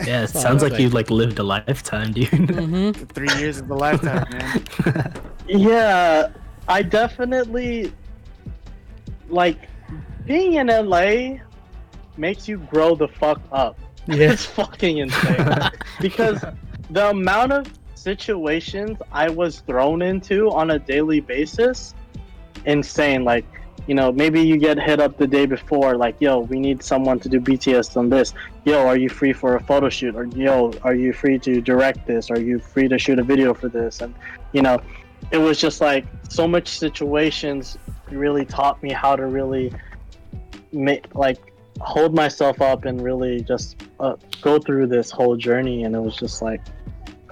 Yeah, 0.05 0.23
it 0.23 0.27
So, 0.29 0.39
sounds 0.39 0.63
like 0.63 0.71
like- 0.73 0.81
you've 0.81 0.93
like 0.93 1.09
lived 1.11 1.39
a 1.39 1.43
lifetime, 1.43 2.11
dude. 2.13 2.27
Mm-hmm. 2.29 3.05
Three 3.07 3.33
years 3.39 3.59
of 3.59 3.69
a 3.71 3.75
lifetime, 3.75 4.25
man. 4.31 5.13
yeah 5.47 6.27
i 6.69 6.81
definitely 6.81 7.91
like 9.29 9.57
being 10.25 10.55
in 10.55 10.67
la 10.67 11.37
makes 12.17 12.47
you 12.47 12.57
grow 12.57 12.95
the 12.95 13.07
fuck 13.07 13.41
up 13.51 13.77
Yeah. 14.07 14.31
it's 14.31 14.45
fucking 14.45 14.97
insane 14.97 15.69
because 16.01 16.43
the 16.89 17.09
amount 17.09 17.51
of 17.51 17.67
situations 17.97 18.97
I 19.11 19.29
was 19.29 19.59
thrown 19.61 20.01
into 20.01 20.49
on 20.51 20.71
a 20.71 20.79
daily 20.79 21.19
basis, 21.19 21.93
insane. 22.65 23.25
Like, 23.25 23.45
you 23.87 23.95
know, 23.95 24.11
maybe 24.11 24.41
you 24.41 24.57
get 24.57 24.79
hit 24.79 24.99
up 24.99 25.17
the 25.17 25.27
day 25.27 25.45
before, 25.45 25.97
like, 25.97 26.15
yo, 26.19 26.39
we 26.39 26.59
need 26.59 26.83
someone 26.83 27.19
to 27.19 27.29
do 27.29 27.39
BTS 27.39 27.97
on 27.97 28.09
this. 28.09 28.33
Yo, 28.65 28.85
are 28.87 28.97
you 28.97 29.09
free 29.09 29.33
for 29.33 29.55
a 29.55 29.63
photo 29.63 29.89
shoot? 29.89 30.15
Or 30.15 30.25
yo, 30.25 30.73
are 30.83 30.95
you 30.95 31.11
free 31.13 31.37
to 31.39 31.61
direct 31.61 32.07
this? 32.07 32.29
Are 32.31 32.39
you 32.39 32.59
free 32.59 32.87
to 32.87 32.97
shoot 32.97 33.19
a 33.19 33.23
video 33.23 33.53
for 33.53 33.67
this? 33.67 34.01
And 34.01 34.13
you 34.53 34.61
know, 34.61 34.81
it 35.31 35.37
was 35.37 35.59
just 35.59 35.81
like 35.81 36.05
so 36.29 36.47
much 36.47 36.67
situations 36.69 37.77
really 38.11 38.45
taught 38.45 38.81
me 38.83 38.91
how 38.91 39.15
to 39.15 39.25
really 39.25 39.71
make 40.71 41.13
like 41.15 41.53
hold 41.79 42.13
myself 42.13 42.61
up 42.61 42.85
and 42.85 43.01
really 43.01 43.41
just 43.41 43.83
uh, 43.99 44.15
go 44.41 44.57
through 44.59 44.87
this 44.87 45.11
whole 45.11 45.35
journey 45.35 45.83
and 45.83 45.95
it 45.95 45.99
was 45.99 46.15
just 46.15 46.41
like 46.41 46.61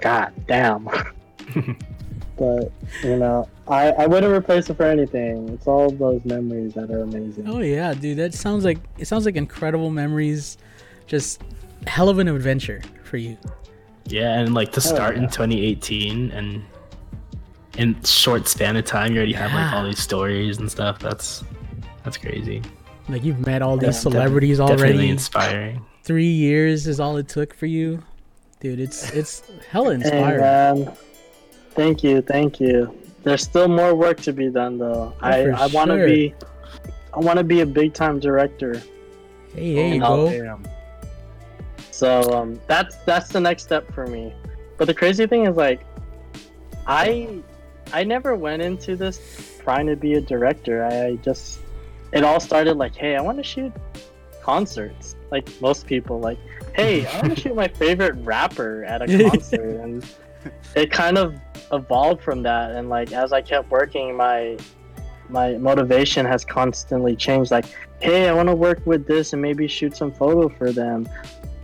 god 0.00 0.32
damn 0.46 0.84
but 2.36 2.70
you 3.02 3.16
know 3.16 3.48
I, 3.66 3.88
I 3.92 4.06
wouldn't 4.06 4.32
replace 4.32 4.68
it 4.70 4.76
for 4.76 4.84
anything 4.84 5.48
it's 5.48 5.66
all 5.66 5.90
those 5.90 6.24
memories 6.24 6.74
that 6.74 6.90
are 6.90 7.02
amazing 7.02 7.48
Oh 7.48 7.60
yeah, 7.60 7.94
dude. 7.94 8.18
That 8.18 8.34
sounds 8.34 8.64
like 8.64 8.78
it 8.98 9.06
sounds 9.06 9.24
like 9.26 9.36
incredible 9.36 9.90
memories. 9.90 10.58
Just 11.06 11.42
hell 11.86 12.08
of 12.08 12.18
an 12.18 12.28
adventure 12.28 12.82
for 13.04 13.16
you. 13.16 13.36
yeah, 14.06 14.38
and 14.38 14.54
like 14.54 14.70
to 14.72 14.78
Oh, 14.80 14.94
start 14.94 15.16
yeah. 15.16 15.22
in 15.24 15.28
2018 15.28 16.30
and 16.30 16.62
in 17.78 18.00
short 18.04 18.48
span 18.48 18.76
of 18.76 18.84
time, 18.84 19.12
you 19.12 19.18
already 19.18 19.32
have 19.34 19.52
like 19.52 19.72
all 19.72 19.84
these 19.84 19.98
stories 19.98 20.58
and 20.58 20.70
stuff. 20.70 20.98
That's 20.98 21.44
that's 22.04 22.16
crazy. 22.16 22.62
Like 23.08 23.22
you've 23.24 23.44
met 23.46 23.62
all 23.62 23.76
Yeah, 23.76 23.88
these 23.88 23.96
def- 24.02 24.12
celebrities 24.12 24.58
Definitely 24.58 24.84
already. 24.94 25.08
inspiring. 25.10 25.84
Three 26.02 26.26
years 26.30 26.86
is 26.86 27.00
all 27.00 27.16
it 27.16 27.28
took 27.28 27.52
for 27.54 27.66
you, 27.66 28.02
dude. 28.60 28.80
It's 28.80 29.10
it's 29.12 29.42
hella 29.70 29.90
and 29.90 30.02
inspiring. 30.02 30.86
um, 30.88 30.94
thank 31.70 32.02
you 32.02 32.22
thank 32.22 32.58
you 32.58 32.96
there's 33.22 33.42
still 33.42 33.68
more 33.68 33.94
work 33.94 34.18
to 34.18 34.32
be 34.32 34.48
done 34.48 34.78
though 34.78 35.12
i 35.20 35.42
i 35.48 35.66
want 35.66 35.90
to 35.90 35.96
sure. 35.98 36.06
be 36.06 36.34
i 37.12 37.18
want 37.18 37.36
to 37.36 37.44
be 37.44 37.60
a 37.60 37.66
big 37.66 37.92
time 37.92 38.18
director 38.18 38.80
hey, 39.54 39.74
there 39.74 39.94
you 39.96 40.02
Oh, 40.02 40.30
go. 40.30 40.58
So 41.90 42.22
um, 42.34 42.58
that's 42.66 42.96
that's 43.04 43.28
the 43.28 43.40
next 43.40 43.64
step 43.64 43.92
for 43.92 44.06
me. 44.06 44.32
But 44.78 44.86
the 44.86 44.94
crazy 44.94 45.26
thing 45.26 45.46
is 45.46 45.56
like, 45.56 45.80
I 46.86 47.40
I 47.92 48.04
never 48.04 48.34
went 48.34 48.62
into 48.62 48.96
this 48.96 49.58
trying 49.62 49.86
to 49.86 49.96
be 49.96 50.14
a 50.14 50.20
director. 50.20 50.84
I 50.84 51.16
just 51.16 51.60
it 52.12 52.24
all 52.24 52.40
started 52.40 52.76
like, 52.76 52.94
hey, 52.94 53.16
I 53.16 53.20
want 53.20 53.38
to 53.38 53.44
shoot 53.44 53.72
concerts. 54.42 55.16
Like 55.30 55.48
most 55.60 55.86
people, 55.86 56.20
like, 56.20 56.38
hey, 56.74 57.06
I 57.06 57.20
want 57.20 57.36
to 57.36 57.40
shoot 57.42 57.54
my 57.54 57.68
favorite 57.68 58.14
rapper 58.16 58.84
at 58.84 59.02
a 59.02 59.28
concert, 59.30 59.80
and 59.80 60.06
it 60.74 60.90
kind 60.90 61.18
of 61.18 61.38
evolved 61.72 62.22
from 62.22 62.42
that. 62.42 62.72
And 62.72 62.88
like 62.88 63.12
as 63.12 63.32
I 63.32 63.42
kept 63.42 63.70
working, 63.70 64.16
my 64.16 64.56
my 65.28 65.56
motivation 65.58 66.24
has 66.24 66.44
constantly 66.44 67.16
changed. 67.16 67.50
Like, 67.50 67.66
hey, 68.00 68.28
I 68.28 68.32
want 68.32 68.48
to 68.48 68.54
work 68.54 68.80
with 68.86 69.06
this 69.06 69.32
and 69.32 69.42
maybe 69.42 69.66
shoot 69.66 69.96
some 69.96 70.12
photo 70.12 70.48
for 70.48 70.70
them 70.70 71.08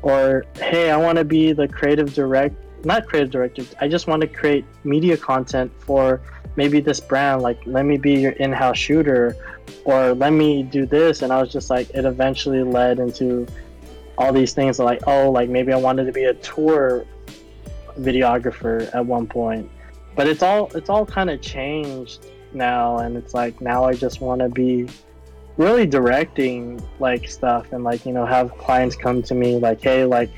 or 0.03 0.45
hey 0.57 0.91
i 0.91 0.97
want 0.97 1.17
to 1.17 1.25
be 1.25 1.53
the 1.53 1.67
creative 1.67 2.13
direct 2.13 2.57
not 2.85 3.07
creative 3.07 3.31
director. 3.31 3.65
I 3.81 3.89
just 3.89 4.07
want 4.07 4.23
to 4.23 4.27
create 4.29 4.65
media 4.85 5.17
content 5.17 5.73
for 5.79 6.21
maybe 6.57 6.81
this 6.81 7.01
brand 7.01 7.41
like 7.41 7.59
let 7.65 7.87
me 7.87 7.97
be 7.97 8.15
your 8.15 8.33
in-house 8.33 8.77
shooter 8.77 9.37
or 9.85 10.15
let 10.15 10.33
me 10.33 10.63
do 10.63 10.87
this. 10.87 11.23
And 11.23 11.33
i 11.33 11.41
was 11.41 11.53
just 11.53 11.71
like 11.71 11.91
it 11.91 12.05
eventually 12.05 12.63
led 12.63 12.99
into 12.99 13.47
all 14.19 14.33
these 14.33 14.53
things 14.53 14.79
like 14.79 15.01
oh 15.07 15.31
like 15.31 15.49
maybe 15.49 15.73
i 15.73 15.77
wanted 15.77 16.05
to 16.05 16.13
be 16.13 16.25
a 16.25 16.35
tour 16.35 17.07
videographer 17.99 18.95
at 18.95 19.05
one 19.05 19.27
point. 19.27 19.71
But 20.15 20.29
it's 20.29 20.43
all 20.43 20.71
it's 20.75 20.91
all 20.91 21.07
kind 21.07 21.31
of 21.31 21.41
changed 21.41 22.27
now. 22.53 22.99
And 22.99 23.17
it's 23.17 23.35
like 23.35 23.61
now 23.61 23.85
i 23.85 23.95
just 23.95 24.21
want 24.21 24.41
to 24.41 24.49
be 24.49 24.89
really 25.57 25.87
directing 25.87 26.83
like 26.99 27.29
stuff 27.29 27.73
and 27.73 27.85
like 27.85 28.07
you 28.07 28.13
know 28.13 28.25
have 28.25 28.57
clients 28.57 28.97
come 28.97 29.23
to 29.23 29.35
me 29.35 29.59
like 29.59 29.83
hey 29.83 30.05
like 30.05 30.31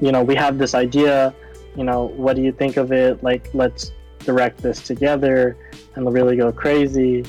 you 0.00 0.10
know 0.12 0.22
we 0.22 0.34
have 0.34 0.58
this 0.58 0.74
idea 0.74 1.34
you 1.76 1.84
know 1.84 2.06
what 2.16 2.34
do 2.36 2.42
you 2.42 2.52
think 2.52 2.76
of 2.76 2.90
it? 2.92 3.22
Like 3.22 3.48
let's 3.54 3.92
direct 4.20 4.58
this 4.58 4.80
together 4.80 5.56
and 5.94 6.12
really 6.12 6.36
go 6.36 6.50
crazy. 6.52 7.24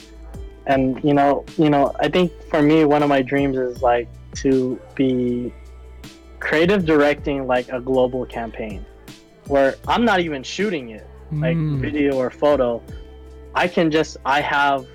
And 0.68 1.04
you 1.04 1.14
know 1.14 1.44
you 1.58 1.70
know 1.70 1.92
i 2.00 2.08
think 2.08 2.32
for 2.50 2.62
me 2.62 2.86
one 2.86 3.02
of 3.04 3.10
my 3.10 3.22
dreams 3.22 3.58
is 3.58 3.82
like 3.82 4.08
to 4.36 4.80
be 4.96 5.52
creative 6.40 6.86
directing 6.86 7.46
like 7.48 7.68
a 7.70 7.80
global 7.80 8.26
campaign 8.26 8.86
where 9.48 9.76
i'm 9.88 10.06
not 10.06 10.20
even 10.20 10.44
shooting 10.44 10.90
it 10.92 11.08
like 11.32 11.58
Mm. 11.58 11.80
video 11.80 12.16
or 12.18 12.30
photo. 12.30 12.82
I 13.56 13.68
can 13.68 13.90
just 13.90 14.18
i 14.26 14.40
have 14.42 14.86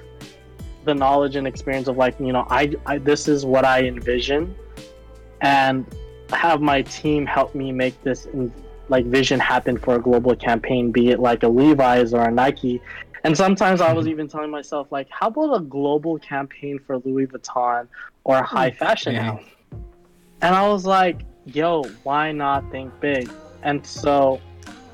the 0.84 0.94
knowledge 0.94 1.34
and 1.36 1.46
experience 1.46 1.88
of 1.88 1.96
like 1.96 2.14
you 2.20 2.32
know 2.32 2.46
I, 2.48 2.72
I 2.86 2.98
this 2.98 3.26
is 3.28 3.44
what 3.46 3.64
i 3.64 3.82
envision. 3.84 4.54
And 5.40 5.86
have 6.30 6.60
my 6.60 6.82
team 6.82 7.26
help 7.26 7.54
me 7.54 7.72
make 7.72 8.00
this 8.02 8.26
in, 8.26 8.52
like 8.88 9.04
vision 9.06 9.40
happen 9.40 9.76
for 9.76 9.96
a 9.96 10.00
global 10.00 10.34
campaign 10.36 10.92
be 10.92 11.10
it 11.10 11.18
like 11.18 11.42
a 11.42 11.48
levi's 11.48 12.14
or 12.14 12.22
a 12.22 12.30
nike. 12.30 12.80
And 13.24 13.36
sometimes 13.36 13.80
i 13.80 13.92
was 13.92 14.04
mm-hmm. 14.04 14.12
even 14.12 14.28
telling 14.28 14.50
myself 14.50 14.92
like 14.92 15.08
how 15.10 15.28
about 15.28 15.54
a 15.54 15.60
global 15.60 16.18
campaign 16.18 16.78
for 16.78 16.98
louis 16.98 17.26
vuitton 17.26 17.88
or 18.24 18.38
a 18.38 18.42
high 18.44 18.70
fashion 18.70 19.14
dang. 19.14 19.24
house 19.24 19.44
and 20.42 20.54
i 20.54 20.68
was 20.68 20.86
like 20.86 21.22
yo 21.46 21.82
why 22.04 22.32
not 22.32 22.70
think 22.70 22.92
big? 23.00 23.30
And 23.62 23.84
so 23.84 24.40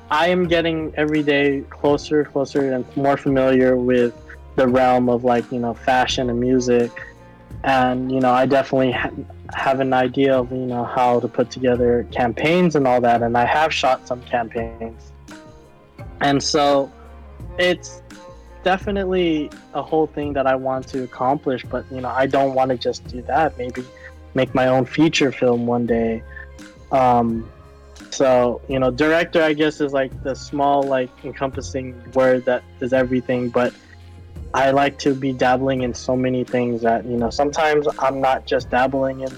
i 0.09 0.27
am 0.27 0.47
getting 0.47 0.93
every 0.97 1.21
day 1.21 1.63
closer 1.69 2.23
closer 2.23 2.73
and 2.73 2.85
more 2.97 3.17
familiar 3.17 3.77
with 3.77 4.15
the 4.55 4.67
realm 4.67 5.09
of 5.09 5.23
like 5.23 5.49
you 5.51 5.59
know 5.59 5.73
fashion 5.73 6.29
and 6.29 6.39
music, 6.39 6.91
and 7.63 8.11
you 8.11 8.19
know 8.19 8.31
I 8.31 8.45
definitely 8.45 8.95
have 9.55 9.79
an 9.79 9.93
idea 9.93 10.37
of 10.37 10.51
you 10.51 10.57
know 10.57 10.83
how 10.83 11.19
to 11.19 11.27
put 11.27 11.51
together 11.51 12.07
campaigns 12.11 12.75
and 12.75 12.87
all 12.87 13.01
that, 13.01 13.21
and 13.21 13.37
I 13.37 13.45
have 13.45 13.73
shot 13.73 14.07
some 14.07 14.21
campaigns, 14.23 15.11
and 16.21 16.41
so 16.41 16.91
it's 17.57 18.01
definitely 18.63 19.49
a 19.73 19.81
whole 19.81 20.07
thing 20.07 20.33
that 20.33 20.47
I 20.47 20.55
want 20.55 20.87
to 20.89 21.03
accomplish. 21.03 21.63
But 21.63 21.85
you 21.91 22.01
know 22.01 22.09
I 22.09 22.25
don't 22.25 22.53
want 22.53 22.71
to 22.71 22.77
just 22.77 23.05
do 23.07 23.21
that. 23.23 23.57
Maybe 23.57 23.83
make 24.33 24.53
my 24.55 24.67
own 24.67 24.85
feature 24.85 25.31
film 25.31 25.65
one 25.65 25.85
day. 25.85 26.23
Um, 26.91 27.49
so 28.11 28.61
you 28.67 28.79
know, 28.79 28.91
director 28.91 29.41
I 29.41 29.53
guess 29.53 29.81
is 29.81 29.93
like 29.93 30.23
the 30.23 30.35
small 30.35 30.83
like 30.83 31.09
encompassing 31.23 32.01
word 32.13 32.45
that 32.45 32.63
is 32.79 32.93
everything, 32.93 33.49
but 33.49 33.73
I 34.53 34.69
like 34.71 34.99
to 34.99 35.15
be 35.15 35.33
dabbling 35.33 35.81
in 35.81 35.93
so 35.93 36.15
many 36.15 36.43
things 36.43 36.81
that 36.83 37.05
you 37.05 37.17
know 37.17 37.29
sometimes 37.29 37.87
I'm 37.99 38.21
not 38.21 38.45
just 38.45 38.69
dabbling 38.69 39.21
in 39.21 39.31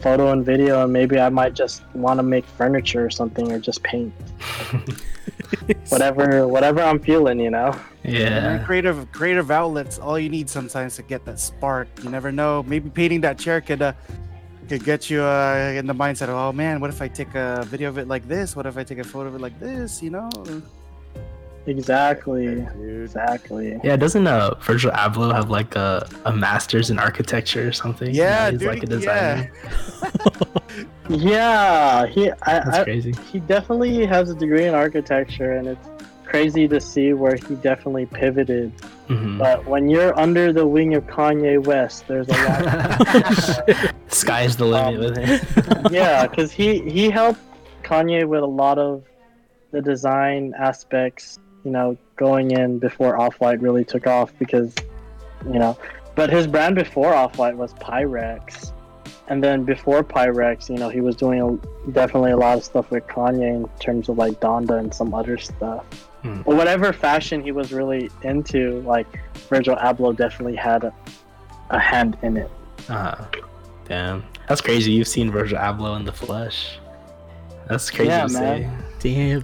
photo 0.00 0.32
and 0.32 0.44
video 0.44 0.84
and 0.84 0.92
maybe 0.92 1.18
I 1.18 1.28
might 1.28 1.54
just 1.54 1.82
want 1.94 2.18
to 2.18 2.22
make 2.22 2.46
furniture 2.46 3.04
or 3.04 3.10
something 3.10 3.52
or 3.52 3.58
just 3.58 3.82
paint. 3.82 4.12
Whatever 5.90 6.46
whatever 6.48 6.80
I'm 6.82 7.00
feeling 7.00 7.40
you 7.40 7.50
know? 7.50 7.78
And 8.04 8.14
Yeah. 8.14 8.64
creative 8.64 9.10
creative 9.12 9.50
outlets 9.50 9.98
all 9.98 10.18
you 10.18 10.28
need 10.30 10.48
sometimes 10.48 10.96
to 10.96 11.02
get 11.02 11.24
that 11.26 11.38
spark. 11.40 11.88
You 12.02 12.10
never 12.10 12.32
know 12.32 12.62
maybe 12.62 12.88
painting 12.88 13.20
that 13.22 13.38
chair 13.38 13.60
could 13.60 13.82
uh, 13.82 13.92
could 14.68 14.84
get 14.84 15.10
you 15.10 15.22
uh, 15.22 15.74
in 15.76 15.86
the 15.86 15.94
mindset 15.94 16.28
of 16.28 16.36
oh 16.36 16.52
man 16.52 16.80
what 16.80 16.90
if 16.90 17.00
i 17.00 17.08
take 17.08 17.34
a 17.34 17.64
video 17.68 17.88
of 17.88 17.98
it 17.98 18.08
like 18.08 18.26
this? 18.28 18.56
What 18.56 18.66
if 18.66 18.78
i 18.78 18.84
take 18.84 18.98
a 18.98 19.04
photo 19.04 19.28
of 19.28 19.34
it 19.34 19.40
like 19.40 19.58
this? 19.60 20.02
You 20.02 20.10
know 20.10 20.30
exactly 21.66 22.66
exactly 23.02 23.78
Yeah, 23.84 23.96
doesn't 23.96 24.26
uh 24.26 24.54
Virgil 24.60 24.90
Abloh 24.92 25.34
have 25.34 25.50
like 25.50 25.76
a, 25.76 26.08
a 26.24 26.32
master's 26.32 26.90
in 26.90 26.98
architecture 26.98 27.68
or 27.68 27.72
something? 27.72 28.08
You 28.14 28.22
know, 28.22 28.28
Yeah, 28.28 28.50
he's 28.50 28.60
dude, 28.60 28.68
like 28.68 28.82
a 28.82 28.86
designer. 28.86 29.50
yeah 31.08 32.06
he 32.06 32.30
I, 32.30 32.34
That's 32.42 32.78
I 32.78 32.84
crazy. 32.84 33.14
he 33.32 33.40
definitely 33.40 34.04
has 34.06 34.30
a 34.30 34.34
degree 34.34 34.64
in 34.66 34.74
architecture 34.74 35.52
and 35.52 35.68
it's 35.68 35.88
crazy 36.24 36.68
to 36.68 36.78
see 36.80 37.14
where 37.14 37.36
he 37.36 37.54
definitely 37.56 38.06
pivoted 38.06 38.72
Mhm. 39.08 39.38
but 39.38 39.64
when 39.66 39.88
you're 39.88 40.18
under 40.20 40.52
the 40.52 40.66
wing 40.66 40.94
of 40.94 41.06
kanye 41.06 41.64
west 41.64 42.06
there's 42.08 42.28
a 42.28 42.32
lot 42.32 43.94
Sky's 44.08 44.54
the 44.54 44.66
limit 44.66 44.94
Um, 44.94 44.98
with 45.00 45.16
him. 45.16 45.86
yeah 45.90 46.26
because 46.26 46.52
he 46.52 46.80
he 46.90 47.08
helped 47.08 47.40
kanye 47.82 48.28
with 48.28 48.42
a 48.42 48.46
lot 48.46 48.78
of 48.78 49.04
the 49.70 49.80
design 49.80 50.52
aspects 50.58 51.38
you 51.68 51.74
know 51.76 51.88
going 52.16 52.50
in 52.62 52.78
before 52.78 53.12
off-white 53.24 53.60
really 53.60 53.84
took 53.84 54.06
off 54.06 54.30
because 54.38 54.74
you 55.54 55.58
know 55.62 55.72
but 56.18 56.30
his 56.30 56.46
brand 56.54 56.74
before 56.84 57.12
off-white 57.22 57.56
was 57.64 57.72
pyrex 57.74 58.72
and 59.30 59.44
then 59.44 59.64
before 59.64 60.02
pyrex 60.02 60.70
you 60.72 60.78
know 60.82 60.88
he 60.88 61.02
was 61.08 61.14
doing 61.24 61.40
a, 61.48 61.90
definitely 62.00 62.30
a 62.38 62.40
lot 62.46 62.56
of 62.58 62.64
stuff 62.64 62.90
with 62.90 63.04
kanye 63.06 63.50
in 63.58 63.68
terms 63.86 64.08
of 64.08 64.16
like 64.16 64.34
donda 64.40 64.78
and 64.82 64.92
some 65.00 65.12
other 65.20 65.36
stuff 65.50 65.84
Hmm. 66.22 66.42
but 66.46 66.56
whatever 66.56 66.92
fashion 66.92 67.38
he 67.48 67.52
was 67.52 67.72
really 67.72 68.10
into 68.22 68.80
like 68.94 69.06
virgil 69.48 69.76
abloh 69.76 70.16
definitely 70.16 70.56
had 70.56 70.82
a, 70.82 70.92
a 71.70 71.78
hand 71.78 72.16
in 72.22 72.36
it 72.44 72.50
Uh, 72.88 73.24
damn, 73.84 74.24
that's 74.48 74.60
crazy. 74.60 74.90
You've 74.96 75.06
seen 75.16 75.30
Virgil 75.30 75.58
Abloh 75.58 75.94
in 76.00 76.04
the 76.04 76.12
flesh. 76.12 76.78
That's 77.68 77.88
crazy 77.90 78.08
Yeah, 78.10 78.26
to 78.26 78.32
man. 78.32 78.42
say. 78.42 79.12
Damn. 79.14 79.42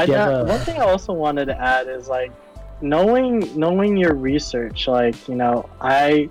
I 0.00 0.04
Yeah, 0.04 0.42
one 0.42 0.60
thing 0.60 0.80
I 0.80 0.84
also 0.84 1.12
wanted 1.12 1.46
to 1.46 1.60
add 1.60 1.86
is 1.86 2.08
like 2.08 2.32
knowing 2.80 3.58
knowing 3.58 3.96
your 3.98 4.14
research. 4.14 4.88
Like 4.88 5.28
you 5.28 5.34
know, 5.34 5.68
I 5.80 6.30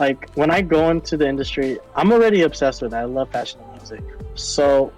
like 0.00 0.28
when 0.34 0.50
I 0.50 0.60
go 0.60 0.90
into 0.90 1.16
the 1.16 1.28
industry, 1.28 1.78
I'm 1.94 2.12
already 2.12 2.42
obsessed 2.42 2.82
with 2.82 2.92
it. 2.92 2.96
I 2.96 3.04
love 3.04 3.30
fashion 3.30 3.60
and 3.60 3.76
music. 3.76 4.02
So 4.34 4.92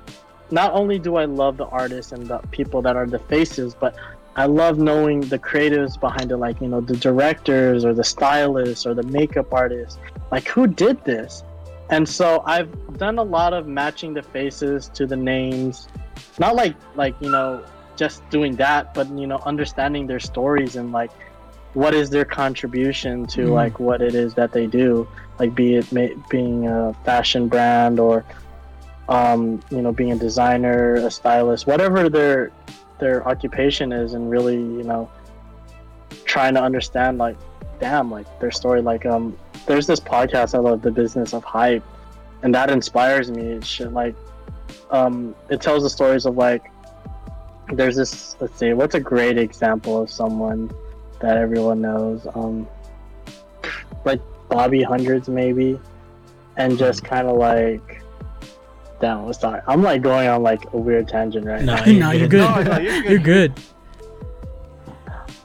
not 0.50 0.72
only 0.72 0.98
do 0.98 1.16
I 1.16 1.26
love 1.26 1.58
the 1.58 1.66
artists 1.66 2.12
and 2.12 2.26
the 2.26 2.38
people 2.50 2.80
that 2.82 2.96
are 2.96 3.06
the 3.06 3.18
faces, 3.18 3.74
but 3.74 3.94
I 4.36 4.46
love 4.46 4.78
knowing 4.78 5.20
the 5.20 5.38
creatives 5.38 6.00
behind 6.00 6.32
it, 6.32 6.38
like 6.38 6.62
you 6.62 6.68
know 6.68 6.80
the 6.80 6.96
directors 6.96 7.84
or 7.84 7.92
the 7.92 8.04
stylists 8.04 8.86
or 8.86 8.94
the 8.94 9.02
makeup 9.02 9.52
artists. 9.52 9.98
Like 10.30 10.48
who 10.48 10.66
did 10.66 11.04
this? 11.04 11.42
And 11.90 12.08
so 12.08 12.42
I've 12.46 12.70
done 12.96 13.18
a 13.18 13.22
lot 13.22 13.52
of 13.52 13.66
matching 13.66 14.14
the 14.14 14.22
faces 14.22 14.88
to 14.94 15.06
the 15.06 15.16
names. 15.16 15.88
Not 16.38 16.56
like 16.56 16.74
like 16.94 17.14
you 17.20 17.30
know 17.30 17.62
just 17.98 18.28
doing 18.30 18.56
that, 18.56 18.94
but 18.94 19.06
you 19.10 19.26
know 19.26 19.40
understanding 19.44 20.06
their 20.06 20.20
stories 20.20 20.76
and 20.76 20.92
like 20.92 21.10
what 21.74 21.92
is 21.94 22.08
their 22.10 22.24
contribution 22.24 23.26
to 23.26 23.42
Mhm. 23.48 23.52
like 23.60 23.78
what 23.78 24.00
it 24.00 24.14
is 24.14 24.34
that 24.34 24.52
they 24.52 24.66
do. 24.66 25.06
Like 25.38 25.54
be 25.54 25.76
it 25.76 25.92
ma- 25.92 26.16
being 26.30 26.66
a 26.66 26.94
fashion 27.04 27.48
brand 27.48 28.00
or 28.00 28.24
um, 29.08 29.60
you 29.70 29.82
know 29.82 29.92
being 29.92 30.12
a 30.12 30.16
designer, 30.16 30.94
a 30.94 31.10
stylist, 31.10 31.66
whatever 31.66 32.08
their 32.08 32.50
their 32.98 33.26
occupation 33.28 33.92
is, 33.92 34.14
and 34.14 34.30
really 34.30 34.56
you 34.56 34.84
know 34.84 35.10
trying 36.24 36.54
to 36.54 36.62
understand 36.62 37.18
like 37.18 37.36
damn 37.80 38.10
like 38.10 38.26
their 38.40 38.50
story. 38.50 38.80
Like 38.82 39.06
um, 39.06 39.36
there's 39.66 39.86
this 39.86 40.00
podcast 40.00 40.54
I 40.54 40.58
love, 40.58 40.82
The 40.82 40.90
Business 40.90 41.32
of 41.32 41.44
Hype, 41.44 41.84
and 42.42 42.54
that 42.54 42.70
inspires 42.70 43.30
me. 43.30 43.42
It 43.58 43.64
should 43.64 43.92
like 43.92 44.14
um, 44.90 45.34
it 45.48 45.60
tells 45.60 45.82
the 45.82 45.90
stories 45.90 46.26
of 46.26 46.36
like 46.36 46.70
there's 47.72 47.96
this 47.96 48.36
let's 48.40 48.58
see 48.58 48.72
what's 48.72 48.94
a 48.94 49.00
great 49.00 49.36
example 49.38 50.00
of 50.02 50.10
someone 50.10 50.70
that 51.20 51.36
everyone 51.36 51.80
knows 51.80 52.26
um 52.34 52.66
like 54.04 54.20
bobby 54.48 54.82
hundreds 54.82 55.28
maybe 55.28 55.78
and 56.56 56.78
just 56.78 57.04
kind 57.04 57.28
of 57.28 57.36
like 57.36 58.02
damn 59.00 59.30
sorry 59.32 59.60
i'm 59.68 59.82
like 59.82 60.02
going 60.02 60.28
on 60.28 60.42
like 60.42 60.72
a 60.72 60.76
weird 60.76 61.06
tangent 61.08 61.44
right 61.46 61.62
No, 61.62 61.76
no, 61.84 62.10
you're 62.10 62.28
good. 62.28 62.40
No, 62.40 62.62
no, 62.62 62.78
you're 62.78 63.02
good. 63.02 63.10
You're 63.10 63.18
good. 63.20 63.52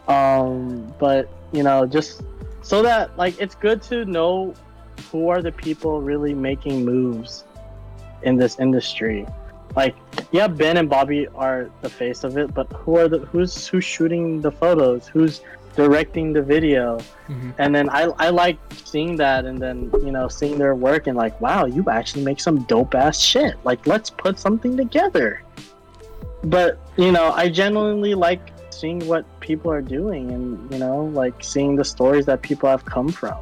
um 0.08 0.94
but 1.00 1.30
you 1.52 1.64
know 1.64 1.86
just 1.86 2.22
so 2.62 2.82
that 2.82 3.16
like 3.18 3.40
it's 3.40 3.56
good 3.56 3.82
to 3.84 4.06
know 4.06 4.54
who 5.12 5.30
are 5.30 5.41
the 5.41 5.52
people 5.52 6.02
really 6.02 6.34
making 6.34 6.86
moves 6.86 7.44
in 8.24 8.38
this 8.38 8.60
industry 8.60 9.26
like 9.76 9.95
yeah 10.32 10.48
ben 10.48 10.78
and 10.78 10.90
bobby 10.90 11.28
are 11.36 11.70
the 11.82 11.90
face 11.90 12.24
of 12.24 12.38
it 12.38 12.54
but 12.54 12.72
who 12.74 12.98
are 12.98 13.08
the 13.08 13.20
who's 13.20 13.68
who's 13.68 13.84
shooting 13.84 14.41
the 14.41 14.52
photos? 14.52 15.08
Who's 15.08 15.41
directing 15.76 16.34
the 16.34 16.41
video? 16.44 17.00
Mhm. 17.28 17.54
and 17.58 17.74
then 17.74 17.90
I, 17.90 18.04
I 18.20 18.30
like 18.30 18.58
seeing 18.86 19.16
that 19.18 19.45
and 19.45 19.58
then 19.60 19.90
you 20.06 20.12
know 20.12 20.28
seeing 20.28 20.58
their 20.60 20.76
work 20.76 21.08
and 21.08 21.18
like 21.18 21.40
wow 21.41 21.66
you 21.66 21.84
actually 21.90 22.24
make 22.24 22.40
some 22.40 22.64
dope 22.64 22.94
ass 22.94 23.20
shit. 23.20 23.56
Like 23.64 23.88
let's 23.88 24.10
put 24.10 24.38
something 24.38 24.78
together. 24.78 25.41
But 26.44 26.78
you 26.98 27.12
know 27.12 27.32
i 27.32 27.50
genuinely 27.50 28.14
like 28.14 28.52
seeing 28.70 29.00
what 29.08 29.24
people 29.40 29.72
are 29.72 29.82
doing 29.82 30.32
and 30.32 30.72
you 30.72 30.78
know 30.78 31.06
like 31.06 31.44
seeing 31.44 31.76
the 31.76 31.86
stories 31.86 32.26
that 32.28 32.41
people 32.41 32.70
have 32.70 32.86
come 32.86 33.10
from. 33.10 33.40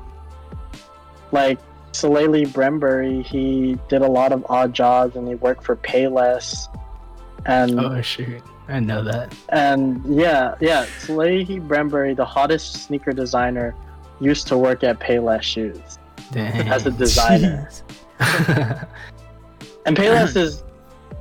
Like 1.32 1.60
Salehe 1.92 2.52
Bembury, 2.54 3.22
he 3.24 3.78
did 3.90 4.02
a 4.02 4.08
lot 4.08 4.32
of 4.32 4.46
odd 4.50 4.74
jobs 4.74 5.16
and 5.16 5.28
he 5.28 5.36
worked 5.36 5.64
for 5.64 5.76
Payless 5.76 6.68
and 7.46 7.80
Oh 7.80 8.02
shoot, 8.02 8.42
I 8.68 8.80
know 8.80 9.04
that. 9.04 9.34
and 9.50 10.02
yeah, 10.06 10.56
yeah, 10.62 10.86
Leahy 11.10 11.60
Bembury, 11.60 12.14
the 12.14 12.26
hottest 12.26 12.86
sneaker 12.86 13.12
designer, 13.12 13.76
used 14.20 14.48
to 14.48 14.58
work 14.58 14.84
at 14.84 15.00
Payless 15.00 15.42
Shoes 15.42 16.00
Dang. 16.32 16.68
as 16.70 16.86
a 16.86 16.92
designer. 16.92 17.70
And 19.86 19.98
Payless 19.98 20.36
is 20.46 20.64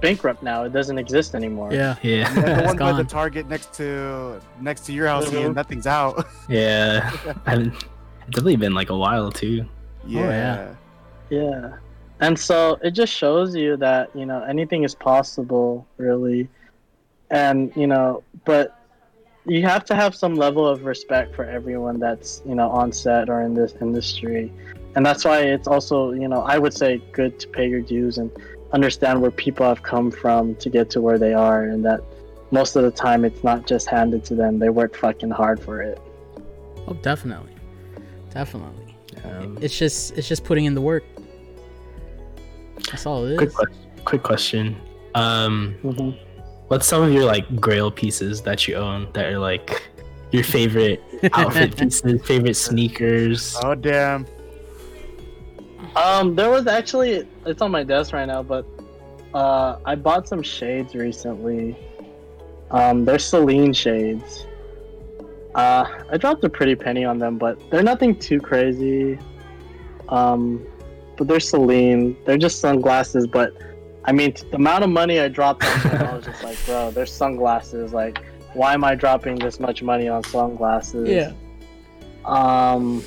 bankrupt 0.03 0.43
now; 0.43 0.65
it 0.65 0.73
doesn't 0.75 0.99
exist 0.99 1.35
anymore. 1.35 1.73
Yeah. 1.73 1.97
Yeah, 2.03 2.33
the 2.35 2.41
yeah, 2.43 2.67
one 2.67 2.77
by 2.77 2.93
the. 2.93 3.05
Target 3.05 3.49
next 3.49 3.73
to 3.75 4.39
next 4.61 4.83
to 4.83 4.93
your 4.93 5.07
house, 5.07 5.33
and 5.33 5.55
nothing's 5.55 5.87
out. 5.87 6.27
yeah. 6.49 7.11
I 7.47 7.51
haven't- 7.53 7.73
It's 7.75 8.27
definitely 8.37 8.57
been 8.57 8.75
like 8.75 8.91
a 8.91 8.97
while 8.97 9.33
too. 9.33 9.65
Oh, 10.05 10.09
yeah. 10.09 10.75
Yeah. 11.31 11.77
And 12.21 12.39
so 12.39 12.79
it 12.83 12.91
just 12.91 13.13
shows 13.13 13.55
you 13.55 13.77
that, 13.79 14.15
you 14.15 14.27
know, 14.27 14.43
anything 14.43 14.83
is 14.85 14.95
possible, 14.95 15.87
really. 15.97 16.49
And, 17.31 17.73
you 17.77 17.87
know, 17.87 18.23
but 18.45 18.77
you 19.47 19.63
have 19.63 19.85
to 19.87 19.95
have 19.95 20.15
some 20.15 20.35
level 20.35 20.67
of 20.67 20.85
respect 20.85 21.35
for 21.35 21.45
everyone 21.45 21.99
that's, 21.99 22.43
you 22.47 22.55
know, 22.55 22.69
on 22.71 22.93
set 22.93 23.31
or 23.31 23.41
in 23.43 23.55
this 23.55 23.75
industry. 23.81 24.53
And 24.95 25.07
that's 25.07 25.25
why 25.25 25.41
it's 25.41 25.67
also, 25.67 26.13
you 26.13 26.29
know, 26.29 26.43
I 26.43 26.59
would 26.59 26.75
say 26.75 27.01
good 27.13 27.39
to 27.41 27.49
pay 27.49 27.69
your 27.69 27.81
dues 27.81 28.19
and 28.19 28.31
understand 28.73 29.23
where 29.23 29.31
people 29.31 29.67
have 29.67 29.83
come 29.83 30.11
from 30.11 30.57
to 30.57 30.69
get 30.69 30.91
to 30.91 31.01
where 31.01 31.19
they 31.19 31.33
are 31.33 31.65
and 31.65 31.85
that 31.85 32.01
most 32.51 32.77
of 32.77 32.83
the 32.83 32.91
time 32.91 33.25
it's 33.25 33.43
not 33.43 33.67
just 33.67 33.89
handed 33.89 34.25
to 34.27 34.35
them. 34.35 34.59
They 34.59 34.69
work 34.69 34.97
fucking 34.97 35.31
hard 35.31 35.61
for 35.61 35.81
it. 35.81 36.01
Oh, 36.87 36.95
definitely. 36.95 37.55
Definitely. 38.31 38.80
Um, 39.25 39.59
It's 39.61 39.79
just 39.79 40.17
it's 40.17 40.29
just 40.29 40.45
putting 40.45 40.65
in 40.65 40.75
the 40.75 40.81
work. 40.81 41.05
That's 42.91 43.07
all 43.07 43.25
it 43.27 43.37
quick, 43.37 43.51
is. 43.51 43.79
quick 44.05 44.23
question. 44.23 44.77
Um, 45.15 45.75
hmm 45.83 46.11
what's 46.69 46.87
some 46.87 47.03
of 47.03 47.13
your 47.13 47.25
like 47.25 47.61
Grail 47.61 47.91
pieces 47.91 48.43
that 48.43 48.69
you 48.69 48.77
own 48.77 49.09
that 49.13 49.27
are 49.27 49.41
like 49.41 49.91
your 50.31 50.45
favorite 50.45 51.03
outfit 51.33 51.77
pieces, 51.77 52.23
favorite 52.25 52.55
sneakers. 52.55 53.57
Oh 53.65 53.75
damn. 53.75 54.25
Um, 55.97 56.37
there 56.37 56.49
was 56.51 56.69
actually 56.69 57.27
it's 57.45 57.61
on 57.61 57.73
my 57.73 57.83
desk 57.83 58.13
right 58.13 58.27
now, 58.27 58.45
but 58.45 58.65
uh, 59.35 59.79
I 59.85 59.97
bought 59.97 60.29
some 60.29 60.43
shades 60.43 60.95
recently. 60.95 61.77
Um, 62.71 63.05
they're 63.05 63.19
Celine 63.19 63.73
shades. 63.73 64.47
Uh, 65.55 65.85
I 66.11 66.17
dropped 66.17 66.45
a 66.45 66.49
pretty 66.49 66.75
penny 66.75 67.05
on 67.05 67.19
them, 67.19 67.39
but 67.39 67.59
they're 67.71 67.83
nothing 67.83 68.19
too 68.19 68.41
crazy. 68.41 69.19
Um, 70.09 70.65
but 71.17 71.29
they're 71.29 71.41
Celine. 71.41 72.17
They're 72.25 72.39
just 72.39 72.61
sunglasses, 72.61 73.27
but 73.27 73.53
I 74.05 74.13
mean, 74.13 74.35
the 74.51 74.57
amount 74.57 74.85
of 74.85 74.91
money 74.91 75.21
I 75.21 75.29
dropped 75.29 75.65
on 75.65 75.81
them, 75.81 76.07
I 76.07 76.17
was 76.17 76.25
just 76.25 76.43
like, 76.43 76.57
bro, 76.65 76.91
they're 76.91 77.07
sunglasses. 77.07 77.93
Like, 77.93 78.25
why 78.55 78.75
am 78.75 78.85
I 78.85 78.95
dropping 78.95 79.37
this 79.37 79.61
much 79.61 79.83
money 79.83 80.09
on 80.09 80.25
sunglasses? 80.25 81.09
Yeah. 81.09 81.33
Um, 82.25 83.05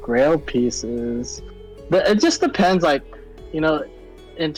grail 0.00 0.38
pieces. 0.38 1.42
But 1.90 2.08
it 2.08 2.20
just 2.20 2.40
depends, 2.40 2.82
like, 2.82 3.02
you 3.52 3.60
know, 3.60 3.84
in 4.36 4.54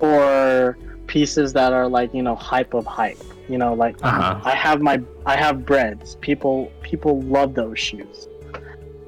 or 0.00 0.78
pieces 1.08 1.52
that 1.54 1.72
are 1.72 1.88
like 1.88 2.14
you 2.14 2.22
know 2.22 2.36
hype 2.36 2.72
of 2.74 2.86
hype. 2.86 3.18
You 3.48 3.58
know, 3.58 3.74
like 3.74 3.96
Uh-huh. 4.02 4.40
I 4.44 4.54
have 4.54 4.80
my 4.80 5.02
I 5.26 5.36
have 5.36 5.66
Breds. 5.66 6.16
People 6.20 6.70
people 6.82 7.20
love 7.22 7.54
those 7.54 7.78
shoes. 7.78 8.28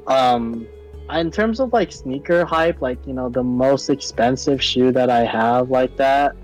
Um, 0.06 0.66
in 1.12 1.30
terms 1.30 1.60
of 1.60 1.72
like 1.72 1.92
sneaker 1.92 2.44
hype, 2.44 2.80
like 2.82 2.98
you 3.06 3.12
know 3.12 3.28
the 3.28 3.42
most 3.44 3.90
expensive 3.90 4.62
shoe 4.62 4.90
that 4.92 5.10
I 5.10 5.24
have 5.24 5.70
like 5.70 5.96
that. 5.96 6.34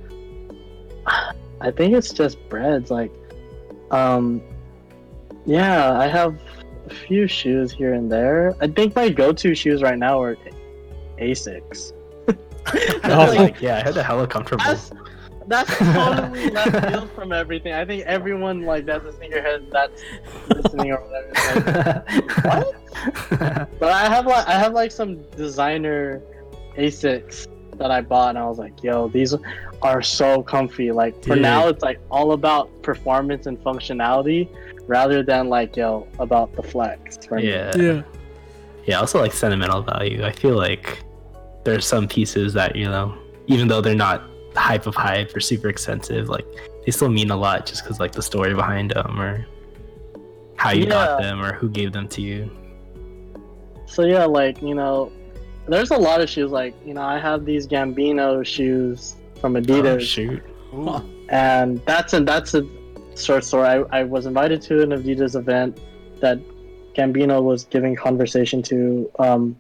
I 1.61 1.71
think 1.71 1.95
it's 1.95 2.13
just 2.13 2.37
Breds. 2.49 2.91
Like, 2.91 3.13
um, 3.91 4.43
yeah, 5.47 5.99
I 5.99 6.07
have 6.07 6.39
a 6.91 6.95
few 6.95 7.27
shoes 7.27 7.73
here 7.73 7.95
and 7.95 8.11
there. 8.13 8.55
I 8.61 8.67
think 8.67 8.95
my 8.95 9.09
go-to 9.09 9.55
shoes 9.55 9.83
right 9.83 9.99
now 9.99 10.21
are 10.21 10.37
Asics. 11.19 11.93
Oh. 13.05 13.33
Like, 13.37 13.63
yeah, 13.63 13.77
I 13.77 13.83
had 13.83 13.95
the 13.95 14.03
hella 14.03 14.27
comfortable. 14.27 14.65
that's 14.65 14.91
that's 15.47 15.77
totally 15.79 16.51
left 16.51 16.89
field 16.91 17.11
from 17.13 17.33
everything. 17.33 17.73
I 17.73 17.85
think 17.85 18.05
everyone 18.05 18.63
like 18.63 18.87
that's 18.87 19.05
a 19.05 19.13
sneakerhead 19.13 19.71
that's 19.71 20.03
listening 20.49 20.93
or 20.93 20.99
whatever. 20.99 22.05
like, 22.45 22.45
what? 22.45 23.79
But 23.79 23.93
I 23.93 24.09
have 24.09 24.27
like 24.27 24.47
I 24.47 24.59
have 24.59 24.73
like 24.73 24.91
some 24.91 25.23
designer 25.33 26.23
Asics 26.77 27.47
that 27.79 27.91
I 27.91 28.01
bought, 28.01 28.31
and 28.31 28.39
I 28.39 28.47
was 28.47 28.59
like, 28.59 28.83
yo, 28.83 29.09
these 29.09 29.35
are 29.83 30.03
so 30.03 30.43
comfy. 30.43 30.93
Like 30.93 31.15
for 31.23 31.35
Dude. 31.35 31.43
now, 31.43 31.69
it's 31.69 31.83
like 31.83 32.01
all 32.11 32.33
about 32.33 32.71
performance 32.83 33.47
and 33.47 33.59
functionality, 33.63 34.49
rather 34.87 35.23
than 35.23 35.49
like 35.49 35.77
yo 35.77 36.09
about 36.19 36.55
the 36.55 36.63
flex. 36.63 37.19
For 37.27 37.37
me. 37.37 37.51
yeah. 37.51 37.77
Yeah. 37.77 38.03
Yeah, 38.87 39.01
also 39.01 39.19
like 39.21 39.33
sentimental 39.33 39.83
value. 39.83 40.25
I 40.25 40.31
feel 40.31 40.57
like 40.57 41.03
there's 41.65 41.85
some 41.85 42.07
pieces 42.07 42.53
that, 42.55 42.77
you 42.77 42.85
know, 42.85 43.19
even 43.49 43.67
though 43.67 43.81
they're 43.81 43.97
not 43.97 44.23
hype 44.57 44.87
of 44.87 44.95
hype 44.95 45.35
or 45.37 45.41
super 45.41 45.69
expensive, 45.69 46.29
like 46.29 46.47
they 46.85 46.93
still 46.93 47.09
mean 47.09 47.31
a 47.31 47.37
lot 47.37 47.67
just 47.67 47.83
because 47.85 48.01
like 48.01 48.13
the 48.13 48.23
story 48.23 48.55
behind 48.55 48.91
them 48.93 49.21
or 49.21 49.47
how 50.57 50.71
you 50.71 50.87
got 50.87 51.21
them 51.21 51.41
or 51.43 51.53
who 51.53 51.69
gave 51.69 51.93
them 51.93 52.09
to 52.09 52.23
you. 52.23 52.51
So 53.87 54.05
yeah, 54.05 54.25
like 54.25 54.61
you 54.63 54.75
know, 54.75 55.13
there's 55.69 55.91
a 55.91 55.97
lot 55.97 56.21
of 56.21 56.29
shoes. 56.29 56.51
Like 56.51 56.75
you 56.85 56.95
know, 56.95 57.03
I 57.03 57.19
have 57.19 57.45
these 57.45 57.67
Gambino 57.67 58.45
shoes 58.45 59.17
from 59.41 59.57
Oh, 59.57 59.61
Adidas. 59.61 60.01
shoot. 60.01 60.43
Ooh. 60.75 61.01
and 61.29 61.81
that's 61.87 62.13
a 62.13 62.21
that's 62.21 62.55
a 62.55 62.67
short 63.17 63.45
story. 63.45 63.67
I, 63.69 64.01
I 64.01 64.03
was 64.05 64.27
invited 64.27 64.61
to 64.63 64.83
an 64.83 64.91
Adidas 64.91 65.37
event 65.37 65.79
that 66.21 66.39
Gambino 66.95 67.43
was 67.43 67.65
giving 67.65 67.95
conversation 67.95 68.63
to 68.63 69.11
um, 69.19 69.57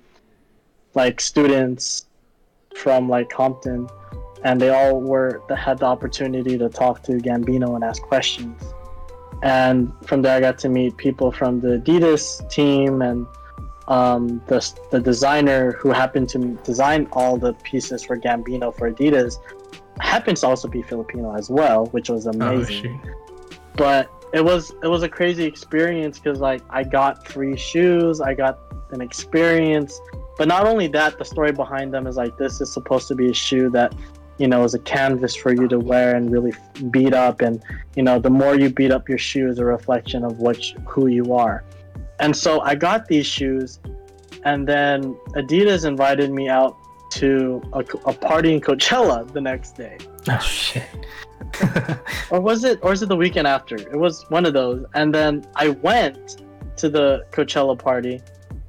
like 0.94 1.20
students 1.20 2.06
from 2.74 3.08
like 3.08 3.30
Compton, 3.30 3.88
and 4.44 4.60
they 4.60 4.70
all 4.70 5.00
were 5.00 5.42
had 5.56 5.78
the 5.78 5.86
opportunity 5.86 6.56
to 6.58 6.68
talk 6.68 7.02
to 7.04 7.12
Gambino 7.12 7.74
and 7.74 7.82
ask 7.84 8.02
questions. 8.02 8.62
And 9.42 9.92
from 10.06 10.22
there, 10.22 10.36
I 10.36 10.40
got 10.40 10.58
to 10.60 10.68
meet 10.68 10.96
people 10.96 11.30
from 11.30 11.60
the 11.60 11.78
Adidas 11.78 12.48
team 12.50 13.02
and 13.02 13.26
um, 13.88 14.40
the 14.46 14.58
the 14.90 15.00
designer 15.00 15.72
who 15.72 15.90
happened 15.90 16.28
to 16.30 16.38
design 16.64 17.06
all 17.12 17.36
the 17.36 17.52
pieces 17.54 18.04
for 18.04 18.16
Gambino 18.18 18.74
for 18.76 18.90
Adidas 18.90 19.38
happens 20.00 20.40
to 20.40 20.46
also 20.48 20.68
be 20.68 20.82
Filipino 20.82 21.34
as 21.36 21.48
well, 21.50 21.86
which 21.86 22.10
was 22.10 22.26
Oh, 22.26 22.30
amazing. 22.30 22.82
shoot. 22.82 23.14
but 23.76 24.10
it 24.32 24.44
was 24.44 24.72
it 24.82 24.88
was 24.88 25.02
a 25.02 25.08
crazy 25.08 25.44
experience 25.44 26.18
because 26.18 26.40
like 26.40 26.62
I 26.70 26.82
got 26.82 27.26
free 27.28 27.56
shoes, 27.56 28.20
I 28.20 28.34
got 28.34 28.58
an 28.90 29.00
experience. 29.00 30.00
But 30.38 30.48
not 30.48 30.66
only 30.66 30.86
that, 30.88 31.16
the 31.18 31.24
story 31.24 31.52
behind 31.52 31.94
them 31.94 32.06
is 32.06 32.16
like 32.16 32.36
this 32.36 32.60
is 32.60 32.70
supposed 32.72 33.08
to 33.08 33.14
be 33.14 33.30
a 33.30 33.34
shoe 33.34 33.70
that 33.70 33.94
you 34.38 34.46
know 34.48 34.64
as 34.64 34.74
a 34.74 34.78
canvas 34.78 35.34
for 35.36 35.52
you 35.52 35.66
to 35.68 35.78
wear 35.78 36.14
and 36.16 36.30
really 36.30 36.52
beat 36.90 37.14
up, 37.14 37.40
and 37.40 37.62
you 37.96 38.02
know 38.02 38.18
the 38.18 38.30
more 38.30 38.54
you 38.56 38.70
beat 38.70 38.90
up 38.90 39.08
your 39.08 39.18
shoe 39.18 39.48
is 39.48 39.58
a 39.58 39.64
reflection 39.64 40.24
of 40.24 40.38
what 40.38 40.70
you- 40.72 40.78
who 40.86 41.06
you 41.06 41.34
are. 41.34 41.64
And 42.18 42.34
so 42.34 42.60
I 42.60 42.74
got 42.74 43.06
these 43.08 43.26
shoes, 43.26 43.78
and 44.44 44.66
then 44.66 45.14
Adidas 45.34 45.84
invited 45.86 46.30
me 46.32 46.48
out 46.48 46.76
to 47.12 47.62
a, 47.72 47.80
a 48.06 48.12
party 48.12 48.52
in 48.54 48.60
Coachella 48.60 49.30
the 49.32 49.40
next 49.40 49.76
day 49.76 49.96
Oh 50.28 50.38
shit. 50.40 50.82
or 52.30 52.40
was 52.40 52.64
it 52.64 52.80
or 52.82 52.90
was 52.90 53.02
it 53.02 53.08
the 53.08 53.16
weekend 53.16 53.46
after 53.46 53.76
it 53.76 53.96
was 53.96 54.24
one 54.28 54.44
of 54.44 54.52
those 54.52 54.84
and 54.94 55.14
then 55.14 55.46
i 55.54 55.68
went 55.68 56.42
to 56.76 56.88
the 56.88 57.24
coachella 57.30 57.78
party 57.78 58.20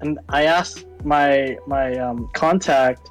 and 0.01 0.19
i 0.29 0.43
asked 0.43 0.85
my 1.03 1.57
my 1.65 1.97
um, 1.97 2.29
contact 2.35 3.09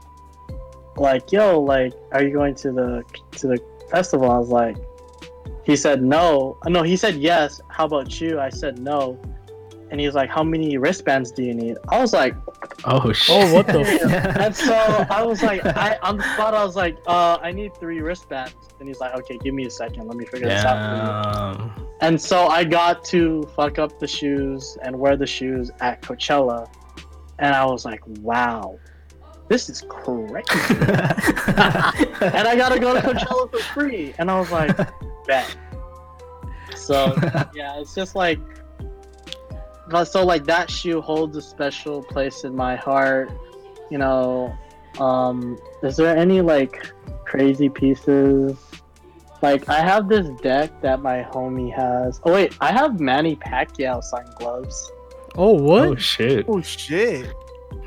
like 0.99 1.33
yo 1.33 1.61
like 1.61 1.93
are 2.13 2.23
you 2.23 2.33
going 2.33 2.55
to 2.57 2.73
the 2.73 3.05
to 3.33 3.49
the 3.49 3.59
festival? 3.91 4.31
I 4.31 4.39
was 4.39 4.49
like 4.49 4.77
he 5.65 5.77
said 5.77 6.03
no. 6.03 6.59
Uh, 6.65 6.71
no 6.71 6.83
he 6.83 6.97
said 6.97 7.17
yes. 7.17 7.61
How 7.69 7.87
about 7.87 8.21
you? 8.21 8.39
I 8.39 8.51
said 8.51 8.79
no. 8.79 9.21
And 9.91 10.01
he 10.01 10.07
was 10.07 10.15
like 10.15 10.31
how 10.31 10.43
many 10.43 10.79
wristbands 10.79 11.31
do 11.31 11.43
you 11.43 11.55
need? 11.55 11.77
I 11.89 12.01
was 12.01 12.13
like 12.13 12.35
oh 12.85 13.13
shit. 13.13 13.37
Oh, 13.37 13.55
what 13.55 13.67
the 13.67 14.37
and 14.41 14.55
so 14.55 14.75
I 15.11 15.23
was 15.23 15.43
like, 15.43 15.65
I 15.77 15.99
on 16.03 16.19
the 16.19 16.35
spot, 16.35 16.55
I 16.55 16.65
was 16.65 16.77
like, 16.77 16.97
uh, 17.07 17.39
I 17.41 17.53
need 17.53 17.75
three 17.77 18.01
wristbands. 18.01 18.55
And 18.79 18.89
he's 18.89 19.01
like, 19.01 19.15
okay, 19.15 19.39
give 19.39 19.55
me 19.55 19.67
a 19.67 19.71
second, 19.71 20.07
let 20.07 20.17
me 20.17 20.27
figure 20.27 20.49
this 20.49 20.65
out 20.65 21.57
for 21.57 21.63
you. 21.63 21.87
And 22.01 22.21
so 22.21 22.47
I 22.49 22.65
got 22.65 23.05
to 23.07 23.43
fuck 23.57 23.79
up 23.79 23.99
the 23.99 24.07
shoes 24.07 24.77
and 24.83 24.99
wear 24.99 25.17
the 25.17 25.27
shoes 25.27 25.71
at 25.81 26.03
Coachella, 26.03 26.71
and 27.39 27.55
I 27.55 27.65
was 27.65 27.85
like, 27.85 28.01
wow, 28.07 28.79
this 29.49 29.69
is 29.69 29.83
crazy. 29.89 30.45
and 30.79 32.49
I 32.49 32.55
got 32.57 32.71
to 32.73 32.81
go 32.81 32.95
to 32.95 33.01
Coachella 33.01 33.51
for 33.51 33.59
free, 33.59 34.15
and 34.19 34.31
I 34.31 34.39
was 34.39 34.51
like, 34.51 34.77
bet. 35.27 35.57
So 36.75 37.17
yeah, 37.55 37.81
it's 37.81 37.95
just 37.95 38.15
like, 38.15 38.39
so 40.05 40.25
like 40.25 40.45
that 40.45 40.71
shoe 40.71 41.01
holds 41.01 41.37
a 41.37 41.43
special 41.43 42.03
place 42.03 42.45
in 42.45 42.55
my 42.55 42.77
heart. 42.77 43.31
You 43.91 43.99
know, 43.99 44.57
um, 44.99 45.59
is 45.83 45.97
there 45.97 46.17
any 46.17 46.41
like 46.41 46.93
crazy 47.25 47.69
pieces? 47.69 48.57
Like 49.43 49.69
I 49.69 49.81
have 49.81 50.09
this 50.09 50.29
deck 50.43 50.81
that 50.83 51.03
my 51.03 51.23
homie 51.23 51.73
has. 51.73 52.21
Oh 52.25 52.33
wait, 52.33 52.57
I 52.61 52.73
have 52.73 53.01
Manny 53.01 53.37
Pacquiao 53.37 54.03
signed 54.03 54.35
gloves. 54.37 54.91
Oh, 55.37 55.53
what? 55.53 55.89
oh 55.89 55.97
shit. 55.97 56.47
Oh 56.49 56.63
shit. 56.63 57.31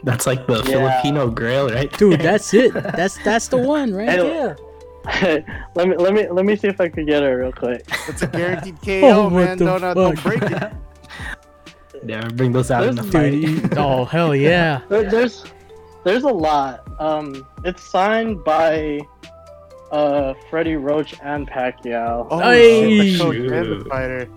That's 0.03 0.25
like 0.27 0.47
the 0.47 0.57
Yeah. 0.67 1.01
Filipino 1.01 1.29
grail, 1.29 1.69
right? 1.69 1.91
Dude, 1.97 2.21
that's 2.21 2.53
it. 2.53 2.73
That's 2.73 3.17
that's 3.23 3.47
the 3.49 3.57
one 3.57 3.93
right 3.93 4.09
Hey, 4.09 4.17
there. 4.17 4.57
let 5.75 5.87
me 5.87 5.95
let 5.97 6.13
me 6.13 6.27
let 6.29 6.45
me 6.45 6.55
see 6.55 6.67
if 6.67 6.79
I 6.79 6.87
could 6.89 7.07
get 7.07 7.23
it 7.23 7.27
real 7.29 7.51
quick. 7.51 7.83
It's 8.07 8.21
a 8.21 8.27
guaranteed 8.27 8.77
KO, 8.85 9.01
Oh, 9.03 9.29
man. 9.29 9.57
Don't, 9.57 9.83
uh, 9.83 9.93
don't 9.93 10.21
break 10.23 10.41
it. 10.43 10.71
Yeah, 12.05 12.27
bring 12.29 12.51
those 12.53 12.71
out 12.71 12.85
in 12.87 12.95
the 12.95 13.03
fight. 13.03 13.31
Dude, 13.31 13.77
oh 13.77 14.05
hell 14.05 14.33
yeah. 14.35 14.81
There, 14.89 15.09
there's 15.09 15.43
there's 16.05 16.23
a 16.23 16.27
lot. 16.31 16.87
Um, 16.99 17.45
it's 17.65 17.83
signed 17.83 18.43
by 18.45 19.01
uh 19.91 20.33
Freddie 20.49 20.75
Roach 20.77 21.15
and 21.21 21.49
Pacquiao. 21.49 22.27
Oh, 22.29 22.39
Hey. 22.39 23.11
shit. 23.11 23.17
The 23.17 23.23
coach 23.23 23.35
and 23.35 23.65
Shoot. 23.65 23.83
the 23.83 23.89
fighter. 23.89 24.27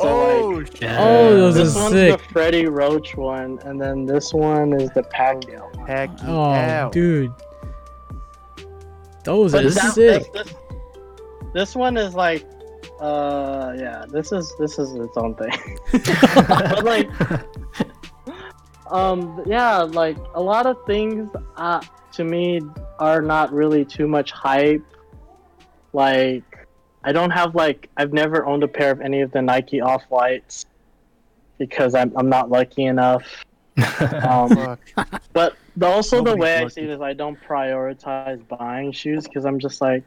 So, 0.00 0.08
oh, 0.08 0.48
like, 0.48 0.66
shit. 0.68 0.82
Yeah. 0.82 0.96
Oh, 1.00 1.34
those 1.36 1.54
this 1.54 1.76
are 1.76 1.82
one's 1.82 1.92
sick. 1.94 2.18
the 2.18 2.24
Freddie 2.32 2.66
Roach 2.66 3.16
one, 3.16 3.58
and 3.64 3.80
then 3.80 4.06
this 4.06 4.32
one 4.32 4.72
is 4.80 4.90
the 4.90 5.02
Pacquiao. 5.02 5.76
one. 5.76 5.86
Heck 5.86 6.10
Oh, 6.26 6.52
yeah. 6.52 6.88
dude. 6.90 7.32
Those 9.24 9.52
But 9.52 9.66
are 9.66 9.70
that- 9.70 9.92
sick. 9.94 10.32
This, 10.32 10.44
this, 10.46 10.54
this 11.52 11.76
one 11.76 11.96
is 11.96 12.14
like, 12.14 12.46
uh, 13.00 13.74
yeah, 13.78 14.04
this 14.08 14.32
is 14.32 14.54
this 14.58 14.78
is 14.78 14.94
its 14.94 15.16
own 15.16 15.34
thing. 15.34 15.52
but 16.48 16.84
like, 16.84 17.08
um, 18.90 19.42
yeah, 19.46 19.78
like 19.82 20.16
a 20.34 20.40
lot 20.40 20.66
of 20.66 20.76
things 20.86 21.30
uh, 21.56 21.80
to 22.12 22.24
me 22.24 22.60
are 22.98 23.20
not 23.22 23.52
really 23.52 23.84
too 23.84 24.06
much 24.08 24.30
hype. 24.32 24.82
Like, 25.92 26.49
I 27.04 27.12
don't 27.12 27.30
have 27.30 27.54
like 27.54 27.88
I've 27.96 28.12
never 28.12 28.44
owned 28.44 28.62
a 28.62 28.68
pair 28.68 28.90
of 28.90 29.00
any 29.00 29.20
of 29.22 29.32
the 29.32 29.42
Nike 29.42 29.80
Off 29.80 30.02
Whites 30.08 30.66
because 31.58 31.94
I'm 31.94 32.12
I'm 32.16 32.28
not 32.28 32.50
lucky 32.50 32.84
enough. 32.84 33.44
Um, 34.28 34.76
but 35.32 35.56
the, 35.76 35.86
also 35.86 36.16
the 36.16 36.34
Nobody's 36.34 36.40
way 36.40 36.56
I 36.56 36.68
see 36.68 36.80
it 36.82 36.90
is 36.90 37.00
I 37.00 37.14
don't 37.14 37.38
prioritize 37.40 38.46
buying 38.46 38.92
shoes 38.92 39.24
because 39.24 39.46
I'm 39.46 39.58
just 39.58 39.80
like, 39.80 40.04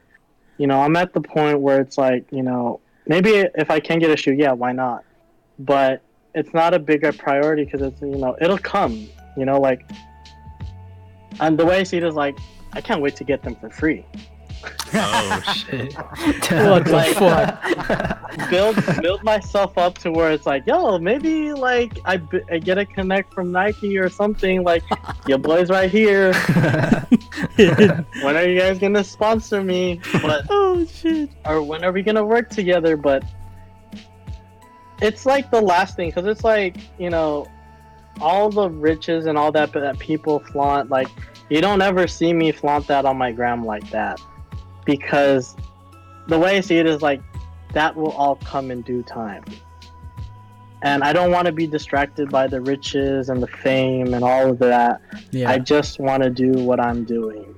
you 0.58 0.68
know, 0.68 0.82
I'm 0.82 0.96
at 0.96 1.14
the 1.14 1.22
point 1.22 1.60
where 1.60 1.82
it's 1.82 1.98
like, 1.98 2.26
you 2.32 2.44
know, 2.44 2.80
maybe 3.08 3.46
if 3.56 3.72
I 3.72 3.80
can 3.80 4.00
get 4.00 4.12
a 4.12 4.18
shoe, 4.18 4.34
yeah, 4.34 4.52
why 4.52 4.74
not? 4.74 5.04
But 5.58 6.02
it's 6.36 6.54
not 6.54 6.74
a 6.74 6.80
bigger 6.80 7.12
priority 7.12 7.66
because 7.66 7.82
it's 7.82 8.02
you 8.02 8.16
know 8.16 8.36
it'll 8.42 8.58
come, 8.58 9.08
you 9.38 9.46
know, 9.46 9.60
like. 9.60 9.90
And 11.40 11.58
the 11.58 11.66
way 11.66 11.80
I 11.80 11.84
see 11.84 11.98
it 11.98 12.04
is 12.04 12.14
like, 12.14 12.38
I 12.74 12.82
can't 12.82 13.02
wait 13.02 13.16
to 13.16 13.24
get 13.24 13.42
them 13.42 13.56
for 13.56 13.70
free. 13.70 14.06
Oh 14.94 15.42
shit! 15.56 15.94
What 15.96 16.86
the 16.86 17.14
fuck? 17.16 18.24
build 18.50 19.02
build 19.02 19.24
myself 19.24 19.78
up 19.78 19.98
to 20.00 20.12
where 20.12 20.32
it's 20.32 20.46
like, 20.46 20.66
yo, 20.66 20.98
maybe 20.98 21.54
like 21.54 22.00
I, 22.06 22.18
b- 22.18 22.42
I 22.52 22.60
get 22.60 22.78
a 22.78 22.86
connect 22.86 23.34
from 23.34 23.52
Nike 23.52 23.98
or 23.98 24.10
something. 24.10 24.64
Like, 24.64 24.84
your 25.28 25.38
boys 25.38 25.70
right 25.70 25.90
here. 25.90 26.34
When 27.56 28.38
are 28.38 28.48
you 28.48 28.60
guys 28.60 28.80
gonna 28.80 29.04
sponsor 29.04 29.64
me? 29.64 30.02
But 30.22 30.46
oh 30.50 30.86
shit. 30.86 31.30
or 31.46 31.62
when 31.62 31.84
are 31.84 31.92
we 31.92 32.02
gonna 32.02 32.26
work 32.26 32.50
together? 32.50 32.98
But 32.98 33.24
it's 35.02 35.26
like 35.26 35.52
the 35.52 35.62
last 35.62 35.96
thing 35.96 36.10
because 36.10 36.26
it's 36.26 36.44
like 36.44 36.78
you 36.98 37.10
know, 37.10 37.48
all 38.22 38.50
the 38.50 38.70
riches 38.70 39.26
and 39.26 39.38
all 39.38 39.52
that 39.52 39.72
that 39.74 40.00
people 40.00 40.40
flaunt. 40.40 40.90
Like, 40.90 41.10
you 41.50 41.62
don't 41.62 41.82
ever 41.82 42.08
see 42.08 42.34
me 42.34 42.52
flaunt 42.52 42.88
that 42.88 43.06
on 43.06 43.18
my 43.18 43.32
gram 43.32 43.66
like 43.66 43.88
that 43.92 44.20
because 44.86 45.56
the 46.28 46.38
way 46.38 46.58
I 46.58 46.62
see 46.62 46.78
it 46.78 46.86
is 46.86 47.02
like 47.02 47.22
that 47.74 47.96
will 47.96 48.12
all 48.12 48.36
come 48.38 48.72
in 48.72 48.82
due 48.82 49.04
time. 49.04 49.44
And 50.84 51.02
I 51.04 51.14
don't 51.14 51.32
want 51.32 51.46
to 51.48 51.54
be 51.54 51.66
distracted 51.66 52.30
by 52.30 52.48
the 52.48 52.60
riches 52.60 53.30
and 53.30 53.42
the 53.42 53.48
fame 53.48 54.14
and 54.14 54.24
all 54.24 54.50
of 54.50 54.60
that. 54.60 55.02
Yeah. 55.32 55.50
I 55.50 55.58
just 55.58 56.00
want 56.00 56.24
to 56.24 56.30
do 56.30 56.52
what 56.52 56.80
I'm 56.80 57.06
doing. 57.06 57.56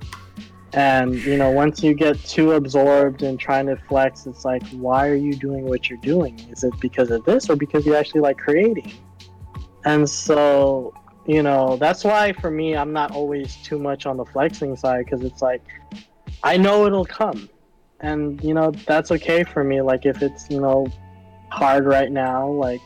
And 0.74 1.16
you 1.16 1.38
know, 1.38 1.50
once 1.50 1.82
you 1.82 1.94
get 1.94 2.24
too 2.26 2.52
absorbed 2.52 3.24
in 3.24 3.38
trying 3.38 3.66
to 3.68 3.78
flex, 3.78 4.28
it's 4.28 4.46
like, 4.46 4.66
why 4.70 5.08
are 5.08 5.16
you 5.16 5.34
doing 5.34 5.66
what 5.66 5.90
you're 5.90 6.00
doing? 6.00 6.40
Is 6.52 6.64
it 6.64 6.74
because 6.80 7.10
of 7.10 7.24
this 7.26 7.50
or 7.50 7.56
because 7.56 7.86
you 7.86 7.96
actually 7.96 8.22
like 8.22 8.38
creating? 8.38 8.94
And 9.86 10.08
so, 10.08 10.94
you 11.26 11.42
know, 11.42 11.78
that's 11.78 12.04
why 12.04 12.34
for 12.34 12.52
me, 12.52 12.76
I'm 12.76 12.94
not 12.94 13.12
always 13.12 13.56
too 13.58 13.80
much 13.80 14.06
on 14.06 14.18
the 14.18 14.26
flexing 14.26 14.76
side 14.76 15.06
because 15.06 15.24
it's 15.24 15.42
like, 15.42 15.64
I 16.46 16.58
know 16.58 16.86
it'll 16.86 17.06
come. 17.06 17.50
And, 18.00 18.42
you 18.44 18.54
know, 18.54 18.72
that's 18.72 19.12
okay 19.12 19.44
for 19.44 19.64
me. 19.64 19.82
Like, 19.82 20.06
if 20.06 20.22
it's, 20.22 20.50
you 20.50 20.62
know, 20.62 20.88
hard 21.50 21.86
right 21.86 22.12
now, 22.12 22.48
like, 22.48 22.82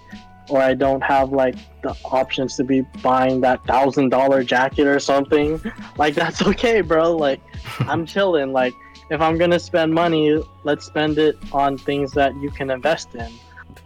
or 0.50 0.62
I 0.62 0.74
don't 0.74 1.02
have 1.02 1.32
like 1.32 1.56
the 1.82 1.96
options 2.04 2.56
to 2.58 2.64
be 2.64 2.82
buying 3.02 3.42
that 3.42 3.64
thousand 3.66 4.10
dollar 4.10 4.44
jacket 4.44 4.88
or 4.88 5.00
something, 5.00 5.62
like 5.98 6.16
that's 6.16 6.42
okay, 6.42 6.82
bro. 6.82 7.16
Like 7.16 7.40
I'm 7.82 8.06
chilling. 8.14 8.52
Like 8.52 8.74
if 9.10 9.22
I'm 9.22 9.38
gonna 9.38 9.60
spend 9.60 9.94
money, 9.94 10.42
let's 10.64 10.86
spend 10.86 11.18
it 11.18 11.38
on 11.52 11.78
things 11.78 12.12
that 12.14 12.36
you 12.42 12.50
can 12.50 12.72
invest 12.72 13.16
in, 13.16 13.32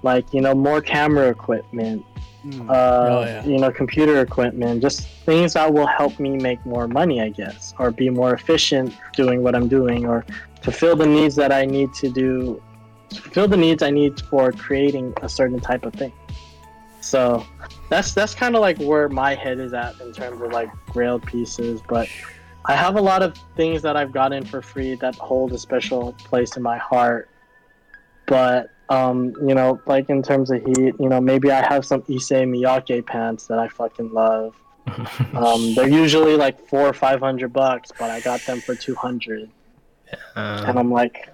like 0.01 0.33
you 0.33 0.41
know 0.41 0.53
more 0.53 0.81
camera 0.81 1.29
equipment, 1.29 2.05
Mm. 2.45 2.69
uh, 2.69 2.73
Oh, 2.73 3.21
yeah. 3.23 3.45
you 3.45 3.57
know 3.57 3.71
computer 3.71 4.19
equipment, 4.19 4.81
just 4.81 5.07
things 5.25 5.53
that 5.53 5.73
will 5.73 5.87
help 5.87 6.19
me 6.19 6.31
make 6.37 6.63
more 6.65 6.87
money, 6.87 7.21
I 7.21 7.29
guess, 7.29 7.73
or 7.79 7.91
be 7.91 8.09
more 8.09 8.33
efficient 8.33 8.93
doing 9.13 9.43
what 9.43 9.55
I'm 9.55 9.67
doing, 9.69 10.05
or 10.05 10.25
fulfill 10.61 10.95
the 10.95 11.05
needs 11.05 11.35
that 11.35 11.51
I 11.53 11.65
need 11.65 11.93
to 11.95 12.09
do, 12.09 12.61
fulfill 13.11 13.47
the 13.47 13.57
needs 13.57 13.81
I 13.81 13.91
need 13.91 14.19
for 14.29 14.51
creating 14.51 15.13
a 15.21 15.29
certain 15.29 15.59
type 15.59 15.85
of 15.85 15.93
thing. 15.93 16.11
So 16.99 17.45
that's 17.89 18.13
that's 18.13 18.35
kind 18.35 18.55
of 18.55 18.61
like 18.61 18.77
where 18.79 19.07
my 19.07 19.35
head 19.35 19.59
is 19.59 19.73
at 19.73 19.99
in 20.01 20.11
terms 20.13 20.41
of 20.41 20.51
like 20.51 20.69
grailed 20.87 21.25
pieces, 21.25 21.81
but 21.87 22.09
I 22.65 22.75
have 22.75 22.95
a 22.95 23.01
lot 23.01 23.21
of 23.21 23.37
things 23.55 23.81
that 23.81 23.95
I've 23.97 24.11
gotten 24.11 24.45
for 24.45 24.61
free 24.61 24.95
that 24.95 25.15
hold 25.15 25.51
a 25.53 25.57
special 25.57 26.13
place 26.13 26.55
in 26.57 26.63
my 26.63 26.77
heart. 26.77 27.29
But 28.25 28.71
um, 28.93 29.33
you 29.47 29.55
know, 29.55 29.81
like 29.85 30.09
in 30.09 30.21
terms 30.21 30.51
of 30.51 30.63
heat, 30.63 30.93
you 30.99 31.09
know, 31.09 31.19
maybe 31.19 31.51
I 31.51 31.65
have 31.67 31.83
some 31.85 32.03
Issey 32.07 32.45
Miyake 32.45 33.05
pants 33.05 33.47
that 33.47 33.57
I 33.59 33.67
fucking 33.67 34.13
love. 34.13 34.55
Um, 35.33 35.73
they're 35.73 35.87
usually 35.87 36.35
like 36.35 36.67
four 36.67 36.81
or 36.81 36.93
five 36.93 37.19
hundred 37.19 37.51
bucks, 37.53 37.91
but 37.97 38.11
I 38.11 38.19
got 38.19 38.41
them 38.41 38.59
for 38.61 38.75
two 38.75 38.93
hundred, 38.93 39.49
and 40.35 40.69
Um, 40.69 40.77
I'm 40.77 40.91
like, 40.91 41.29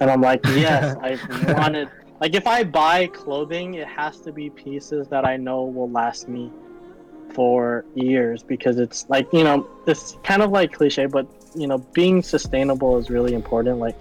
and 0.00 0.10
I'm 0.10 0.20
like, 0.20 0.40
yes, 0.46 0.96
I 1.00 1.18
wanted. 1.52 1.88
Like 2.20 2.34
if 2.34 2.46
I 2.46 2.64
buy 2.64 3.08
clothing, 3.08 3.74
it 3.74 3.86
has 3.86 4.20
to 4.20 4.32
be 4.32 4.50
pieces 4.50 5.06
that 5.08 5.24
I 5.24 5.36
know 5.36 5.64
will 5.64 5.90
last 5.90 6.28
me 6.28 6.50
for 7.34 7.84
years 7.94 8.42
because 8.42 8.78
it's 8.78 9.08
like 9.08 9.32
you 9.32 9.44
know 9.44 9.68
it's 9.86 10.16
kind 10.24 10.42
of 10.42 10.50
like 10.50 10.72
cliche, 10.72 11.06
but 11.06 11.26
you 11.54 11.66
know 11.66 11.78
being 12.00 12.22
sustainable 12.22 12.98
is 12.98 13.10
really 13.10 13.34
important. 13.34 13.78
Like 13.78 13.98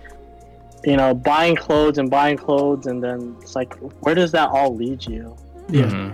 you 0.83 0.97
know 0.97 1.13
buying 1.13 1.55
clothes 1.55 1.97
and 1.97 2.09
buying 2.09 2.37
clothes, 2.37 2.87
and 2.87 3.03
then 3.03 3.35
it's 3.41 3.55
like 3.55 3.73
where 4.03 4.15
does 4.15 4.31
that 4.31 4.49
all 4.49 4.75
lead 4.75 5.05
you? 5.05 5.35
Yeah. 5.69 5.83
mhm. 5.85 6.13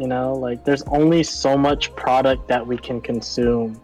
you 0.00 0.06
know 0.06 0.34
like 0.34 0.64
there's 0.64 0.82
only 0.84 1.22
so 1.22 1.56
much 1.56 1.94
product 1.96 2.46
that 2.48 2.64
we 2.64 2.76
can 2.76 3.00
consume 3.00 3.80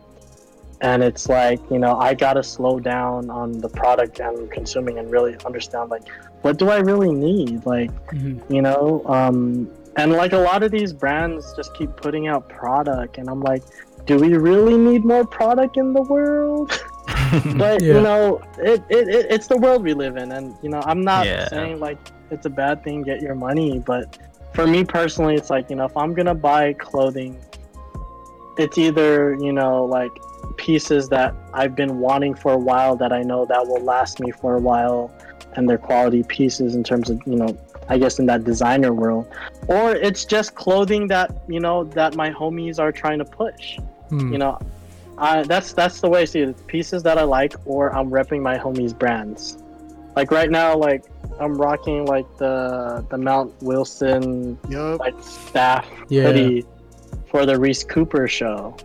and 0.81 1.03
it's 1.03 1.29
like 1.29 1.59
you 1.73 1.79
know 1.79 1.99
i 1.99 2.15
gotta 2.15 2.43
slow 2.43 2.79
down 2.79 3.29
on 3.31 3.53
the 3.59 3.69
product 3.69 4.21
i'm 4.21 4.49
consuming 4.51 4.99
and 5.01 5.11
really 5.11 5.37
understand 5.45 5.91
like 5.91 6.07
what 6.43 6.57
do 6.57 6.69
i 6.71 6.79
really 6.79 7.11
need 7.13 7.67
like 7.67 7.91
Mhm. 8.13 8.41
you 8.49 8.63
know 8.63 9.03
um 9.07 9.69
and 9.97 10.13
like 10.13 10.33
a 10.35 10.39
lot 10.39 10.63
of 10.63 10.71
these 10.71 10.93
brands 10.93 11.53
just 11.57 11.75
keep 11.75 11.91
putting 11.97 12.29
out 12.29 12.49
product 12.49 13.19
and 13.19 13.29
i'm 13.29 13.41
like 13.41 13.65
do 14.07 14.17
we 14.19 14.35
really 14.37 14.77
need 14.79 15.05
more 15.05 15.27
product 15.27 15.77
in 15.77 15.93
the 15.95 16.03
world 16.03 16.71
but 17.57 17.83
Yeah. 17.83 17.95
you 17.95 18.01
know 18.01 18.41
it, 18.59 18.83
it, 18.89 19.09
it 19.09 19.27
it's 19.31 19.47
the 19.47 19.57
world 19.57 19.83
we 19.83 19.95
live 19.95 20.17
in 20.17 20.33
and 20.33 20.57
you 20.63 20.69
know 20.69 20.81
i'm 20.85 21.03
not 21.03 21.27
Yeah. 21.27 21.49
saying 21.49 21.81
like 21.81 21.99
it's 22.31 22.47
a 22.47 22.51
bad 22.51 22.83
thing 22.85 23.03
get 23.03 23.21
your 23.23 23.35
money 23.35 23.79
but 23.79 24.19
for 24.55 24.67
me 24.67 24.85
personally 24.85 25.35
it's 25.35 25.51
like 25.51 25.71
you 25.71 25.77
know 25.77 25.85
if 25.87 25.97
i'm 25.97 26.13
gonna 26.15 26.35
buy 26.35 26.73
clothing 26.75 27.39
it's 28.59 28.77
either 28.79 29.35
you 29.41 29.53
know 29.53 29.85
like 29.85 30.11
pieces 30.57 31.09
that 31.09 31.35
i've 31.55 31.75
been 31.77 31.99
wanting 31.99 32.35
for 32.35 32.53
a 32.53 32.59
while 32.59 32.97
that 32.97 33.13
i 33.13 33.23
know 33.23 33.45
that 33.47 33.65
will 33.67 33.83
last 33.83 34.21
me 34.21 34.31
for 34.31 34.57
a 34.57 34.61
while 34.61 35.11
and 35.55 35.69
they're 35.69 35.79
quality 35.79 36.23
pieces 36.25 36.75
in 36.75 36.83
terms 36.83 37.09
of 37.11 37.21
you 37.27 37.37
know 37.37 37.57
i 37.89 37.97
guess 37.97 38.19
in 38.19 38.27
that 38.27 38.45
designer 38.45 38.93
world 38.93 39.27
or 39.69 39.93
it's 39.95 40.25
just 40.25 40.55
clothing 40.55 41.07
that 41.07 41.31
you 41.49 41.61
know 41.61 41.85
that 41.85 42.17
my 42.17 42.31
homies 42.31 42.79
are 42.79 42.93
trying 42.93 43.19
to 43.19 43.25
push 43.25 43.79
Hmm. 44.11 44.33
you 44.33 44.39
know 44.39 44.59
I, 45.19 45.43
that's 45.43 45.73
that's 45.73 46.01
the 46.01 46.09
way 46.09 46.23
I 46.23 46.25
see 46.25 46.41
it. 46.41 46.67
Pieces 46.67 47.03
that 47.03 47.19
I 47.19 47.23
like, 47.25 47.55
or 47.67 47.95
I'm 47.95 48.11
repping 48.11 48.41
my 48.41 48.57
homies' 48.57 48.97
brands. 48.97 49.59
Like 50.17 50.31
right 50.31 50.51
now, 50.51 50.77
like 50.77 51.05
I'm 51.41 51.57
rocking 51.57 52.07
like 52.07 52.27
the 52.39 53.05
the 53.11 53.19
Mount 53.19 53.53
Wilson 53.63 54.59
Yup. 54.69 55.01
like 55.01 55.15
staff 55.21 55.87
Yeah. 56.09 56.23
hoodie 56.25 56.65
for 57.31 57.47
the 57.47 57.59
Reese 57.59 57.85
Cooper 57.85 58.27
show. 58.29 58.77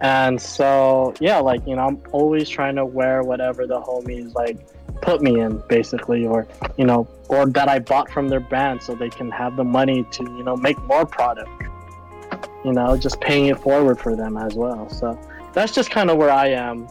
And 0.00 0.40
so 0.40 1.14
yeah, 1.20 1.38
like 1.38 1.66
you 1.66 1.76
know, 1.76 1.82
I'm 1.86 2.00
always 2.12 2.48
trying 2.48 2.76
to 2.76 2.84
wear 2.86 3.22
whatever 3.22 3.66
the 3.66 3.80
homies 3.80 4.34
like 4.34 4.58
put 5.02 5.22
me 5.22 5.40
in, 5.40 5.62
basically, 5.68 6.26
or 6.26 6.46
you 6.76 6.84
know, 6.84 7.08
or 7.28 7.46
that 7.46 7.68
I 7.68 7.78
bought 7.78 8.10
from 8.10 8.28
their 8.28 8.40
brand, 8.40 8.82
so 8.82 8.94
they 8.94 9.10
can 9.10 9.30
have 9.30 9.56
the 9.56 9.64
money 9.64 10.04
to 10.12 10.22
you 10.22 10.44
know 10.44 10.56
make 10.56 10.80
more 10.84 11.04
product. 11.06 11.50
You 12.64 12.72
know, 12.72 12.96
just 12.96 13.20
paying 13.20 13.46
it 13.46 13.58
forward 13.58 13.98
for 13.98 14.14
them 14.16 14.36
as 14.36 14.54
well. 14.54 14.88
So 14.90 15.18
that's 15.58 15.72
just 15.72 15.90
kind 15.90 16.08
of 16.10 16.16
where 16.16 16.30
I 16.30 16.48
am. 16.48 16.88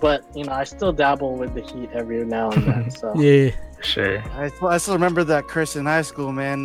But 0.00 0.24
you 0.34 0.44
know, 0.44 0.52
I 0.52 0.64
still 0.64 0.92
dabble 0.92 1.36
with 1.36 1.54
the 1.54 1.62
heat 1.62 1.90
every 1.92 2.24
now 2.24 2.50
and 2.50 2.64
then. 2.64 2.90
So 3.00 3.14
Yeah. 3.20 3.50
sure. 3.82 4.22
I, 4.34 4.48
still- 4.48 4.68
I 4.68 4.78
still 4.78 4.94
remember 4.94 5.24
that 5.24 5.46
Chris 5.48 5.76
in 5.76 5.86
high 5.86 6.02
school, 6.02 6.32
man. 6.32 6.58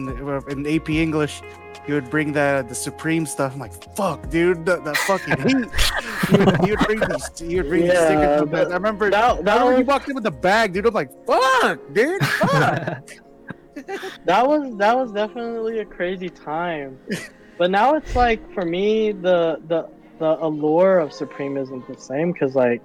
In 0.50 0.66
AP 0.68 0.90
English, 0.90 1.42
he 1.86 1.94
would 1.94 2.10
bring 2.10 2.34
the 2.34 2.42
uh, 2.42 2.62
the 2.64 2.76
Supreme 2.76 3.26
stuff. 3.26 3.54
I'm 3.54 3.60
like, 3.60 3.74
fuck, 3.96 4.30
dude, 4.30 4.66
that, 4.66 4.84
that 4.86 4.98
fucking 4.98 5.38
heat. 5.48 5.70
he, 6.30 6.38
would, 6.38 6.66
he 6.66 6.72
would 6.72 6.80
bring 6.88 7.00
these. 7.00 7.40
He 7.40 7.56
would 7.58 7.70
bring 7.70 7.84
these 7.84 7.94
Yeah, 7.94 8.06
stickers. 8.40 8.50
but. 8.50 8.72
I 8.72 8.74
remember. 8.74 9.10
that, 9.12 9.24
I 9.24 9.42
that 9.42 9.54
remember 9.54 9.72
he 9.74 9.78
was 9.84 9.88
walked 9.88 10.10
in 10.10 10.16
with 10.16 10.24
the 10.24 10.32
bag, 10.32 10.74
dude. 10.74 10.86
I'm 10.88 10.94
like, 10.94 11.12
fuck, 11.28 11.80
dude, 11.94 12.22
fuck. 12.26 13.10
that 14.26 14.48
was 14.48 14.76
that 14.78 14.96
was 14.96 15.12
definitely 15.12 15.80
a 15.80 15.86
crazy 15.86 16.30
time 16.30 16.98
but 17.58 17.70
now 17.70 17.94
it's 17.96 18.16
like 18.16 18.40
for 18.54 18.64
me 18.66 19.12
the 19.12 19.60
the 19.68 19.86
the 20.20 20.38
allure 20.44 21.00
of 21.00 21.12
supreme 21.14 21.58
isn't 21.58 21.86
the 21.88 21.98
same 22.00 22.32
because 22.32 22.56
like 22.56 22.82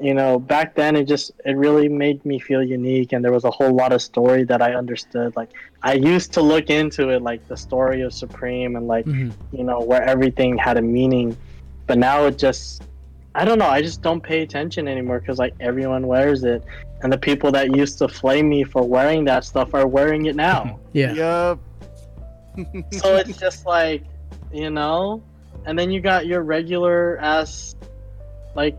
you 0.00 0.14
know 0.14 0.38
back 0.38 0.74
then 0.74 0.96
it 0.96 1.06
just 1.06 1.30
it 1.44 1.56
really 1.56 1.88
made 1.88 2.24
me 2.24 2.38
feel 2.38 2.62
unique 2.62 3.12
and 3.12 3.24
there 3.24 3.32
was 3.32 3.44
a 3.44 3.50
whole 3.50 3.72
lot 3.72 3.92
of 3.92 4.02
story 4.02 4.42
that 4.44 4.60
i 4.60 4.74
understood 4.74 5.34
like 5.36 5.50
i 5.82 5.92
used 5.94 6.32
to 6.32 6.40
look 6.40 6.68
into 6.70 7.10
it 7.10 7.22
like 7.22 7.46
the 7.48 7.56
story 7.56 8.00
of 8.02 8.12
supreme 8.12 8.76
and 8.76 8.86
like 8.86 9.06
Mhm. 9.06 9.32
you 9.52 9.64
know 9.64 9.80
where 9.80 10.02
everything 10.02 10.56
had 10.58 10.76
a 10.78 10.82
meaning 10.82 11.36
but 11.86 11.98
now 11.98 12.24
it 12.26 12.38
just 12.38 12.82
I 13.36 13.44
don't 13.44 13.58
know. 13.58 13.66
I 13.66 13.82
just 13.82 14.00
don't 14.00 14.22
pay 14.22 14.42
attention 14.42 14.86
anymore 14.86 15.18
because 15.18 15.40
like 15.40 15.54
everyone 15.58 16.06
wears 16.06 16.44
it, 16.44 16.64
and 17.02 17.12
the 17.12 17.18
people 17.18 17.50
that 17.50 17.74
used 17.74 17.98
to 17.98 18.06
flame 18.06 18.48
me 18.48 18.62
for 18.62 18.86
wearing 18.86 19.24
that 19.24 19.44
stuff 19.44 19.74
are 19.74 19.88
wearing 19.88 20.26
it 20.26 20.36
now. 20.36 20.78
Yeah. 20.92 21.14
Yup. 21.14 21.58
so 22.92 23.16
it's 23.16 23.36
just 23.36 23.66
like, 23.66 24.04
you 24.52 24.70
know, 24.70 25.20
and 25.66 25.78
then 25.78 25.90
you 25.90 26.00
got 26.00 26.26
your 26.26 26.42
regular 26.42 27.18
ass, 27.20 27.74
like, 28.54 28.78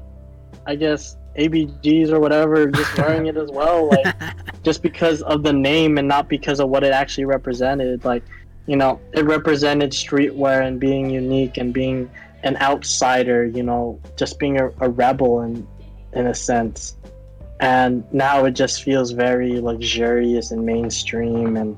I 0.65 0.75
guess 0.75 1.15
ABGs 1.37 2.09
or 2.09 2.19
whatever, 2.19 2.67
just 2.67 2.97
wearing 2.97 3.27
it 3.27 3.37
as 3.37 3.49
well, 3.51 3.89
like 3.89 4.15
just 4.63 4.81
because 4.81 5.21
of 5.23 5.43
the 5.43 5.53
name 5.53 5.97
and 5.97 6.07
not 6.07 6.29
because 6.29 6.59
of 6.59 6.69
what 6.69 6.83
it 6.83 6.91
actually 6.91 7.25
represented. 7.25 8.05
Like, 8.05 8.23
you 8.67 8.75
know, 8.75 8.99
it 9.13 9.25
represented 9.25 9.91
streetwear 9.91 10.65
and 10.65 10.79
being 10.79 11.09
unique 11.09 11.57
and 11.57 11.73
being 11.73 12.09
an 12.43 12.57
outsider. 12.57 13.45
You 13.45 13.63
know, 13.63 13.99
just 14.15 14.39
being 14.39 14.59
a, 14.59 14.69
a 14.79 14.89
rebel 14.89 15.41
in 15.41 15.67
in 16.13 16.27
a 16.27 16.33
sense. 16.33 16.97
And 17.59 18.03
now 18.13 18.45
it 18.45 18.51
just 18.51 18.83
feels 18.83 19.11
very 19.11 19.61
luxurious 19.61 20.51
and 20.51 20.65
mainstream, 20.65 21.55
and 21.55 21.77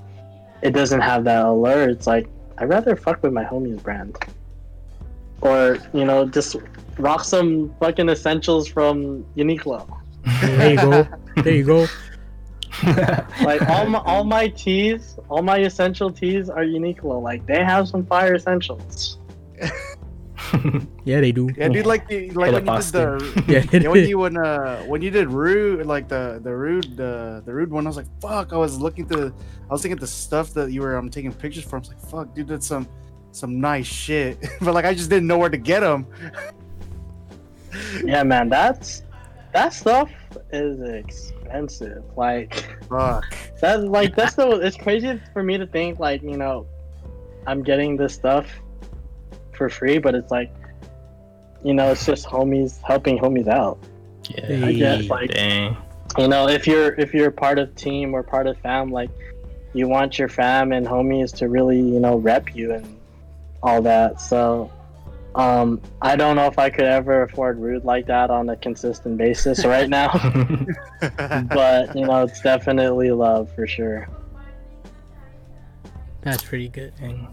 it 0.61 0.71
doesn't 0.71 1.01
have 1.01 1.23
that 1.25 1.45
allure. 1.45 1.89
It's 1.89 2.07
like 2.07 2.27
I'd 2.57 2.69
rather 2.69 2.95
fuck 2.95 3.21
with 3.21 3.33
my 3.33 3.43
homies 3.43 3.81
brand, 3.81 4.17
or 5.41 5.77
you 5.93 6.05
know, 6.05 6.25
just 6.25 6.55
rock 6.97 7.23
some 7.23 7.73
fucking 7.79 8.09
essentials 8.09 8.67
from 8.67 9.23
Uniqlo. 9.35 9.87
there 10.41 10.71
you 10.71 10.77
go. 10.77 11.07
There 11.43 11.55
you 11.55 11.63
go. 11.63 11.87
Like 13.41 13.61
all 13.69 13.87
my 13.87 13.99
all 14.05 14.23
my 14.23 14.49
teas, 14.49 15.17
all 15.29 15.41
my 15.41 15.57
essential 15.59 16.11
teas 16.11 16.49
are 16.49 16.63
Uniqlo. 16.63 17.21
Like 17.21 17.45
they 17.47 17.63
have 17.63 17.87
some 17.87 18.05
fire 18.05 18.35
essentials. 18.35 19.17
Yeah, 21.07 21.21
they 21.21 21.31
do. 21.31 21.49
Yeah, 21.57 21.69
dude, 21.69 21.85
like 21.85 22.07
the 22.07 22.29
like 22.31 22.51
when 22.51 22.65
you 22.65 22.81
did 22.81 22.91
the 22.91 23.43
Yeah, 23.47 23.79
yeah, 23.79 23.87
when 23.87 24.07
you 24.07 24.19
when 24.19 24.37
uh 24.37 24.83
when 24.83 25.01
you 25.01 25.09
did 25.09 25.29
Rhude 25.29 25.85
like 25.85 26.09
the 26.09 26.39
the 26.43 26.49
Rhude 26.49 26.97
the 26.97 27.41
the 27.45 27.51
Rhude 27.53 27.69
one, 27.69 27.87
I 27.87 27.89
was 27.89 27.97
like, 27.97 28.07
fuck. 28.21 28.51
I 28.51 28.57
was 28.57 28.77
looking 28.77 29.07
to, 29.09 29.33
I 29.69 29.73
was 29.73 29.81
thinking 29.81 29.93
of 29.93 30.01
the 30.01 30.07
stuff 30.07 30.53
that 30.53 30.71
you 30.71 30.81
were 30.81 30.97
um 30.97 31.09
taking 31.09 31.31
pictures 31.31 31.63
from. 31.63 31.77
I 31.77 31.79
was 31.79 31.87
like, 31.89 32.01
fuck, 32.01 32.35
dude, 32.35 32.49
that's 32.49 32.67
some 32.67 32.87
some 33.37 33.59
nice 33.59 33.85
shit. 33.85 34.39
but 34.61 34.73
like, 34.73 34.85
I 34.85 34.93
just 34.93 35.09
didn't 35.09 35.27
know 35.27 35.37
where 35.37 35.49
to 35.49 35.57
get 35.57 35.81
them. 35.81 36.07
Yeah, 38.03 38.23
man, 38.23 38.49
that's 38.49 39.03
that 39.53 39.73
stuff 39.73 40.11
is 40.51 40.79
expensive. 40.81 42.03
Like 42.15 42.53
Fuck. 42.89 43.25
that's 43.61 43.83
like 43.83 44.15
that's 44.15 44.35
the 44.35 44.49
it's 44.59 44.77
crazy 44.77 45.21
for 45.33 45.43
me 45.43 45.57
to 45.57 45.65
think 45.65 45.99
like 45.99 46.21
you 46.21 46.37
know 46.37 46.67
I'm 47.45 47.63
getting 47.63 47.97
this 47.97 48.13
stuff 48.13 48.47
for 49.53 49.69
free, 49.69 49.97
but 49.97 50.15
it's 50.15 50.31
like 50.31 50.53
you 51.63 51.73
know 51.73 51.91
it's 51.91 52.05
just 52.05 52.25
homies 52.25 52.81
helping 52.83 53.17
homies 53.17 53.47
out. 53.47 53.79
yeah, 54.29 54.65
I 54.65 54.73
guess 54.73 55.09
like 55.09 55.31
dang. 55.31 55.77
you 56.17 56.27
know 56.27 56.47
if 56.47 56.67
you're 56.67 56.93
if 56.95 57.13
you're 57.13 57.31
part 57.31 57.59
of 57.59 57.73
team 57.75 58.13
or 58.13 58.23
part 58.23 58.47
of 58.47 58.57
fam 58.59 58.91
like 58.91 59.09
you 59.73 59.87
want 59.87 60.19
your 60.19 60.27
fam 60.27 60.71
and 60.71 60.85
homies 60.85 61.33
to 61.35 61.49
really 61.49 61.79
you 61.79 61.99
know 61.99 62.17
rep 62.17 62.55
you 62.55 62.73
and 62.73 62.96
all 63.63 63.81
that 63.81 64.21
so 64.21 64.71
um 65.35 65.81
i 66.01 66.15
don't 66.15 66.35
know 66.35 66.45
if 66.47 66.57
i 66.57 66.69
could 66.69 66.85
ever 66.85 67.23
afford 67.23 67.59
Rhude 67.59 67.83
like 67.83 68.05
that 68.07 68.29
on 68.29 68.49
a 68.49 68.55
consistent 68.55 69.17
basis 69.17 69.65
right 69.65 69.89
now 69.89 70.09
but 71.49 71.95
you 71.95 72.05
know 72.05 72.23
it's 72.23 72.41
definitely 72.41 73.11
love 73.11 73.51
for 73.53 73.67
sure 73.67 74.07
That's 76.21 76.43
pretty 76.43 76.67
good. 76.67 76.93
Dang. 76.99 77.27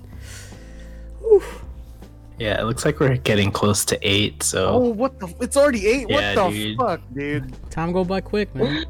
Yeah, 2.38 2.60
it 2.60 2.64
looks 2.64 2.84
like 2.84 3.00
we're 3.00 3.16
getting 3.16 3.50
close 3.50 3.84
to 3.86 3.98
eight. 4.02 4.42
So 4.44 4.68
oh, 4.68 4.78
what 4.90 5.18
the? 5.18 5.34
It's 5.40 5.56
already 5.56 5.86
eight. 5.86 6.06
Yeah, 6.08 6.36
what 6.36 6.52
the 6.52 6.56
dude. 6.56 6.76
fuck, 6.76 7.00
dude? 7.12 7.70
Time 7.70 7.92
go 7.92 8.04
by 8.04 8.20
quick, 8.20 8.54
man. 8.54 8.84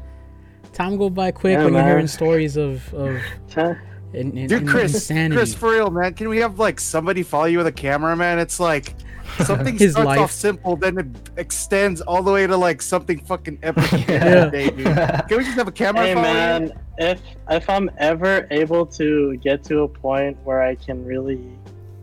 Time 0.73 0.97
go 0.97 1.09
by 1.09 1.31
quick 1.31 1.53
Yeah, 1.53 1.63
when 1.63 1.73
you're 1.73 1.83
hearing 1.83 2.07
stories 2.07 2.55
of 2.55 2.93
of 2.93 3.19
Huh? 3.51 3.73
In, 4.13 4.37
in, 4.37 4.47
Dude, 4.47 4.61
in 4.61 4.67
Chris, 4.67 4.93
insanity. 4.93 5.35
Chris, 5.35 5.53
for 5.53 5.71
real, 5.71 5.91
man. 5.91 6.13
Can 6.13 6.29
we 6.29 6.37
have 6.37 6.59
like 6.59 6.79
somebody 6.79 7.23
follow 7.23 7.45
you 7.45 7.57
with 7.57 7.67
a 7.67 7.71
camera, 7.71 8.15
man? 8.15 8.39
It's 8.39 8.59
like 8.59 8.93
something 9.43 9.77
His 9.77 9.93
starts 9.93 10.07
life. 10.07 10.19
off 10.19 10.31
simple, 10.31 10.75
then 10.75 10.97
it 10.97 11.07
extends 11.37 12.01
all 12.01 12.23
the 12.23 12.31
way 12.31 12.47
to 12.47 12.55
like 12.55 12.81
something 12.81 13.19
fucking 13.19 13.59
epic. 13.63 13.91
Yeah. 14.07 14.49
Day, 14.49 14.69
dude. 14.69 14.85
Can 15.27 15.37
we 15.37 15.43
just 15.43 15.57
have 15.57 15.67
a 15.67 15.71
camera 15.71 16.05
hey 16.05 16.13
follow 16.13 16.27
you? 16.27 16.33
man 16.33 16.81
if 16.97 17.21
if 17.49 17.69
i'm 17.69 17.89
ever 17.97 18.47
able 18.51 18.85
to 18.85 19.35
get 19.37 19.63
to 19.63 19.81
a 19.81 19.87
point 19.87 20.37
where 20.43 20.61
i 20.61 20.75
can 20.75 21.03
really 21.05 21.41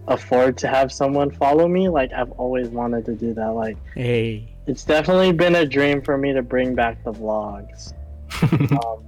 afford 0.08 0.58
to 0.58 0.68
have 0.68 0.92
someone 0.92 1.30
follow 1.30 1.68
me 1.68 1.88
like 1.88 2.12
i've 2.12 2.32
always 2.32 2.68
wanted 2.68 3.04
to 3.04 3.14
do 3.14 3.32
that 3.32 3.50
like 3.52 3.76
hey, 3.94 4.48
it's 4.66 4.84
definitely 4.84 5.32
been 5.32 5.54
a 5.54 5.66
dream 5.66 6.02
for 6.02 6.18
me 6.18 6.32
to 6.32 6.42
bring 6.42 6.74
back 6.74 7.02
the 7.04 7.12
vlogs 7.12 7.94
um, 8.84 9.04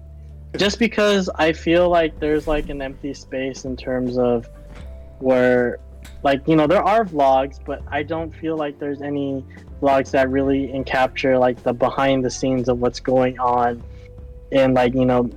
just 0.56 0.78
because 0.78 1.28
i 1.36 1.52
feel 1.52 1.88
like 1.88 2.18
there's 2.20 2.46
like 2.46 2.68
an 2.68 2.80
empty 2.80 3.12
space 3.12 3.64
in 3.64 3.76
terms 3.76 4.16
of 4.18 4.48
where 5.18 5.78
like 6.22 6.46
you 6.46 6.56
know 6.56 6.66
there 6.66 6.82
are 6.82 7.04
vlogs 7.04 7.58
but 7.64 7.82
i 7.88 8.02
don't 8.02 8.34
feel 8.34 8.56
like 8.56 8.78
there's 8.78 9.02
any 9.02 9.44
vlogs 9.80 10.10
that 10.10 10.30
really 10.30 10.68
encapture 10.68 11.38
like 11.38 11.62
the 11.62 11.72
behind 11.72 12.24
the 12.24 12.30
scenes 12.30 12.68
of 12.68 12.78
what's 12.78 13.00
going 13.00 13.38
on 13.38 13.82
in 14.50 14.74
like 14.74 14.94
you 14.94 15.04
know 15.04 15.28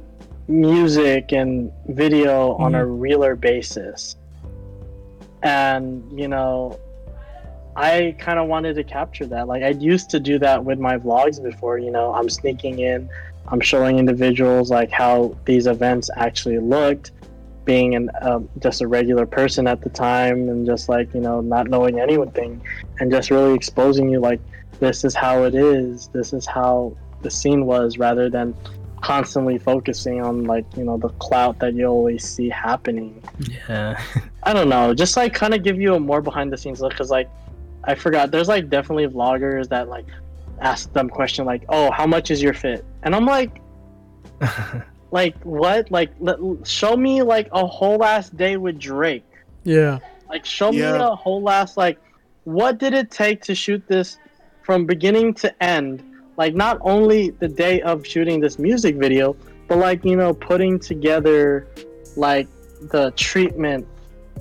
music 0.47 1.33
and 1.33 1.71
video 1.87 2.53
on 2.53 2.75
a 2.75 2.79
mm-hmm. 2.79 2.99
realer 2.99 3.35
basis 3.35 4.15
and 5.43 6.03
you 6.17 6.27
know 6.27 6.79
I 7.77 8.15
kind 8.17 8.39
of 8.39 8.47
wanted 8.47 8.75
to 8.77 8.83
capture 8.83 9.27
that. 9.27 9.47
Like 9.47 9.61
I 9.61 9.69
used 9.69 10.09
to 10.09 10.19
do 10.19 10.39
that 10.39 10.65
with 10.65 10.79
my 10.79 10.97
vlogs 10.97 11.41
before. 11.41 11.77
You 11.77 11.91
know, 11.91 12.11
I'm 12.11 12.27
sneaking 12.27 12.79
in, 12.79 13.07
I'm 13.49 13.61
showing 13.61 13.99
individuals 13.99 14.69
like 14.69 14.91
how 14.91 15.35
these 15.45 15.67
events 15.67 16.09
actually 16.15 16.59
looked, 16.59 17.11
being 17.65 17.95
an 17.95 18.09
um, 18.21 18.49
just 18.59 18.81
a 18.81 18.87
regular 18.87 19.25
person 19.25 19.67
at 19.67 19.81
the 19.81 19.89
time, 19.89 20.49
and 20.49 20.65
just 20.65 20.89
like 20.89 21.13
you 21.13 21.21
know 21.21 21.41
not 21.41 21.69
knowing 21.69 21.99
anything, 21.99 22.61
and 22.99 23.11
just 23.11 23.31
really 23.31 23.53
exposing 23.53 24.09
you 24.09 24.19
like 24.19 24.41
this 24.79 25.03
is 25.03 25.15
how 25.15 25.43
it 25.43 25.55
is, 25.55 26.07
this 26.09 26.33
is 26.33 26.45
how 26.45 26.95
the 27.21 27.31
scene 27.31 27.65
was, 27.65 27.97
rather 27.97 28.29
than 28.29 28.55
constantly 29.01 29.57
focusing 29.57 30.21
on 30.21 30.43
like 30.45 30.65
you 30.75 30.83
know 30.83 30.97
the 30.97 31.09
clout 31.09 31.59
that 31.59 31.73
you 31.73 31.85
always 31.85 32.23
see 32.23 32.49
happening. 32.49 33.21
yeah. 33.69 34.01
I 34.43 34.53
don't 34.53 34.69
know, 34.69 34.93
just 34.93 35.17
like 35.17 35.33
kind 35.33 35.53
of 35.53 35.63
give 35.63 35.79
you 35.79 35.95
a 35.95 35.99
more 35.99 36.21
behind 36.21 36.51
the 36.51 36.57
scenes 36.57 36.81
look 36.81 36.91
because 36.91 37.11
like 37.11 37.29
I 37.83 37.95
forgot 37.95 38.31
there's 38.31 38.47
like 38.47 38.69
definitely 38.69 39.07
vloggers 39.07 39.69
that 39.69 39.87
like 39.87 40.05
ask 40.61 40.91
them 40.93 41.09
question 41.09 41.45
like, 41.45 41.63
"Oh, 41.69 41.91
how 41.91 42.07
much 42.07 42.31
is 42.31 42.41
your 42.41 42.53
fit?" 42.53 42.85
And 43.03 43.15
I'm 43.15 43.25
like, 43.25 43.61
like 45.11 45.35
what? 45.43 45.91
Like 45.91 46.11
let, 46.19 46.37
show 46.65 46.95
me 46.95 47.21
like 47.21 47.49
a 47.51 47.65
whole 47.65 48.03
ass 48.03 48.29
day 48.29 48.57
with 48.57 48.79
Drake. 48.79 49.25
yeah, 49.63 49.99
Like 50.29 50.45
show 50.45 50.71
me 50.71 50.81
a 50.81 51.15
whole 51.15 51.41
last 51.41 51.77
like 51.77 51.99
what 52.47 52.77
did 52.77 52.93
it 52.93 53.11
take 53.11 53.41
to 53.41 53.53
shoot 53.53 53.85
this 53.87 54.17
from 54.63 54.85
beginning 54.85 55.33
to 55.33 55.63
end? 55.63 56.01
Like 56.37 56.55
not 56.55 56.77
only 56.79 57.31
the 57.31 57.47
day 57.47 57.81
of 57.81 58.07
shooting 58.07 58.39
this 58.39 58.57
music 58.57 58.95
video, 58.95 59.35
but 59.67 59.79
like, 59.79 60.05
you 60.05 60.15
know, 60.15 60.33
putting 60.33 60.79
together 60.79 61.67
like 62.15 62.47
the 62.91 63.11
treatment 63.17 63.85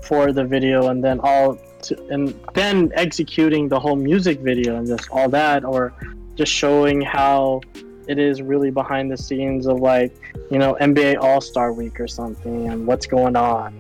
for 0.05 0.31
the 0.33 0.45
video 0.45 0.89
and 0.89 1.03
then 1.03 1.19
all 1.21 1.59
to, 1.87 2.07
and 2.09 2.39
then 2.55 2.91
executing 2.95 3.69
the 3.69 3.79
whole 3.79 3.97
music 3.97 4.41
video 4.41 4.77
and 4.77 4.87
just 4.87 5.09
all 5.11 5.29
that 5.29 5.65
or 5.65 5.93
just 6.35 6.53
showing 6.53 7.01
how 7.01 7.61
it 8.09 8.19
is 8.19 8.41
really 8.41 8.71
behind 8.71 9.11
the 9.11 9.17
scenes 9.17 9.67
of 9.67 9.81
like, 9.81 10.15
you 10.51 10.59
know, 10.59 10.77
NBA 10.81 11.19
All-Star 11.21 11.73
week 11.73 11.99
or 11.99 12.07
something 12.07 12.69
and 12.69 12.87
what's 12.87 13.07
going 13.07 13.37
on 13.37 13.79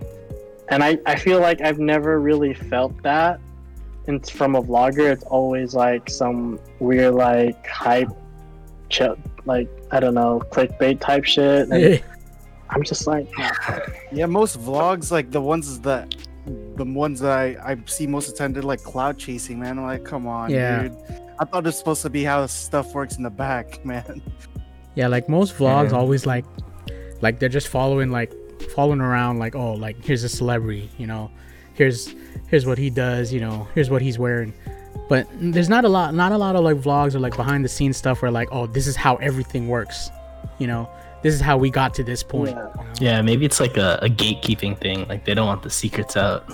and 0.68 0.82
I, 0.82 0.98
I 1.06 1.16
feel 1.16 1.40
like 1.40 1.60
I've 1.60 1.78
never 1.78 2.20
really 2.20 2.54
felt 2.54 3.00
that 3.02 3.40
and 4.06 4.28
from 4.28 4.54
a 4.56 4.62
vlogger 4.62 5.12
it's 5.12 5.24
always 5.24 5.74
like 5.74 6.08
some 6.10 6.58
weird 6.80 7.14
like 7.14 7.66
hype 7.66 8.08
ch- 8.88 9.02
like 9.44 9.68
I 9.90 10.00
don't 10.00 10.14
know 10.14 10.42
clickbait 10.50 11.00
type 11.00 11.24
shit 11.24 11.68
and. 11.68 12.02
I'm 12.70 12.82
just 12.82 13.06
like 13.06 13.28
Yeah, 14.12 14.26
most 14.26 14.58
vlogs, 14.58 15.10
like 15.12 15.30
the 15.30 15.40
ones 15.40 15.80
that 15.80 16.12
the 16.77 16.85
ones 16.85 17.20
that 17.20 17.36
I, 17.36 17.73
I 17.73 17.77
see 17.86 18.06
most 18.06 18.28
of 18.28 18.35
the 18.35 18.39
time, 18.39 18.52
they're 18.52 18.62
like 18.62 18.82
cloud 18.82 19.18
chasing, 19.18 19.59
man. 19.60 19.78
I'm 19.78 19.85
like, 19.85 20.05
come 20.05 20.27
on, 20.27 20.51
Yeah. 20.51 20.82
dude. 20.82 20.97
I 21.39 21.44
thought 21.44 21.66
it's 21.66 21.77
supposed 21.78 22.02
to 22.02 22.10
be 22.10 22.24
how 22.24 22.47
stuff 22.47 22.94
works 22.94 23.16
in 23.16 23.23
the 23.23 23.31
back, 23.31 23.85
man. 23.85 24.23
Yeah, 24.94 25.09
like 25.09 25.28
most 25.28 25.56
vlogs 25.56 25.90
Yeah. 25.90 25.97
always 25.98 26.24
like 26.27 26.44
like 27.20 27.39
they're 27.39 27.48
just 27.48 27.68
following 27.68 28.10
like 28.10 28.32
following 28.74 29.01
around 29.01 29.39
like 29.39 29.55
oh 29.55 29.73
like 29.74 30.02
here's 30.05 30.23
a 30.24 30.28
celebrity, 30.28 30.90
you 30.98 31.06
know. 31.06 31.31
Here's 31.74 32.14
here's 32.48 32.64
what 32.64 32.78
he 32.78 32.89
does, 32.90 33.32
you 33.32 33.40
know. 33.40 33.66
Here's 33.74 33.90
what 33.90 34.01
he's 34.01 34.18
wearing. 34.18 34.55
But 35.09 35.27
there's 35.39 35.68
not 35.68 35.85
a 35.85 35.89
lot 35.89 36.14
not 36.14 36.32
a 36.32 36.39
lot 36.39 36.56
of 36.56 36.64
like 36.64 36.77
vlogs 36.78 37.14
or 37.14 37.18
like 37.18 37.36
behind 37.36 37.64
the 37.64 37.68
scenes 37.68 37.97
stuff 37.97 38.23
where 38.23 38.31
like 38.31 38.48
oh 38.52 38.66
this 38.66 38.86
is 38.86 38.97
how 38.97 39.16
everything 39.16 39.68
works. 39.68 40.10
You 40.59 40.68
know. 40.68 40.89
This 41.22 41.34
is 41.34 41.40
how 41.40 41.56
we 41.56 41.70
got 41.70 41.94
to 41.94 42.05
this 42.05 42.22
point. 42.22 42.56
Yeah. 42.56 42.94
yeah, 43.01 43.22
maybe 43.22 43.44
it's 43.44 43.60
like 43.60 43.76
a, 43.76 43.98
a 44.02 44.09
gatekeeping 44.09 44.78
thing. 44.78 45.09
Like 45.09 45.24
they 45.24 45.34
don't 45.34 45.47
want 45.47 45.62
the 45.62 45.70
secrets 45.70 46.16
out. 46.16 46.52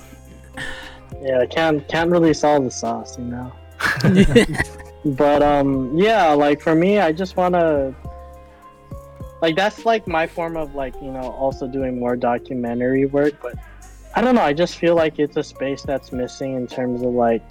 yeah 1.21 1.45
can't 1.47 1.87
can't 1.89 2.11
really 2.11 2.33
solve 2.33 2.65
the 2.65 2.71
sauce 2.71 3.19
you 3.19 3.25
know 3.25 3.53
but 5.05 5.43
um, 5.43 5.97
yeah, 5.97 6.33
like 6.33 6.61
for 6.61 6.75
me, 6.75 6.99
I 6.99 7.13
just 7.13 7.37
want 7.37 7.55
to. 7.55 7.95
Like 9.41 9.57
that's 9.57 9.85
like 9.85 10.07
my 10.07 10.27
form 10.27 10.57
of 10.57 10.75
like 10.75 10.95
you 11.03 11.11
know 11.11 11.33
also 11.33 11.67
doing 11.67 11.99
more 11.99 12.17
documentary 12.17 13.07
work, 13.07 13.35
but 13.43 13.55
I 14.15 14.21
don't 14.21 14.35
know. 14.35 14.43
I 14.43 14.53
just 14.53 14.77
feel 14.77 14.95
like 14.95 15.19
it's 15.19 15.37
a 15.37 15.43
space 15.43 15.83
that's 15.83 16.13
missing 16.13 16.55
in 16.55 16.67
terms 16.67 17.03
of 17.03 17.13
like, 17.13 17.43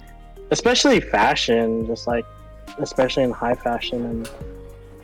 especially 0.50 1.00
fashion, 1.00 1.86
just 1.86 2.06
like, 2.06 2.24
especially 2.78 3.24
in 3.24 3.30
high 3.30 3.54
fashion 3.54 4.06
and 4.06 4.30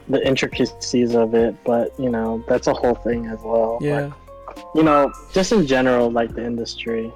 the 0.09 0.26
intricacies 0.26 1.14
of 1.14 1.35
it. 1.35 1.55
But 1.64 1.93
you 1.98 2.10
know, 2.10 2.43
that's 2.48 2.66
a 2.66 2.74
whole 2.74 2.94
thing 2.94 3.26
as 3.26 3.40
well. 3.43 3.78
Yeah. 3.80 4.10
Like, 4.47 4.64
you 4.74 4.82
know, 4.82 5.12
just 5.32 5.52
in 5.52 5.66
general, 5.66 6.10
like 6.10 6.35
the 6.35 6.44
industry. 6.44 7.12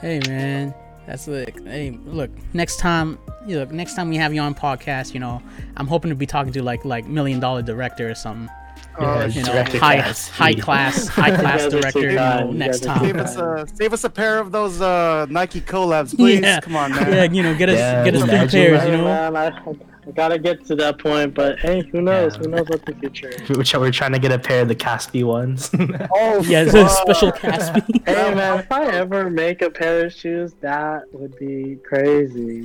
Hey 0.00 0.20
man, 0.28 0.74
that's 1.06 1.26
like 1.28 1.62
hey 1.64 1.98
look 2.04 2.30
next 2.52 2.76
time 2.78 3.18
you 3.46 3.58
look 3.58 3.70
next 3.72 3.94
time 3.94 4.08
we 4.08 4.16
have 4.16 4.32
you 4.34 4.40
on 4.40 4.54
podcast, 4.54 5.14
you 5.14 5.20
know, 5.20 5.42
I'm 5.76 5.86
hoping 5.86 6.10
to 6.10 6.14
be 6.14 6.26
talking 6.26 6.52
to 6.52 6.62
like 6.62 6.84
like 6.84 7.06
million 7.06 7.40
dollar 7.40 7.62
director 7.62 8.08
or 8.10 8.14
something. 8.14 8.48
Oh, 8.96 9.24
You 9.24 9.42
know, 9.42 9.64
high 9.64 9.96
Cass. 9.96 10.28
high 10.28 10.54
class 10.54 11.08
high 11.08 11.34
class 11.34 11.64
You 11.64 11.70
guys 11.70 11.74
are 11.74 11.80
director. 11.80 12.10
You 12.10 12.14
know, 12.16 12.50
next 12.52 12.84
guys 12.84 12.96
are 12.96 13.00
too 13.00 13.06
Save 13.06 13.16
time. 13.16 13.24
us 13.24 13.36
a 13.36 13.66
save 13.76 13.92
us 13.92 14.04
a 14.04 14.10
pair 14.10 14.38
of 14.38 14.52
those 14.52 14.80
uh, 14.80 15.26
Nike 15.30 15.60
collabs, 15.60 16.14
please. 16.16 16.40
Yeah. 16.40 16.60
Come 16.60 16.76
on, 16.76 16.90
man. 16.94 17.12
Yeah, 17.12 17.24
you 17.24 17.42
know, 17.42 17.56
get 17.56 17.70
us 17.70 17.76
Yeah, 17.78 18.04
get 18.04 18.14
us 18.14 18.22
three 18.22 18.60
pairs. 18.60 18.84
You 18.84 18.92
know, 18.98 19.30
man, 19.32 19.80
I, 20.06 20.08
I 20.08 20.12
gotta 20.12 20.38
get 20.38 20.64
to 20.66 20.74
that 20.76 20.98
point, 20.98 21.34
but 21.34 21.58
hey, 21.60 21.82
who 21.82 22.02
knows? 22.02 22.34
Yeah. 22.34 22.42
Who 22.42 22.48
knows 22.48 22.68
what 22.68 22.84
the 22.84 22.94
future 22.94 23.28
is? 23.28 23.48
Which 23.56 23.74
we're 23.74 23.90
trying 23.90 24.12
to 24.12 24.18
get 24.18 24.32
a 24.32 24.38
pair 24.38 24.62
of 24.62 24.68
the 24.68 24.76
Caspi 24.76 25.24
ones. 25.24 25.70
Oh, 26.16 26.42
yeah, 26.42 26.62
it's 26.62 26.74
a 26.74 26.86
fuck. 26.86 27.02
special 27.02 27.32
Caspi. 27.32 28.02
Hey 28.06 28.34
man, 28.34 28.60
if 28.60 28.70
I 28.70 28.86
ever 28.86 29.30
make 29.30 29.62
a 29.62 29.70
pair 29.70 30.06
of 30.06 30.12
shoes, 30.12 30.54
that 30.60 31.04
would 31.12 31.36
be 31.38 31.78
crazy. 31.86 32.64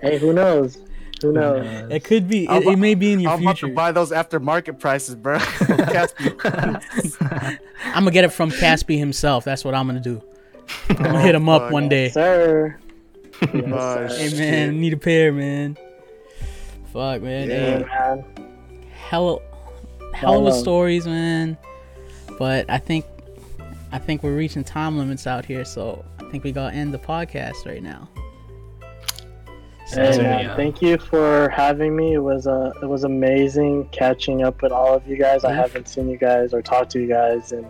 hey, 0.00 0.18
who 0.18 0.32
knows? 0.32 0.78
Who 1.22 1.32
knows? 1.32 1.90
It 1.90 2.04
could 2.04 2.28
be. 2.28 2.44
It, 2.46 2.66
it 2.66 2.78
may 2.78 2.94
be 2.94 3.12
in 3.12 3.20
your 3.20 3.32
I'm 3.32 3.42
about 3.42 3.58
to 3.58 3.72
buy 3.72 3.92
those 3.92 4.12
after 4.12 4.40
market 4.40 4.78
prices, 4.80 5.14
bro. 5.14 5.38
Caspi. 5.38 7.58
I'm 7.84 8.02
gonna 8.04 8.10
get 8.10 8.24
it 8.24 8.32
from 8.32 8.50
Caspi 8.50 8.98
himself. 8.98 9.44
That's 9.44 9.64
what 9.64 9.74
I'm 9.74 9.86
gonna 9.86 10.00
do. 10.00 10.22
I'm 10.90 10.96
gonna 10.96 11.20
hit 11.20 11.34
him 11.34 11.48
up 11.48 11.62
oh, 11.62 11.70
one 11.72 11.88
day. 11.88 12.10
Sir. 12.10 12.78
Oh, 13.42 13.48
yes, 13.54 13.64
Oh, 13.66 14.08
sir. 14.08 14.16
Hey 14.16 14.38
man, 14.38 14.80
need 14.80 14.92
a 14.92 14.96
pair, 14.96 15.32
man. 15.32 15.76
Fuck 16.92 17.22
man. 17.22 17.48
Yeah. 17.48 17.56
Hey, 17.56 17.72
Hey, 17.72 17.78
man. 17.84 18.24
hella, 19.08 19.38
hella 20.14 20.38
of 20.38 20.44
Hello. 20.44 20.50
stories, 20.62 21.06
man. 21.06 21.56
But 22.38 22.68
I 22.68 22.78
think, 22.78 23.04
I 23.92 23.98
think 23.98 24.22
we're 24.22 24.36
reaching 24.36 24.64
time 24.64 24.98
limits 24.98 25.26
out 25.26 25.44
here, 25.44 25.64
so 25.64 26.04
I 26.18 26.24
think 26.30 26.44
we 26.44 26.52
gotta 26.52 26.74
end 26.74 26.92
the 26.92 26.98
podcast 26.98 27.66
right 27.66 27.82
now. 27.82 28.08
Hey, 29.88 30.16
man, 30.16 30.44
yeah. 30.44 30.56
thank 30.56 30.80
you 30.80 30.96
for 30.96 31.50
having 31.50 31.94
me. 31.94 32.14
It 32.14 32.18
was 32.18 32.46
uh, 32.46 32.72
it 32.82 32.86
was 32.86 33.04
amazing 33.04 33.88
catching 33.92 34.42
up 34.42 34.62
with 34.62 34.72
all 34.72 34.94
of 34.94 35.06
you 35.06 35.16
guys. 35.16 35.44
I 35.44 35.52
haven't 35.52 35.86
seen 35.88 36.08
you 36.08 36.16
guys 36.16 36.54
or 36.54 36.62
talked 36.62 36.90
to 36.92 37.00
you 37.00 37.06
guys 37.08 37.52
in 37.52 37.66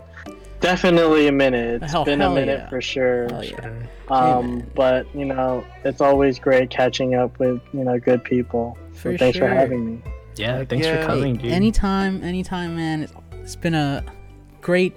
definitely 0.61 1.27
a 1.27 1.33
minute. 1.33 1.83
It's 1.83 1.91
Hell- 1.91 2.05
been 2.05 2.21
a 2.21 2.29
minute 2.29 2.59
yeah. 2.59 2.69
for 2.69 2.79
sure. 2.81 3.27
Yeah. 3.43 3.73
Um, 4.07 4.57
man. 4.59 4.71
but 4.73 5.13
you 5.13 5.25
know, 5.25 5.65
it's 5.83 5.99
always 5.99 6.39
great 6.39 6.69
catching 6.69 7.13
up 7.15 7.37
with 7.39 7.61
you 7.73 7.83
know 7.83 7.99
good 7.99 8.23
people. 8.23 8.77
So 8.93 8.99
For 9.11 9.17
thanks 9.17 9.37
sure. 9.37 9.47
for 9.49 9.53
having 9.53 9.85
me. 9.85 10.01
yeah, 10.35 10.63
thanks 10.65 10.85
Yeah. 10.85 11.01
for 11.01 11.07
coming, 11.07 11.35
dude. 11.35 11.51
Anytime, 11.51 12.23
anytime, 12.23 12.75
man. 12.75 13.03
It's, 13.03 13.13
it's 13.33 13.55
been 13.55 13.73
a 13.75 14.03
great, 14.61 14.95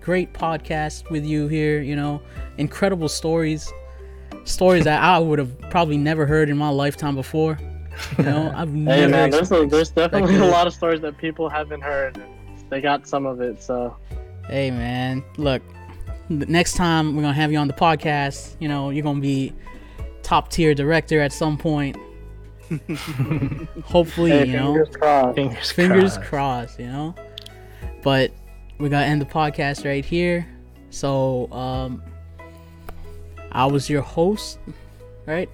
great 0.00 0.32
podcast 0.32 1.10
with 1.10 1.24
you 1.24 1.48
here. 1.48 1.80
You 1.80 1.96
know, 1.96 2.22
incredible 2.58 3.08
stories, 3.08 3.70
stories 4.44 4.84
that 4.84 5.02
I 5.02 5.18
would 5.18 5.38
have 5.38 5.58
probably 5.70 5.96
never 5.96 6.26
heard 6.26 6.50
in 6.50 6.56
my 6.58 6.68
lifetime 6.70 7.14
before. 7.16 7.58
You 8.18 8.24
know, 8.24 8.52
I've 8.56 8.68
Hey 8.72 8.78
never. 8.78 9.08
man, 9.10 9.30
there's, 9.30 9.50
a, 9.52 9.66
there's 9.66 9.90
definitely 9.90 10.36
a 10.36 10.44
lot 10.46 10.66
of 10.66 10.72
stories 10.74 11.00
that 11.00 11.16
people 11.18 11.48
haven't 11.48 11.80
heard. 11.82 12.16
And 12.18 12.26
they 12.70 12.80
got 12.80 13.06
some 13.08 13.26
of 13.26 13.40
it, 13.40 13.62
so 13.62 13.96
Hey 14.46 14.70
man, 14.70 15.24
look, 15.38 15.62
next 16.28 16.74
time 16.74 17.16
we're 17.16 17.22
gonna 17.22 17.34
have 17.34 17.50
you 17.52 17.58
on 17.58 17.66
the 17.68 17.74
podcast. 17.74 18.54
You 18.60 18.68
know, 18.68 18.90
you're 18.90 19.02
gonna 19.02 19.20
be 19.20 19.52
top 20.22 20.50
tier 20.50 20.74
director 20.74 21.20
at 21.20 21.32
some 21.32 21.56
point. 21.58 21.96
Hopefully, 23.84 24.30
hey, 24.30 24.46
you 24.46 24.52
know. 24.54 24.74
fingers 24.74 24.96
crossed. 24.96 25.34
fingers, 25.36 25.70
fingers 25.72 26.16
crossed. 26.18 26.28
crossed, 26.28 26.80
you 26.80 26.86
know. 26.86 27.14
But 28.02 28.32
we 28.78 28.88
gotta 28.88 29.06
end 29.06 29.20
the 29.20 29.26
podcast 29.26 29.84
right 29.84 30.04
here. 30.04 30.46
So 30.90 31.50
um 31.52 32.02
I 33.52 33.66
was 33.66 33.90
your 33.90 34.02
host, 34.02 34.58
right? 35.26 35.48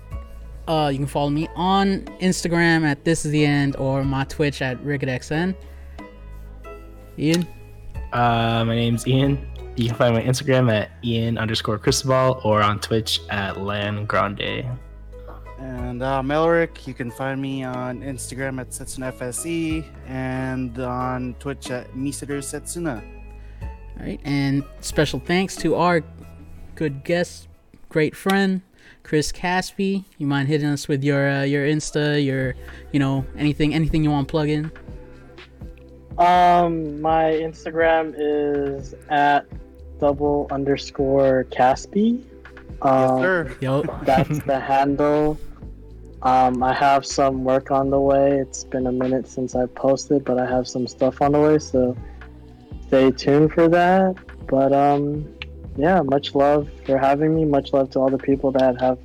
Uh 0.68 0.90
you 0.92 0.98
can 0.98 1.06
follow 1.06 1.30
me 1.30 1.48
on 1.56 2.02
Instagram 2.20 2.84
at 2.84 3.04
this 3.04 3.24
is 3.24 3.32
the 3.32 3.44
end 3.44 3.76
or 3.76 4.04
my 4.04 4.24
Twitch 4.24 4.60
at 4.62 4.76
RicketXN. 4.84 5.54
Ian, 7.18 7.46
Uh, 8.12 8.62
my 8.66 8.74
name's 8.74 9.06
Ian. 9.06 9.46
You 9.76 9.88
can 9.88 9.96
find 9.96 10.14
my 10.14 10.22
Instagram 10.22 10.70
at 10.72 10.90
Ian 11.04 11.38
underscore 11.38 11.78
Cristobal 11.78 12.40
or 12.44 12.62
on 12.62 12.78
Twitch 12.80 13.20
at 13.30 13.60
Lan 13.60 14.04
Grande. 14.06 14.64
And 15.58 16.02
uh, 16.02 16.22
Melrick, 16.22 16.86
you 16.86 16.92
can 16.94 17.10
find 17.10 17.40
me 17.40 17.64
on 17.64 18.00
Instagram 18.02 18.60
at 18.60 18.70
SetsunaFSE 18.70 19.86
and 20.06 20.78
on 20.78 21.34
Twitch 21.38 21.70
at 21.70 21.90
Misider 21.94 22.38
Setsuna. 22.38 23.02
right? 23.98 24.20
And 24.24 24.62
special 24.80 25.18
thanks 25.18 25.56
to 25.56 25.74
our 25.76 26.02
good 26.74 27.04
guest, 27.04 27.48
great 27.88 28.14
friend, 28.14 28.60
Chris 29.02 29.32
Caspi. 29.32 30.04
You 30.18 30.26
mind 30.26 30.48
hitting 30.48 30.68
us 30.68 30.88
with 30.88 31.02
your 31.02 31.26
uh, 31.28 31.42
your 31.44 31.66
Insta, 31.66 32.22
your 32.22 32.54
you 32.92 32.98
know 33.00 33.24
anything 33.38 33.72
anything 33.72 34.04
you 34.04 34.10
want 34.10 34.28
to 34.28 34.30
plug 34.30 34.48
in? 34.50 34.70
Um, 36.18 37.00
my 37.00 37.24
Instagram 37.32 38.14
is 38.16 38.94
at 39.08 39.46
double 40.00 40.46
underscore 40.50 41.46
Caspi. 41.50 42.22
Yes, 42.22 42.82
Um, 42.82 43.20
sir. 43.22 43.56
Yo, 43.60 43.82
that's 44.02 44.38
the 44.40 44.60
handle. 44.60 45.38
Um, 46.22 46.62
I 46.62 46.72
have 46.72 47.04
some 47.06 47.44
work 47.44 47.70
on 47.70 47.90
the 47.90 48.00
way. 48.00 48.38
It's 48.38 48.64
been 48.64 48.86
a 48.86 48.92
minute 48.92 49.28
since 49.28 49.54
I 49.54 49.66
posted, 49.66 50.24
but 50.24 50.38
I 50.38 50.46
have 50.46 50.66
some 50.66 50.86
stuff 50.86 51.20
on 51.20 51.32
the 51.32 51.40
way, 51.40 51.58
so 51.58 51.96
stay 52.86 53.10
tuned 53.10 53.52
for 53.52 53.68
that. 53.68 54.16
But 54.46 54.72
um, 54.72 55.28
yeah, 55.76 56.00
much 56.02 56.34
love 56.34 56.68
for 56.84 56.98
having 56.98 57.34
me. 57.34 57.44
Much 57.44 57.72
love 57.72 57.90
to 57.90 58.00
all 58.00 58.10
the 58.10 58.18
people 58.18 58.50
that 58.52 58.80
have 58.80 58.98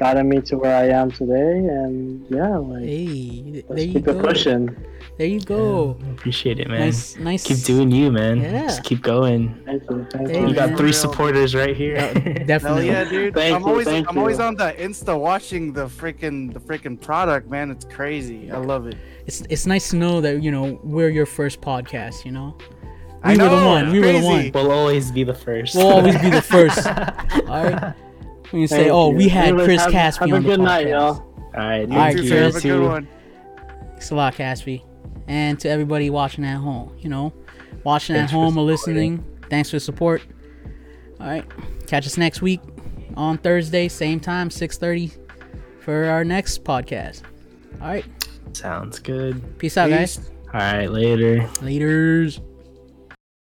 gotten 0.00 0.28
me 0.28 0.40
to 0.48 0.56
where 0.58 0.74
I 0.76 0.88
am 1.00 1.10
today. 1.12 1.58
And 1.76 2.26
yeah, 2.30 2.56
like 2.56 2.82
hey, 2.84 3.64
let's 3.68 3.68
there 3.68 3.78
you 3.86 3.92
keep 3.94 4.08
it 4.08 4.14
go. 4.18 4.22
pushing. 4.22 4.64
There 5.18 5.26
you 5.28 5.40
go. 5.40 5.98
Yeah, 6.00 6.12
appreciate 6.12 6.58
it, 6.60 6.68
man. 6.68 6.80
Nice, 6.80 7.16
nice. 7.18 7.44
Keep 7.46 7.58
doing 7.64 7.90
you, 7.90 8.10
man. 8.10 8.40
Yeah. 8.40 8.62
Just 8.62 8.82
keep 8.84 9.02
going. 9.02 9.54
Thank 9.66 9.82
you. 9.90 10.06
Thank 10.10 10.28
Hey, 10.30 10.40
you. 10.40 10.48
You 10.48 10.54
got 10.54 10.76
three 10.78 10.92
supporters 10.94 11.54
right 11.54 11.76
here. 11.76 11.96
Hell 12.00 12.46
Definitely. 12.46 12.86
yeah, 12.86 13.04
dude! 13.04 13.34
Thank 13.34 13.54
I'm 13.54 13.60
you, 13.62 13.68
always 13.68 13.86
thank 13.86 14.08
I'm 14.08 14.16
always 14.18 14.40
on 14.40 14.56
the 14.56 14.72
Insta 14.78 15.18
watching 15.20 15.72
the 15.74 15.86
freaking 15.86 16.52
the 16.52 16.60
freaking 16.60 16.98
product, 16.98 17.50
man. 17.50 17.70
It's 17.70 17.84
crazy. 17.84 18.50
I 18.50 18.56
love 18.58 18.86
it. 18.86 18.96
It's 19.26 19.42
it's 19.50 19.66
nice 19.66 19.90
to 19.90 19.96
know 19.96 20.20
that 20.22 20.42
you 20.42 20.50
know 20.50 20.80
we're 20.82 21.10
your 21.10 21.26
first 21.26 21.60
podcast. 21.60 22.24
You 22.24 22.32
know, 22.32 22.56
I 23.22 23.32
We 23.36 23.42
were 23.42 23.48
the 23.50 23.66
one, 23.76 23.92
we 23.92 24.00
were 24.00 24.06
the 24.06 24.12
crazy. 24.24 24.26
one. 24.26 24.50
We'll 24.54 24.72
always 24.72 25.10
be 25.12 25.22
the 25.24 25.34
first. 25.46 25.76
we'll 25.76 25.92
always 25.92 26.16
be 26.18 26.30
the 26.30 26.42
first. 26.42 26.86
All 27.52 27.64
right. 27.64 27.94
We 28.52 28.60
can 28.60 28.68
say, 28.68 28.76
Thank 28.84 28.90
oh, 28.92 29.10
you. 29.10 29.16
we 29.16 29.28
had 29.28 29.48
Anyways, 29.48 29.64
Chris 29.66 29.80
have, 29.82 29.92
Caspi 29.92 30.28
Have 30.28 30.28
a 30.30 30.32
the 30.32 30.40
good 30.40 30.60
podcast. 30.60 30.64
night, 30.64 30.88
y'all. 30.88 31.02
All 31.08 31.50
right, 31.54 31.80
All 31.82 31.88
You 31.88 31.96
right, 31.96 32.16
too, 32.16 32.22
you. 32.24 32.34
Have 32.34 32.56
a 32.56 32.60
good 32.60 32.82
one. 32.88 33.08
Thanks 33.90 34.10
a 34.10 34.14
lot, 34.14 34.34
Caspi. 34.34 34.82
And 35.28 35.58
to 35.60 35.68
everybody 35.68 36.10
watching 36.10 36.44
at 36.44 36.56
home, 36.56 36.96
you 36.98 37.08
know, 37.08 37.32
watching 37.84 38.16
Thanks 38.16 38.32
at 38.32 38.34
home 38.34 38.56
or 38.58 38.62
listening, 38.64 39.24
thanks 39.48 39.70
for 39.70 39.76
the 39.76 39.80
support. 39.80 40.22
All 41.20 41.26
right, 41.26 41.44
catch 41.86 42.06
us 42.06 42.16
next 42.16 42.40
week 42.42 42.60
on 43.16 43.38
Thursday, 43.38 43.88
same 43.88 44.18
time, 44.20 44.48
6:30 44.50 45.12
for 45.80 46.04
our 46.06 46.24
next 46.24 46.64
podcast. 46.64 47.22
All 47.80 47.88
right, 47.88 48.04
Sounds 48.52 48.98
good. 48.98 49.58
peace 49.58 49.76
out, 49.76 49.90
guys. 49.90 50.30
All 50.52 50.60
right, 50.60 50.90
later. 50.90 51.40
Laters. 51.60 52.40